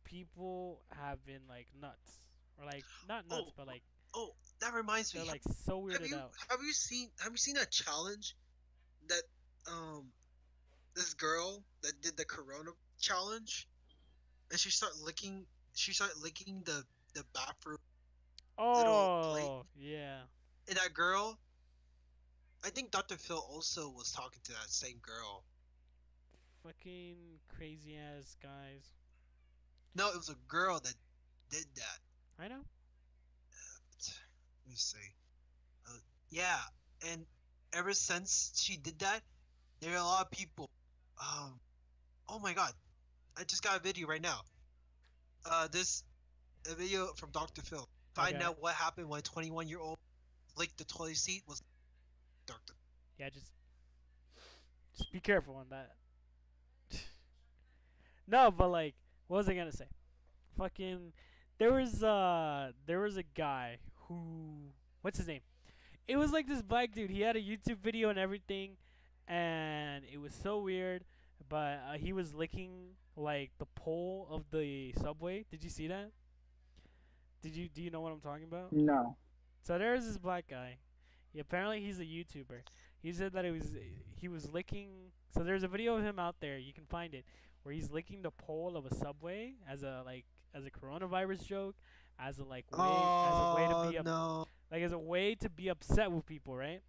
people 0.04 0.82
have 0.90 1.24
been 1.24 1.42
like 1.48 1.66
nuts 1.80 2.20
or 2.58 2.64
like 2.66 2.84
not 3.08 3.28
nuts, 3.28 3.42
Oh, 3.48 3.52
but 3.56 3.66
like 3.66 3.82
oh 4.14 4.30
that 4.60 4.74
reminds 4.74 5.14
me 5.14 5.20
they're 5.20 5.28
like 5.30 5.42
so 5.64 5.86
have 5.88 6.00
weirded 6.00 6.08
you 6.08 6.16
out. 6.16 6.32
have 6.48 6.60
you 6.62 6.72
seen 6.72 7.08
have 7.20 7.32
you 7.32 7.36
seen 7.38 7.54
that 7.54 7.70
challenge 7.70 8.34
that 9.08 9.22
um 9.70 10.04
this 10.94 11.14
girl 11.14 11.62
that 11.82 11.92
did 12.02 12.16
the 12.16 12.24
corona 12.24 12.70
challenge 13.00 13.68
and 14.50 14.58
she 14.58 14.70
started 14.70 14.98
licking 15.04 15.44
she 15.74 15.92
started 15.92 16.16
licking 16.22 16.62
the 16.64 16.82
the 17.14 17.22
bathroom 17.34 17.78
little. 18.58 18.92
Oh 18.94 19.66
yeah. 19.78 20.20
and 20.68 20.76
that 20.76 20.94
girl 20.94 21.38
i 22.64 22.70
think 22.70 22.90
dr 22.90 23.16
phil 23.18 23.44
also 23.52 23.88
was 23.90 24.10
talking 24.12 24.40
to 24.44 24.52
that 24.52 24.68
same 24.70 24.96
girl 25.02 25.44
Fucking 26.64 27.16
crazy 27.56 27.96
ass 27.96 28.36
guys. 28.42 28.82
no 29.94 30.08
it 30.08 30.16
was 30.16 30.30
a 30.30 30.36
girl 30.48 30.80
that 30.80 30.94
did 31.50 31.64
that 31.76 31.98
I 32.38 32.48
know. 32.48 32.56
let 32.56 34.68
me 34.68 34.74
see 34.74 34.98
uh, 35.88 35.92
yeah 36.30 36.58
and 37.10 37.24
ever 37.72 37.92
since 37.92 38.52
she 38.56 38.76
did 38.76 38.98
that 39.00 39.20
there 39.80 39.92
are 39.92 39.96
a 39.98 40.02
lot 40.02 40.24
of 40.24 40.30
people 40.30 40.70
um 41.20 41.58
oh 42.28 42.38
my 42.38 42.52
god 42.52 42.72
i 43.38 43.44
just 43.44 43.62
got 43.62 43.76
a 43.76 43.80
video 43.80 44.06
right 44.08 44.22
now 44.22 44.40
uh 45.48 45.68
this 45.70 46.02
a 46.70 46.74
video 46.74 47.06
from 47.16 47.30
dr 47.30 47.60
phil 47.62 47.88
find 48.16 48.36
Okay. 48.36 48.44
out 48.44 48.60
what 48.60 48.74
happened 48.74 49.08
when 49.08 49.18
a 49.18 49.22
21 49.22 49.68
year 49.68 49.78
old 49.78 49.98
licked 50.56 50.78
the 50.78 50.84
toilet 50.84 51.16
seat 51.16 51.42
was 51.46 51.62
dr 52.46 52.72
Yeah, 53.18 53.28
just 53.28 53.52
just 54.96 55.12
be 55.12 55.20
careful 55.20 55.54
on 55.56 55.66
that. 55.68 55.92
no, 58.26 58.50
but 58.50 58.68
like, 58.68 58.94
what 59.28 59.36
was 59.38 59.48
I 59.48 59.54
gonna 59.54 59.72
say? 59.72 59.88
Fucking, 60.56 61.12
there 61.58 61.72
was 61.72 62.02
uh, 62.02 62.72
there 62.86 63.00
was 63.00 63.18
a 63.18 63.22
guy 63.22 63.76
who, 64.08 64.70
what's 65.02 65.18
his 65.18 65.26
name? 65.26 65.42
It 66.08 66.16
was 66.16 66.32
like 66.32 66.46
this 66.46 66.62
black 66.62 66.92
dude. 66.92 67.10
He 67.10 67.20
had 67.20 67.36
a 67.36 67.40
YouTube 67.40 67.78
video 67.82 68.08
and 68.08 68.18
everything, 68.18 68.76
and 69.28 70.04
it 70.10 70.18
was 70.18 70.32
so 70.34 70.60
weird. 70.60 71.04
But 71.48 71.80
uh, 71.86 71.98
he 71.98 72.12
was 72.14 72.34
licking 72.34 72.70
like 73.16 73.50
the 73.58 73.66
pole 73.66 74.26
of 74.30 74.44
the 74.50 74.94
subway. 75.02 75.44
Did 75.50 75.62
you 75.62 75.70
see 75.70 75.88
that? 75.88 76.10
Did 77.46 77.54
you 77.54 77.68
do 77.68 77.80
you 77.80 77.90
know 77.92 78.00
what 78.00 78.10
I'm 78.10 78.18
talking 78.18 78.42
about? 78.42 78.72
No. 78.72 79.16
So 79.62 79.78
there's 79.78 80.04
this 80.04 80.18
black 80.18 80.46
guy. 80.50 80.78
He, 81.32 81.38
apparently 81.38 81.80
he's 81.80 82.00
a 82.00 82.04
YouTuber. 82.04 82.62
He 83.00 83.12
said 83.12 83.32
that 83.34 83.44
it 83.44 83.52
was 83.52 83.76
he 84.20 84.26
was 84.26 84.52
licking. 84.52 84.88
So 85.32 85.44
there's 85.44 85.62
a 85.62 85.68
video 85.68 85.96
of 85.96 86.02
him 86.02 86.18
out 86.18 86.34
there. 86.40 86.58
You 86.58 86.72
can 86.72 86.86
find 86.86 87.14
it 87.14 87.24
where 87.62 87.72
he's 87.72 87.88
licking 87.92 88.22
the 88.22 88.32
pole 88.32 88.76
of 88.76 88.84
a 88.84 88.92
subway 88.92 89.52
as 89.70 89.84
a 89.84 90.02
like 90.04 90.24
as 90.56 90.64
a 90.66 90.70
coronavirus 90.72 91.46
joke, 91.46 91.76
as 92.18 92.40
a 92.40 92.44
like 92.44 92.64
way 92.76 92.84
as 92.84 93.38
a 93.38 93.54
way 93.54 93.62
to 93.68 93.90
be 93.90 93.96
Oh 93.96 94.00
up, 94.00 94.06
no! 94.06 94.48
like 94.72 94.82
as 94.82 94.90
a 94.90 94.98
way 94.98 95.36
to 95.36 95.48
be 95.48 95.68
upset 95.68 96.10
with 96.10 96.26
people, 96.26 96.56
right? 96.56 96.80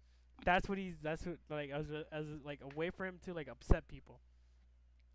That's 0.44 0.68
what 0.68 0.76
he's. 0.76 0.96
That's 1.00 1.24
what 1.24 1.36
like 1.48 1.70
as 1.70 1.92
a, 1.92 2.02
as 2.10 2.26
a, 2.26 2.44
like 2.44 2.62
a 2.62 2.76
way 2.76 2.90
for 2.90 3.06
him 3.06 3.20
to 3.26 3.32
like 3.32 3.46
upset 3.48 3.86
people. 3.86 4.18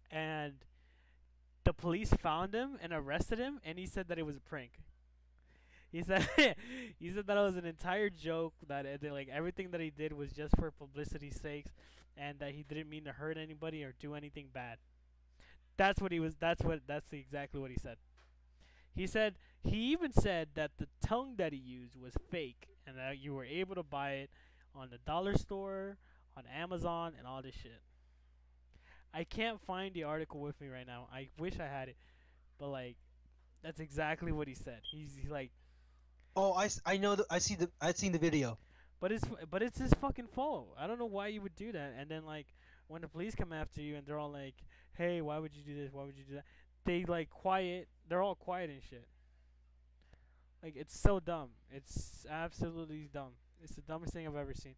And 0.10 0.54
the 1.66 1.74
police 1.74 2.14
found 2.14 2.54
him 2.54 2.78
and 2.82 2.94
arrested 2.94 3.40
him, 3.40 3.60
and 3.66 3.78
he 3.78 3.86
said 3.88 4.08
that 4.08 4.18
it 4.18 4.26
was 4.26 4.38
a 4.38 4.42
prank. 4.42 4.80
He 5.94 6.02
said 6.02 6.28
he 7.00 7.12
said 7.14 7.28
that 7.28 7.38
it 7.38 7.42
was 7.42 7.56
an 7.56 7.66
entire 7.66 8.10
joke. 8.10 8.56
That 8.68 8.88
eh, 8.88 8.98
it, 9.00 9.12
like 9.14 9.30
everything 9.32 9.70
that 9.72 9.80
he 9.80 9.92
did 9.92 10.12
was 10.12 10.32
just 10.32 10.58
for 10.58 10.72
publicity's 10.72 11.40
sakes, 11.40 11.72
and 12.18 12.40
that 12.40 12.52
he 12.52 12.64
didn't 12.64 12.90
mean 12.90 13.06
to 13.06 13.12
hurt 13.12 13.38
anybody 13.38 13.84
or 13.84 13.94
do 14.00 14.16
anything 14.16 14.48
bad. 14.52 14.80
That's 15.78 16.02
what 16.02 16.12
he 16.12 16.20
was. 16.20 16.36
That's 16.40 16.64
what. 16.64 16.82
That's 16.88 17.14
exactly 17.14 17.62
what 17.62 17.70
he 17.70 17.78
said. 17.80 17.98
He 18.96 19.06
said 19.06 19.36
he 19.64 19.92
even 19.92 20.12
said 20.12 20.50
that 20.56 20.72
the 20.80 20.88
tongue 21.06 21.36
that 21.38 21.54
he 21.54 21.60
used 21.60 21.96
was 21.96 22.14
fake, 22.32 22.70
and 22.88 22.98
that 22.98 23.20
you 23.20 23.36
were 23.36 23.46
able 23.46 23.76
to 23.76 23.84
buy 23.84 24.14
it 24.14 24.32
on 24.74 24.90
the 24.90 24.98
dollar 25.06 25.38
store, 25.38 25.98
on 26.36 26.44
Amazon, 26.48 27.14
and 27.18 27.28
all 27.28 27.44
this 27.44 27.56
shit. 27.56 27.82
I 29.14 29.26
can't 29.26 29.62
find 29.62 29.94
the 29.94 30.06
article 30.06 30.42
with 30.42 30.60
me 30.60 30.70
right 30.70 30.88
now. 30.88 31.08
I 31.14 31.30
wish 31.38 31.60
I 31.60 31.68
had 31.68 31.88
it, 31.88 31.98
but 32.58 32.70
like, 32.70 32.96
that's 33.62 33.80
exactly 33.80 34.32
what 34.32 34.48
he 34.48 34.56
said. 34.56 34.80
He's, 34.82 35.12
he's 35.22 35.30
like, 35.30 35.52
Oh, 36.36 36.54
I, 36.54 36.66
s- 36.66 36.82
I 36.86 36.98
know. 36.98 37.16
The, 37.16 37.26
I 37.30 37.40
see 37.40 37.56
the. 37.56 37.70
I've 37.82 37.98
seen 37.98 38.12
the 38.12 38.20
video. 38.20 38.58
but 39.00 39.12
it's 39.12 39.24
but 39.52 39.62
it's 39.62 39.78
his 39.80 39.94
fucking 39.96 40.28
fault. 40.28 40.76
I 40.80 40.88
don't 40.88 40.98
know 41.00 41.06
why 41.06 41.28
you 41.28 41.42
would 41.42 41.56
do 41.56 41.72
that. 41.74 41.94
And 41.98 42.10
then 42.10 42.26
like, 42.26 42.48
when 42.88 43.02
the 43.02 43.08
police 43.08 43.36
come 43.36 43.54
after 43.54 43.82
you 43.82 43.96
and 43.96 44.06
they're 44.06 44.20
all 44.20 44.32
like, 44.32 44.56
"Hey, 44.94 45.22
why 45.22 45.38
would 45.40 45.54
you 45.54 45.64
do 45.64 45.76
this? 45.76 45.92
Why 45.92 46.04
would 46.06 46.18
you 46.18 46.24
do 46.24 46.36
that?" 46.36 46.46
They 46.86 47.06
like 47.06 47.30
quiet. 47.30 47.88
They're 48.10 48.22
all 48.22 48.36
quiet 48.36 48.70
and 48.70 48.82
shit. 48.90 49.08
Like 50.64 50.76
it's 50.76 50.98
so 50.98 51.20
dumb. 51.20 51.50
It's 51.70 52.26
absolutely 52.30 53.10
dumb. 53.14 53.34
It's 53.62 53.76
the 53.76 53.82
dumbest 53.82 54.14
thing 54.14 54.28
I've 54.28 54.36
ever 54.36 54.54
seen. 54.54 54.76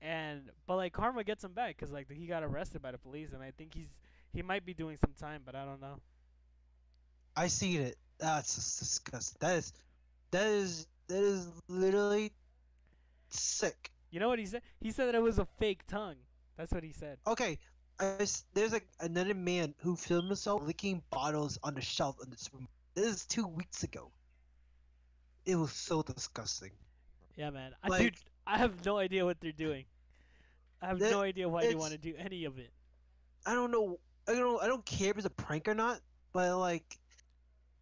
And 0.00 0.50
but 0.66 0.76
like 0.76 0.92
karma 0.92 1.24
gets 1.24 1.44
him 1.44 1.52
back 1.52 1.76
'cause 1.78 1.90
like 1.90 2.10
he 2.10 2.26
got 2.26 2.42
arrested 2.42 2.82
by 2.82 2.92
the 2.92 2.98
police 2.98 3.32
and 3.32 3.42
I 3.42 3.50
think 3.50 3.74
he's 3.74 3.88
he 4.32 4.42
might 4.42 4.64
be 4.64 4.74
doing 4.74 4.96
some 4.98 5.14
time, 5.14 5.42
but 5.44 5.54
I 5.54 5.64
don't 5.64 5.80
know. 5.80 6.00
I 7.36 7.48
seen 7.48 7.80
it. 7.80 7.96
That's 8.18 8.54
disgusting. 8.78 9.38
That 9.40 9.56
is, 9.58 9.72
that 10.34 10.46
is, 10.48 10.86
that 11.08 11.22
is 11.22 11.48
literally 11.68 12.32
sick. 13.28 13.90
You 14.10 14.20
know 14.20 14.28
what 14.28 14.38
he 14.38 14.46
said? 14.46 14.62
He 14.80 14.90
said 14.90 15.06
that 15.06 15.14
it 15.14 15.22
was 15.22 15.38
a 15.38 15.46
fake 15.58 15.86
tongue. 15.86 16.16
That's 16.56 16.72
what 16.72 16.82
he 16.84 16.92
said. 16.92 17.18
Okay, 17.26 17.58
I 18.00 18.26
there's 18.54 18.72
like 18.72 18.86
another 19.00 19.34
man 19.34 19.74
who 19.78 19.96
filmed 19.96 20.28
himself 20.28 20.62
licking 20.64 21.02
bottles 21.10 21.58
on 21.62 21.74
the 21.74 21.80
shelf 21.80 22.16
in 22.22 22.30
the 22.30 22.36
supermarket. 22.36 22.70
This 22.94 23.06
is 23.06 23.26
two 23.26 23.46
weeks 23.46 23.82
ago. 23.82 24.10
It 25.46 25.56
was 25.56 25.72
so 25.72 26.02
disgusting. 26.02 26.70
Yeah, 27.36 27.50
man. 27.50 27.74
I, 27.82 27.88
Like- 27.88 28.02
dude, 28.02 28.14
I 28.46 28.58
have 28.58 28.84
no 28.84 28.98
idea 28.98 29.24
what 29.24 29.40
they're 29.40 29.52
doing. 29.52 29.84
I 30.82 30.86
have 30.86 30.98
That- 30.98 31.10
no 31.10 31.22
idea 31.22 31.48
why 31.48 31.66
they 31.66 31.74
want 31.74 31.92
to 31.92 31.98
do 31.98 32.14
any 32.18 32.44
of 32.44 32.58
it. 32.58 32.70
I 33.46 33.54
don't 33.54 33.70
know. 33.70 33.98
I 34.28 34.32
don't. 34.32 34.62
I 34.62 34.66
don't 34.66 34.84
care 34.86 35.10
if 35.10 35.16
it's 35.16 35.26
a 35.26 35.30
prank 35.30 35.68
or 35.68 35.74
not, 35.74 36.00
but 36.32 36.56
like, 36.58 36.98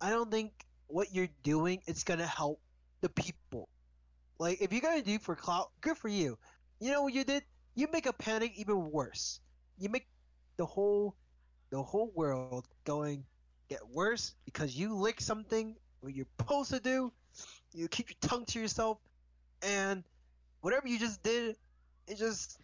I 0.01 0.11
don't 0.11 0.31
think 0.31 0.53
what 0.93 1.15
you're 1.15 1.29
doing 1.43 1.81
is 1.87 2.05
gonna 2.05 2.27
help 2.27 2.61
the 3.01 3.09
people. 3.09 3.69
Like, 4.39 4.61
if 4.61 4.73
you're 4.73 4.83
gonna 4.83 5.03
do 5.03 5.19
for 5.19 5.35
clout, 5.35 5.71
good 5.81 5.97
for 5.97 6.09
you. 6.09 6.39
You 6.81 6.91
know 6.93 7.03
what 7.03 7.15
you 7.15 7.25
did? 7.25 7.45
You 7.75 7.89
make 7.91 8.07
a 8.07 8.13
panic 8.13 8.53
even 8.57 8.91
worse. 8.91 9.41
You 9.79 9.89
make 9.89 10.07
the 10.59 10.67
whole, 10.67 11.15
the 11.71 11.83
whole 11.83 12.13
world 12.15 12.69
going 12.85 13.25
get 13.69 13.81
worse 13.89 14.35
because 14.45 14.77
you 14.77 14.95
lick 14.95 15.21
something 15.21 15.75
what 16.01 16.15
you're 16.15 16.27
supposed 16.39 16.71
to 16.71 16.81
do. 16.81 17.13
You 17.73 17.89
keep 17.89 18.11
your 18.11 18.19
tongue 18.21 18.45
to 18.47 18.61
yourself, 18.61 18.99
and 19.63 20.05
whatever 20.61 20.89
you 20.89 20.99
just 20.99 21.23
did, 21.23 21.57
it 22.07 22.19
just, 22.19 22.61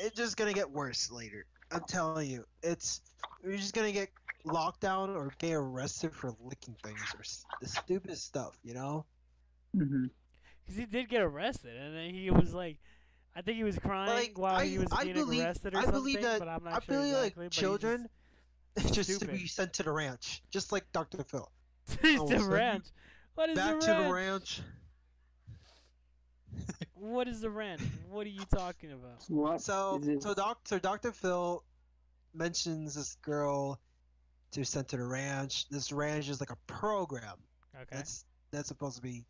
it's 0.00 0.16
just 0.16 0.36
gonna 0.36 0.52
get 0.52 0.70
worse 0.70 1.10
later. 1.12 1.46
I'm 1.70 1.84
telling 1.86 2.28
you, 2.28 2.44
it's 2.62 3.00
you're 3.44 3.56
just 3.56 3.74
gonna 3.74 3.92
get 3.92 4.08
locked 4.44 4.80
down 4.80 5.10
or 5.10 5.32
get 5.38 5.52
arrested 5.54 6.12
for 6.14 6.34
licking 6.42 6.76
things 6.82 7.00
or 7.14 7.20
s- 7.20 7.44
the 7.60 7.68
stupidest 7.68 8.24
stuff, 8.24 8.58
you 8.62 8.74
know? 8.74 9.04
hmm 9.74 10.06
Because 10.64 10.78
he 10.78 10.86
did 10.86 11.08
get 11.08 11.22
arrested, 11.22 11.76
and 11.76 11.94
then 11.96 12.14
he 12.14 12.30
was 12.30 12.52
like, 12.54 12.78
I 13.36 13.42
think 13.42 13.56
he 13.56 13.64
was 13.64 13.78
crying 13.78 14.10
Like, 14.10 14.38
while 14.38 14.56
I- 14.56 14.66
he 14.66 14.78
was 14.78 14.88
I 14.92 15.04
being 15.04 15.14
believe- 15.14 15.44
arrested 15.44 15.74
or 15.74 15.78
I 15.78 15.84
something. 15.84 16.00
believe 16.00 16.22
that- 16.22 16.38
but 16.38 16.48
I'm 16.48 16.62
not 16.64 16.74
I 16.74 16.78
sure 16.80 16.94
believe 16.96 17.14
exactly. 17.14 17.24
like 17.26 17.34
but 17.36 17.42
he 17.54 17.60
children 17.60 18.08
just 18.92 19.20
to 19.20 19.26
be 19.26 19.46
sent 19.46 19.72
to 19.74 19.82
the 19.82 19.92
ranch, 19.92 20.42
just 20.50 20.72
like 20.72 20.90
Dr. 20.92 21.22
Phil. 21.24 21.50
Just, 22.02 22.22
Oh, 22.22 22.26
the 22.28 22.38
so 22.38 22.44
you- 22.44 22.50
ranch. 22.52 22.86
What 23.34 23.50
is 23.50 23.56
Back 23.56 23.80
the 23.80 23.86
to 23.86 24.02
the 24.04 24.12
ranch. 24.12 24.60
What 26.94 27.28
is 27.28 27.40
the 27.40 27.50
ranch? 27.50 27.82
What 28.10 28.26
are 28.26 28.30
you 28.30 28.44
talking 28.46 28.92
about? 28.92 29.22
What 29.28 29.60
So 29.60 30.00
so 30.20 30.32
doc 30.34 30.60
so 30.64 30.78
Dr. 30.78 31.12
Phil 31.12 31.62
mentions 32.32 32.94
this 32.94 33.16
girl 33.16 33.78
to 34.54 34.64
send 34.64 34.88
to 34.88 34.96
the 34.98 35.04
ranch. 35.04 35.68
This 35.70 35.92
ranch 35.92 36.28
is 36.28 36.40
like 36.40 36.50
a 36.50 36.56
program. 36.66 37.36
Okay. 37.76 37.96
That's 37.96 38.24
that's 38.52 38.68
supposed 38.68 38.96
to 38.96 39.02
be. 39.02 39.26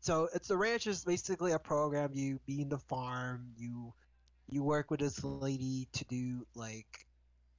So 0.00 0.28
it's 0.34 0.48
the 0.48 0.56
ranch 0.56 0.86
is 0.86 1.04
basically 1.04 1.52
a 1.52 1.58
program. 1.58 2.10
You 2.14 2.40
be 2.46 2.62
in 2.62 2.68
the 2.68 2.78
farm. 2.78 3.52
You 3.56 3.94
you 4.48 4.62
work 4.62 4.90
with 4.90 5.00
this 5.00 5.22
lady 5.24 5.88
to 5.92 6.04
do 6.04 6.46
like 6.54 7.06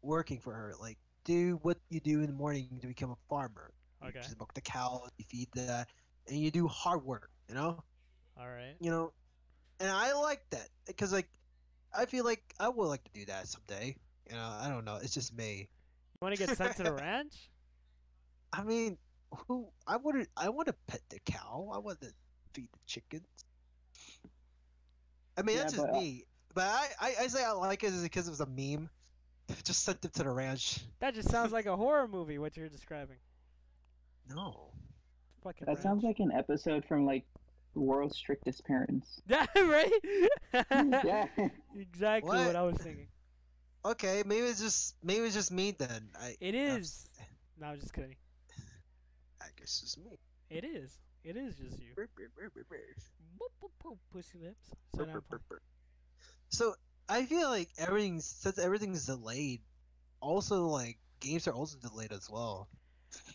working 0.02 0.40
for 0.40 0.54
her. 0.54 0.74
Like 0.80 0.98
do 1.26 1.60
what 1.64 1.78
you 1.90 2.00
do 2.00 2.22
in 2.22 2.28
the 2.28 2.34
morning 2.34 2.80
to 2.82 2.88
become 2.88 3.12
a 3.12 3.18
farmer. 3.30 3.72
You 4.02 4.10
Okay. 4.10 4.22
just 4.22 4.38
milk 4.38 4.54
the 4.54 4.62
cows. 4.62 5.10
You 5.18 5.26
feed 5.26 5.50
that, 5.56 5.88
and 6.28 6.38
you 6.40 6.52
do 6.52 6.68
hard 6.68 7.04
work. 7.06 7.30
You 7.48 7.56
know. 7.56 7.84
All 8.38 8.48
right. 8.50 8.76
You 8.80 8.92
know, 8.92 9.14
and 9.80 9.90
I 9.90 10.14
like 10.14 10.44
that 10.52 10.70
because 10.88 11.12
like 11.14 11.30
I 11.98 12.06
feel 12.06 12.26
like 12.26 12.54
I 12.60 12.70
would 12.70 12.88
like 12.88 13.04
to 13.06 13.12
do 13.12 13.26
that 13.26 13.48
someday. 13.48 13.96
You 14.30 14.36
know, 14.36 14.52
I 14.62 14.70
don't 14.70 14.86
know. 14.86 14.98
It's 15.02 15.14
just 15.14 15.36
me. 15.36 15.70
You 16.24 16.28
want 16.28 16.38
to 16.38 16.48
get 16.48 16.56
sent 16.58 16.78
to 16.78 16.84
the 16.84 16.94
ranch? 17.04 17.50
I 18.54 18.64
mean, 18.64 18.98
who 19.30 19.68
I 19.86 19.98
wouldn't. 19.98 20.30
I 20.38 20.48
want 20.48 20.68
to 20.68 20.76
pet 20.88 21.02
the 21.10 21.20
cow. 21.26 21.70
I 21.74 21.80
want 21.80 22.00
to 22.00 22.14
feed 22.54 22.70
the 22.72 22.80
chickens. 22.88 23.28
I 25.38 25.42
mean, 25.42 25.58
Yeah, 25.58 25.64
that's 25.64 25.74
just 25.74 25.86
but, 25.86 25.98
uh, 25.98 26.00
me. 26.00 26.24
But 26.54 26.64
I, 26.64 26.88
I, 27.02 27.16
I 27.24 27.28
say 27.28 27.44
I 27.44 27.52
like 27.52 27.84
it 27.84 27.88
is 27.88 28.02
because 28.04 28.28
it 28.28 28.30
was 28.30 28.40
a 28.40 28.46
meme. 28.46 28.90
Just 29.66 29.84
sent 29.84 30.02
them 30.02 30.12
to 30.12 30.24
the 30.24 30.30
ranch. 30.30 30.80
That 31.02 31.14
just 31.14 31.30
sounds 31.30 31.52
like 31.52 31.66
a 31.66 31.76
horror 31.76 32.08
movie. 32.08 32.38
What 32.38 32.56
you're 32.56 32.70
describing. 32.70 33.18
No. 34.34 34.72
Fucking. 35.44 35.66
That 35.66 35.82
sounds 35.82 36.06
like 36.06 36.20
an 36.20 36.32
episode 36.32 36.86
from 36.86 37.06
like 37.06 37.26
World's 37.76 38.16
Strictest 38.16 38.64
Parents. 38.64 39.22
Yeah. 39.28 39.46
Right. 39.58 39.92
yeah. 40.72 41.28
Exactly 41.76 42.30
what? 42.30 42.48
What? 42.48 42.56
I 42.56 42.62
was 42.62 42.78
thinking. 42.78 43.08
Okay, 43.86 44.24
maybe 44.26 44.48
it's 44.48 44.62
just 44.62 44.96
maybe 45.04 45.26
it's 45.26 45.36
just 45.36 45.52
me 45.52 45.72
then. 45.72 46.10
I. 46.20 46.36
It 46.40 46.56
I'm 46.56 46.84
No, 47.60 47.68
I'm 47.68 47.80
just 47.80 47.94
kidding. 47.94 48.16
I 49.42 49.46
guess 49.58 49.82
it's 49.84 49.98
me. 49.98 50.18
It 50.50 50.64
is. 50.64 50.98
It 51.24 51.36
is 51.38 51.56
just 51.58 51.80
you. 51.80 51.90
Boop, 51.98 52.08
boop, 53.62 53.70
boop, 53.84 53.98
pussy 54.12 54.40
lips. 54.42 54.70
So 54.96 55.04
now 55.06 55.14
I'm- 55.14 55.42
So 56.50 56.76
I 57.10 57.26
feel 57.26 57.50
like 57.50 57.70
everything's 57.78 58.26
since 58.26 58.58
everything's 58.58 59.06
delayed. 59.06 59.62
Also, 60.22 60.68
like 60.68 60.98
games 61.20 61.48
are 61.48 61.54
also 61.54 61.78
delayed 61.78 62.12
as 62.14 62.30
well. 62.30 62.68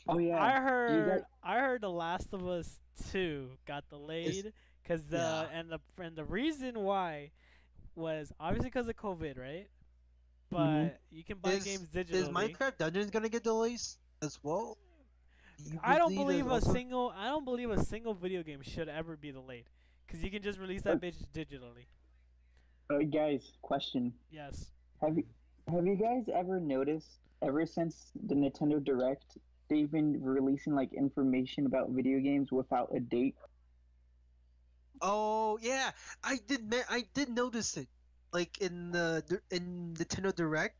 Oh 0.09 0.19
yeah. 0.19 0.43
I 0.43 0.61
heard. 0.61 1.21
got- 1.21 1.29
I 1.43 1.61
heard 1.61 1.81
The 1.83 1.91
Last 1.91 2.29
of 2.33 2.47
Us 2.49 2.81
Two 3.11 3.51
got 3.67 3.89
delayed 3.91 4.53
because 4.83 5.05
the 5.05 5.19
Yeah. 5.19 5.49
and 5.53 5.71
the 5.71 5.79
and 6.03 6.17
the 6.17 6.25
reason 6.25 6.81
why 6.81 7.31
was 7.95 8.33
obviously 8.41 8.71
because 8.71 8.89
of 8.89 8.97
COVID, 8.97 9.39
right? 9.39 9.69
But 10.51 10.59
Mhm. 10.59 10.97
you 11.11 11.25
can 11.25 11.39
buy 11.39 11.53
Is- 11.53 11.65
games 11.65 11.87
digitally. 11.89 12.11
Is. 12.13 12.29
Minecraft 12.29 12.79
Dungeons 12.79 13.11
gonna 13.11 13.29
get 13.29 13.43
delays 13.45 13.99
as 14.23 14.43
well? 14.43 14.79
I 15.83 15.99
don't 15.99 16.15
believe 16.15 16.45
believe 16.45 16.47
a 16.47 16.51
also- 16.51 16.73
single. 16.73 17.11
I 17.11 17.27
don't 17.27 17.45
believe 17.45 17.71
a 17.71 17.83
single 17.85 18.15
video 18.15 18.43
game 18.43 18.63
should 18.63 18.89
ever 18.89 19.17
be 19.17 19.33
delayed, 19.33 19.69
because 20.07 20.23
you 20.23 20.31
can 20.31 20.41
just 20.43 20.59
release 20.59 20.83
that 20.83 21.01
bitch 21.01 21.17
digitally. 21.35 21.87
Uh, 22.91 22.99
guys, 23.11 23.53
question: 23.61 24.15
Yes. 24.31 24.71
Have 25.01 25.17
you 25.19 25.27
have 25.67 25.85
you 25.87 25.97
guys 25.97 26.29
ever 26.33 26.61
noticed 26.61 27.21
ever 27.43 27.67
since 27.67 28.11
the 28.15 28.35
Nintendo 28.35 28.83
Direct, 28.83 29.37
they've 29.69 29.91
been 29.91 30.23
releasing 30.23 30.75
like 30.75 30.93
information 30.95 31.67
about 31.67 31.91
video 31.91 32.21
games 32.21 32.51
without 32.53 32.89
a 32.95 33.01
date? 33.01 33.37
Oh 35.03 35.59
yeah, 35.61 35.91
I 36.25 36.39
did. 36.47 36.71
ma- 36.71 36.89
I 36.89 37.03
did 37.15 37.29
notice 37.31 37.77
it, 37.77 37.89
like 38.33 38.59
in 38.61 38.91
the 38.93 39.23
dir- 39.27 39.43
in 39.51 39.95
Nintendo 39.95 40.35
Direct, 40.35 40.77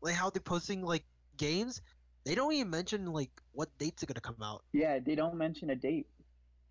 like 0.00 0.14
how 0.14 0.30
they're 0.30 0.40
posting 0.42 0.82
like 0.82 1.04
games. 1.36 1.82
They 2.24 2.34
don't 2.34 2.52
even 2.52 2.70
mention 2.70 3.06
like 3.12 3.30
what 3.52 3.68
dates 3.78 4.02
are 4.02 4.06
gonna 4.06 4.20
come 4.20 4.42
out. 4.42 4.64
Yeah, 4.72 4.98
they 4.98 5.14
don't 5.14 5.34
mention 5.36 5.70
a 5.70 5.76
date. 5.76 6.06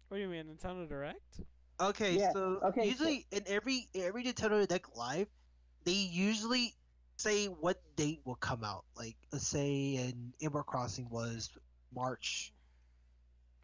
What 0.10 0.18
do 0.18 0.24
you 0.24 0.30
mean, 0.30 0.46
Nintendo 0.46 0.88
Direct? 0.88 1.42
Okay, 1.80 2.18
Yeah, 2.18 2.32
so 2.32 2.60
okay, 2.64 2.82
so- 2.82 2.88
usually 2.90 3.26
in 3.32 3.44
every 3.48 3.88
every 3.96 4.24
Nintendo 4.24 4.66
Direct 4.68 4.96
Live, 4.96 5.28
they 5.84 5.92
usually 5.94 6.74
say 7.18 7.46
what 7.48 7.78
date 7.96 8.22
will 8.26 8.36
come 8.36 8.64
out. 8.64 8.86
Like 8.96 9.16
let's 9.32 9.48
say 9.48 9.96
in 9.96 10.34
Animal 10.42 10.64
Crossing 10.64 11.10
was 11.10 11.50
March, 11.94 12.54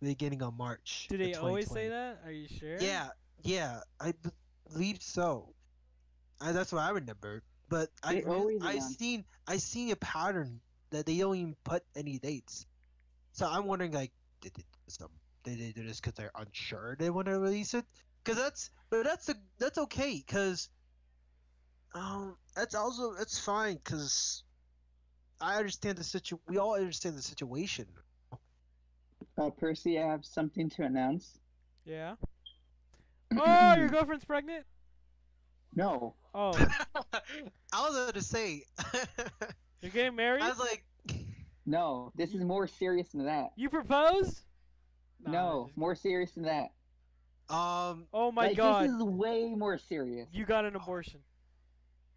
beginning 0.01 0.41
of 0.41 0.55
March. 0.57 1.07
Do 1.09 1.17
they 1.17 1.33
always 1.35 1.69
say 1.69 1.89
that? 1.89 2.21
Are 2.25 2.31
you 2.31 2.47
sure? 2.47 2.77
Yeah, 2.79 3.09
yeah, 3.43 3.81
I 3.99 4.13
believe 4.71 5.01
so. 5.01 5.53
I, 6.41 6.51
that's 6.51 6.71
what 6.71 6.81
I 6.81 6.89
remember. 6.91 7.43
But 7.69 7.89
I 8.03 8.15
They 8.15 8.23
re- 8.25 8.57
I 8.61 8.79
seen 8.79 9.25
I 9.47 9.57
seen 9.57 9.91
a 9.91 9.95
pattern 9.95 10.61
that 10.89 11.05
they 11.05 11.17
don't 11.17 11.35
even 11.35 11.55
put 11.63 11.83
any 11.95 12.17
dates. 12.19 12.65
So 13.33 13.47
I'm 13.47 13.65
wondering 13.65 13.91
like 13.91 14.11
did 14.41 14.53
they 14.53 14.63
do 14.63 14.79
some 14.87 15.09
did 15.43 15.59
they 15.59 15.71
do 15.71 15.83
this 15.83 15.99
because 15.99 16.13
they're 16.15 16.31
unsure 16.35 16.95
they 16.97 17.09
want 17.09 17.27
to 17.27 17.39
release 17.39 17.73
it? 17.73 17.85
Because 18.23 18.37
that's 18.39 18.69
but 18.89 19.03
that's 19.03 19.29
a 19.29 19.35
that's 19.59 19.77
okay 19.77 20.15
because 20.25 20.69
um 21.93 22.37
that's 22.55 22.75
also 22.75 23.13
that's 23.13 23.39
fine 23.39 23.75
because 23.75 24.43
I 25.41 25.57
understand 25.57 25.97
the 25.97 26.03
situ 26.03 26.39
we 26.47 26.57
all 26.57 26.75
understand 26.75 27.17
the 27.17 27.21
situation. 27.21 27.85
Uh, 29.37 29.49
Percy, 29.49 29.99
I 29.99 30.07
have 30.07 30.25
something 30.25 30.69
to 30.71 30.83
announce. 30.83 31.39
Yeah. 31.85 32.15
Oh, 33.37 33.75
your 33.75 33.89
girlfriend's 33.91 34.25
pregnant? 34.25 34.65
No, 35.75 36.15
Oh, 36.33 36.51
I 37.73 37.81
was 37.89 37.95
about 37.95 38.13
to 38.13 38.21
say. 38.21 38.63
you're 39.81 39.91
getting 39.91 40.15
married? 40.15 40.43
I 40.43 40.49
was 40.49 40.59
like, 40.59 40.83
no, 41.65 42.11
this 42.15 42.33
is 42.33 42.41
more 42.43 42.67
serious 42.67 43.09
than 43.09 43.25
that. 43.25 43.49
You 43.55 43.69
proposed? 43.69 44.41
Nah, 45.23 45.31
no, 45.31 45.65
just- 45.67 45.77
more 45.77 45.95
serious 45.95 46.31
than 46.33 46.43
that. 46.43 46.69
um, 47.53 48.05
Oh 48.13 48.31
my 48.31 48.47
like, 48.47 48.57
god. 48.57 48.85
This 48.85 48.95
is 48.95 49.03
way 49.03 49.53
more 49.55 49.77
serious. 49.77 50.27
You 50.31 50.45
got 50.45 50.65
an 50.65 50.75
abortion. 50.75 51.19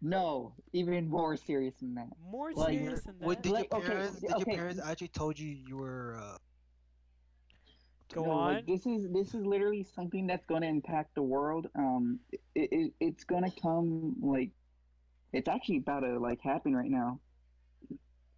No, 0.01 0.53
even 0.73 1.09
more 1.09 1.37
serious 1.37 1.75
than 1.79 1.95
that. 1.95 2.07
More 2.29 2.51
Like, 2.53 2.77
serious 2.77 3.03
than 3.03 3.19
that. 3.19 3.25
what 3.25 3.41
did 3.41 3.51
Like, 3.53 3.71
your 3.71 3.79
okay, 3.81 3.87
parents? 3.93 4.19
Did 4.19 4.31
okay. 4.31 4.43
your 4.51 4.57
parents 4.57 4.81
actually 4.83 5.07
told 5.07 5.39
you 5.39 5.49
you 5.49 5.77
were? 5.77 6.19
Uh, 6.21 6.37
Go 8.13 8.25
no, 8.25 8.31
on. 8.31 8.53
Like, 8.53 8.67
this 8.67 8.85
is 8.85 9.09
this 9.11 9.33
is 9.33 9.45
literally 9.45 9.83
something 9.95 10.27
that's 10.27 10.45
going 10.45 10.61
to 10.61 10.67
impact 10.67 11.15
the 11.15 11.23
world. 11.23 11.67
Um, 11.75 12.19
it, 12.31 12.39
it 12.71 12.93
it's 12.99 13.23
going 13.23 13.43
to 13.43 13.61
come 13.61 14.15
like, 14.21 14.51
it's 15.33 15.49
actually 15.49 15.77
about 15.77 16.01
to 16.01 16.19
like 16.19 16.39
happen 16.41 16.75
right 16.75 16.91
now. 16.91 17.19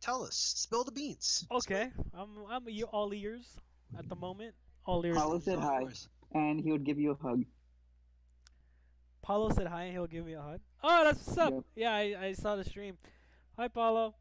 tell 0.01 0.23
us. 0.23 0.35
Spill 0.35 0.85
the 0.85 0.91
beans. 0.91 1.45
Okay, 1.51 1.91
I'm 2.13 2.29
I'm 2.49 2.69
e- 2.69 2.83
all 2.83 3.13
ears 3.13 3.57
at 3.97 4.07
the 4.07 4.15
moment. 4.15 4.55
All 4.85 5.05
ears. 5.05 5.17
Paulo 5.17 5.39
said 5.39 5.59
hi, 5.59 5.83
and 6.33 6.61
he 6.61 6.71
would 6.71 6.85
give 6.85 6.97
you 6.97 7.11
a 7.11 7.15
hug. 7.15 7.43
Paulo 9.25 9.49
said 9.49 9.65
hi 9.65 9.85
and 9.85 9.91
he'll 9.91 10.05
give 10.05 10.23
me 10.23 10.33
a 10.33 10.41
hug. 10.41 10.59
Oh, 10.83 11.03
that's 11.03 11.25
what's 11.25 11.37
up. 11.39 11.51
Yep. 11.51 11.63
Yeah, 11.75 11.93
I, 11.93 12.15
I 12.27 12.33
saw 12.33 12.55
the 12.55 12.63
stream. 12.63 12.95
Hi, 13.57 13.67
Paulo. 13.67 14.13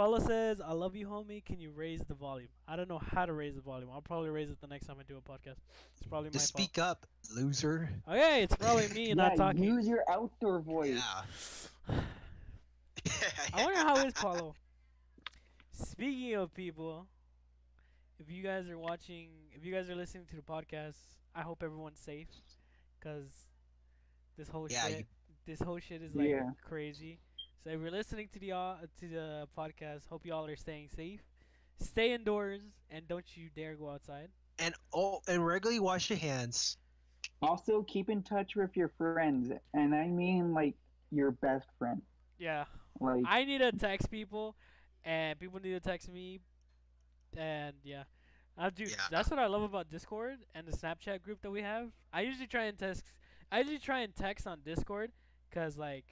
Paulo 0.00 0.18
says, 0.18 0.62
I 0.62 0.72
love 0.72 0.96
you, 0.96 1.06
homie. 1.06 1.44
Can 1.44 1.60
you 1.60 1.72
raise 1.72 2.00
the 2.08 2.14
volume? 2.14 2.48
I 2.66 2.74
don't 2.74 2.88
know 2.88 3.02
how 3.12 3.26
to 3.26 3.34
raise 3.34 3.56
the 3.56 3.60
volume. 3.60 3.90
I'll 3.92 4.00
probably 4.00 4.30
raise 4.30 4.48
it 4.48 4.58
the 4.58 4.66
next 4.66 4.86
time 4.86 4.96
I 4.98 5.02
do 5.02 5.18
a 5.18 5.20
podcast. 5.20 5.58
It's 5.98 6.06
probably 6.08 6.30
my 6.30 6.32
Just 6.32 6.46
speak 6.48 6.78
up, 6.78 7.04
loser. 7.36 7.90
Oh, 8.08 8.14
okay, 8.14 8.42
it's 8.42 8.56
probably 8.56 8.88
me 8.88 9.08
yeah, 9.08 9.14
not 9.14 9.36
talking. 9.36 9.62
use 9.62 9.86
your 9.86 10.02
outdoor 10.10 10.60
voice. 10.60 11.68
Yeah. 11.90 11.96
I 13.52 13.62
wonder 13.62 13.78
how 13.78 13.96
is 13.98 14.14
Paulo. 14.14 14.54
Speaking 15.72 16.34
of 16.36 16.54
people, 16.54 17.06
if 18.18 18.30
you 18.30 18.42
guys 18.42 18.70
are 18.70 18.78
watching, 18.78 19.28
if 19.54 19.66
you 19.66 19.74
guys 19.74 19.90
are 19.90 19.96
listening 19.96 20.24
to 20.30 20.36
the 20.36 20.40
podcast, 20.40 20.96
I 21.34 21.42
hope 21.42 21.62
everyone's 21.62 22.00
safe, 22.00 22.28
cause 23.02 23.28
this 24.38 24.48
whole 24.48 24.66
Yeah, 24.70 24.86
shit, 24.86 24.98
you- 25.00 25.04
this 25.44 25.60
whole 25.60 25.78
shit 25.78 26.00
is 26.00 26.14
like 26.14 26.30
Yeah. 26.30 26.52
crazy. 26.62 27.18
So 27.62 27.70
if 27.70 27.80
you're 27.80 27.90
listening 27.90 28.28
to 28.32 28.38
the 28.38 28.52
uh, 28.52 28.74
to 29.00 29.08
the 29.08 29.48
podcast, 29.56 30.08
hope 30.08 30.24
y'all 30.24 30.46
are 30.46 30.56
staying 30.56 30.88
safe. 30.88 31.20
Stay 31.78 32.12
indoors 32.12 32.60
and 32.90 33.06
don't 33.06 33.24
you 33.36 33.48
dare 33.54 33.74
go 33.74 33.90
outside. 33.90 34.28
and 34.58 34.74
oh, 34.94 35.20
and 35.28 35.44
regularly 35.44 35.80
wash 35.80 36.10
your 36.10 36.18
hands. 36.18 36.76
Also, 37.42 37.82
keep 37.82 38.08
in 38.10 38.22
touch 38.22 38.54
with 38.56 38.76
your 38.76 38.90
friends, 38.98 39.50
and 39.74 39.94
I 39.94 40.06
mean 40.06 40.52
like 40.52 40.74
your 41.10 41.30
best 41.30 41.66
friend. 41.78 42.02
Yeah, 42.38 42.64
Like, 43.00 43.24
I 43.26 43.44
need 43.44 43.58
to 43.58 43.72
text 43.72 44.10
people, 44.10 44.56
and 45.04 45.38
people 45.38 45.60
need 45.60 45.72
to 45.72 45.80
text 45.80 46.10
me, 46.10 46.40
and 47.36 47.74
yeah, 47.84 48.04
I 48.56 48.70
do. 48.70 48.84
Yeah. 48.84 48.96
That's 49.10 49.30
what 49.30 49.38
I 49.38 49.46
love 49.46 49.62
about 49.62 49.90
Discord 49.90 50.38
and 50.54 50.66
the 50.66 50.72
Snapchat 50.76 51.22
group 51.22 51.40
that 51.42 51.50
we 51.50 51.62
have. 51.62 51.88
I 52.12 52.22
usually 52.22 52.46
try 52.46 52.64
and 52.64 52.78
text. 52.78 53.04
I 53.52 53.58
usually 53.58 53.78
try 53.78 54.00
and 54.00 54.14
text 54.14 54.46
on 54.46 54.60
Discord, 54.64 55.10
cause 55.50 55.76
like, 55.76 56.04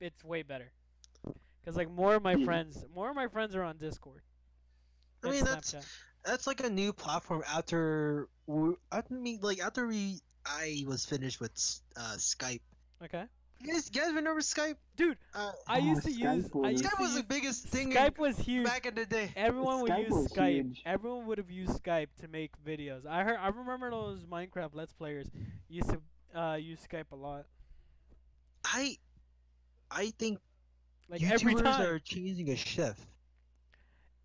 it's 0.00 0.24
way 0.24 0.42
better. 0.42 0.70
Cause 1.64 1.76
like 1.76 1.90
more 1.90 2.14
of 2.14 2.22
my 2.22 2.34
Yeah. 2.34 2.44
friends, 2.44 2.84
more 2.94 3.10
of 3.10 3.16
my 3.16 3.28
friends 3.28 3.54
are 3.54 3.62
on 3.62 3.76
Discord. 3.76 4.22
I 5.24 5.30
mean, 5.30 5.44
that's 5.44 5.72
Snapchat. 5.74 5.86
that's 6.24 6.46
like 6.46 6.60
a 6.64 6.70
new 6.70 6.92
platform 6.92 7.42
after. 7.46 8.28
we- 8.46 8.76
I 8.90 9.02
mean, 9.10 9.40
like 9.42 9.60
after 9.60 9.86
we, 9.86 10.20
I 10.46 10.84
was 10.86 11.04
finished 11.04 11.40
with 11.40 11.52
uh, 11.96 12.14
Skype. 12.16 12.60
okay, 13.04 13.24
You 13.60 13.72
guys, 13.72 13.90
you 13.92 14.00
guys 14.00 14.14
remember 14.14 14.40
Skype? 14.40 14.76
dude. 14.96 15.18
Uh, 15.34 15.52
I 15.66 15.80
Oh, 15.80 15.84
used 15.84 16.04
to 16.04 16.10
Skype 16.10 16.36
use. 16.36 16.50
I 16.54 16.58
was- 16.58 16.70
used 16.72 16.84
Skype 16.84 16.96
to 16.96 17.02
was 17.02 17.14
the 17.16 17.22
biggest 17.24 17.66
thing 17.66 17.90
in- 17.92 17.98
Skype 17.98 18.16
was 18.18 18.38
huge. 18.38 18.64
back 18.64 18.86
in 18.86 18.94
the 18.94 19.04
day. 19.04 19.30
Everyone 19.36 19.82
would 19.82 19.98
use 19.98 20.28
Skype. 20.32 20.52
huge. 20.64 20.82
Everyone 20.86 21.26
would 21.26 21.36
have 21.38 21.50
used 21.50 21.82
Skype 21.82 22.08
to 22.20 22.28
make 22.28 22.52
videos. 22.64 23.04
I 23.04 23.24
heard. 23.24 23.36
I 23.36 23.48
remember 23.48 23.90
those 23.90 24.24
Minecraft 24.24 24.70
Let's 24.72 24.92
Players 24.94 25.26
used 25.68 25.90
to 25.90 26.38
uh, 26.38 26.54
use 26.54 26.78
Skype 26.90 27.10
a 27.12 27.16
lot. 27.16 27.44
I, 28.64 28.96
I 29.90 30.10
think 30.18 30.38
Like 31.08 31.22
every 31.22 31.54
YouTubers 31.54 31.62
time. 31.62 31.86
are 31.86 31.98
changing 31.98 32.50
a 32.50 32.56
shift. 32.56 33.00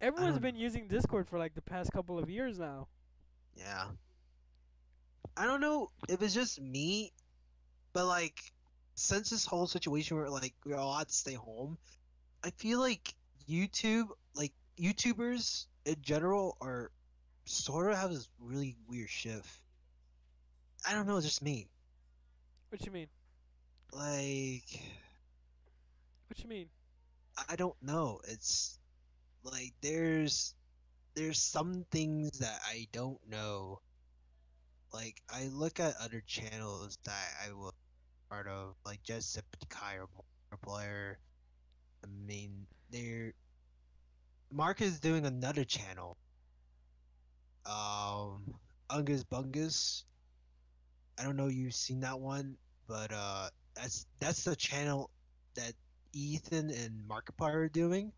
Everyone's 0.02 0.34
don't 0.34 0.42
been 0.42 0.56
using 0.58 0.88
Discord 0.88 1.28
for 1.28 1.40
like 1.40 1.56
the 1.56 1.62
past 1.62 1.92
couple 1.94 2.20
of 2.20 2.30
years 2.30 2.60
now. 2.60 2.88
Yeah. 3.56 3.86
I 5.38 5.46
don't 5.46 5.62
know 5.62 5.90
if 6.10 6.22
it's 6.22 6.34
just 6.34 6.60
me, 6.62 7.14
but 7.94 8.06
like 8.06 8.40
since 8.96 9.30
this 9.30 9.46
whole 9.46 9.66
situation 9.68 10.18
where 10.18 10.30
like 10.30 10.54
we're 10.66 10.76
all 10.76 10.98
had 10.98 11.08
to 11.08 11.14
stay 11.14 11.34
home, 11.34 11.78
I 12.44 12.50
feel 12.52 12.80
like 12.80 13.14
YouTube, 13.50 14.10
like 14.36 14.52
YouTubers 14.78 15.68
in 15.86 15.96
general, 16.02 16.58
are 16.62 16.92
sort 17.46 17.92
of 17.92 17.98
have 17.98 18.12
this 18.12 18.30
really 18.40 18.76
weird 18.88 19.10
shift. 19.10 19.62
I 20.88 20.94
don't 20.94 21.08
know, 21.08 21.18
it's 21.18 21.26
just 21.26 21.42
me. 21.42 21.68
What 22.70 22.86
you 22.86 22.92
mean? 22.92 23.08
Like 23.94 24.82
What 26.34 26.44
you 26.44 26.50
mean? 26.50 26.70
I 27.48 27.56
don't 27.56 27.76
know. 27.84 28.20
It's 28.28 28.80
like 29.44 29.72
there's 29.82 30.56
there's 31.14 31.38
some 31.38 31.86
things 31.92 32.40
that 32.40 32.60
I 32.68 32.88
don't 32.92 33.20
know. 33.30 33.82
Like 34.92 35.22
I 35.30 35.50
look 35.54 35.80
at 35.80 35.94
other 36.02 36.24
channels 36.26 36.98
that 37.06 37.28
I 37.46 37.54
was 37.54 37.74
part 38.32 38.48
of, 38.48 38.74
like 38.84 39.04
Jacksepticeye 39.04 40.00
or 40.00 40.58
Player. 40.58 41.20
I 42.04 42.08
mean, 42.26 42.66
they're 42.90 43.34
Mark 44.52 44.82
is 44.82 45.00
doing 45.00 45.28
another 45.28 45.64
channel. 45.64 46.18
Um, 47.68 48.56
Ungus 48.90 49.24
Bungus. 49.24 50.04
I 51.20 51.26
don't 51.26 51.36
know 51.36 51.46
you've 51.46 51.76
seen 51.76 52.00
that 52.00 52.20
one, 52.20 52.58
but 52.88 53.12
uh, 53.14 53.50
that's 53.76 54.08
that's 54.20 54.46
the 54.46 54.56
channel 54.56 55.12
that 55.54 55.74
Ethan 56.14 56.70
and 56.70 57.04
Markiplier 57.08 57.56
are 57.56 57.70
doing. 57.70 58.12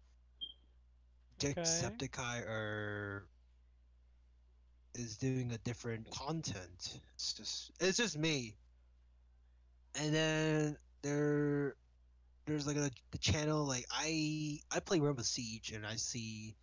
Okay. 1.44 1.54
Jacksepticeye 1.54 2.48
are 2.48 3.26
is 4.94 5.18
doing 5.18 5.52
a 5.52 5.58
different 5.60 6.10
content. 6.12 7.00
It's 7.16 7.34
just 7.34 7.72
it's 7.80 7.98
just 7.98 8.18
me. 8.18 8.56
And 10.00 10.14
then 10.14 10.78
there 11.02 11.76
there's 12.46 12.68
like 12.68 12.78
a 12.78 12.90
the 13.12 13.18
channel 13.18 13.66
like 13.66 13.86
I 13.92 14.60
I 14.72 14.80
play 14.80 15.00
Rainbow 15.00 15.24
Siege 15.24 15.72
and 15.72 15.86
I 15.86 15.96
see 15.96 16.56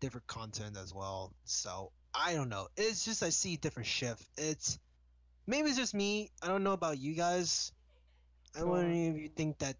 different 0.00 0.26
content 0.26 0.76
as 0.76 0.94
well. 0.94 1.32
So 1.44 1.92
I 2.14 2.34
don't 2.34 2.48
know. 2.48 2.68
It's 2.76 3.04
just 3.04 3.22
I 3.22 3.30
see 3.30 3.56
different 3.56 3.86
shift. 3.86 4.24
It's 4.36 4.78
maybe 5.46 5.68
it's 5.68 5.78
just 5.78 5.94
me. 5.94 6.30
I 6.42 6.48
don't 6.48 6.64
know 6.64 6.72
about 6.72 6.98
you 6.98 7.14
guys. 7.14 7.72
On. 8.58 8.68
wondering 8.68 9.14
if 9.14 9.22
you 9.22 9.28
think 9.28 9.58
that 9.58 9.76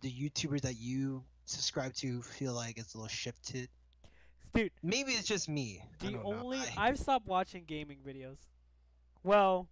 the 0.00 0.10
YouTubers 0.12 0.62
that 0.62 0.76
you 0.78 1.22
subscribe 1.44 1.94
to 1.94 2.22
feel 2.22 2.52
like 2.54 2.78
it's 2.78 2.94
a 2.94 2.98
little 2.98 3.08
shifted. 3.08 3.68
Dude, 4.54 4.72
Maybe 4.82 5.12
it's 5.12 5.28
just 5.28 5.48
me. 5.48 5.82
The 6.00 6.10
don't 6.12 6.24
know. 6.24 6.34
only 6.40 6.58
I- 6.58 6.88
I've 6.88 6.98
stopped 6.98 7.26
watching 7.26 7.64
gaming 7.64 7.98
videos. 8.06 8.38
Well, 9.22 9.68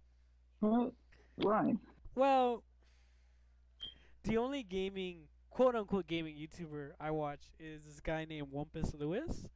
Well, 0.61 0.93
why? 1.35 1.73
well, 2.15 2.63
the 4.23 4.37
only 4.37 4.63
gaming 4.63 5.27
quote 5.49 5.75
unquote 5.75 6.07
gaming 6.07 6.35
YouTuber 6.37 6.91
I 6.99 7.11
watch 7.11 7.41
is 7.59 7.83
this 7.83 7.99
guy 7.99 8.25
named 8.25 8.47
Wumpus 8.53 8.97
Lewis. 8.97 9.47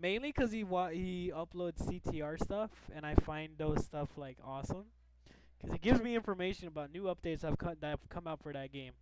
mainly 0.00 0.28
because 0.28 0.52
he 0.52 0.62
wa- 0.64 0.90
he 0.90 1.32
uploads 1.34 1.82
CTR 1.84 2.36
stuff, 2.38 2.70
and 2.94 3.04
I 3.04 3.14
find 3.16 3.58
those 3.58 3.84
stuff 3.84 4.16
like 4.16 4.38
awesome, 4.44 4.84
because 5.58 5.74
it 5.74 5.80
gives 5.82 6.00
me 6.00 6.14
information 6.14 6.68
about 6.68 6.92
new 6.92 7.04
updates 7.04 7.42
I've 7.42 7.58
cut 7.58 7.80
that 7.80 7.88
have 7.90 8.08
come 8.08 8.26
out 8.28 8.40
for 8.40 8.52
that 8.52 8.70
game. 8.70 8.92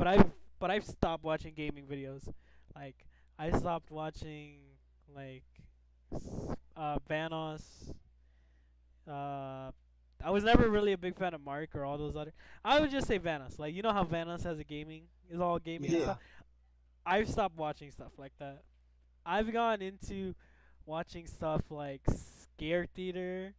But 0.00 0.06
I've 0.08 0.30
but 0.58 0.70
I've 0.70 0.86
stopped 0.86 1.24
watching 1.24 1.52
gaming 1.52 1.84
videos, 1.84 2.26
like 2.74 3.04
I 3.38 3.50
stopped 3.50 3.90
watching 3.90 4.60
like 5.14 5.44
s- 6.14 6.56
uh 6.74 6.96
Vanoss. 7.06 7.92
Uh, 9.06 9.70
I 10.24 10.30
was 10.30 10.42
never 10.42 10.70
really 10.70 10.92
a 10.92 10.98
big 10.98 11.16
fan 11.18 11.34
of 11.34 11.42
Mark 11.44 11.74
or 11.74 11.84
all 11.84 11.98
those 11.98 12.16
other. 12.16 12.32
I 12.64 12.80
would 12.80 12.90
just 12.90 13.06
say 13.08 13.18
Vanoss. 13.18 13.58
Like 13.58 13.74
you 13.74 13.82
know 13.82 13.92
how 13.92 14.04
Vanoss 14.04 14.42
has 14.44 14.58
a 14.58 14.64
gaming 14.64 15.02
is 15.28 15.38
all 15.38 15.58
gaming 15.58 15.90
and 15.90 15.98
Yeah. 15.98 16.04
stuff. 16.04 16.18
I've 17.04 17.28
stopped 17.28 17.58
watching 17.58 17.90
stuff 17.90 18.12
like 18.16 18.32
that. 18.38 18.62
I've 19.26 19.52
gone 19.52 19.82
into 19.82 20.34
watching 20.86 21.26
stuff 21.26 21.60
like 21.70 22.00
Scare 22.08 22.86
Theater, 22.86 23.52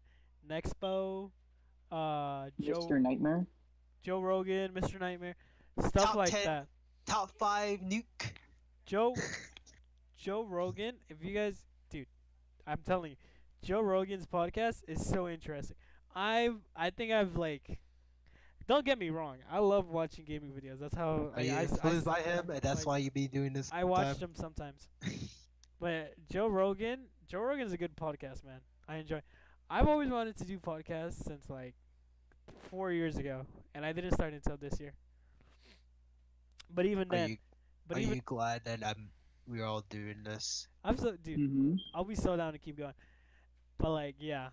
Nexpo, 0.49 1.29
uh, 1.91 2.49
Joe 2.59 2.79
Mr. 2.79 2.99
Nightmare. 2.99 3.45
Joe 4.01 4.19
Rogan, 4.21 4.71
Mr. 4.71 4.99
Nightmare, 4.99 5.35
stuff 5.79 6.05
Top 6.05 6.15
like 6.15 6.31
10. 6.31 6.45
that. 6.45 6.67
Top 7.05 7.31
five 7.37 7.79
nuke. 7.79 8.31
Joe 8.85 9.15
Joe 10.17 10.43
Rogan, 10.43 10.95
if 11.09 11.23
you 11.23 11.33
guys, 11.33 11.55
dude, 11.89 12.07
I'm 12.67 12.79
telling 12.85 13.11
you, 13.11 13.17
Joe 13.63 13.81
Rogan's 13.81 14.25
podcast 14.27 14.83
is 14.87 15.05
so 15.05 15.27
interesting. 15.27 15.77
I've 16.15 16.57
I 16.75 16.89
think 16.89 17.11
I've 17.11 17.35
like, 17.37 17.79
don't 18.67 18.85
get 18.85 18.99
me 18.99 19.09
wrong, 19.09 19.37
I 19.51 19.59
love 19.59 19.89
watching 19.89 20.25
gaming 20.25 20.51
videos. 20.51 20.79
That's 20.79 20.95
how 20.95 21.31
I, 21.35 21.41
I, 21.41 21.63
influenced 21.63 22.07
I- 22.07 22.11
by 22.11 22.21
him, 22.21 22.49
and 22.49 22.61
that's 22.61 22.81
like, 22.81 22.85
why 22.87 22.97
you 22.99 23.11
be 23.11 23.27
doing 23.27 23.53
this? 23.53 23.69
I 23.73 23.83
watch 23.83 24.17
them 24.19 24.31
sometimes. 24.35 24.87
But 25.79 26.13
Joe 26.31 26.45
Rogan, 26.45 27.05
Joe 27.27 27.39
Rogan's 27.39 27.73
a 27.73 27.77
good 27.77 27.95
podcast, 27.95 28.45
man. 28.45 28.59
I 28.87 28.97
enjoy. 28.97 29.21
I've 29.67 29.87
always 29.87 30.09
wanted 30.09 30.37
to 30.37 30.45
do 30.45 30.59
podcasts 30.59 31.23
since 31.23 31.49
like 31.49 31.73
four 32.69 32.91
years 32.91 33.17
ago, 33.17 33.47
and 33.73 33.83
I 33.83 33.91
didn't 33.91 34.11
start 34.11 34.31
until 34.33 34.57
this 34.57 34.79
year. 34.79 34.93
But 36.73 36.85
even 36.85 37.07
Are 37.09 37.17
then, 37.17 37.29
you, 37.29 37.37
but 37.87 37.97
are 37.97 37.99
even 37.99 38.15
you 38.15 38.21
glad 38.23 38.61
that 38.65 38.85
I'm? 38.85 39.09
We're 39.47 39.65
all 39.65 39.83
doing 39.89 40.23
this. 40.23 40.67
I'm 40.83 40.97
so 40.97 41.17
dude. 41.21 41.39
Mm-hmm. 41.39 41.75
I'll 41.93 42.05
be 42.05 42.15
so 42.15 42.37
down 42.37 42.53
to 42.53 42.59
keep 42.59 42.77
going. 42.77 42.93
But 43.77 43.91
like, 43.91 44.15
yeah, 44.19 44.49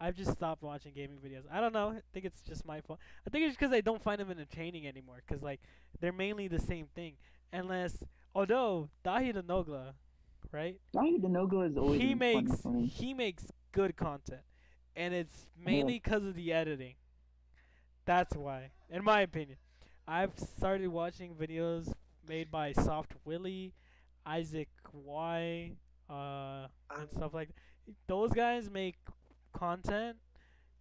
I've 0.00 0.14
just 0.14 0.32
stopped 0.32 0.62
watching 0.62 0.92
gaming 0.94 1.18
videos. 1.18 1.42
I 1.50 1.60
don't 1.60 1.72
know. 1.72 1.90
I 1.90 2.00
think 2.12 2.24
it's 2.24 2.40
just 2.42 2.64
my 2.64 2.80
fault. 2.80 2.98
I 3.26 3.30
think 3.30 3.44
it's 3.46 3.56
because 3.56 3.72
I 3.72 3.80
don't 3.80 4.02
find 4.02 4.20
them 4.20 4.30
entertaining 4.30 4.86
anymore. 4.86 5.22
Cause 5.28 5.42
like 5.42 5.60
they're 6.00 6.12
mainly 6.12 6.48
the 6.48 6.60
same 6.60 6.86
thing, 6.94 7.14
unless 7.52 8.02
although 8.34 8.88
Daithi 9.04 9.34
De 9.34 9.42
Nogla, 9.42 9.92
right? 10.52 10.78
Daithi 10.94 11.20
De 11.20 11.28
Nogla 11.28 11.70
is 11.70 11.76
always 11.76 12.00
he 12.00 12.14
makes 12.14 12.60
funny 12.60 12.86
he 12.86 13.12
makes 13.12 13.44
good 13.72 13.96
content, 13.96 14.42
and 14.94 15.12
it's 15.12 15.46
mainly 15.62 15.98
'cause 16.00 16.24
of 16.24 16.34
the 16.34 16.52
editing. 16.52 16.94
That's 18.04 18.36
why, 18.36 18.70
in 18.88 19.02
my 19.02 19.22
opinion, 19.22 19.58
I've 20.08 20.32
started 20.58 20.88
watching 20.88 21.34
videos 21.34 21.92
made 22.28 22.50
by 22.50 22.72
Soft 22.72 23.12
Willie, 23.24 23.72
Isaac 24.24 24.68
Y, 24.92 25.72
uh, 26.08 26.66
and 26.98 27.10
stuff 27.10 27.34
like. 27.34 27.48
that. 27.48 27.94
Those 28.06 28.32
guys 28.32 28.70
make 28.70 28.96
content 29.52 30.16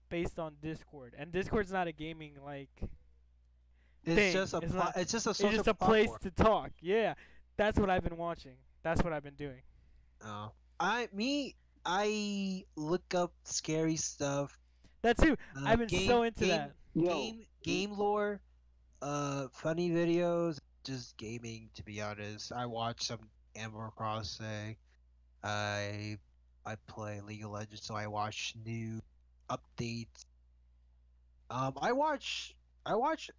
based 0.10 0.40
on 0.40 0.56
Discord, 0.62 1.14
and 1.18 1.32
Discord's 1.32 1.72
not 1.72 1.88
a 1.88 1.92
gaming 1.92 2.34
like. 2.44 2.70
It's 4.04 4.16
thing. 4.16 4.34
just 4.34 4.54
a. 4.54 4.58
It's 4.58 4.72
pla- 4.72 4.84
not- 4.86 4.98
it's 4.98 5.12
just 5.12 5.26
a 5.28 5.32
It's 5.32 5.40
just 5.40 5.68
a 5.68 5.74
place 5.74 6.08
platform. 6.10 6.32
to 6.38 6.44
talk. 6.44 6.72
Yeah, 6.82 7.14
that's 7.58 7.80
what 7.80 7.90
I've 7.90 8.04
been 8.04 8.18
watching. 8.18 8.56
That's 8.84 9.02
what 9.04 9.14
I've 9.14 9.24
been 9.24 9.36
doing. 9.36 9.62
Oh. 10.24 10.52
I 10.80 11.08
me 11.14 11.56
I 11.86 12.66
look 12.76 13.14
up 13.16 13.34
scary 13.46 13.96
stuff. 13.96 14.58
That 15.02 15.18
too. 15.18 15.38
Uh, 15.56 15.62
I've 15.66 15.80
been 15.80 15.88
game, 15.88 16.08
so 16.08 16.24
into 16.24 16.42
game, 16.42 16.50
that. 16.50 16.72
Game 16.96 17.46
game 17.64 17.92
lore, 17.98 18.42
uh, 19.06 19.48
funny 19.52 19.92
videos, 19.92 20.60
just 20.84 21.16
gaming. 21.18 21.70
To 21.76 21.84
be 21.84 22.02
honest, 22.02 22.52
I 22.52 22.66
watch 22.66 23.04
some 23.04 23.20
Animal 23.56 23.94
Crossing. 23.96 24.76
I 25.44 26.18
I 26.66 26.76
play 26.88 27.22
League 27.22 27.46
of 27.46 27.52
Legends, 27.52 27.86
so 27.86 27.96
I 27.96 28.08
watch 28.08 28.56
new 28.66 29.00
updates. 29.48 30.26
Um, 31.52 31.74
I 31.80 31.92
watch 31.92 32.56
I 32.84 32.96
watch 32.96 33.30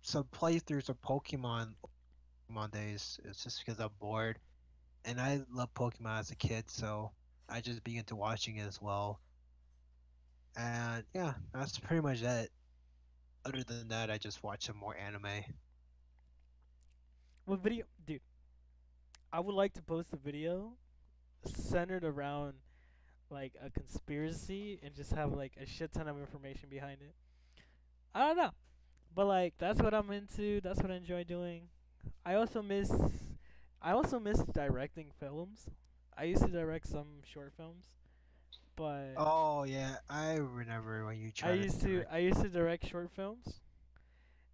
some 0.00 0.24
playthroughs 0.24 0.88
of 0.88 1.00
Pokemon 1.02 1.74
Pokemon 2.50 2.70
days. 2.70 3.20
It's 3.24 3.44
just 3.44 3.62
because 3.64 3.78
I'm 3.78 3.90
bored, 4.00 4.38
and 5.04 5.20
I 5.20 5.42
love 5.52 5.74
Pokemon 5.74 6.20
as 6.20 6.30
a 6.30 6.36
kid, 6.36 6.70
so 6.70 7.10
I 7.50 7.60
just 7.60 7.84
begin 7.84 8.04
to 8.04 8.16
watching 8.16 8.56
it 8.56 8.66
as 8.66 8.80
well. 8.80 9.20
And 10.56 11.04
yeah, 11.12 11.34
that's 11.52 11.78
pretty 11.78 12.00
much 12.00 12.22
it. 12.22 12.50
Other 13.46 13.62
than 13.62 13.86
that, 13.88 14.10
I 14.10 14.18
just 14.18 14.42
watch 14.42 14.66
some 14.66 14.76
more 14.76 14.96
anime. 14.96 15.44
What 17.44 17.60
video, 17.60 17.84
dude? 18.04 18.20
I 19.32 19.38
would 19.38 19.54
like 19.54 19.72
to 19.74 19.82
post 19.82 20.12
a 20.12 20.16
video 20.16 20.72
centered 21.44 22.02
around 22.02 22.54
like 23.30 23.52
a 23.64 23.70
conspiracy 23.70 24.80
and 24.82 24.96
just 24.96 25.12
have 25.12 25.32
like 25.32 25.52
a 25.62 25.64
shit 25.64 25.92
ton 25.92 26.08
of 26.08 26.18
information 26.18 26.68
behind 26.68 27.02
it. 27.02 27.14
I 28.16 28.26
don't 28.26 28.36
know, 28.36 28.50
but 29.14 29.26
like 29.26 29.54
that's 29.58 29.80
what 29.80 29.94
I'm 29.94 30.10
into. 30.10 30.60
That's 30.60 30.80
what 30.80 30.90
I 30.90 30.96
enjoy 30.96 31.22
doing. 31.22 31.68
I 32.24 32.34
also 32.34 32.62
miss, 32.62 32.92
I 33.80 33.92
also 33.92 34.18
miss 34.18 34.42
directing 34.42 35.12
films. 35.20 35.68
I 36.18 36.24
used 36.24 36.42
to 36.42 36.50
direct 36.50 36.88
some 36.88 37.22
short 37.22 37.52
films, 37.56 37.84
but 38.76 39.14
Oh 39.16 39.64
yeah, 39.64 39.96
I 40.08 40.34
remember 40.34 41.04
when 41.06 41.18
you 41.18 41.30
tried. 41.32 41.50
I 41.50 41.54
used 41.54 41.80
to 41.80 41.86
direct- 41.88 42.12
I 42.12 42.18
used 42.18 42.40
to 42.42 42.48
direct 42.48 42.86
short 42.86 43.10
films, 43.10 43.60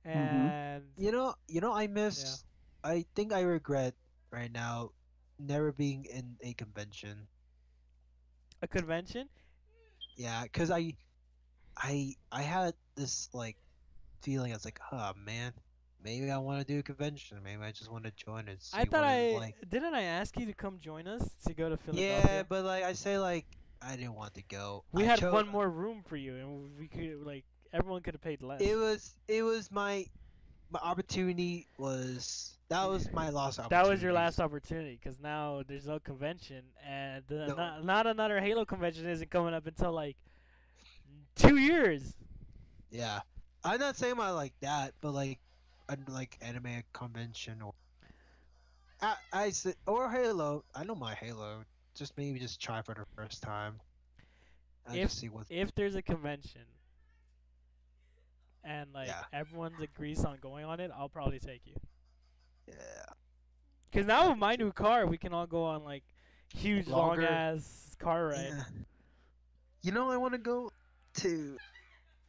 Mhm. 0.05 0.11
and 0.11 0.85
You 0.97 1.13
know, 1.13 1.35
you 1.49 1.61
know, 1.61 1.73
I 1.73 1.87
miss. 1.87 2.45
I 2.85 3.05
think 3.15 3.33
I 3.33 3.43
regret 3.43 3.95
right 4.31 4.51
now 4.51 4.91
never 5.39 5.73
being 5.73 6.05
in 6.07 6.37
a 6.43 6.55
convention. 6.55 7.29
a 8.63 8.69
convention. 8.69 9.29
Yeah, 10.17 10.47
cause 10.49 10.71
I, 10.71 10.95
I, 11.77 12.15
I 12.31 12.43
had 12.43 12.75
this 12.97 13.29
like 13.33 13.57
feeling. 14.23 14.53
I 14.53 14.57
was 14.57 14.65
like, 14.65 14.81
oh 14.93 15.13
man, 15.17 15.53
maybe 16.03 16.31
I 16.31 16.39
want 16.39 16.61
to 16.61 16.73
do 16.73 16.79
a 16.81 16.83
convention. 16.83 17.43
Maybe 17.43 17.63
I 17.63 17.73
just 17.73 17.91
want 17.91 18.05
to 18.05 18.13
join 18.13 18.49
and 18.49 18.61
see 18.61 18.79
I 18.79 18.85
thought 18.85 19.05
I 19.05 19.33
like. 19.33 19.57
didn't 19.69 19.95
I 19.95 20.03
ask 20.03 20.39
you 20.39 20.47
to 20.47 20.53
come 20.55 20.79
join 20.81 21.07
us 21.07 21.29
to 21.47 21.55
go 21.55 21.69
to 21.69 21.77
Philadelphia. 21.77 22.37
Yeah, 22.37 22.43
but 22.49 22.65
like 22.65 22.85
I 22.85 22.93
say, 22.93 23.19
like 23.19 23.47
I 23.85 23.97
didn't 23.97 24.15
want 24.15 24.35
to 24.35 24.43
go. 24.43 24.85
we 24.93 25.03
I 25.03 25.07
had 25.07 25.19
cho- 25.19 25.33
one 25.33 25.49
more 25.49 25.69
room 25.69 26.03
for 26.07 26.17
you, 26.17 26.37
and 26.37 26.79
we 26.79 26.89
could 26.89 27.25
like 27.27 27.45
everyone 27.73 28.03
could 28.03 28.15
have 28.15 28.23
paid 28.23 28.43
less. 28.43 28.61
It 28.61 28.77
was 28.77 29.15
it 29.29 29.43
was 29.43 29.71
my 29.71 30.07
my 30.71 30.79
opportunity 30.81 31.67
was 31.79 32.57
that 32.69 32.89
was 32.89 33.13
my 33.13 33.29
lost 33.29 33.61
that 33.69 33.87
was 33.87 34.03
your 34.03 34.13
last 34.13 34.41
opportunity 34.41 34.99
because 35.03 35.21
now 35.21 35.63
there's 35.67 35.87
no 35.87 35.99
convention, 35.99 36.63
and 36.87 37.25
uh, 37.31 37.47
No. 37.47 37.55
not, 37.55 37.85
not 37.85 38.07
another 38.07 38.41
Halo 38.41 38.65
convention 38.65 39.07
isn't 39.07 39.31
coming 39.31 39.53
up 39.55 39.67
until 39.67 39.93
like 39.93 40.17
two 41.37 41.57
years. 41.57 42.15
Yeah, 42.91 43.21
I'm 43.65 43.81
not 43.81 43.97
saying 43.97 44.15
I 44.19 44.31
like 44.31 44.55
that, 44.61 44.95
but 45.01 45.13
like 45.13 45.39
like 46.09 46.39
anime 46.41 46.83
convention 46.93 47.61
or 47.61 47.75
I 49.03 49.15
I 49.33 49.51
said 49.51 49.75
or 49.87 50.11
Halo. 50.11 50.65
I 50.75 50.85
know 50.85 50.95
my 50.95 51.15
Halo. 51.15 51.65
Just 51.95 52.17
maybe 52.17 52.39
just 52.39 52.61
try 52.61 52.83
for 52.83 52.95
the 52.95 53.05
first 53.17 53.43
time. 53.43 53.81
And 54.87 54.97
If- 54.97 55.09
just 55.11 55.19
see 55.21 55.29
what. 55.29 55.47
If 55.51 55.75
there's 55.75 55.95
a 55.95 56.03
convention, 56.03 56.63
and 58.65 58.93
like 58.93 59.09
Yeah. 59.09 59.25
everyone 59.33 59.75
agrees 59.81 60.25
on 60.25 60.39
going 60.39 60.65
on 60.65 60.81
it, 60.81 60.91
I'll 60.95 61.09
probably 61.09 61.39
take 61.39 61.67
you. 61.67 61.77
Yeah. 62.67 62.75
Cause 63.93 64.07
now 64.07 64.31
with 64.31 64.39
my 64.39 64.57
new 64.57 64.73
car, 64.73 65.07
we 65.07 65.19
can 65.19 65.35
all 65.35 65.47
go 65.47 65.65
on 65.65 65.85
like 65.85 66.05
huge 66.55 66.87
long 66.87 67.23
ass 67.23 67.95
car 67.99 68.29
ride. 68.29 68.47
Yeah. 68.49 68.65
You 69.83 69.93
know, 69.93 70.11
I 70.11 70.17
want 70.17 70.33
to 70.33 70.39
go 70.39 70.71
to. 71.15 71.59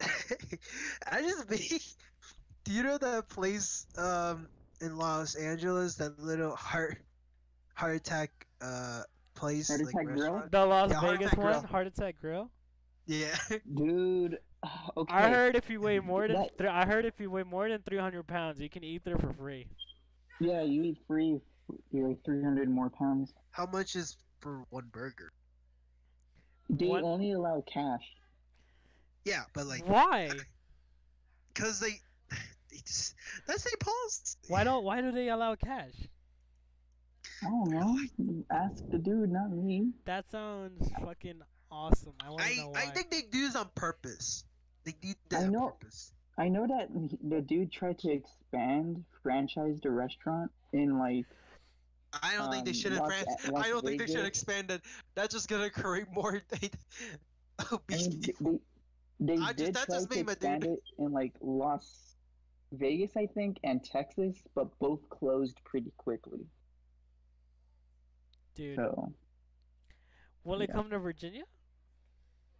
I 0.00 1.22
just 1.22 1.48
be. 1.48 1.80
Do 2.64 2.72
you 2.72 2.82
know 2.82 2.98
that 2.98 3.28
place 3.28 3.86
um 3.96 4.48
in 4.80 4.96
Los 4.96 5.36
Angeles? 5.36 5.94
That 5.96 6.18
little 6.18 6.54
heart 6.56 6.98
heart 7.74 7.96
attack 7.96 8.46
uh 8.60 9.02
place 9.34 9.68
Heart 9.68 9.80
like 9.84 9.94
Attack 9.94 10.06
Grill? 10.16 10.42
The 10.50 10.64
Las 10.66 10.90
Yeah, 10.90 11.00
Vegas 11.00 11.26
Attack 11.32 11.38
one, 11.38 11.52
Grill. 11.52 11.66
Heart 11.66 11.86
Attack 11.88 12.20
Grill. 12.20 12.50
Yeah. 13.06 13.36
dude. 13.74 14.38
Okay. 14.96 15.12
I 15.14 15.28
heard 15.28 15.56
if 15.56 15.68
you 15.68 15.78
weigh 15.78 16.00
more 16.00 16.26
than 16.26 16.36
That- 16.36 16.56
thr 16.56 16.68
I 16.68 16.86
heard 16.86 17.04
if 17.04 17.20
you 17.20 17.30
weigh 17.30 17.42
more 17.42 17.68
than 17.68 17.82
300 17.82 18.26
pounds, 18.26 18.58
you 18.60 18.70
can 18.70 18.82
eat 18.82 19.04
there 19.04 19.18
for 19.18 19.30
free. 19.34 19.66
Yeah, 20.40 20.62
you 20.62 20.82
eat 20.84 20.98
free. 21.06 21.38
if 21.68 21.74
You're 21.92 22.08
like 22.08 22.24
300 22.24 22.70
more 22.70 22.88
pounds. 22.88 23.34
How 23.50 23.66
much 23.66 23.94
is 23.94 24.16
for 24.40 24.64
one 24.70 24.88
burger? 24.90 25.32
They 26.70 26.86
What? 26.86 27.02
only 27.02 27.32
allow 27.32 27.62
cash. 27.70 28.00
Yeah, 29.26 29.42
but 29.52 29.66
like, 29.66 29.86
Why? 29.86 30.30
cause 31.54 31.78
they, 31.78 32.00
they 32.70 32.78
just, 32.86 33.14
that's 33.46 33.64
St. 33.64 33.78
Paul's. 33.78 34.38
Why 34.48 34.64
don't? 34.64 34.82
Why 34.82 35.02
do 35.02 35.12
they 35.12 35.28
allow 35.28 35.56
cash? 35.56 35.92
I 37.44 37.48
don't 37.50 37.70
know. 37.70 37.98
Ask 38.50 38.82
the 38.90 38.98
dude, 38.98 39.30
not 39.30 39.50
me. 39.50 39.92
That 40.06 40.30
sounds 40.30 40.90
fucking 41.02 41.40
awesome. 41.70 42.14
I 42.24 42.30
want 42.30 42.42
to 42.42 42.56
know 42.56 42.68
why. 42.70 42.80
I 42.80 42.86
think 42.86 43.10
they 43.10 43.22
do 43.22 43.46
this 43.46 43.56
on 43.56 43.68
purpose. 43.74 44.44
They 44.84 44.92
do 45.00 45.12
this 45.28 45.40
I 45.40 45.44
on 45.44 45.52
know- 45.52 45.68
purpose. 45.68 46.12
I 46.36 46.48
know 46.48 46.66
that 46.66 46.88
the 47.22 47.40
dude 47.40 47.70
tried 47.70 47.98
to 48.00 48.10
expand, 48.10 49.04
franchise 49.22 49.78
the 49.82 49.90
restaurant 49.90 50.50
in 50.72 50.98
like 50.98 51.26
I 52.22 52.34
don't 52.36 52.50
think 52.50 52.64
they 52.64 52.70
um, 52.72 52.74
should 52.74 52.92
have. 52.92 53.02
Las 53.02 53.24
I 53.54 53.68
don't 53.68 53.84
think 53.84 54.00
they 54.00 54.06
should 54.12 54.24
expand 54.24 54.70
it. 54.72 54.82
That's 55.14 55.32
just 55.32 55.48
gonna 55.48 55.70
create 55.70 56.06
more 56.12 56.40
data. 56.50 56.76
I 57.60 57.76
mean, 57.88 58.20
they, 58.40 58.58
they 59.20 59.32
I 59.34 59.52
just- 59.52 59.56
did 59.58 59.74
that 59.74 59.86
try 59.86 59.96
just 59.96 60.10
to 60.10 60.16
made 60.16 60.26
my 60.26 60.32
expand 60.32 60.62
dude- 60.62 60.72
it 60.72 60.82
in 60.98 61.12
like 61.12 61.34
Las 61.40 62.16
Vegas, 62.72 63.16
I 63.16 63.26
think, 63.26 63.58
and 63.62 63.84
Texas, 63.84 64.36
but 64.56 64.76
both 64.80 65.08
closed 65.10 65.56
pretty 65.64 65.92
quickly. 65.98 66.40
Dude, 68.54 68.76
So 68.76 69.12
will 70.44 70.60
it 70.62 70.70
come 70.72 70.90
to 70.90 70.98
Virginia? 70.98 71.44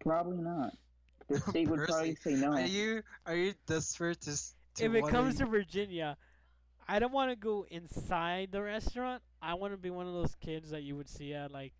probably 0.01 0.37
not. 0.37 0.73
The 1.27 1.39
state 1.39 1.67
would 1.69 1.79
probably 1.87 2.13
say 2.15 2.33
no. 2.33 2.51
Are 2.51 2.61
you 2.61 3.01
are 3.25 3.35
you 3.35 3.53
desperate 3.65 4.21
to? 4.21 4.31
s- 4.31 4.53
to 4.75 4.85
if 4.85 4.93
it 4.93 5.01
wanna- 5.01 5.11
comes 5.11 5.37
to 5.39 5.47
Virginia, 5.47 6.17
I 6.87 6.99
don't 6.99 7.11
want 7.13 7.31
to 7.31 7.35
go 7.35 7.65
inside 7.71 8.51
the 8.51 8.61
restaurant. 8.61 9.23
I 9.41 9.55
want 9.55 9.73
to 9.73 9.77
be 9.77 9.89
one 9.89 10.05
of 10.05 10.13
those 10.13 10.35
kids 10.35 10.69
that 10.69 10.83
you 10.83 10.95
would 10.95 11.09
see 11.09 11.33
at 11.33 11.51
like 11.51 11.73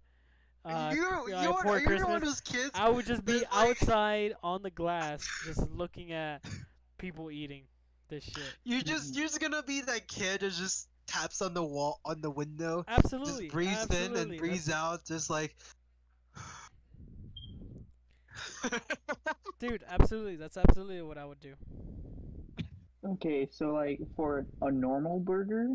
uh, 0.64 0.92
you're 0.96 1.06
uh, 1.36 1.44
you're, 1.44 1.54
before 1.54 1.78
you're 1.78 1.82
one 1.82 1.84
Christmas. 1.86 2.16
of 2.16 2.22
those 2.22 2.42
kids. 2.42 2.72
I 2.74 2.90
would 2.90 3.06
just 3.06 3.24
be 3.24 3.34
like- 3.34 3.48
outside 3.52 4.34
on 4.42 4.64
the 4.64 4.72
glass, 4.72 5.28
just 5.46 5.70
looking 5.70 6.12
at 6.12 6.44
people 6.98 7.30
eating 7.30 7.66
this 8.10 8.24
shit. 8.24 8.52
You're 8.64 8.82
just 8.82 9.16
you're 9.16 9.26
just 9.28 9.40
gonna 9.40 9.62
be 9.62 9.82
that 9.82 10.08
kid 10.08 10.42
that 10.42 10.54
just 10.54 10.88
taps 11.08 11.42
on 11.42 11.54
the 11.54 11.64
wall 11.64 12.00
on 12.06 12.22
the 12.22 12.30
window, 12.30 12.84
Absolutely. 12.88 13.44
just 13.46 13.54
breathes 13.54 13.86
in 13.92 14.16
and 14.16 14.38
breathes 14.38 14.70
out, 14.70 15.06
just 15.06 15.30
like. 15.30 15.56
Dude, 19.60 19.84
absolutely. 19.88 20.36
That's 20.36 20.58
absolutely 20.58 21.02
what 21.02 21.18
I 21.18 21.26
would 21.26 21.40
do. 21.40 21.54
Okay, 23.06 23.48
so 23.52 23.72
like 23.72 24.00
for 24.16 24.46
a 24.62 24.72
normal 24.72 25.20
burger, 25.20 25.70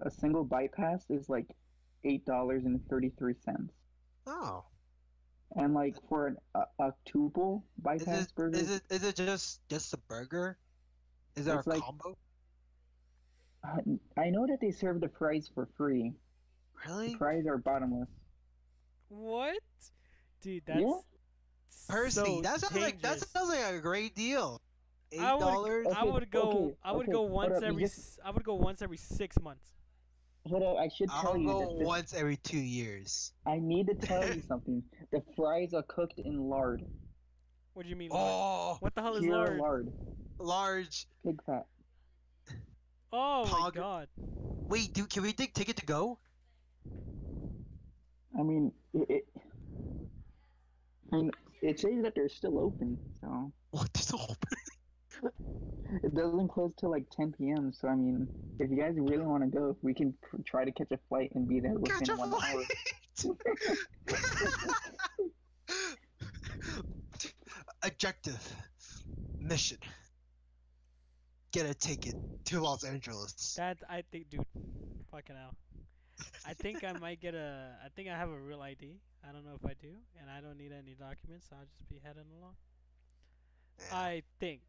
a 0.00 0.10
single 0.10 0.44
bypass 0.44 1.04
is 1.10 1.28
like 1.28 1.46
eight 2.04 2.24
dollars 2.24 2.64
and 2.64 2.80
thirty 2.88 3.10
three 3.18 3.34
cents, 3.44 3.72
oh, 4.26 4.64
and 5.56 5.74
like 5.74 5.96
for 6.08 6.28
an, 6.28 6.36
a, 6.54 6.60
a 6.78 6.92
tuple 7.12 7.62
is 7.76 7.82
bypass 7.82 8.22
it 8.26 8.34
burger, 8.36 8.56
is 8.56 8.70
it 8.70 8.82
is 8.88 9.02
it 9.02 9.16
just 9.16 9.60
just 9.68 9.92
a 9.92 9.96
burger? 10.08 10.56
Is 11.34 11.44
there 11.46 11.58
It's 11.58 11.66
a 11.66 11.70
like- 11.70 11.82
combo? 11.82 12.16
Uh, 13.64 13.76
I 14.16 14.30
know 14.30 14.46
that 14.46 14.58
they 14.60 14.70
serve 14.70 15.00
the 15.00 15.08
fries 15.18 15.50
for 15.54 15.68
free. 15.76 16.12
Really? 16.86 17.14
Fries 17.14 17.46
are 17.46 17.58
bottomless. 17.58 18.08
What? 19.08 19.56
Dude, 20.40 20.62
that's 20.66 20.80
Yeah. 20.80 21.00
Personally, 21.88 22.36
so 22.36 22.42
that 22.42 22.60
sounds 22.60 22.76
like 22.76 23.00
that 23.02 23.18
sounds 23.20 23.48
like 23.48 23.64
a 23.74 23.80
great 23.80 24.14
deal. 24.14 24.60
Eight 25.10 25.20
dollars. 25.20 25.86
I 25.86 26.02
Okay, 26.02 26.10
would 26.10 26.30
go. 26.30 26.42
okay, 26.42 26.76
I 26.82 26.92
would 26.92 27.04
okay, 27.04 27.12
go 27.12 27.22
once 27.22 27.56
up, 27.56 27.62
every. 27.62 27.82
just- 27.82 27.98
s 27.98 28.18
I 28.24 28.30
would 28.30 28.44
go 28.44 28.54
once 28.56 28.82
every 28.82 28.98
six 28.98 29.40
months. 29.40 29.70
Hold 30.46 30.62
up, 30.62 30.76
I 30.76 30.88
should 30.88 31.08
tell 31.08 31.36
you. 31.36 31.48
I'll 31.50 31.60
you 31.62 31.66
go 31.70 31.78
this- 31.78 31.86
once 31.86 32.14
every 32.14 32.36
two 32.36 32.58
years. 32.58 33.32
I 33.46 33.58
need 33.58 33.86
to 33.86 33.94
tell 33.94 34.26
you 34.34 34.42
something. 34.48 34.82
The 35.12 35.22
fries 35.34 35.72
are 35.72 35.82
cooked 35.84 36.18
in 36.18 36.38
lard. 36.48 36.84
What 37.72 37.84
do 37.84 37.88
you 37.88 37.96
mean? 37.96 38.10
lard? 38.10 38.22
Oh, 38.28 38.76
What 38.80 38.94
the 38.94 39.02
hell 39.02 39.14
is 39.16 39.22
Pure 39.22 39.36
lard? 39.36 39.58
lard. 39.58 39.92
large. 40.38 41.06
Pig 41.24 41.40
fat. 41.46 41.66
Oh 43.12 43.46
my 43.46 43.70
god. 43.74 44.08
Wait, 44.68 44.92
do 44.92 45.06
can 45.06 45.22
we 45.22 45.32
take 45.32 45.54
ticket 45.54 45.76
to 45.76 45.86
go? 45.86 46.18
I 48.38 48.42
mean, 48.42 48.72
it, 48.92 49.06
it, 49.08 49.24
I 51.12 51.16
mean, 51.16 51.30
it 51.62 51.80
says 51.80 52.02
that 52.02 52.14
they're 52.14 52.28
still 52.28 52.58
open, 52.58 52.98
so 53.20 53.52
What 53.70 53.90
is 53.98 54.12
open? 54.12 54.36
it 56.02 56.14
doesn't 56.14 56.48
close 56.48 56.72
till 56.78 56.90
like 56.90 57.04
10 57.16 57.32
p.m. 57.38 57.72
So 57.72 57.88
I 57.88 57.94
mean, 57.94 58.28
if 58.58 58.70
you 58.70 58.76
guys 58.76 58.94
really 58.96 59.24
want 59.24 59.42
to 59.44 59.48
go, 59.48 59.76
we 59.82 59.94
can 59.94 60.14
pr- 60.22 60.42
try 60.44 60.64
to 60.64 60.72
catch 60.72 60.88
a 60.92 60.98
flight 61.08 61.32
and 61.34 61.48
be 61.48 61.60
there 61.60 61.72
within 61.72 61.98
Catch 61.98 62.08
a 62.10 62.16
one 62.16 62.34
hour. 62.34 62.64
Objective. 67.82 68.54
Mission. 69.40 69.78
Get 71.52 71.66
a 71.66 71.74
ticket 71.74 72.14
to 72.46 72.60
Los 72.60 72.84
Angeles. 72.84 73.54
That 73.56 73.78
I 73.88 74.02
think, 74.12 74.28
dude. 74.30 74.44
Fucking 75.10 75.36
hell. 75.36 75.54
I 76.46 76.52
think 76.52 76.84
I 76.84 76.92
might 76.92 77.20
get 77.20 77.34
a. 77.34 77.70
I 77.84 77.88
think 77.88 78.08
I 78.08 78.16
have 78.16 78.28
a 78.28 78.38
real 78.38 78.60
ID. 78.60 79.00
I 79.28 79.32
don't 79.32 79.44
know 79.44 79.54
if 79.62 79.64
I 79.64 79.74
do, 79.80 79.88
and 80.20 80.30
I 80.30 80.40
don't 80.40 80.58
need 80.58 80.72
any 80.72 80.94
documents. 80.94 81.46
So 81.48 81.56
I'll 81.58 81.66
just 81.66 81.88
be 81.88 82.00
heading 82.04 82.24
along. 82.38 82.54
Yeah. 83.78 83.96
I 83.96 84.22
think. 84.40 84.60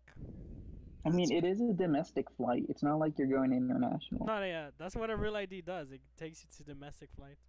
I 1.05 1.09
mean, 1.09 1.31
it 1.31 1.43
is 1.43 1.61
a 1.61 1.73
domestic 1.73 2.29
flight. 2.31 2.65
It's 2.69 2.83
not 2.83 2.99
like 2.99 3.17
you're 3.17 3.27
going 3.27 3.53
international. 3.53 4.25
No, 4.25 4.43
yeah, 4.43 4.69
that's 4.77 4.95
what 4.95 5.09
a 5.09 5.15
real 5.15 5.35
ID 5.35 5.61
does. 5.61 5.91
It 5.91 6.01
takes 6.17 6.43
you 6.43 6.49
to 6.57 6.63
domestic 6.63 7.09
flights. 7.15 7.41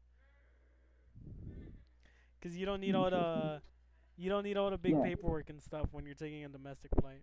Cause 2.43 2.52
you 2.55 2.65
don't 2.65 2.81
need 2.81 2.94
all 2.94 3.11
the, 3.11 3.61
you 4.16 4.31
don't 4.31 4.44
need 4.44 4.57
all 4.57 4.70
the 4.70 4.78
big 4.78 4.93
Yeah. 4.94 5.02
paperwork 5.02 5.51
and 5.51 5.61
stuff 5.61 5.89
when 5.93 6.07
you're 6.07 6.15
taking 6.15 6.44
a 6.44 6.48
domestic 6.48 6.90
flight. 7.01 7.20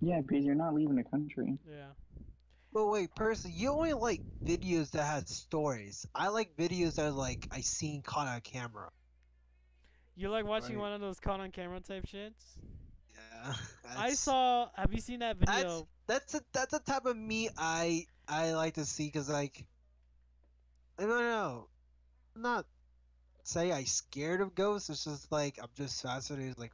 Yeah, 0.00 0.20
because 0.20 0.44
you're 0.44 0.54
not 0.54 0.74
leaving 0.74 0.96
the 0.96 1.04
country. 1.04 1.58
Yeah. 1.68 1.92
But 2.72 2.86
wait, 2.86 3.14
person, 3.14 3.52
you 3.54 3.70
only 3.70 3.92
like 3.94 4.22
videos 4.44 4.90
that 4.92 5.04
had 5.04 5.28
stories. 5.28 6.06
I 6.14 6.28
like 6.28 6.56
videos 6.56 6.94
that 6.96 7.06
are 7.06 7.10
like 7.10 7.46
I 7.50 7.60
seen 7.60 8.02
caught 8.02 8.28
on 8.28 8.40
camera. 8.40 8.90
You 10.16 10.30
like 10.30 10.44
watching 10.46 10.76
Right. 10.76 10.82
one 10.82 10.92
of 10.92 11.00
those 11.00 11.20
caught 11.20 11.40
on 11.40 11.50
camera 11.50 11.80
type 11.80 12.04
shits? 12.06 12.58
Yeah. 13.14 13.54
I 13.96 14.14
saw. 14.14 14.70
Have 14.74 14.92
you 14.92 15.00
seen 15.00 15.20
that 15.20 15.36
video? 15.38 15.88
That's 16.06 16.32
that's 16.32 16.34
a, 16.34 16.42
that's 16.52 16.72
a 16.74 16.80
type 16.80 17.06
of 17.06 17.16
me 17.16 17.48
I 17.56 18.06
I 18.28 18.52
like 18.54 18.74
to 18.74 18.84
see 18.84 19.06
because 19.06 19.28
like 19.28 19.66
I 20.98 21.02
don't 21.02 21.10
know, 21.22 21.68
I'm 22.36 22.42
not 22.42 22.66
say 23.44 23.72
I 23.72 23.84
scared 23.84 24.40
of 24.40 24.54
ghosts. 24.54 24.90
It's 24.90 25.04
just 25.04 25.32
like 25.32 25.58
I'm 25.62 25.70
just 25.74 26.02
fascinated. 26.02 26.58
Like, 26.58 26.72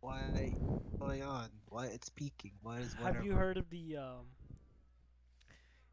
why 0.00 0.56
what's 0.64 0.93
going 1.04 1.22
on? 1.22 1.48
Why 1.68 1.86
it's 1.86 2.08
peaking? 2.08 2.52
What 2.62 2.80
is 2.80 2.94
whatever? 2.96 3.18
Have 3.18 3.26
you 3.26 3.32
heard 3.34 3.56
of 3.56 3.68
the 3.70 3.96
um? 3.96 4.26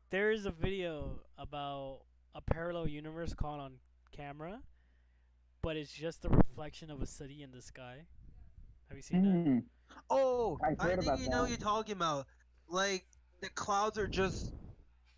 There 0.10 0.32
is 0.32 0.46
a 0.46 0.52
video 0.52 1.20
about 1.38 2.02
a 2.36 2.42
parallel 2.42 2.88
universe 2.88 3.34
caught 3.34 3.60
on 3.60 3.74
camera, 4.16 4.60
but 5.62 5.78
it's 5.78 5.92
just 5.92 6.26
a 6.26 6.30
reflection 6.30 6.92
of 6.92 7.02
a 7.02 7.06
city 7.06 7.44
in 7.44 7.52
the 7.52 7.62
sky. 7.62 8.06
Have 8.90 8.98
you 8.98 9.02
seen 9.02 9.24
that? 9.24 9.50
Mm. 9.52 9.64
Oh, 10.10 10.60
I've 10.64 10.76
I 10.80 10.88
think 10.88 11.02
about 11.04 11.20
you 11.20 11.30
know 11.30 11.42
what 11.42 11.50
you're 11.50 11.58
talking 11.58 11.94
about. 11.94 12.26
Like 12.68 13.06
the 13.42 13.50
clouds 13.50 13.98
are 13.98 14.08
just 14.08 14.52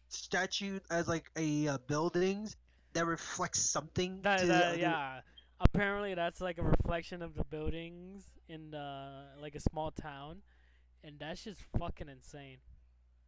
statued 0.09 0.81
as 0.91 1.07
like 1.07 1.25
a 1.35 1.67
uh, 1.67 1.77
buildings 1.87 2.55
that 2.93 3.05
reflects 3.05 3.59
something. 3.59 4.21
That, 4.21 4.39
to 4.39 4.45
the 4.45 4.53
that 4.53 4.63
other- 4.65 4.77
yeah. 4.77 5.21
Apparently, 5.63 6.13
that's 6.13 6.41
like 6.41 6.57
a 6.57 6.63
reflection 6.63 7.21
of 7.21 7.35
the 7.35 7.43
buildings 7.45 8.23
in 8.49 8.71
the 8.71 9.25
like 9.41 9.55
a 9.55 9.59
small 9.59 9.91
town, 9.91 10.41
and 11.03 11.15
that's 11.19 11.43
just 11.43 11.61
fucking 11.79 12.09
insane. 12.09 12.57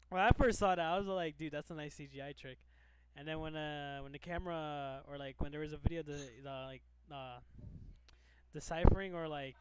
When 0.09 0.21
I 0.21 0.31
first 0.37 0.59
saw 0.59 0.75
that, 0.75 0.85
I 0.85 0.97
was 0.97 1.07
like, 1.07 1.37
dude, 1.37 1.53
that's 1.53 1.71
a 1.71 1.75
nice 1.75 1.95
CGI 1.95 2.35
trick. 2.37 2.57
And 3.17 3.27
then 3.27 3.39
when 3.39 3.55
uh 3.55 3.99
when 3.99 4.11
the 4.11 4.19
camera 4.19 5.01
or 5.09 5.17
like 5.17 5.39
when 5.39 5.51
there 5.51 5.61
was 5.61 5.73
a 5.73 5.77
video 5.77 6.03
the, 6.03 6.19
the 6.43 6.49
like 6.67 6.81
uh 7.11 7.39
deciphering 8.53 9.13
or 9.13 9.27
like 9.27 9.55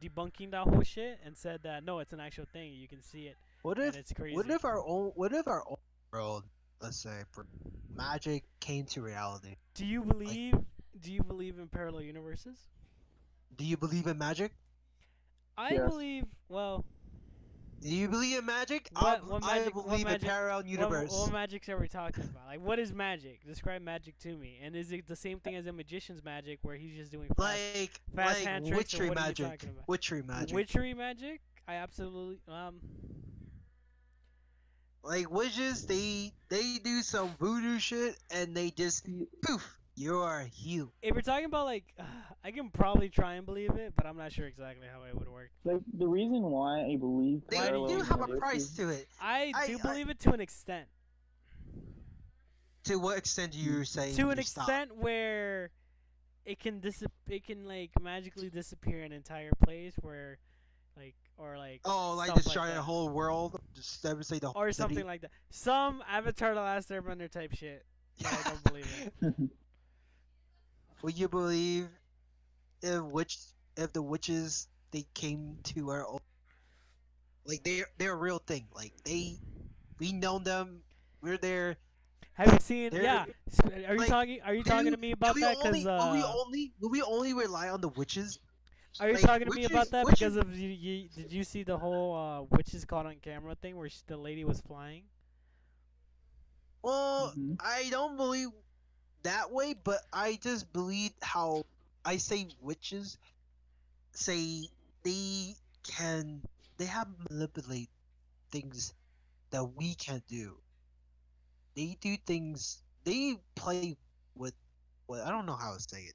debunking 0.00 0.52
that 0.52 0.62
whole 0.62 0.82
shit 0.82 1.18
and 1.24 1.36
said 1.36 1.60
that 1.64 1.84
no, 1.84 1.98
it's 1.98 2.12
an 2.12 2.20
actual 2.20 2.46
thing. 2.52 2.72
You 2.74 2.88
can 2.88 3.02
see 3.02 3.22
it, 3.26 3.36
What 3.62 3.78
if 3.78 3.96
it's 3.96 4.12
crazy. 4.12 4.36
What 4.36 4.48
if 4.48 4.64
our 4.64 4.82
own 4.86 5.12
What 5.14 5.32
if 5.32 5.48
our 5.48 5.64
own 5.68 5.76
world, 6.12 6.44
let's 6.80 6.96
say, 7.02 7.22
for 7.32 7.46
magic 7.92 8.44
came 8.60 8.84
to 8.86 9.02
reality? 9.02 9.56
do 9.74 9.84
you 9.84 10.02
believe? 10.04 10.54
Do 11.02 11.12
you 11.12 11.22
believe 11.22 11.58
in 11.58 11.68
parallel 11.68 12.02
universes? 12.02 12.56
Do 13.56 13.64
you 13.64 13.76
believe 13.76 14.06
in 14.06 14.18
magic? 14.18 14.52
I 15.56 15.70
Yes. 15.74 15.88
believe. 15.90 16.24
Well, 16.48 16.84
Do 17.82 17.88
you 17.88 18.08
believe 18.08 18.38
in 18.38 18.44
magic? 18.44 18.90
What- 18.92 19.22
I, 19.22 19.24
what 19.24 19.40
magic- 19.40 19.74
what 19.74 19.86
believe 19.86 20.04
magic- 20.04 20.22
in 20.22 20.28
parallel 20.28 20.56
What, 20.58 20.66
universe. 20.66 21.10
what 21.12 21.32
magics 21.32 21.66
are 21.70 21.78
we 21.78 21.88
talking 21.88 22.24
about? 22.24 22.46
Like, 22.46 22.60
what 22.60 22.78
is 22.78 22.92
magic? 22.92 23.42
Describe 23.46 23.80
magic 23.80 24.18
to 24.18 24.36
me. 24.36 24.58
And 24.62 24.76
is 24.76 24.92
it 24.92 25.06
the 25.06 25.16
same 25.16 25.40
thing 25.40 25.54
as 25.56 25.64
a 25.66 25.72
magician's 25.72 26.22
magic, 26.22 26.58
where 26.60 26.76
he's 26.76 26.94
just 26.94 27.10
doing 27.10 27.28
fast, 27.28 27.38
like 27.74 28.00
fast 28.14 28.38
like 28.40 28.46
hand 28.46 28.66
tricks, 28.66 28.92
or 28.94 28.98
witchery 28.98 29.08
what 29.08 29.16
are 29.16 29.20
you 29.22 29.26
magic. 29.28 29.46
talking 29.48 29.70
about? 29.70 29.88
Witchery 29.88 30.22
magic. 30.22 30.54
witchery 30.54 30.92
magic? 30.94 31.40
I 31.66 31.74
absolutely 31.76 32.38
um. 32.48 32.80
like 35.02 35.30
witches, 35.30 35.86
they 35.86 36.32
they 36.50 36.76
do 36.84 37.00
some 37.00 37.30
voodoo 37.40 37.78
shit 37.78 38.18
and 38.30 38.54
they 38.54 38.70
just 38.72 39.06
poof, 39.42 39.78
you 40.00 40.16
are 40.18 40.46
healed. 40.52 40.90
If 41.02 41.14
we're 41.14 41.20
talking 41.20 41.44
about 41.44 41.66
like, 41.66 41.84
I 42.44 42.50
can 42.52 42.70
probably 42.70 43.08
try 43.10 43.34
and 43.34 43.44
believe 43.44 43.72
it, 43.76 43.92
but 43.96 44.06
I'm 44.06 44.16
not 44.16 44.32
sure 44.32 44.46
exactly 44.46 44.86
how 44.90 45.02
it 45.04 45.14
would 45.14 45.28
work. 45.28 45.50
Like 45.64 45.80
the 45.92 46.06
reason 46.08 46.42
why 46.42 46.80
I 46.86 46.96
believe 46.96 47.42
They 47.48 47.56
Why 47.58 47.68
do 47.70 47.82
have 47.98 48.10
a 48.10 48.26
universes- 48.26 48.38
price 48.38 48.68
to 48.76 48.88
it. 48.88 49.06
I, 49.20 49.52
I- 49.54 49.66
do 49.66 49.78
I- 49.78 49.82
believe 49.82 50.08
it 50.08 50.18
to 50.20 50.32
an 50.32 50.40
extent. 50.40 50.86
To 52.84 52.96
what 52.98 53.18
extent 53.18 53.54
are 53.54 53.58
you 53.58 53.84
saying 53.84 54.16
to 54.16 54.30
an 54.30 54.38
you 54.38 54.42
stop? 54.42 54.68
extent 54.68 54.96
where 54.96 55.70
it 56.46 56.58
can 56.58 56.80
dis 56.80 57.04
it 57.28 57.44
can 57.46 57.66
like 57.68 57.90
magically 58.00 58.48
disappear 58.48 59.02
an 59.02 59.12
entire 59.12 59.50
place 59.62 59.92
where 60.00 60.38
like 60.96 61.14
or 61.36 61.58
like 61.58 61.82
Oh, 61.84 62.14
like 62.16 62.32
destroy 62.34 62.68
that. 62.68 62.76
the 62.76 62.82
whole 62.82 63.10
world? 63.10 63.60
Just 63.74 64.02
never 64.02 64.22
say 64.22 64.38
the 64.38 64.48
whole 64.48 64.62
or 64.62 64.72
city? 64.72 64.82
something 64.82 65.06
like 65.06 65.20
that. 65.20 65.30
Some 65.50 66.02
Avatar: 66.10 66.54
The 66.54 66.60
Last 66.62 66.88
Airbender 66.88 67.30
type 67.30 67.52
shit. 67.54 67.84
that 68.22 68.32
I 68.46 68.48
don't 68.48 68.64
believe 68.64 69.10
in. 69.20 69.50
Would 71.02 71.18
you 71.18 71.28
believe 71.28 71.88
if 72.82 73.02
witch 73.02 73.38
if 73.76 73.92
the 73.92 74.02
witches 74.02 74.68
they 74.90 75.06
came 75.14 75.58
to 75.62 75.90
our 75.90 76.06
own 76.06 76.18
like 77.44 77.62
they're 77.64 77.86
they're 77.98 78.12
a 78.12 78.16
real 78.16 78.38
thing. 78.38 78.68
Like 78.74 78.92
they 79.04 79.38
we 79.98 80.12
know 80.12 80.38
them, 80.38 80.82
we're 81.22 81.38
there. 81.38 81.76
Have 82.34 82.52
you 82.52 82.58
seen? 82.60 82.90
They're- 82.90 83.02
Yeah. 83.02 83.26
Are 83.86 83.92
you 83.94 83.98
like, 83.98 84.08
talking? 84.08 84.40
Are 84.42 84.54
you 84.54 84.62
talking 84.62 84.86
you- 84.86 84.90
to 84.92 84.96
me 84.96 85.12
about 85.12 85.34
that? 85.36 85.56
Because 85.56 85.84
will 85.84 86.12
we 86.12 86.22
uh, 86.22 86.32
only 86.34 86.72
will 86.80 86.90
we 86.90 87.02
only 87.02 87.34
rely 87.34 87.68
on 87.68 87.80
the 87.80 87.88
witches? 87.88 88.38
are 88.98 89.08
you 89.08 89.14
like, 89.14 89.22
talking 89.22 89.46
to 89.48 89.54
me 89.54 89.64
about 89.64 89.90
that 89.90 90.04
witches- 90.04 90.34
because 90.34 90.36
of 90.36 90.56
you, 90.56 90.68
you? 90.68 91.08
Did 91.08 91.32
you 91.32 91.44
see 91.44 91.62
the 91.62 91.78
whole 91.78 92.14
uh, 92.14 92.42
witches 92.56 92.84
caught 92.84 93.06
on 93.06 93.16
camera 93.22 93.54
thing 93.54 93.76
where 93.76 93.88
sh- 93.88 94.02
the 94.06 94.16
lady 94.16 94.44
was 94.44 94.60
flying? 94.60 95.04
Well, 96.82 97.32
Mhm. 97.36 97.56
I 97.60 97.88
don't 97.90 98.16
believe 98.16 98.48
that 99.22 99.52
way, 99.52 99.74
but 99.84 100.00
I 100.12 100.38
just 100.42 100.72
believe 100.72 101.12
how 101.22 101.64
I 102.04 102.16
say 102.16 102.48
witches 102.60 103.18
say 104.12 104.68
they 105.02 105.54
can 105.86 106.42
they 106.76 106.86
have 106.86 107.08
manipulate 107.30 107.90
things 108.50 108.94
that 109.50 109.64
we 109.76 109.94
can't 109.94 110.26
do. 110.28 110.56
They 111.76 111.96
do 112.00 112.16
things 112.26 112.82
they 113.04 113.36
play 113.54 113.96
with 114.34 114.54
well, 115.06 115.26
I 115.26 115.30
don't 115.30 115.46
know 115.46 115.56
how 115.56 115.74
to 115.74 115.80
say 115.80 116.02
it. 116.02 116.14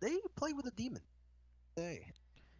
They 0.00 0.16
play 0.36 0.52
with 0.52 0.66
a 0.66 0.70
demon. 0.72 1.02
Hey. 1.76 2.06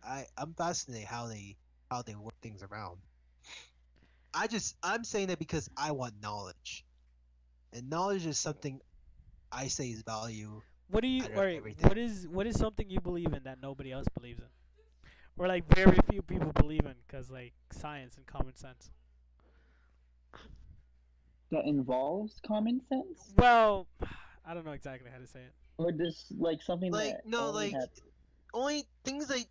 I 0.02 0.26
I'm 0.36 0.54
fascinated 0.54 1.06
how 1.06 1.26
they 1.26 1.56
how 1.90 2.02
they 2.02 2.14
work 2.14 2.34
things 2.40 2.62
around. 2.62 2.98
I 4.32 4.46
just 4.46 4.76
I'm 4.82 5.04
saying 5.04 5.28
that 5.28 5.38
because 5.38 5.68
I 5.76 5.92
want 5.92 6.14
knowledge. 6.22 6.84
And 7.72 7.88
knowledge 7.88 8.26
is 8.26 8.38
something 8.38 8.80
I 9.52 9.68
say 9.68 9.88
is 9.90 10.02
value. 10.02 10.62
What 10.90 11.02
do 11.02 11.08
you? 11.08 11.24
I 11.24 11.36
All 11.36 11.44
right. 11.44 11.56
everything. 11.56 11.88
What 11.88 11.98
is 11.98 12.26
what 12.28 12.46
is 12.46 12.58
something 12.58 12.90
you 12.90 13.00
believe 13.00 13.32
in 13.32 13.42
that 13.44 13.60
nobody 13.60 13.92
else 13.92 14.06
believes 14.14 14.40
in, 14.40 14.46
or 15.38 15.46
like 15.48 15.72
very 15.74 15.98
few 16.10 16.22
people 16.22 16.52
believe 16.52 16.84
in? 16.84 16.94
Cause 17.08 17.30
like 17.30 17.52
science 17.72 18.16
and 18.16 18.26
common 18.26 18.56
sense. 18.56 18.90
that 21.50 21.64
involves 21.66 22.40
common 22.46 22.80
sense, 22.88 23.32
Well, 23.36 23.86
I 24.46 24.54
don't 24.54 24.64
know 24.64 24.72
exactly 24.72 25.10
how 25.10 25.18
to 25.18 25.26
say 25.26 25.40
it. 25.40 25.52
or 25.78 25.90
just 25.92 26.32
like 26.38 26.62
something 26.62 26.92
Like 26.92 27.14
that 27.14 27.26
no, 27.26 27.48
only 27.48 27.72
like 27.72 27.72
has- 27.74 27.88
only 28.54 28.86
things 29.04 29.26
that 29.28 29.44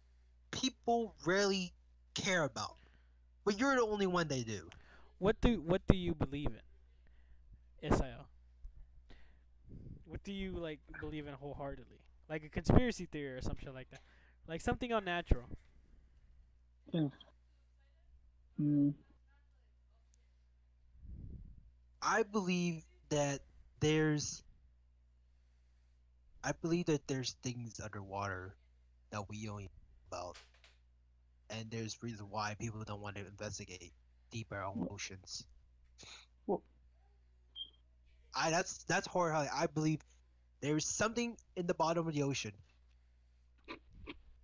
people 0.51 1.13
rarely 1.25 1.73
care 2.13 2.43
about. 2.43 2.75
But 3.45 3.59
you're 3.59 3.75
the 3.75 3.81
only 3.83 4.07
one 4.07 4.27
they 4.27 4.43
do. 4.43 4.69
What 5.19 5.39
do 5.41 5.61
what 5.61 5.81
do 5.87 5.97
you 5.97 6.13
believe 6.13 6.51
in, 7.81 7.89
Isael? 7.91 8.18
What 10.19 10.25
do 10.25 10.33
you 10.33 10.51
like 10.51 10.79
believe 10.99 11.27
in 11.27 11.33
wholeheartedly? 11.33 12.01
Like 12.29 12.43
a 12.43 12.49
conspiracy 12.49 13.05
theory 13.05 13.37
or 13.37 13.41
some 13.41 13.55
shit 13.57 13.73
like 13.73 13.89
that, 13.91 14.01
like 14.49 14.59
something 14.59 14.91
unnatural. 14.91 15.45
Yeah. 16.91 17.07
Mm, 18.59 18.93
I 22.01 22.23
believe 22.23 22.83
that 23.07 23.39
there's 23.79 24.43
I 26.43 26.51
believe 26.51 26.87
that 26.87 27.07
there's 27.07 27.37
things 27.41 27.79
underwater 27.81 28.53
that 29.11 29.29
we 29.29 29.45
don't 29.45 29.61
even 29.61 29.71
know 30.11 30.17
about. 30.17 30.37
And 31.49 31.71
there's 31.71 31.97
reason 32.03 32.25
why 32.29 32.55
people 32.59 32.83
don't 32.83 32.99
want 32.99 33.15
to 33.15 33.25
investigate 33.25 33.93
deeper 34.31 34.59
on 34.61 34.79
Well- 34.79 34.89
oceans. 34.91 35.45
Well- 38.35 38.45
I 38.47 38.49
that's 38.51 38.83
that's 38.83 39.07
horror. 39.07 39.33
I 39.33 39.67
believe 39.67 39.99
there's 40.61 40.85
something 40.85 41.37
in 41.55 41.67
the 41.67 41.73
bottom 41.73 42.07
of 42.07 42.13
the 42.13 42.23
ocean 42.23 42.51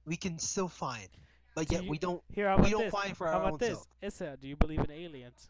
we 0.05 0.15
can 0.15 0.37
still 0.37 0.67
find, 0.67 1.07
but 1.55 1.67
Do 1.67 1.75
yet 1.75 1.83
you- 1.85 1.89
we 1.89 1.97
don't 1.97 2.23
Here, 2.33 2.47
how 2.47 2.55
we 2.57 2.61
about 2.61 2.71
don't 2.71 2.81
this? 2.83 2.91
find 2.93 3.17
for 3.17 3.27
How 3.27 3.33
our 3.33 3.41
about 3.41 3.53
own 3.53 3.57
this, 3.59 3.69
self. 3.69 3.87
Issa? 4.01 4.37
Do 4.39 4.47
you 4.47 4.55
believe 4.55 4.79
in 4.79 4.91
aliens? 4.91 5.49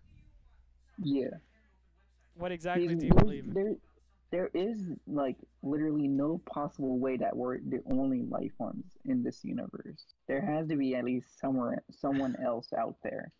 yeah. 0.99 1.27
What 2.35 2.51
exactly 2.51 2.87
There's- 2.87 2.99
do 3.01 3.05
you 3.07 3.11
there's- 3.11 3.23
believe 3.23 3.45
in? 3.47 3.53
There, 3.53 3.75
there 4.31 4.47
is 4.53 4.91
like 5.07 5.37
literally 5.61 6.07
no 6.07 6.37
possible 6.39 6.97
way 6.99 7.15
that 7.17 7.35
we're 7.35 7.59
the 7.59 7.81
only 7.91 8.21
life 8.23 8.53
forms 8.57 8.85
in 9.05 9.23
this 9.23 9.43
universe. 9.45 10.05
There 10.27 10.41
has 10.41 10.67
to 10.69 10.75
be 10.77 10.95
at 10.95 11.03
least 11.05 11.37
somewhere 11.39 11.83
someone 11.91 12.35
else 12.41 12.71
out 12.73 12.95
there, 13.03 13.31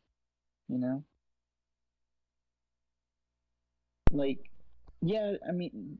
you 0.70 0.78
know. 0.78 1.04
Like, 4.12 4.50
yeah, 5.02 5.36
I 5.48 5.52
mean, 5.52 5.98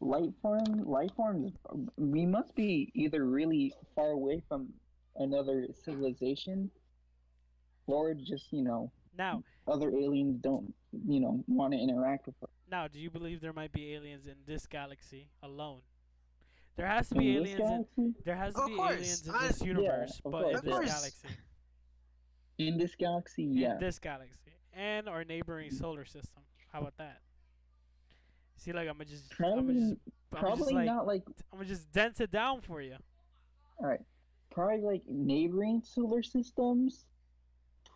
life 0.00 0.30
form, 0.42 0.84
life 0.86 1.10
forms. 1.16 1.52
We 1.96 2.26
must 2.26 2.54
be 2.54 2.90
either 2.94 3.24
really 3.24 3.72
far 3.94 4.10
away 4.10 4.42
from 4.48 4.68
another 5.16 5.68
civilization, 5.84 6.70
or 7.86 8.14
just 8.14 8.52
you 8.52 8.62
know 8.62 8.90
Now, 9.16 9.42
other 9.66 9.90
aliens 9.90 10.38
don't 10.42 10.72
you 11.06 11.20
know 11.20 11.42
want 11.48 11.72
to 11.72 11.78
interact 11.78 12.26
with 12.26 12.36
us. 12.42 12.50
now, 12.70 12.86
do 12.88 12.98
you 13.00 13.10
believe 13.10 13.40
there 13.40 13.52
might 13.52 13.72
be 13.72 13.94
aliens 13.94 14.26
in 14.26 14.36
this 14.46 14.66
galaxy 14.66 15.28
alone? 15.42 15.80
There 16.76 16.86
has 16.86 17.08
to 17.08 17.16
be 17.16 17.30
In 17.36 17.36
aliens 17.46 17.86
in 17.96 18.14
there 18.24 18.36
has 18.36 18.54
to 18.54 18.60
Of 18.62 18.68
be 18.68 18.74
course, 18.76 18.92
aliens 18.92 19.26
in 19.28 19.34
I- 19.34 19.48
this 19.48 19.62
universe, 19.62 20.20
of 20.24 20.30
but 20.32 20.42
course, 20.42 20.60
in 20.60 20.64
this 20.70 20.90
galaxy, 20.92 21.28
In 22.58 22.78
this 22.78 22.94
galaxy, 22.94 23.42
in 23.44 23.52
yeah. 23.56 23.76
this 23.78 23.98
galaxy, 23.98 24.52
and 24.72 25.08
our 25.08 25.24
neighboring 25.24 25.70
solar 25.72 26.04
system. 26.04 26.42
How 26.72 26.80
about 26.80 26.96
that? 26.98 27.20
See, 28.58 28.72
like 28.72 28.88
I'm 28.88 28.94
gonna 28.94 29.04
just, 29.06 29.24
I'm 29.32 29.36
Probably, 29.36 29.74
gonna 29.74 29.88
just, 29.90 30.00
I'm 30.32 30.38
probably 30.40 30.58
just 30.58 30.72
like, 30.72 30.86
not 30.86 31.06
like. 31.06 31.22
I'm 31.52 31.58
gonna 31.58 31.68
just 31.68 31.90
dent 31.92 32.20
it 32.20 32.30
down 32.30 32.60
for 32.60 32.82
you. 32.82 32.96
All 33.78 33.86
right, 33.86 34.00
probably 34.50 34.82
like 34.82 35.02
neighboring 35.08 35.82
solar 35.84 36.22
systems. 36.22 37.04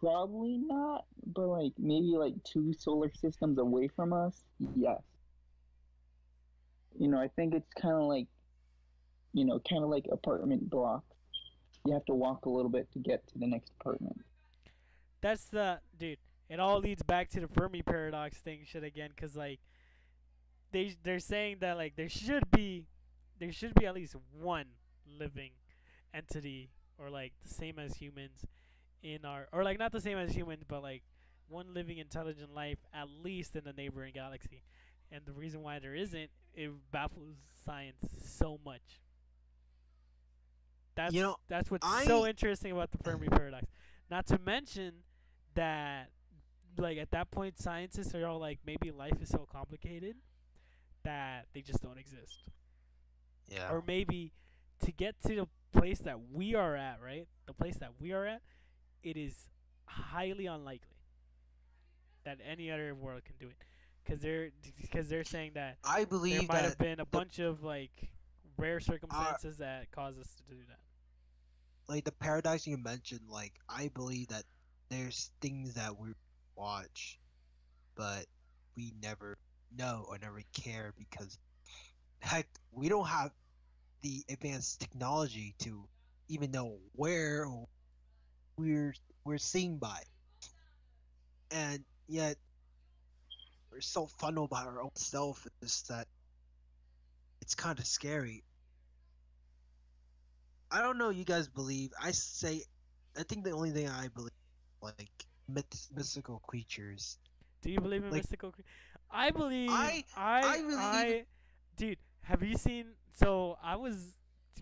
Probably 0.01 0.59
not, 0.59 1.05
but 1.27 1.47
like 1.47 1.73
maybe 1.79 2.17
like 2.17 2.35
two 2.45 2.73
solar 2.73 3.13
systems 3.13 3.59
away 3.59 3.89
from 3.89 4.13
us. 4.13 4.43
Yes. 4.75 5.01
You 6.99 7.09
know, 7.09 7.19
I 7.19 7.29
think 7.29 7.55
it's 7.55 7.73
kind 7.81 7.95
of 7.95 8.03
like, 8.03 8.27
you 9.33 9.45
know, 9.45 9.61
kind 9.69 9.83
of 9.85 9.91
like 9.91 10.07
apartment 10.11 10.69
blocks. 10.69 11.17
You 11.87 11.93
have 11.93 12.05
to 12.07 12.15
walk 12.15 12.47
a 12.47 12.51
little 12.51 12.69
bit 12.69 12.91
to 12.93 12.99
get 12.99 13.27
to 13.29 13.39
the 13.39 13.47
next 13.47 13.73
apartment. 13.81 14.21
That's 15.21 15.45
the 15.45 15.81
dude. 15.99 16.19
It 16.49 16.61
all 16.61 16.81
leads 16.81 17.03
back 17.03 17.31
to 17.31 17.41
the 17.41 17.49
Fermi 17.49 17.83
paradox 17.83 18.39
thing, 18.39 18.61
shit 18.67 18.85
again, 18.85 19.11
cause 19.17 19.37
like 19.37 19.61
they 20.73 20.97
they're 21.03 21.19
saying 21.19 21.59
that 21.61 21.77
like 21.77 21.97
there 21.97 22.09
should 22.09 22.51
be 22.51 22.87
there 23.39 23.53
should 23.53 23.75
be 23.75 23.87
at 23.87 23.95
least 23.95 24.17
one 24.41 24.67
living 25.19 25.51
entity 26.15 26.71
or 26.99 27.11
like 27.11 27.33
the 27.43 27.53
same 27.53 27.79
as 27.79 27.97
humans 27.97 28.45
in 29.03 29.25
our 29.25 29.49
or 29.53 29.65
like 29.65 29.79
not 29.79 29.93
the 29.93 30.01
same 30.01 30.19
as 30.19 30.33
humans, 30.35 30.63
but 30.67 30.83
like 30.83 31.03
one 31.49 31.75
living 31.75 31.99
intelligent 31.99 32.55
life 32.55 32.79
at 32.95 33.09
least 33.23 33.57
in 33.57 33.65
the 33.65 33.73
neighboring 33.73 34.15
galaxy. 34.15 34.63
And 35.11 35.23
the 35.27 35.33
reason 35.33 35.63
why 35.63 35.79
there 35.79 35.95
isn't, 35.95 36.31
it 36.55 36.71
baffles 36.91 37.37
science 37.67 38.09
so 38.25 38.59
much. 38.65 39.01
That's 40.95 41.13
know, 41.15 41.37
that's 41.49 41.71
what's 41.71 41.87
so 42.05 42.27
interesting 42.27 42.73
about 42.73 42.93
the 42.93 42.99
Fermi 42.99 43.29
paradox. 43.29 43.67
Not 44.11 44.27
to 44.29 44.39
mention 44.39 44.95
that 45.55 46.09
like 46.79 46.97
at 46.97 47.11
that 47.11 47.31
point 47.31 47.59
scientists 47.59 48.15
are 48.15 48.27
all 48.27 48.39
like 48.39 48.61
maybe 48.65 48.91
life 48.91 49.21
is 49.21 49.29
so 49.29 49.47
complicated 49.51 50.17
that 51.05 51.47
they 51.53 51.61
just 51.63 51.83
don't 51.83 51.99
exist. 51.99 52.45
Yeah. 53.49 53.71
Or 53.71 53.83
maybe 53.87 54.33
to 54.85 54.93
get 54.93 55.21
to 55.27 55.35
the 55.35 55.49
place 55.79 55.99
that 56.01 56.19
we 56.33 56.55
are 56.55 56.77
at, 56.77 57.01
right? 57.03 57.27
The 57.47 57.53
place 57.55 57.77
that 57.79 57.93
we 58.01 58.13
are 58.13 58.27
at, 58.27 58.43
it 59.03 59.17
is 59.17 59.49
highly 59.87 60.47
unlikely 60.47 60.97
that 62.25 62.39
any 62.49 62.71
other 62.71 62.95
world 62.95 63.25
can 63.25 63.35
do 63.39 63.49
it. 63.49 63.57
Cuz 64.05 64.21
they're 64.21 64.51
because 64.81 65.09
they're 65.09 65.25
saying 65.25 65.53
that 65.55 65.79
I 65.85 66.05
believe 66.05 66.41
there 66.41 66.49
might 66.49 66.65
have 66.65 66.79
been 66.79 67.01
a 67.01 67.07
bunch 67.07 67.39
of 67.39 67.63
like 67.63 68.11
rare 68.57 68.81
circumstances 68.81 69.61
Uh, 69.61 69.65
that 69.65 69.91
cause 69.93 70.19
us 70.19 70.35
to 70.37 70.43
do 70.45 70.61
that. 70.69 70.81
like 71.89 72.05
the 72.05 72.13
paradox 72.13 72.67
you 72.67 72.77
mentioned, 72.79 73.29
like 73.29 73.53
I 73.69 73.89
believe 73.89 74.29
that 74.29 74.45
there's 74.89 75.31
things 75.41 75.75
that 75.75 75.97
we 75.99 76.15
watch, 76.57 77.19
but 77.95 78.27
we 78.77 78.93
never 79.01 79.39
know 79.77 80.05
or 80.09 80.19
never 80.19 80.41
care 80.53 80.93
because 80.99 81.39
heck, 82.21 82.47
we 82.73 82.89
don't 82.89 83.07
have 83.07 83.31
the 84.03 84.25
advanced 84.29 84.81
technology 84.81 85.55
to 85.61 85.87
even 86.29 86.51
know 86.51 86.79
where 86.95 87.47
we're 88.57 88.95
we're 89.25 89.39
seeing 89.39 89.79
by. 89.79 90.01
And 91.51 91.85
yet 92.09 92.37
we're 93.71 93.81
so 93.81 94.07
funneled 94.07 94.51
by 94.51 94.63
our 94.63 94.83
own 94.83 94.95
self 94.95 95.47
is 95.63 95.83
that 95.89 96.07
it's 97.41 97.55
kind 97.55 97.79
of 97.79 97.87
scary. 97.87 98.43
I 100.71 100.81
don't 100.81 100.97
know. 100.99 101.11
You 101.11 101.25
guys 101.25 101.49
believe? 101.49 101.93
I 102.01 102.13
say, 102.13 102.63
I 103.19 103.23
think 103.25 103.45
the 103.45 103.51
only 103.51 103.71
thing 103.73 103.89
I 103.89 104.09
believe, 104.09 104.31
like 104.81 105.11
myth- 105.49 105.89
mystical 105.95 106.41
creatures. 106.47 107.19
Do 107.61 107.71
you 107.71 107.81
believe 107.81 108.03
in 108.05 108.11
Like- 108.11 108.23
mystical? 108.23 108.53
Cre- 108.53 108.63
I 109.13 109.31
believe. 109.31 109.71
I- 109.71 110.05
I. 110.17 110.41
I 110.43 110.63
believe- 110.63 110.79
I- 110.79 111.25
dude, 111.77 111.99
have 112.23 112.43
you 112.43 112.57
seen? 112.57 112.87
So 113.13 113.59
I 113.63 113.77
was 113.77 114.15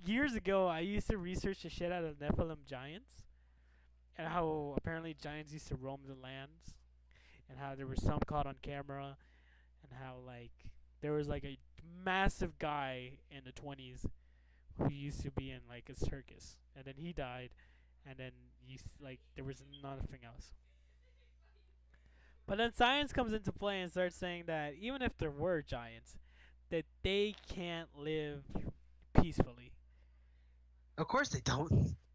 years 0.04 0.34
ago. 0.34 0.66
I 0.66 0.80
used 0.80 1.08
to 1.10 1.18
research 1.18 1.62
the 1.62 1.68
shit 1.70 1.92
out 1.92 2.04
of 2.04 2.18
Nephilim 2.18 2.64
giants, 2.66 3.22
and 4.16 4.26
how 4.28 4.74
apparently 4.76 5.14
giants 5.14 5.52
used 5.52 5.68
to 5.68 5.76
roam 5.76 6.00
the 6.06 6.14
lands, 6.14 6.74
and 7.48 7.58
how 7.58 7.74
there 7.74 7.86
was 7.86 8.02
some 8.02 8.18
caught 8.26 8.46
on 8.46 8.56
camera, 8.62 9.16
and 9.82 9.92
how 10.00 10.16
like 10.26 10.52
there 11.00 11.12
was 11.12 11.28
like 11.28 11.44
a 11.44 11.58
massive 12.04 12.58
guy 12.58 13.12
in 13.30 13.44
the 13.44 13.52
twenties 13.52 14.04
who 14.78 14.90
used 14.90 15.20
to 15.22 15.30
be 15.30 15.50
in 15.50 15.60
like 15.68 15.88
a 15.88 15.94
circus, 15.94 16.56
and 16.74 16.84
then 16.84 16.94
he 16.96 17.12
died, 17.12 17.50
and 18.06 18.16
then 18.18 18.32
you 18.66 18.74
s- 18.74 18.84
like 19.00 19.20
there 19.36 19.44
was 19.44 19.62
nothing 19.82 20.24
else. 20.24 20.52
But 22.50 22.58
then 22.58 22.72
science 22.74 23.12
comes 23.12 23.32
into 23.32 23.52
play 23.52 23.80
and 23.80 23.88
starts 23.92 24.16
saying 24.16 24.42
that 24.48 24.74
even 24.80 25.02
if 25.02 25.16
there 25.18 25.30
were 25.30 25.62
giants, 25.62 26.16
that 26.70 26.84
they 27.04 27.36
can't 27.48 27.88
live 27.96 28.42
peacefully. 29.14 29.70
Of 30.98 31.06
course 31.06 31.28
they 31.28 31.38
don't. 31.44 31.70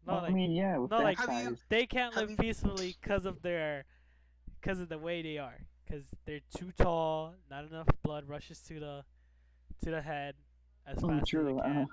No, 0.06 0.12
I 0.12 0.20
like 0.24 0.34
mean, 0.34 0.50
yeah, 0.52 0.76
with 0.76 0.90
no, 0.90 0.98
like- 0.98 1.18
you- 1.26 1.56
they 1.70 1.86
can't 1.86 2.14
live 2.14 2.28
you- 2.32 2.36
peacefully 2.36 2.94
because 3.00 3.24
of 3.24 3.40
their, 3.40 3.86
because 4.60 4.78
of 4.78 4.90
the 4.90 4.98
way 4.98 5.22
they 5.22 5.38
are. 5.38 5.56
Because 5.86 6.04
they're 6.26 6.40
too 6.54 6.70
tall, 6.72 7.32
not 7.50 7.64
enough 7.64 7.88
blood 8.02 8.28
rushes 8.28 8.60
to 8.68 8.78
the, 8.78 9.04
to 9.84 9.90
the 9.90 10.02
head, 10.02 10.34
as 10.86 11.02
Oh, 11.02 11.08
fast 11.08 11.28
true. 11.30 11.48
as 11.60 11.64
it 11.64 11.70
Uh, 11.70 11.72
can. 11.72 11.86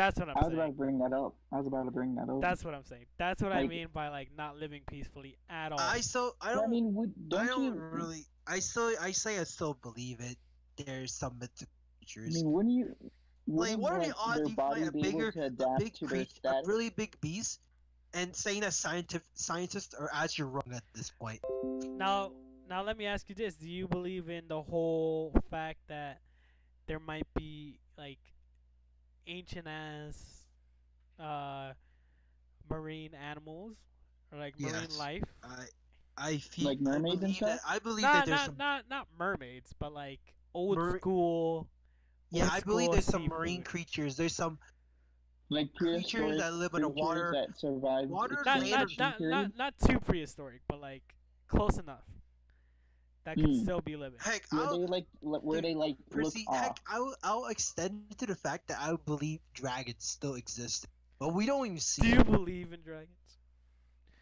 That's 0.00 0.18
what 0.18 0.30
I'm 0.30 0.36
I 0.38 0.40
was 0.40 0.54
about 0.54 0.60
to 0.60 0.66
saying. 0.68 0.72
bring 0.76 0.98
that 1.00 1.12
up. 1.12 1.34
I 1.52 1.58
was 1.58 1.66
about 1.66 1.84
to 1.84 1.90
bring 1.90 2.14
that 2.14 2.30
up. 2.30 2.40
That's 2.40 2.64
what 2.64 2.74
I'm 2.74 2.84
saying. 2.84 3.04
That's 3.18 3.42
what 3.42 3.52
I 3.52 3.66
mean 3.66 3.88
by 3.92 4.08
like 4.08 4.30
not 4.34 4.56
living 4.56 4.80
peacefully 4.88 5.36
at 5.50 5.72
all. 5.72 5.78
I 5.78 6.00
still, 6.00 6.34
I 6.40 6.54
don't, 6.54 6.64
I 6.64 6.68
mean, 6.68 6.94
would, 6.94 7.12
don't, 7.28 7.40
I 7.40 7.46
don't 7.46 7.64
you? 7.64 7.72
really. 7.74 8.24
I 8.46 8.60
still, 8.60 8.90
I 8.98 9.10
say 9.10 9.38
I 9.38 9.44
still 9.44 9.74
believe 9.82 10.20
it. 10.20 10.38
There's 10.78 11.12
some 11.12 11.38
mythical 11.38 11.68
I 12.16 12.28
mean, 12.30 12.50
wouldn't 12.50 12.74
you? 12.74 12.96
Like, 13.46 13.76
Wouldn't, 13.76 13.80
what 13.80 13.92
are 13.92 14.00
the 14.00 14.06
like, 14.06 14.26
odds 14.26 14.38
their 14.38 14.48
you 14.48 14.54
find 14.54 14.88
a 14.88 14.92
be 14.92 15.02
bigger, 15.02 15.32
able 15.36 15.66
a 15.66 15.78
big 15.78 15.94
to 15.94 16.06
creature, 16.06 16.30
a 16.44 16.62
really 16.64 16.88
big 16.88 17.20
beast, 17.20 17.60
and 18.14 18.34
saying 18.34 18.62
that 18.62 18.72
scientific 18.72 19.28
scientists 19.34 19.92
are 19.92 20.08
actually 20.14 20.46
wrong 20.46 20.72
at 20.74 20.82
this 20.94 21.10
point? 21.10 21.40
Now, 21.98 22.32
now 22.70 22.82
let 22.82 22.96
me 22.96 23.04
ask 23.04 23.28
you 23.28 23.34
this: 23.34 23.54
Do 23.54 23.68
you 23.68 23.86
believe 23.86 24.30
in 24.30 24.48
the 24.48 24.62
whole 24.62 25.34
fact 25.50 25.80
that 25.88 26.20
there 26.86 27.00
might 27.00 27.26
be 27.34 27.80
like 27.98 28.18
ancient 29.26 29.66
ass 29.66 30.46
uh, 31.18 31.72
marine 32.68 33.14
animals 33.14 33.76
or 34.32 34.38
like 34.38 34.58
marine 34.58 34.96
life? 34.98 35.24
I, 35.42 35.64
I 36.16 36.36
feel 36.38 36.66
Like 36.66 36.80
mermaids 36.80 37.22
and 37.22 37.34
stuff? 37.34 37.60
I 37.66 37.78
believe 37.78 38.02
Not 38.02 38.12
that 38.12 38.26
there's 38.26 38.38
not 38.38 38.46
some. 38.46 38.56
not 38.58 38.84
not 38.90 39.08
mermaids, 39.18 39.72
but 39.78 39.92
like 39.92 40.20
old 40.54 40.76
Mar- 40.78 40.98
school. 40.98 41.68
Yeah, 42.30 42.44
old 42.44 42.52
I 42.52 42.60
believe 42.60 42.90
there's 42.92 43.04
some 43.06 43.26
marine 43.26 43.58
seafood. 43.58 43.64
creatures. 43.64 44.16
There's 44.16 44.34
some 44.34 44.58
like 45.48 45.74
creatures 45.74 46.38
that 46.38 46.52
live 46.54 46.74
in 46.74 46.82
the 46.82 46.88
water. 46.88 47.32
that 47.32 47.58
survived 47.58 48.10
Water, 48.10 48.42
Not 48.44 48.60
land, 48.60 48.70
not, 48.98 49.20
not, 49.20 49.20
not 49.20 49.56
not 49.56 49.74
too 49.78 49.98
prehistoric, 50.00 50.62
but 50.68 50.80
like 50.80 51.14
close 51.48 51.78
enough. 51.78 52.04
That 53.24 53.36
could 53.36 53.46
Hmm. 53.50 53.62
still 53.62 53.80
be 53.82 53.96
living. 53.96 54.18
Heck, 54.18 54.50
Were 54.50 54.60
I'll, 54.60 54.78
they 54.78 54.86
like 54.86 55.06
li- 55.20 55.40
were 55.42 55.60
they 55.60 55.74
like 55.74 55.96
look 56.10 56.24
Percy, 56.32 56.44
off? 56.48 56.56
heck, 56.56 56.80
I'll, 56.86 57.14
I'll 57.22 57.46
extend 57.46 58.10
it 58.10 58.18
to 58.18 58.26
the 58.26 58.34
fact 58.34 58.68
that 58.68 58.80
I 58.80 58.96
believe 58.96 59.40
dragons 59.52 60.04
still 60.04 60.34
exist, 60.36 60.86
but 61.18 61.34
we 61.34 61.44
don't 61.44 61.66
even 61.66 61.78
see. 61.80 62.02
Do 62.02 62.08
you 62.08 62.16
them. 62.22 62.32
believe 62.32 62.72
in 62.72 62.80
dragons? 62.82 63.16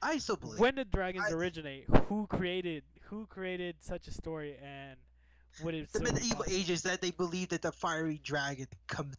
I 0.02 0.18
still 0.18 0.36
believe. 0.36 0.58
When 0.60 0.74
did 0.74 0.90
dragons 0.90 1.26
I- 1.28 1.32
originate? 1.32 1.88
Who 2.08 2.26
created 2.26 2.84
who 3.02 3.26
created 3.26 3.82
such 3.82 4.06
a 4.08 4.12
story 4.12 4.56
and 4.58 4.98
would 5.62 5.74
it 5.74 5.92
the 5.92 6.00
medieval 6.00 6.38
possible? 6.38 6.44
ages 6.48 6.82
that 6.82 7.00
they 7.00 7.10
believed 7.10 7.50
that 7.52 7.62
the 7.62 7.72
fiery 7.72 8.18
dragon 8.18 8.66
comes 8.86 9.16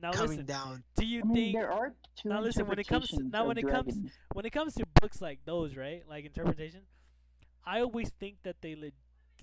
Now 0.00 0.12
coming 0.12 0.28
listen, 0.30 0.46
down. 0.46 0.84
do 0.96 1.04
you 1.06 1.22
I 1.22 1.24
mean, 1.24 1.34
think 1.34 1.56
there 1.56 1.72
are 1.72 1.94
two 2.14 2.28
now 2.28 2.40
listen, 2.40 2.66
when 2.66 2.78
it 2.78 2.86
comes 2.86 3.08
to- 3.08 3.22
now 3.24 3.42
of 3.42 3.48
when 3.48 3.58
it 3.58 3.66
comes- 3.68 4.12
when 4.34 4.44
it 4.46 4.50
comes 4.50 4.74
to 4.74 4.86
books 5.00 5.20
like 5.20 5.44
those, 5.46 5.74
right? 5.76 6.06
Like 6.06 6.24
interpretation, 6.26 6.86
I 7.64 7.80
always 7.80 8.10
think 8.10 8.42
that 8.44 8.60
they 8.60 8.74
le- 8.76 8.92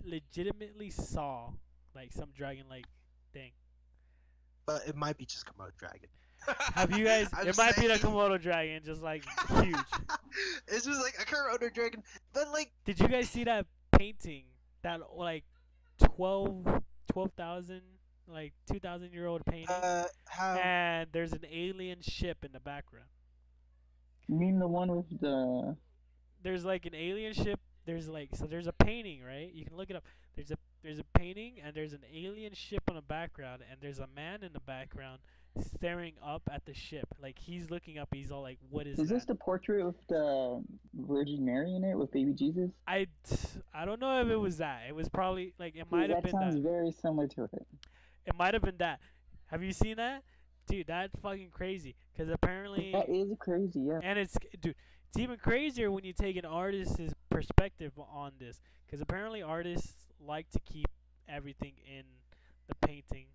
legitimately 0.03 0.89
saw 0.89 1.51
like 1.95 2.11
some 2.13 2.29
dragon 2.35 2.65
like 2.69 2.85
thing. 3.33 3.51
But 4.65 4.83
it 4.87 4.95
might 4.95 5.17
be 5.17 5.25
just 5.25 5.45
Komodo 5.45 5.71
dragon. 5.77 6.09
Have 6.75 6.97
you 6.97 7.05
guys? 7.11 7.29
I'm 7.33 7.47
it 7.47 7.57
might 7.57 7.75
be 7.75 7.87
the 7.87 7.97
saying- 7.97 8.13
Komodo 8.13 8.41
dragon, 8.41 8.81
just 8.85 9.01
like 9.01 9.23
huge. 9.61 9.75
it's 10.67 10.85
just 10.85 11.01
like 11.01 11.15
a 11.21 11.25
Komodo 11.25 11.73
dragon, 11.73 12.03
but 12.33 12.49
like 12.51 12.71
Did 12.85 12.99
you 12.99 13.07
guys 13.07 13.29
see 13.29 13.43
that 13.45 13.65
painting? 13.97 14.43
That 14.83 15.01
like 15.15 15.43
12 16.15 16.65
12,000 17.11 17.81
like 18.27 18.53
2,000 18.71 19.11
year 19.11 19.27
old 19.27 19.45
painting, 19.45 19.67
uh, 19.69 20.05
how 20.25 20.55
and 20.55 21.09
there's 21.11 21.33
an 21.33 21.45
alien 21.51 22.01
ship 22.01 22.45
in 22.45 22.51
the 22.53 22.59
background. 22.61 23.07
You 24.27 24.35
mean 24.35 24.57
the 24.59 24.67
one 24.67 24.95
with 24.95 25.19
the? 25.19 25.75
there's 26.41 26.63
like 26.63 26.85
an 26.85 26.95
alien 26.95 27.33
ship. 27.33 27.59
There's 27.85 28.07
like 28.07 28.29
so 28.35 28.45
there's 28.45 28.67
a 28.67 28.73
painting, 28.73 29.21
right? 29.23 29.51
You 29.53 29.65
can 29.65 29.75
look 29.77 29.89
it 29.89 29.95
up. 29.95 30.03
There's 30.35 30.51
a 30.51 30.57
there's 30.83 30.99
a 30.99 31.03
painting 31.17 31.55
and 31.63 31.75
there's 31.75 31.93
an 31.93 32.03
alien 32.13 32.53
ship 32.53 32.83
on 32.89 32.95
the 32.95 33.01
background 33.01 33.61
and 33.69 33.79
there's 33.81 33.99
a 33.99 34.07
man 34.15 34.43
in 34.43 34.53
the 34.53 34.59
background 34.59 35.19
staring 35.59 36.13
up 36.25 36.41
at 36.51 36.65
the 36.65 36.73
ship. 36.73 37.07
Like 37.21 37.37
he's 37.37 37.69
looking 37.69 37.97
up. 37.97 38.09
He's 38.13 38.31
all 38.31 38.41
like, 38.41 38.57
"What 38.69 38.85
this? 38.85 38.93
is, 38.93 38.99
Is 38.99 39.09
that?" 39.09 39.15
this 39.15 39.25
the 39.25 39.35
portrait 39.35 39.85
with 39.85 39.95
the 40.07 40.63
Virgin 40.93 41.43
Mary 41.45 41.75
in 41.75 41.83
it 41.83 41.95
with 41.97 42.11
baby 42.11 42.33
Jesus? 42.33 42.71
I 42.87 43.07
I 43.73 43.85
don't 43.85 43.99
know 43.99 44.21
if 44.21 44.27
it 44.29 44.37
was 44.37 44.57
that. 44.57 44.83
It 44.87 44.95
was 44.95 45.09
probably 45.09 45.53
like 45.59 45.75
it 45.75 45.85
might 45.91 46.09
have 46.09 46.23
that 46.23 46.31
been 46.31 46.39
sounds 46.39 46.55
that. 46.55 46.61
very 46.61 46.91
similar 46.91 47.27
to 47.27 47.43
it. 47.45 47.67
It 48.25 48.35
might 48.37 48.53
have 48.53 48.63
been 48.63 48.77
that. 48.77 48.99
Have 49.47 49.63
you 49.63 49.73
seen 49.73 49.97
that? 49.97 50.23
Dude, 50.67 50.87
that's 50.87 51.19
fucking 51.19 51.49
crazy. 51.51 51.95
Cause 52.17 52.29
apparently, 52.29 52.91
That 52.93 53.09
is 53.09 53.33
crazy, 53.39 53.81
yeah. 53.81 53.99
and 54.03 54.17
it's 54.19 54.37
dude, 54.61 54.75
it's 55.11 55.19
even 55.19 55.37
crazier 55.37 55.91
when 55.91 56.05
you 56.05 56.13
take 56.13 56.37
an 56.37 56.45
artist's 56.45 57.13
perspective 57.29 57.91
on 57.99 58.31
this. 58.39 58.61
Cause 58.89 59.01
apparently 59.01 59.41
artists 59.41 59.93
like 60.25 60.49
to 60.51 60.59
keep 60.61 60.87
everything 61.27 61.73
in 61.85 62.03
the 62.67 62.75
painting, 62.75 63.25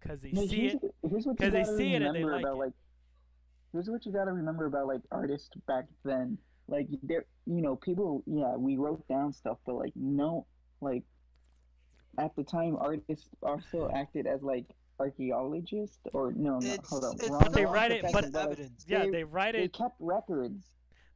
cause 0.00 0.20
they 0.20 0.30
No, 0.30 0.46
see 0.46 0.60
here's, 0.60 0.74
it. 0.74 0.94
here's 1.08 1.26
what 1.26 1.32
you 1.40 1.44
'cause 1.46 1.52
they 1.52 1.62
gotta 1.62 1.76
see 1.76 1.94
it 1.94 2.02
and 2.02 2.14
they 2.14 2.22
remember 2.24 2.32
like 2.36 2.44
about 2.44 2.54
it. 2.54 2.58
like. 2.58 2.72
Here's 3.72 3.90
what 3.90 4.06
you 4.06 4.12
gotta 4.12 4.32
remember 4.32 4.66
about 4.66 4.86
like 4.86 5.00
artists 5.10 5.50
back 5.66 5.86
then. 6.04 6.38
Like 6.68 6.86
there, 7.02 7.24
you 7.46 7.60
know, 7.60 7.74
people. 7.76 8.22
Yeah, 8.26 8.54
we 8.56 8.76
wrote 8.76 9.06
down 9.08 9.32
stuff, 9.32 9.58
but 9.66 9.74
like 9.74 9.92
no, 9.96 10.46
like 10.80 11.02
at 12.18 12.34
the 12.36 12.44
time, 12.44 12.76
artists 12.76 13.28
also 13.42 13.90
acted 13.92 14.26
as 14.28 14.42
like 14.42 14.66
archaeologists 15.00 15.98
or 16.12 16.32
no, 16.32 16.58
no, 16.58 16.66
It's- 16.66 16.88
hold 16.88 17.04
on, 17.04 17.14
it's 17.14 17.28
wrong, 17.28 17.40
But 17.42 17.52
they 17.52 17.64
wrong 17.64 17.74
write 17.74 17.90
it- 17.92 18.00
profession, 18.02 18.30
but- 18.32 18.38
like, 18.38 18.44
evidence. 18.52 18.84
Yeah, 18.88 19.04
they, 19.04 19.10
they 19.10 19.24
write 19.24 19.52
they 19.54 19.64
it. 19.64 19.72
kept 19.72 19.96
records. 20.00 20.72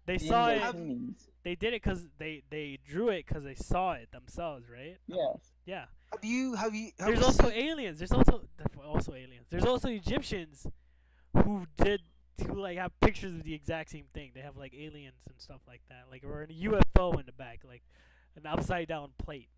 They 0.06 0.14
in 0.14 0.20
saw 0.20 0.48
it. 0.48 0.60
Have- 0.60 0.74
paintings. 0.74 1.26
They 1.42 1.54
did 1.54 1.72
it 1.72 1.82
cause 1.82 2.06
they 2.18 2.42
they 2.50 2.78
drew 2.86 3.08
it 3.08 3.26
cause 3.26 3.44
they 3.44 3.54
saw 3.54 3.92
it 3.92 4.10
themselves, 4.12 4.66
right? 4.68 4.98
Yes. 5.06 5.52
Yeah. 5.64 5.86
Have 6.12 6.22
you 6.24 6.54
have 6.54 6.74
you? 6.74 6.90
Have 6.98 7.06
There's 7.08 7.20
you 7.20 7.24
also 7.24 7.48
seen- 7.48 7.58
aliens. 7.70 7.98
There's 7.98 8.12
also 8.12 8.42
def- 8.58 8.78
also 8.84 9.14
aliens. 9.14 9.46
There's 9.48 9.64
also 9.64 9.88
Egyptians 9.88 10.66
who 11.32 11.66
did 11.76 12.02
who 12.46 12.60
like 12.60 12.76
have 12.78 12.98
pictures 13.00 13.32
of 13.34 13.42
the 13.44 13.54
exact 13.54 13.90
same 13.90 14.04
thing. 14.12 14.32
They 14.34 14.40
have 14.42 14.56
like 14.56 14.74
aliens 14.74 15.22
and 15.28 15.40
stuff 15.40 15.60
like 15.66 15.80
that, 15.88 16.06
like 16.10 16.24
or 16.24 16.42
a 16.42 16.46
UFO 16.48 17.18
in 17.18 17.24
the 17.26 17.32
back, 17.32 17.60
like 17.66 17.82
an 18.36 18.44
upside 18.46 18.88
down 18.88 19.12
plate 19.18 19.48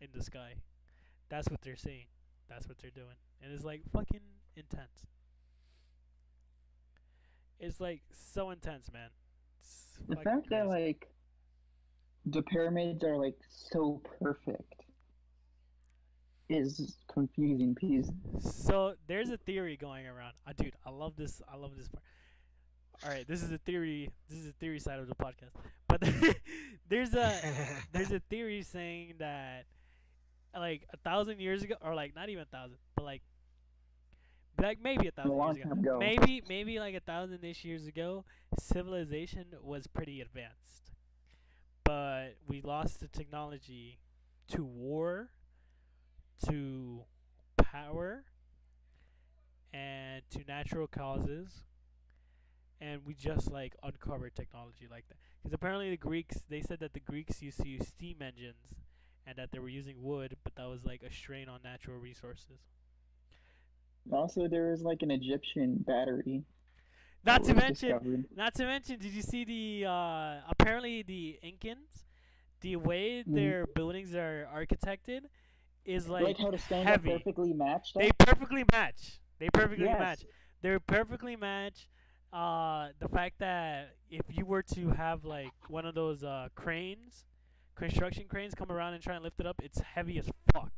in 0.00 0.08
the 0.14 0.22
sky. 0.22 0.54
That's 1.28 1.48
what 1.50 1.60
they're 1.62 1.76
seeing. 1.76 2.06
That's 2.48 2.66
what 2.68 2.78
they're 2.78 2.90
doing, 2.90 3.16
and 3.42 3.52
it's 3.52 3.64
like 3.64 3.82
fucking 3.92 4.20
intense. 4.56 5.06
It's 7.60 7.80
like 7.80 8.02
so 8.12 8.50
intense, 8.50 8.90
man. 8.92 9.10
It's 9.68 10.08
The 10.08 10.16
fucking 10.16 10.32
fact 10.32 10.50
that 10.50 10.68
like 10.68 11.08
the 12.26 12.42
pyramids 12.42 13.04
are 13.04 13.16
like 13.16 13.36
so 13.48 14.02
perfect 14.20 14.74
is 16.48 16.96
confusing 17.12 17.74
piece. 17.74 18.10
So 18.40 18.94
there's 19.06 19.30
a 19.30 19.36
theory 19.36 19.76
going 19.76 20.06
around. 20.06 20.32
Uh, 20.46 20.52
dude, 20.56 20.74
I 20.86 20.90
love 20.90 21.14
this. 21.16 21.42
I 21.52 21.56
love 21.56 21.76
this 21.76 21.88
part. 21.88 22.02
All 23.04 23.10
right, 23.10 23.28
this 23.28 23.42
is 23.42 23.52
a 23.52 23.58
theory. 23.58 24.10
This 24.28 24.38
is 24.38 24.48
a 24.48 24.52
theory 24.52 24.80
side 24.80 24.98
of 24.98 25.08
the 25.08 25.14
podcast. 25.14 25.52
But 25.86 26.02
there's 26.88 27.14
a 27.14 27.32
there's 27.92 28.10
a 28.10 28.20
theory 28.30 28.62
saying 28.62 29.14
that 29.18 29.66
like 30.56 30.86
a 30.92 30.96
thousand 30.98 31.40
years 31.40 31.62
ago, 31.62 31.74
or 31.82 31.94
like 31.94 32.14
not 32.14 32.28
even 32.28 32.42
a 32.42 32.46
thousand, 32.46 32.78
but 32.96 33.04
like 33.04 33.22
like 34.60 34.80
maybe 34.82 35.06
a 35.06 35.12
A 35.24 35.28
thousand 35.28 35.30
long 35.30 35.56
years 35.56 35.70
ago, 35.72 35.72
ago. 35.72 35.98
maybe 35.98 36.42
maybe 36.48 36.78
like 36.78 36.94
a 36.94 37.00
thousand 37.00 37.44
ish 37.44 37.64
years 37.64 37.86
ago, 37.86 38.24
civilization 38.58 39.46
was 39.62 39.86
pretty 39.86 40.20
advanced, 40.20 40.92
but 41.84 42.36
we 42.46 42.60
lost 42.62 43.00
the 43.00 43.08
technology 43.08 43.98
to 44.48 44.64
war 44.64 45.30
to 46.46 47.04
power 47.56 48.24
and 49.72 50.22
to 50.30 50.44
natural 50.46 50.86
causes. 50.86 51.64
And 52.80 53.04
we 53.04 53.14
just 53.14 53.50
like 53.50 53.74
uncovered 53.82 54.34
technology 54.36 54.86
like 54.90 55.08
that. 55.08 55.16
Because 55.42 55.52
apparently 55.52 55.90
the 55.90 55.96
greeks 55.96 56.42
they 56.48 56.60
said 56.60 56.78
that 56.80 56.92
the 56.94 57.00
greeks 57.00 57.42
used 57.42 57.60
to 57.60 57.68
use 57.68 57.88
steam 57.88 58.22
engines 58.22 58.74
and 59.26 59.36
that 59.36 59.50
they 59.52 59.58
were 59.58 59.68
using 59.68 60.02
wood 60.02 60.36
but 60.44 60.54
that 60.56 60.68
was 60.68 60.84
like 60.84 61.02
a 61.02 61.12
strain 61.12 61.48
on 61.48 61.60
natural 61.62 61.98
resources 61.98 62.60
Also, 64.12 64.48
there 64.48 64.70
was 64.70 64.82
like 64.82 65.02
an 65.02 65.10
Egyptian 65.10 65.76
battery. 65.86 66.42
not 67.24 67.44
to 67.44 67.54
mention 67.54 67.90
discovered. 67.90 68.24
not 68.34 68.54
to 68.54 68.64
mention 68.64 68.98
did 68.98 69.12
you 69.12 69.22
see 69.22 69.44
the 69.44 69.86
uh 69.86 70.40
apparently 70.48 71.02
the 71.02 71.38
incans 71.44 72.04
the 72.60 72.76
way 72.76 73.22
Mhm. 73.26 73.34
their 73.34 73.66
buildings 73.66 74.14
are 74.14 74.48
architected 74.54 75.22
is 75.84 76.08
like, 76.08 76.24
like, 76.24 76.38
how 76.38 76.50
the 76.50 76.58
stones 76.58 76.86
heavy. 76.86 77.10
perfectly 77.10 77.52
matched. 77.52 77.94
they 77.96 78.10
perfectly 78.18 78.64
match 78.72 79.20
they 79.38 79.48
perfectly 79.52 79.84
Yes. 79.86 79.98
match 79.98 80.24
they're 80.62 80.80
perfectly 80.80 81.36
match. 81.36 81.88
Uh, 82.32 82.88
the 82.98 83.08
fact 83.08 83.38
that 83.38 83.96
if 84.10 84.22
you 84.28 84.44
were 84.44 84.62
to 84.62 84.90
have 84.90 85.24
like 85.24 85.52
one 85.68 85.86
of 85.86 85.94
those 85.94 86.22
uh 86.24 86.48
cranes, 86.54 87.24
construction 87.74 88.24
cranes 88.28 88.54
come 88.54 88.70
around 88.70 88.92
and 88.94 89.02
try 89.02 89.14
and 89.14 89.22
lift 89.24 89.38
it 89.40 89.46
up, 89.46 89.60
it's 89.62 89.80
heavy 89.80 90.18
as 90.18 90.28
fuck. 90.52 90.72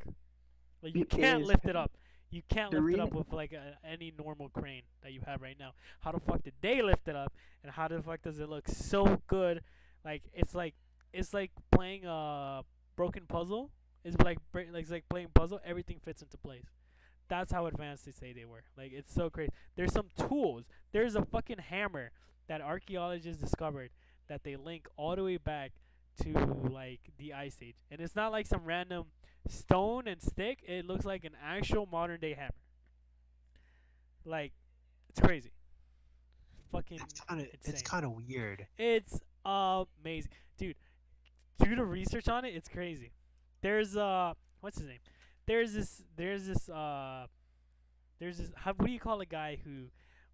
Like 0.82 0.94
you 0.94 1.02
It 1.02 1.10
can't 1.10 1.42
lift 1.44 1.66
it 1.66 1.74
up. 1.76 1.92
You 2.30 2.42
can't 2.48 2.72
lift 2.72 2.94
it 2.94 3.00
up 3.00 3.12
with 3.12 3.32
like 3.32 3.52
a, 3.52 3.76
any 3.84 4.12
normal 4.16 4.48
crane 4.48 4.82
that 5.02 5.12
you 5.12 5.20
have 5.26 5.42
right 5.42 5.56
now. 5.58 5.72
How 6.00 6.12
the 6.12 6.20
fuck 6.20 6.42
did 6.44 6.54
they 6.60 6.80
lift 6.80 7.08
it 7.08 7.16
up? 7.16 7.32
And 7.62 7.72
how 7.72 7.88
the 7.88 8.00
fuck 8.00 8.22
does 8.22 8.38
it 8.38 8.48
look 8.48 8.68
so 8.68 9.20
good? 9.26 9.62
Like 10.04 10.22
it's 10.32 10.54
like 10.54 10.74
it's 11.12 11.34
like 11.34 11.50
playing 11.72 12.04
a 12.06 12.62
broken 12.96 13.24
puzzle. 13.26 13.70
It's 14.04 14.16
like 14.18 14.38
like 14.54 14.68
it's 14.74 14.90
like 14.90 15.08
playing 15.08 15.28
puzzle. 15.34 15.60
Everything 15.64 15.98
fits 16.04 16.22
into 16.22 16.36
place. 16.36 16.66
That's 17.28 17.52
how 17.52 17.66
advanced 17.66 18.06
they 18.06 18.12
say 18.12 18.32
they 18.32 18.44
were. 18.44 18.62
Like 18.76 18.92
it's 18.92 19.12
so 19.12 19.28
crazy. 19.28 19.50
There's 19.76 19.92
some 19.92 20.08
tools. 20.16 20.64
There's 20.92 21.16
a 21.16 21.24
fucking 21.24 21.58
hammer 21.58 22.12
that 22.48 22.60
archaeologists 22.60 23.40
discovered 23.42 23.90
that 24.28 24.44
they 24.44 24.56
link 24.56 24.86
all 24.96 25.16
the 25.16 25.24
way 25.24 25.36
back 25.36 25.72
to 26.22 26.32
like 26.70 27.00
the 27.18 27.32
ice 27.32 27.56
age. 27.62 27.76
And 27.90 28.00
it's 28.00 28.16
not 28.16 28.32
like 28.32 28.46
some 28.46 28.64
random 28.64 29.06
stone 29.50 30.06
and 30.06 30.20
stick. 30.20 30.58
It 30.66 30.86
looks 30.86 31.04
like 31.04 31.24
an 31.24 31.32
actual 31.44 31.86
modern 31.90 32.20
day 32.20 32.34
hammer. 32.34 32.50
Like 34.24 34.52
it's 35.08 35.20
crazy. 35.20 35.52
Fucking 36.72 37.00
It's 37.02 37.20
kind 37.20 37.40
of 37.40 37.46
it's 37.64 37.82
kind 37.82 38.04
of 38.04 38.12
weird. 38.12 38.66
It's 38.78 39.20
amazing, 39.44 40.30
dude. 40.56 40.76
Do 41.62 41.74
the 41.74 41.84
research 41.84 42.28
on 42.28 42.44
it. 42.44 42.54
It's 42.54 42.68
crazy. 42.68 43.12
There's 43.60 43.96
uh, 43.96 44.34
what's 44.60 44.78
his 44.78 44.86
name? 44.86 45.00
There's 45.46 45.72
this. 45.74 46.02
There's 46.16 46.46
this 46.46 46.68
uh, 46.68 47.26
there's 48.18 48.38
this. 48.38 48.50
How 48.54 48.72
what 48.72 48.86
do 48.86 48.92
you 48.92 49.00
call 49.00 49.20
a 49.20 49.26
guy 49.26 49.58
who 49.64 49.86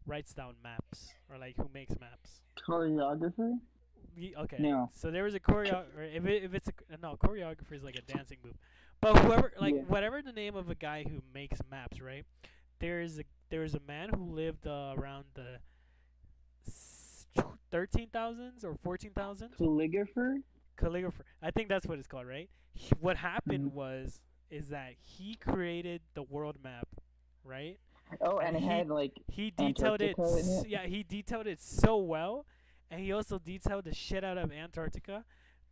writes 0.06 0.34
down 0.34 0.56
maps 0.62 1.08
or 1.30 1.38
like 1.38 1.56
who 1.56 1.68
makes 1.72 1.94
maps? 1.98 2.40
choreographer. 2.66 3.58
Okay. 4.38 4.56
No. 4.58 4.90
So 4.94 5.10
there 5.10 5.24
was 5.24 5.34
a 5.34 5.40
choreo. 5.40 5.84
If 5.98 6.24
it, 6.26 6.44
if 6.44 6.54
it's 6.54 6.68
a 6.68 6.96
no 7.02 7.16
choreographer 7.16 7.72
is 7.72 7.82
like 7.82 7.96
a 7.96 8.12
dancing 8.12 8.38
move, 8.44 8.56
but 9.00 9.18
whoever 9.18 9.52
like 9.60 9.74
Yeah. 9.74 9.82
whatever 9.82 10.22
the 10.22 10.32
name 10.32 10.56
of 10.56 10.68
a 10.70 10.74
guy 10.74 11.04
who 11.04 11.22
makes 11.34 11.60
maps, 11.70 12.00
right? 12.00 12.24
There 12.78 13.00
is 13.00 13.18
a 13.18 13.24
there 13.50 13.62
is 13.62 13.74
a 13.74 13.80
man 13.80 14.10
who 14.14 14.24
lived 14.24 14.66
uh, 14.66 14.94
around 14.96 15.24
the 15.34 15.60
thirteen 17.70 18.08
thousands 18.12 18.64
or 18.64 18.74
fourteen 18.82 19.12
thousands 19.12 19.56
Calligrapher. 19.58 20.36
calligrapher. 20.78 21.22
I 21.42 21.50
think 21.50 21.68
that's 21.68 21.86
what 21.86 21.98
it's 21.98 22.06
called, 22.08 22.26
right? 22.26 22.48
He, 22.74 22.90
what 23.00 23.16
happened 23.16 23.70
Mhm. 23.72 23.74
was 23.74 24.20
is 24.50 24.68
that 24.68 24.94
he 25.00 25.34
created 25.34 26.02
the 26.14 26.22
world 26.22 26.56
map, 26.62 26.88
right? 27.44 27.78
Oh, 28.20 28.38
And 28.38 28.56
and 28.56 28.64
he- 28.64 28.70
had 28.70 28.88
like 28.88 29.20
He 29.28 29.50
detailed 29.50 30.00
it, 30.00 30.10
Antarctica 30.18 30.32
in 30.38 30.38
s- 30.58 30.64
it? 30.64 30.68
yeah, 30.68 30.86
he 30.86 31.02
detailed 31.02 31.46
it 31.48 31.60
so 31.60 31.96
well, 31.96 32.46
and 32.90 33.00
he 33.00 33.12
also 33.12 33.38
detailed 33.38 33.84
the 33.84 33.94
shit 33.94 34.22
out 34.22 34.38
of 34.38 34.52
Antarctica 34.52 35.24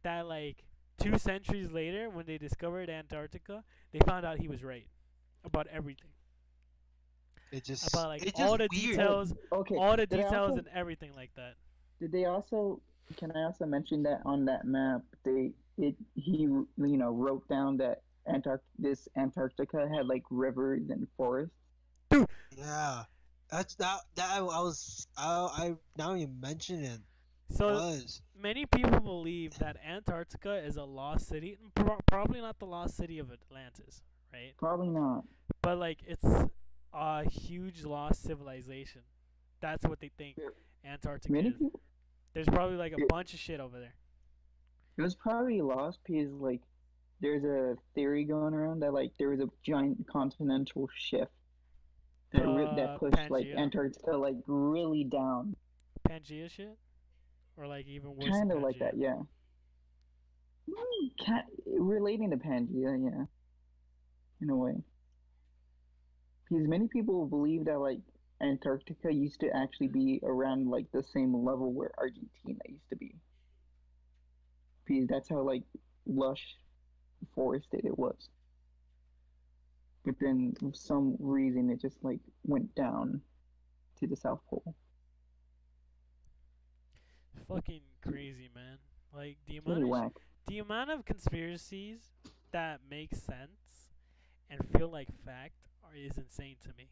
that 0.03 0.27
like 0.27 0.65
two 1.01 1.19
centuries 1.19 1.71
later, 1.71 2.09
when 2.11 2.27
they 2.27 2.39
discovered 2.39 2.89
Antarctica, 2.91 3.65
they 3.93 3.99
found 4.01 4.25
out 4.27 4.39
he 4.39 4.49
was 4.49 4.63
right 4.65 4.87
about 5.45 5.67
everything, 5.69 6.11
It 7.53 7.65
just 7.65 7.89
about 7.93 8.09
like 8.09 8.25
it's 8.25 8.41
all 8.41 8.57
just 8.57 8.71
the 8.71 8.81
weird. 8.81 8.97
details, 8.99 9.35
okay. 9.53 9.77
all 9.77 9.93
the 9.93 10.07
did 10.07 10.11
details 10.11 10.33
also- 10.51 10.59
and 10.59 10.69
everything 10.75 11.15
like 11.15 11.31
that. 11.37 11.55
Did 12.01 12.13
they 12.13 12.25
also? 12.25 12.81
Can 13.17 13.31
I 13.33 13.45
also 13.45 13.67
mention 13.67 14.03
that 14.05 14.23
on 14.25 14.47
that 14.47 14.65
map, 14.65 15.03
they 15.25 15.53
it 15.77 15.95
he 16.15 16.43
you 16.43 16.67
know 16.77 17.11
wrote 17.11 17.47
down 17.49 17.77
that 17.79 18.03
Antarct 18.27 18.61
this 18.79 19.07
Antarctica 19.17 19.87
had 19.95 20.07
like 20.07 20.23
rivers 20.31 20.89
and 20.89 21.07
forests. 21.17 21.55
Yeah, 22.57 23.05
that's 23.51 23.75
that. 23.77 24.01
That 24.17 24.31
I, 24.31 24.39
I 24.39 24.41
was. 24.41 25.07
I, 25.19 25.27
I 25.57 25.75
now 25.99 26.15
you 26.15 26.29
mention 26.41 26.83
it. 26.83 27.01
So 27.55 27.67
was 27.69 28.21
many 28.37 28.67
people 28.67 29.01
believe 29.01 29.59
that 29.59 29.77
Antarctica 29.85 30.57
is 30.65 30.77
a 30.77 30.85
lost 30.85 31.29
city. 31.29 31.57
Pro- 31.75 31.99
probably 32.07 32.41
not 32.41 32.59
the 32.59 32.67
lost 32.67 32.97
city 32.97 33.19
of 33.19 33.31
Atlantis, 33.33 34.03
right? 34.33 34.55
Probably 34.59 34.89
not. 34.89 35.25
But 35.63 35.79
like 35.79 35.99
it's 36.07 36.25
a 36.93 37.25
huge 37.29 37.85
lost 37.85 38.23
civilization. 38.23 39.03
That's 39.61 39.85
what 39.87 40.01
they 40.01 40.11
think 40.19 40.37
Yeah. 40.39 40.93
Antarctica 40.93 41.33
Many 41.33 41.49
is. 41.49 41.55
people. 41.57 41.81
There's 42.35 42.49
probably 42.49 42.77
like 42.77 42.93
a 42.93 42.97
Yeah. 42.99 43.07
bunch 43.09 43.33
of 43.35 43.41
shit 43.41 43.61
over 43.61 43.79
there. 43.79 43.95
It 44.97 45.03
was 45.03 45.15
probably 45.15 45.61
lost 45.63 46.01
because 46.05 46.33
like 46.33 46.61
there's 47.21 47.45
a 47.45 47.77
theory 47.95 48.25
going 48.25 48.55
around 48.55 48.81
that 48.81 48.93
like 48.93 49.13
there 49.19 49.31
was 49.31 49.41
a 49.41 49.49
giant 49.63 50.07
continental 50.09 50.89
shift 50.95 51.33
that 52.33 52.47
re- 52.47 52.67
Uh, 52.67 52.75
that 52.75 52.99
pushed 52.99 53.31
like 53.31 53.47
Antarctica 53.47 54.17
like 54.17 54.37
really 54.47 55.05
down. 55.05 55.57
Pangea 56.09 56.51
shit, 56.51 56.77
or 57.57 57.67
like 57.67 57.87
even 57.87 58.15
worse. 58.17 58.31
Kind 58.31 58.53
of 58.53 58.63
like 58.63 58.79
that, 58.81 58.97
yeah. 58.97 59.17
Mm, 60.69 61.27
Kind 61.27 61.45
relating 61.67 62.31
to 62.31 62.37
Pangea, 62.37 62.97
yeah. 63.03 63.25
In 64.41 64.51
a 64.51 64.57
way. 64.57 64.75
Because 66.49 66.67
many 66.69 66.89
people 66.89 67.27
believe 67.27 67.65
that 67.67 67.79
like 67.79 68.01
Antarctica 68.41 69.13
used 69.13 69.41
to 69.41 69.49
actually 69.55 69.89
be 69.89 70.21
around 70.23 70.69
like 70.69 70.87
the 70.93 71.03
same 71.03 71.35
level 71.35 71.73
where 71.73 71.93
Argentina 71.99 72.61
used 72.69 72.89
to 72.91 72.97
be. 72.97 73.15
Because 74.85 75.09
that's 75.09 75.29
how 75.29 75.41
like 75.41 75.63
lush 76.07 76.45
forested 77.35 77.85
it 77.85 77.99
was. 77.99 78.29
But 80.05 80.17
then 80.21 80.55
for 80.61 80.73
some 80.75 81.17
reason 81.19 81.71
it 81.71 81.81
just 81.81 81.97
like 82.03 82.21
went 82.45 82.75
down 82.75 83.23
to 84.01 84.07
the 84.07 84.17
South 84.17 84.41
Pole. 84.51 84.75
Fucking 87.49 87.81
crazy, 88.03 88.49
man. 88.55 88.79
Like 89.15 89.37
the 89.47 89.57
It's 89.57 89.67
amount 89.67 89.81
really 89.81 89.83
of 89.83 89.89
sh- 89.89 90.03
whack. 90.03 90.13
the 90.47 90.59
amount 90.59 90.91
of 90.91 91.05
conspiracies 91.05 92.13
that 92.53 92.81
make 92.89 93.15
sense 93.15 93.91
and 94.51 94.61
feel 94.77 94.89
like 94.89 95.09
fact 95.25 95.55
are, 95.85 95.95
is 95.97 96.17
insane 96.19 96.57
to 96.63 96.69
me. 96.77 96.89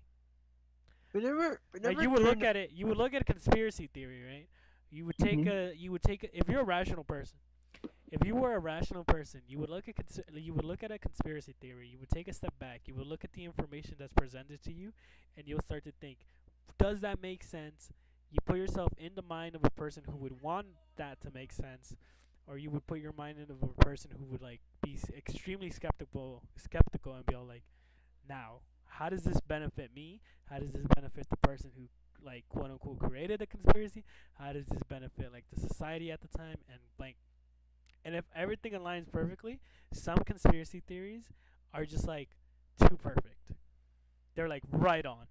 whenever. 1.12 1.60
whenever 1.72 1.94
Like 1.94 2.02
you 2.02 2.10
would 2.10 2.22
look 2.22 2.42
at 2.42 2.56
it, 2.56 2.70
you 2.72 2.86
would 2.86 2.96
look 2.96 3.14
at 3.14 3.22
a 3.22 3.24
conspiracy 3.24 3.86
theory, 3.92 4.22
right? 4.24 4.48
You 4.90 5.04
would 5.06 5.18
take 5.18 5.38
Mhm. 5.40 5.48
a, 5.72 5.76
you 5.76 5.90
would 5.92 6.02
take 6.02 6.24
a, 6.24 6.36
if 6.36 6.48
you're 6.48 6.60
a 6.60 6.64
rational 6.64 7.04
person, 7.04 7.38
if 8.10 8.24
you 8.24 8.34
were 8.34 8.54
a 8.54 8.58
rational 8.58 9.04
person, 9.04 9.40
you 9.48 9.58
would 9.58 9.70
look 9.70 9.88
at 9.88 9.96
cons- 9.96 10.20
you 10.34 10.52
would 10.54 10.64
look 10.64 10.82
at 10.82 10.90
a 10.90 10.98
conspiracy 10.98 11.54
theory. 11.60 11.88
You 11.88 11.98
would 11.98 12.10
take 12.10 12.28
a 12.28 12.32
step 12.32 12.58
back. 12.58 12.82
You 12.86 12.94
would 12.94 13.06
look 13.06 13.24
at 13.24 13.32
the 13.32 13.44
information 13.44 13.96
that's 13.98 14.12
presented 14.12 14.62
to 14.62 14.72
you, 14.72 14.92
and 15.36 15.46
you'll 15.48 15.60
start 15.62 15.84
to 15.84 15.92
think, 15.92 16.18
does 16.78 17.00
that 17.00 17.20
make 17.22 17.42
sense? 17.42 17.90
You 18.32 18.38
put 18.46 18.56
yourself 18.56 18.92
in 18.98 19.12
the 19.14 19.22
mind 19.22 19.54
of 19.54 19.64
a 19.64 19.70
person 19.70 20.04
who 20.10 20.16
would 20.18 20.42
want 20.42 20.66
that 20.96 21.20
to 21.22 21.30
make 21.32 21.52
sense, 21.52 21.94
or 22.48 22.58
you 22.58 22.70
would 22.70 22.86
put 22.86 23.00
your 23.00 23.12
mind 23.12 23.38
in 23.38 23.44
of 23.44 23.62
a 23.62 23.84
person 23.84 24.10
who 24.18 24.24
would 24.26 24.42
like 24.42 24.60
be 24.82 24.94
s- 24.94 25.10
extremely 25.16 25.70
skeptical, 25.70 26.42
skeptical, 26.56 27.14
and 27.14 27.26
be 27.26 27.34
all 27.34 27.46
like, 27.46 27.62
now, 28.28 28.60
how 28.86 29.08
does 29.10 29.22
this 29.22 29.40
benefit 29.40 29.90
me? 29.94 30.20
How 30.50 30.58
does 30.58 30.72
this 30.72 30.86
benefit 30.94 31.28
the 31.30 31.36
person 31.36 31.70
who 31.76 31.84
like 32.24 32.44
quote 32.48 32.70
unquote 32.70 32.98
created 33.00 33.40
the 33.40 33.46
conspiracy? 33.46 34.04
How 34.38 34.52
does 34.52 34.66
this 34.66 34.82
benefit 34.88 35.32
like 35.32 35.44
the 35.52 35.60
society 35.60 36.10
at 36.10 36.20
the 36.22 36.28
time 36.38 36.58
and 36.70 36.80
blank? 36.98 37.16
And 38.04 38.14
if 38.14 38.24
everything 38.34 38.72
aligns 38.72 39.10
perfectly, 39.12 39.60
some 39.92 40.18
conspiracy 40.18 40.80
theories 40.86 41.24
are 41.74 41.84
just 41.84 42.06
like 42.06 42.30
too 42.80 42.96
perfect. 42.96 43.52
They're 44.34 44.48
like 44.48 44.64
right 44.70 45.06
on. 45.06 45.26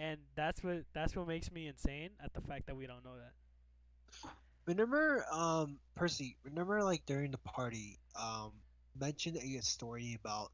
And 0.00 0.16
that's 0.34 0.64
what 0.64 0.84
that's 0.94 1.14
what 1.14 1.28
makes 1.28 1.52
me 1.52 1.66
insane 1.66 2.08
at 2.24 2.32
the 2.32 2.40
fact 2.40 2.66
that 2.68 2.76
we 2.76 2.86
don't 2.86 3.04
know 3.04 3.16
that. 3.18 4.30
Remember, 4.64 5.26
um, 5.30 5.78
Percy. 5.94 6.36
Remember, 6.42 6.82
like 6.82 7.04
during 7.04 7.30
the 7.30 7.38
party, 7.38 7.98
um, 8.18 8.52
mentioned 8.98 9.36
a 9.36 9.62
story 9.62 10.16
about 10.18 10.52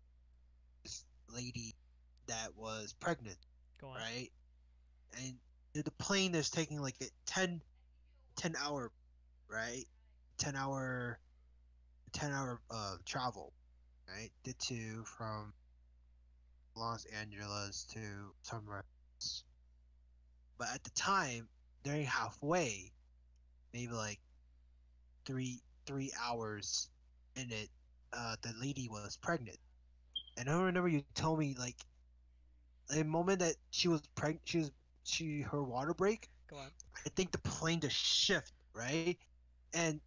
this 0.82 1.04
lady 1.32 1.76
that 2.26 2.48
was 2.56 2.92
pregnant, 2.98 3.36
Go 3.80 3.88
on. 3.88 3.96
right? 3.98 4.30
And 5.16 5.34
the 5.74 5.82
the 5.84 5.92
plane 5.92 6.34
is 6.34 6.50
taking 6.50 6.80
like 6.80 6.96
a 7.00 7.06
10, 7.26 7.62
10 8.34 8.54
hour, 8.60 8.90
right? 9.48 9.84
Ten 10.38 10.56
hour, 10.56 11.20
ten 12.12 12.32
hour 12.32 12.60
uh 12.70 12.96
travel, 13.04 13.52
right? 14.08 14.30
Did 14.42 14.58
to 14.58 15.04
from 15.04 15.52
Los 16.74 17.04
Angeles 17.06 17.86
to 17.92 18.00
somewhere. 18.42 18.84
But 20.58 20.68
at 20.74 20.84
the 20.84 20.90
time, 20.90 21.48
during 21.82 22.04
halfway, 22.04 22.92
maybe 23.72 23.92
like 23.92 24.20
three 25.24 25.60
three 25.86 26.12
hours 26.20 26.88
in 27.36 27.50
it, 27.52 27.68
uh, 28.12 28.36
the 28.42 28.52
lady 28.60 28.88
was 28.88 29.16
pregnant. 29.16 29.58
And 30.36 30.48
I 30.50 30.60
remember 30.60 30.88
you 30.88 31.02
told 31.14 31.38
me 31.38 31.54
like 31.58 31.76
the 32.88 33.04
moment 33.04 33.40
that 33.40 33.56
she 33.70 33.88
was 33.88 34.02
pregnant, 34.14 34.42
she 34.44 34.58
was 34.58 34.70
she 35.04 35.42
her 35.42 35.62
water 35.62 35.94
break. 35.94 36.28
Go 36.48 36.56
on. 36.56 36.70
I 37.04 37.08
think 37.10 37.32
the 37.32 37.38
plane 37.38 37.80
just 37.80 37.96
shift 37.96 38.52
right, 38.72 39.16
and 39.74 40.00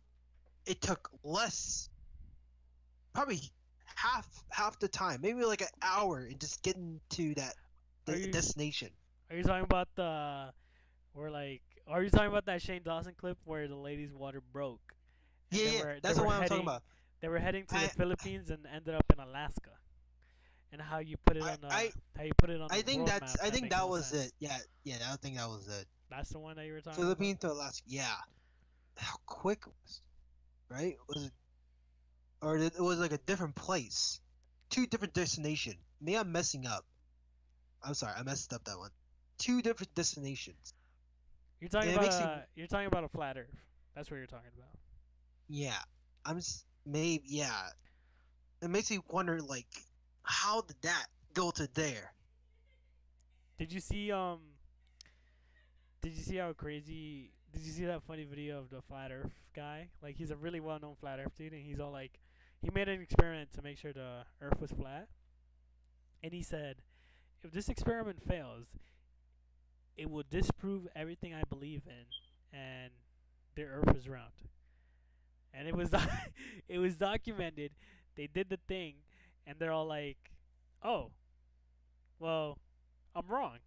it 0.66 0.82
took 0.82 1.10
less, 1.24 1.90
probably 3.14 3.42
half 3.96 4.28
half 4.50 4.80
the 4.80 4.88
time, 4.88 5.22
maybe 5.22 5.44
like 5.46 5.62
an 5.62 5.68
hour, 5.82 6.26
in 6.26 6.38
just 6.40 6.62
getting 6.64 7.00
to 7.12 7.36
that 7.36 7.56
the 8.06 8.20
you- 8.20 8.32
destination. 8.32 8.90
Are 9.30 9.36
you 9.36 9.44
talking 9.44 9.64
about 9.64 9.88
the 9.96 10.54
where 11.14 11.30
like? 11.32 11.62
Are 11.88 12.04
you 12.04 12.10
talking 12.10 12.28
about 12.28 12.46
that 12.46 12.62
Shane 12.62 12.84
Dawson 12.84 13.14
clip 13.18 13.38
where 13.46 13.68
the 13.68 13.76
lady's 13.76 14.14
water 14.14 14.42
broke? 14.42 14.94
Yeah, 15.52 15.64
yeah, 15.72 15.80
were- 15.84 16.00
that's 16.02 16.18
the 16.18 16.24
one 16.24 16.42
I'm 16.42 16.48
talking 16.48 16.64
about. 16.64 16.84
They 17.22 17.28
were 17.28 17.40
heading 17.40 17.66
to 17.68 17.76
I- 17.76 17.88
the 17.88 17.90
Philippines 17.90 18.50
and 18.50 18.66
ended 18.66 18.96
up 18.96 19.06
in 19.12 19.20
Alaska. 19.20 19.72
And 20.72 20.80
how 20.82 21.00
you 21.00 21.18
put 21.26 21.36
it 21.38 21.44
I- 21.44 21.54
on 21.54 21.62
the 21.62 21.68
I- 21.68 21.92
how 22.16 22.24
you 22.24 22.32
put 22.38 22.52
it 22.52 22.62
on 22.62 22.68
I 22.72 22.84
think 22.84 23.08
that's 23.08 23.38
map, 23.38 23.46
I 23.48 23.50
think 23.50 23.64
makes 23.64 23.76
that 23.76 23.90
was 23.90 24.08
sense. 24.08 24.28
it. 24.28 24.34
Yeah, 24.40 24.58
yeah, 24.84 25.12
I 25.12 25.16
think 25.16 25.38
that 25.38 25.48
was 25.50 25.68
it. 25.68 25.88
That's 26.10 26.30
the 26.30 26.40
one 26.40 26.56
that 26.58 26.66
you 26.66 26.74
were 26.74 26.82
talking 26.82 26.94
about. 26.94 27.02
Philippines 27.02 27.40
to 27.40 27.52
Alaska. 27.52 27.84
Yeah, 27.88 28.16
how 28.98 29.16
quick 29.26 29.64
it 29.66 29.74
was, 29.84 30.02
right? 30.70 30.96
Was 31.08 31.26
it, 31.26 31.34
or 32.42 32.58
it 32.58 32.76
it 32.76 32.82
was 32.82 33.00
like 33.00 33.12
a 33.12 33.18
different 33.18 33.56
place, 33.56 34.22
two 34.70 34.86
different 34.86 35.14
destination. 35.16 35.74
Me 36.00 36.16
I'm 36.16 36.32
messing 36.32 36.68
up. 36.68 36.86
I'm 37.82 37.96
sorry, 37.96 38.14
I 38.16 38.22
messed 38.24 38.54
up 38.54 38.64
that 38.66 38.78
one. 38.78 38.92
Two 39.40 39.64
different 39.64 39.95
destinations. 39.95 40.74
You're 41.60 41.70
talking 41.70 41.90
it 41.90 41.98
about 41.98 42.14
a, 42.14 42.45
you're 42.56 42.68
talking 42.68 42.86
about 42.86 43.03
a 43.03 43.10
flat 43.10 43.38
Earth. 43.38 43.48
That's 43.95 44.11
what 44.11 44.18
you're 44.18 44.28
talking 44.28 44.52
about. 44.56 44.70
Yeah, 45.48 45.80
I'm 46.26 46.36
just, 46.36 46.66
maybe 46.86 47.24
yeah. 47.26 47.70
It 48.61 48.70
makes 48.70 48.91
me 48.91 48.99
wonder 49.10 49.40
like, 49.41 49.66
how 50.24 50.61
did 50.61 50.76
that 50.84 51.06
go 51.34 51.49
to 51.52 51.68
there? 51.74 52.14
Did 53.57 53.74
you 53.74 53.80
see 53.80 54.11
um? 54.11 54.40
Did 56.02 56.14
you 56.14 56.22
see 56.22 56.38
how 56.38 56.53
crazy? 56.53 57.32
Did 57.52 57.64
you 57.64 57.72
see 57.72 57.86
that 57.86 58.03
funny 58.03 58.26
video 58.26 58.60
of 58.60 58.70
the 58.70 58.82
flat 58.82 59.11
Earth 59.11 59.34
guy? 59.56 59.88
Like 60.03 60.16
he's 60.16 60.32
a 60.32 60.38
really 60.38 60.60
well-known 60.60 60.95
flat 60.99 61.20
Earth 61.20 61.36
dude, 61.38 61.52
and 61.52 61.64
he's 61.64 61.80
all 61.80 61.91
like, 61.91 62.20
he 62.61 62.70
made 62.74 62.88
an 62.88 63.02
experiment 63.02 63.52
to 63.53 63.61
make 63.61 63.78
sure 63.78 63.91
the 63.91 64.24
Earth 64.41 64.61
was 64.61 64.72
flat, 64.72 65.07
and 66.24 66.32
he 66.32 66.44
said, 66.44 66.76
if 67.41 67.52
this 67.52 67.68
experiment 67.68 68.22
fails, 68.28 68.68
it 70.00 70.10
will 70.10 70.24
disprove 70.30 70.88
everything 70.96 71.34
I 71.34 71.44
believe 71.50 71.82
in, 71.88 72.58
and 72.58 72.92
the 73.56 73.64
Earth 73.64 73.96
is 73.96 74.08
round. 74.08 74.32
And 75.54 75.68
it 75.68 75.76
was 75.76 75.90
it 76.70 76.78
was 76.80 76.96
documented. 76.98 77.72
They 78.16 78.28
did 78.28 78.50
the 78.50 78.60
thing, 78.68 78.96
and 79.48 79.58
they're 79.60 79.72
all 79.72 79.88
like, 79.88 80.18
"Oh, 80.84 81.12
well, 82.20 82.58
I'm 83.16 83.28
wrong." 83.28 83.58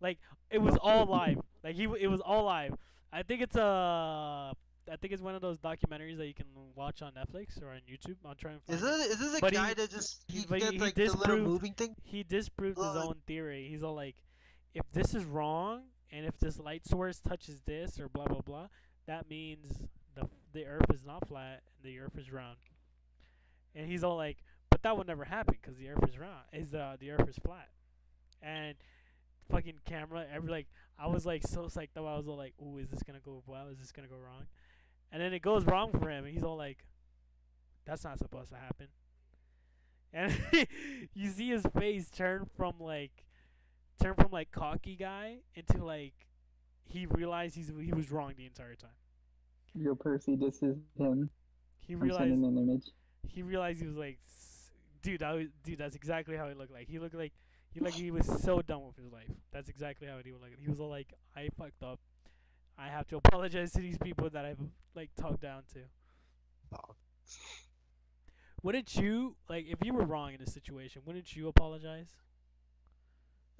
Like 0.00 0.18
it 0.50 0.58
was 0.58 0.76
all 0.82 1.06
live. 1.06 1.38
Like 1.62 1.76
he, 1.76 1.84
it 1.84 2.08
was 2.08 2.20
all 2.20 2.44
live. 2.44 2.74
I 3.12 3.22
think 3.22 3.42
it's 3.42 3.56
a, 3.56 4.52
I 4.90 4.96
think 5.00 5.12
it's 5.12 5.22
one 5.22 5.34
of 5.34 5.40
those 5.40 5.58
documentaries 5.58 6.18
that 6.18 6.26
you 6.26 6.34
can 6.34 6.46
watch 6.74 7.00
on 7.00 7.12
Netflix 7.12 7.62
or 7.62 7.68
on 7.70 7.80
YouTube. 7.90 8.16
I'll 8.26 8.34
try 8.34 8.52
and 8.52 8.62
find 8.64 8.78
Is 8.78 8.84
it. 8.84 8.86
this 8.86 9.06
is 9.12 9.18
this 9.18 9.34
a 9.38 9.40
But 9.40 9.52
he- 9.52 9.56
guy 9.56 9.74
that 9.74 9.90
just 9.90 10.24
he- 10.28 10.38
he, 10.40 10.44
gets 10.44 10.70
he 10.70 10.78
like 10.78 10.94
the 10.94 11.10
little 11.12 11.38
moving 11.38 11.72
thing? 11.74 11.94
He 12.02 12.22
disproved 12.22 12.76
his 12.78 12.86
own 12.86 13.14
theory. 13.26 13.68
He's 13.70 13.82
all 13.82 13.94
like, 13.94 14.16
if 14.74 14.84
this 14.92 15.14
is 15.14 15.24
wrong, 15.24 15.82
and 16.10 16.26
if 16.26 16.38
this 16.38 16.58
light 16.58 16.86
source 16.86 17.20
touches 17.20 17.60
this 17.62 17.98
or 17.98 18.08
blah 18.08 18.26
blah 18.26 18.40
blah, 18.40 18.68
that 19.06 19.28
means 19.28 19.82
the 20.14 20.28
the 20.52 20.66
Earth 20.66 20.90
is 20.92 21.04
not 21.04 21.26
flat 21.28 21.62
and 21.76 21.92
the 21.92 21.98
Earth 21.98 22.18
is 22.18 22.32
round. 22.32 22.56
And 23.74 23.88
he's 23.88 24.04
all 24.04 24.16
like, 24.16 24.38
but 24.70 24.82
that 24.82 24.96
would 24.96 25.06
never 25.06 25.24
happen 25.24 25.56
because 25.60 25.76
the 25.78 25.88
Earth 25.88 26.08
is 26.08 26.18
round. 26.18 26.44
Is 26.52 26.74
uh 26.74 26.96
the 26.98 27.10
Earth 27.10 27.28
is 27.28 27.36
flat, 27.36 27.68
and 28.42 28.74
fucking 29.50 29.80
camera 29.84 30.26
every 30.32 30.50
like 30.50 30.66
I 30.98 31.06
was 31.06 31.26
like 31.26 31.42
so 31.46 31.62
psyched 31.62 31.96
up. 31.96 32.06
I 32.06 32.16
was 32.16 32.28
all 32.28 32.36
like, 32.36 32.54
ooh, 32.62 32.78
is 32.78 32.88
this 32.88 33.02
gonna 33.02 33.20
go 33.20 33.42
well? 33.46 33.68
Is 33.68 33.78
this 33.78 33.92
gonna 33.92 34.08
go 34.08 34.16
wrong? 34.16 34.46
And 35.12 35.22
then 35.22 35.32
it 35.32 35.42
goes 35.42 35.64
wrong 35.64 35.92
for 35.92 36.10
him, 36.10 36.24
and 36.24 36.34
he's 36.34 36.42
all 36.42 36.56
like, 36.56 36.84
that's 37.84 38.04
not 38.04 38.18
supposed 38.18 38.50
to 38.50 38.56
happen. 38.56 38.88
And 40.12 40.36
you 41.14 41.30
see 41.30 41.50
his 41.50 41.64
face 41.76 42.08
turn 42.08 42.48
from 42.56 42.74
like 42.80 43.24
turn 44.00 44.14
from 44.14 44.30
like 44.30 44.50
cocky 44.50 44.96
guy 44.96 45.38
into 45.54 45.84
like 45.84 46.14
he 46.86 47.06
realized 47.06 47.54
he's 47.56 47.72
he 47.80 47.92
was 47.92 48.10
wrong 48.10 48.34
the 48.36 48.46
entire 48.46 48.74
time. 48.74 48.90
Yo, 49.74 49.94
Percy, 49.94 50.36
this 50.36 50.62
is 50.62 50.76
him. 50.98 51.30
He 51.80 51.94
I'm 51.94 52.00
realized 52.00 52.32
an 52.32 52.58
image. 52.58 52.86
he 53.26 53.42
realized 53.42 53.80
he 53.80 53.86
was 53.86 53.96
like, 53.96 54.18
s- 54.28 54.70
dude, 55.02 55.22
I 55.22 55.34
was, 55.34 55.48
dude, 55.64 55.78
that's 55.78 55.96
exactly 55.96 56.36
how 56.36 56.48
he 56.48 56.54
looked 56.54 56.72
like. 56.72 56.88
He 56.88 56.98
looked 56.98 57.14
like 57.14 57.32
he 57.70 57.80
like 57.80 57.94
he 57.94 58.10
was 58.10 58.26
so 58.42 58.62
done 58.62 58.86
with 58.86 58.96
his 58.96 59.10
life. 59.12 59.30
That's 59.52 59.68
exactly 59.68 60.06
how 60.06 60.18
he 60.24 60.32
would 60.32 60.40
look. 60.40 60.50
He 60.58 60.68
was 60.68 60.78
all 60.80 60.88
like, 60.90 61.12
I 61.36 61.48
fucked 61.58 61.82
up. 61.82 61.98
I 62.78 62.88
have 62.88 63.06
to 63.08 63.16
apologize 63.16 63.72
to 63.72 63.80
these 63.80 63.98
people 63.98 64.30
that 64.30 64.44
I've 64.44 64.60
like 64.94 65.10
talked 65.20 65.40
down 65.40 65.62
to. 65.74 65.80
Oh, 66.74 66.94
Wouldn't 68.62 68.96
you 68.96 69.36
like 69.48 69.66
if 69.68 69.84
you 69.84 69.92
were 69.92 70.04
wrong 70.04 70.32
in 70.34 70.40
a 70.40 70.46
situation? 70.48 71.02
Wouldn't 71.04 71.34
you 71.36 71.48
apologize? 71.48 72.08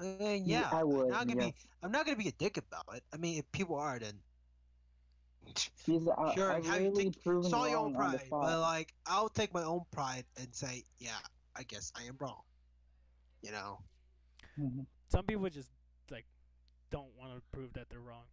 Uh, 0.00 0.04
yeah, 0.44 0.68
I 0.72 0.82
would. 0.84 1.06
I'm 1.06 1.10
not 1.10 1.26
gonna 1.28 1.40
yeah. 1.44 1.50
be. 1.50 1.54
I'm 1.82 1.92
not 1.92 2.04
gonna 2.06 2.16
be 2.18 2.28
a 2.28 2.32
dick 2.32 2.56
about 2.56 2.96
it. 2.96 3.02
I 3.12 3.16
mean, 3.16 3.38
if 3.38 3.50
people 3.52 3.76
are, 3.76 3.98
then 3.98 4.14
Because 5.86 6.08
I, 6.18 6.34
Sure, 6.34 6.52
I've 6.52 6.66
how 6.66 6.76
you 6.76 6.90
really 6.90 7.04
think- 7.04 7.22
proven 7.22 7.44
it's 7.44 7.52
all 7.54 7.68
your 7.68 7.78
own 7.78 7.94
wrong 7.94 8.06
on 8.06 8.12
the 8.12 8.18
pride. 8.18 8.28
But 8.30 8.60
like, 8.60 8.94
I'll 9.06 9.28
take 9.28 9.52
my 9.54 9.62
own 9.62 9.82
pride 9.92 10.24
and 10.36 10.48
say, 10.54 10.84
yeah, 10.98 11.10
I 11.54 11.62
guess 11.62 11.92
I 11.94 12.04
am 12.04 12.16
wrong. 12.18 12.42
You 13.42 13.52
know, 13.52 13.78
Mhm. 14.58 14.86
Some 15.10 15.26
people 15.26 15.48
just 15.50 15.70
like 16.10 16.26
don't 16.90 17.14
want 17.16 17.34
to 17.34 17.42
prove 17.52 17.72
that 17.74 17.88
they're 17.90 18.00
wrong 18.00 18.24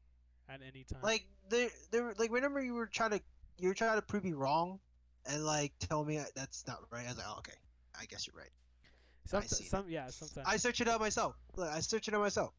at 0.49 0.61
any 0.61 0.83
time. 0.83 1.01
like 1.01 1.25
there, 1.49 1.69
there, 1.91 2.13
like 2.17 2.31
whenever 2.31 2.61
you 2.63 2.73
were 2.73 2.87
trying 2.87 3.11
to, 3.11 3.21
you 3.57 3.67
were 3.67 3.73
trying 3.73 3.97
to 3.97 4.01
prove 4.01 4.23
me 4.23 4.33
wrong, 4.33 4.79
and 5.25 5.43
like 5.45 5.73
tell 5.79 6.03
me 6.05 6.23
that's 6.33 6.65
not 6.65 6.79
right. 6.91 7.05
I 7.05 7.09
was 7.09 7.17
like, 7.17 7.27
oh, 7.29 7.37
okay, 7.39 7.57
I 7.99 8.05
guess 8.05 8.25
you're 8.25 8.35
right. 8.37 8.51
Some, 9.31 9.41
seen 9.43 9.65
it. 9.65 9.69
some 9.69 9.85
yeah, 9.89 10.07
sometimes 10.09 10.47
I 10.47 10.57
searched 10.57 10.81
it 10.81 10.87
out 10.87 10.99
myself. 10.99 11.35
Look, 11.55 11.69
I 11.69 11.79
searched 11.79 12.07
it 12.07 12.13
out 12.13 12.21
myself. 12.21 12.53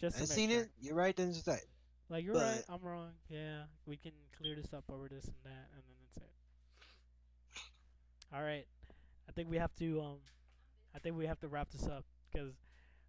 just 0.00 0.16
I 0.16 0.20
make 0.20 0.28
seen 0.28 0.50
sure. 0.50 0.60
it. 0.60 0.70
You're 0.80 0.94
right. 0.94 1.16
Then 1.16 1.32
just 1.32 1.44
say. 1.44 1.54
it. 1.54 1.68
Like 2.08 2.24
you're 2.24 2.34
right, 2.34 2.62
I'm 2.68 2.80
wrong. 2.82 3.10
Yeah, 3.28 3.62
we 3.84 3.96
can 3.96 4.12
clear 4.38 4.54
this 4.54 4.72
up 4.72 4.84
over 4.92 5.08
this 5.08 5.24
and 5.24 5.34
that, 5.44 5.68
and 5.74 5.82
then 5.86 5.96
that's 6.00 6.16
it. 6.18 6.30
All 8.32 8.42
right, 8.42 8.64
I 9.28 9.32
think 9.32 9.50
we 9.50 9.58
have 9.58 9.74
to 9.76 10.00
um, 10.00 10.16
I 10.94 10.98
think 10.98 11.16
we 11.16 11.26
have 11.26 11.40
to 11.40 11.48
wrap 11.48 11.70
this 11.70 11.86
up 11.86 12.04
because 12.32 12.52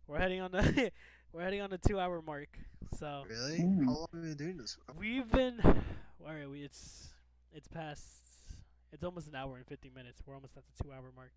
we're 0.08 0.18
heading 0.18 0.42
on 0.42 0.52
the 0.52 0.92
we're 1.32 1.42
heading 1.42 1.62
on 1.62 1.70
the 1.70 1.78
two 1.78 2.00
hour 2.00 2.22
mark. 2.22 2.50
So 2.98 3.24
Really? 3.30 3.60
Mm. 3.60 3.86
How 3.86 3.92
long 3.92 4.08
have 4.14 4.24
you 4.24 4.30
been 4.30 4.38
doing 4.38 4.58
this? 4.58 4.76
for? 4.86 4.94
we've 5.00 5.30
been, 5.32 5.60
all 6.26 6.34
right, 6.34 6.50
we 6.50 6.62
it's 6.64 7.10
it's 7.54 7.68
past 7.68 8.04
it's 8.92 9.04
almost 9.04 9.28
an 9.28 9.36
hour 9.36 9.58
and 9.58 9.66
fifty 9.68 9.92
minutes. 9.94 10.22
We're 10.26 10.36
almost 10.36 10.58
at 10.58 10.64
the 10.66 10.84
two 10.84 10.92
hour 10.92 11.12
mark. 11.16 11.32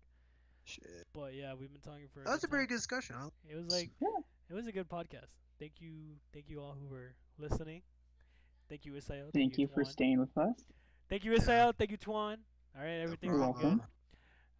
Shit. 0.65 1.07
But 1.13 1.33
yeah, 1.33 1.53
we've 1.59 1.71
been 1.71 1.81
talking 1.81 2.07
for. 2.13 2.23
That 2.23 2.31
was 2.31 2.43
a 2.43 2.47
very 2.47 2.67
good 2.67 2.75
discussion. 2.75 3.15
Huh? 3.19 3.29
It 3.49 3.55
was 3.55 3.67
like 3.71 3.89
Yeah. 4.01 4.07
it 4.49 4.53
was 4.53 4.67
a 4.67 4.71
good 4.71 4.87
podcast. 4.89 5.31
Thank 5.59 5.73
you, 5.79 5.91
thank 6.33 6.49
you 6.49 6.61
all 6.61 6.75
who 6.79 6.87
were 6.87 7.13
listening. 7.37 7.81
Thank 8.69 8.85
you, 8.85 8.93
Isayo. 8.93 9.31
Thank 9.33 9.57
you 9.57 9.67
for 9.67 9.83
staying 9.83 10.19
with 10.19 10.35
us. 10.37 10.55
Thank 11.09 11.25
you, 11.25 11.31
Isayo. 11.33 11.75
Thank 11.77 11.91
you, 11.91 11.97
Tuan. 11.97 12.37
All 12.75 12.83
right, 12.83 13.01
everything's 13.01 13.33
You're 13.33 13.43
all 13.43 13.51
welcome. 13.53 13.77
good. 13.79 13.87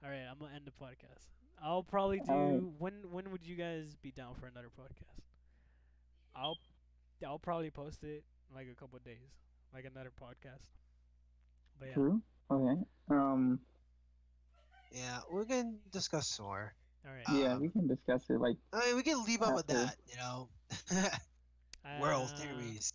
All 0.03 0.09
right, 0.09 0.25
I'm 0.29 0.37
gonna 0.37 0.53
end 0.55 0.65
the 0.65 0.71
podcast. 0.71 1.27
I'll 1.63 1.83
probably 1.83 2.19
do. 2.19 2.31
All 2.31 2.51
right. 2.51 2.61
When 2.79 2.93
when 3.11 3.31
would 3.31 3.45
you 3.45 3.55
guys 3.55 3.95
be 4.01 4.11
down 4.11 4.33
for 4.35 4.47
another 4.47 4.69
podcast? 4.69 5.21
I'll 6.35 6.57
I'll 7.25 7.39
probably 7.39 7.69
post 7.69 8.03
it 8.03 8.23
in 8.49 8.55
like 8.55 8.67
a 8.71 8.75
couple 8.75 8.97
of 8.97 9.03
days, 9.05 9.29
like 9.73 9.85
another 9.85 10.11
podcast. 10.11 10.65
But 11.79 11.89
yeah, 11.89 11.93
True. 11.93 12.21
Okay. 12.49 12.81
Um. 13.09 13.59
Yeah, 14.91 15.19
we 15.31 15.45
can 15.45 15.79
discuss 15.91 16.39
more. 16.39 16.73
all 17.07 17.13
right. 17.13 17.23
Yeah, 17.29 17.53
Um, 17.55 17.61
we 17.61 17.69
can 17.69 17.87
discuss 17.87 18.29
it. 18.29 18.39
Like, 18.39 18.57
I 18.73 18.87
mean, 18.87 18.95
we 18.97 19.03
can 19.03 19.23
leave 19.25 19.41
up 19.41 19.55
with 19.55 19.67
that. 19.67 19.95
You 20.07 20.17
know, 20.17 20.49
Uh, 21.83 21.99
world 21.99 22.29
theories. 22.37 22.91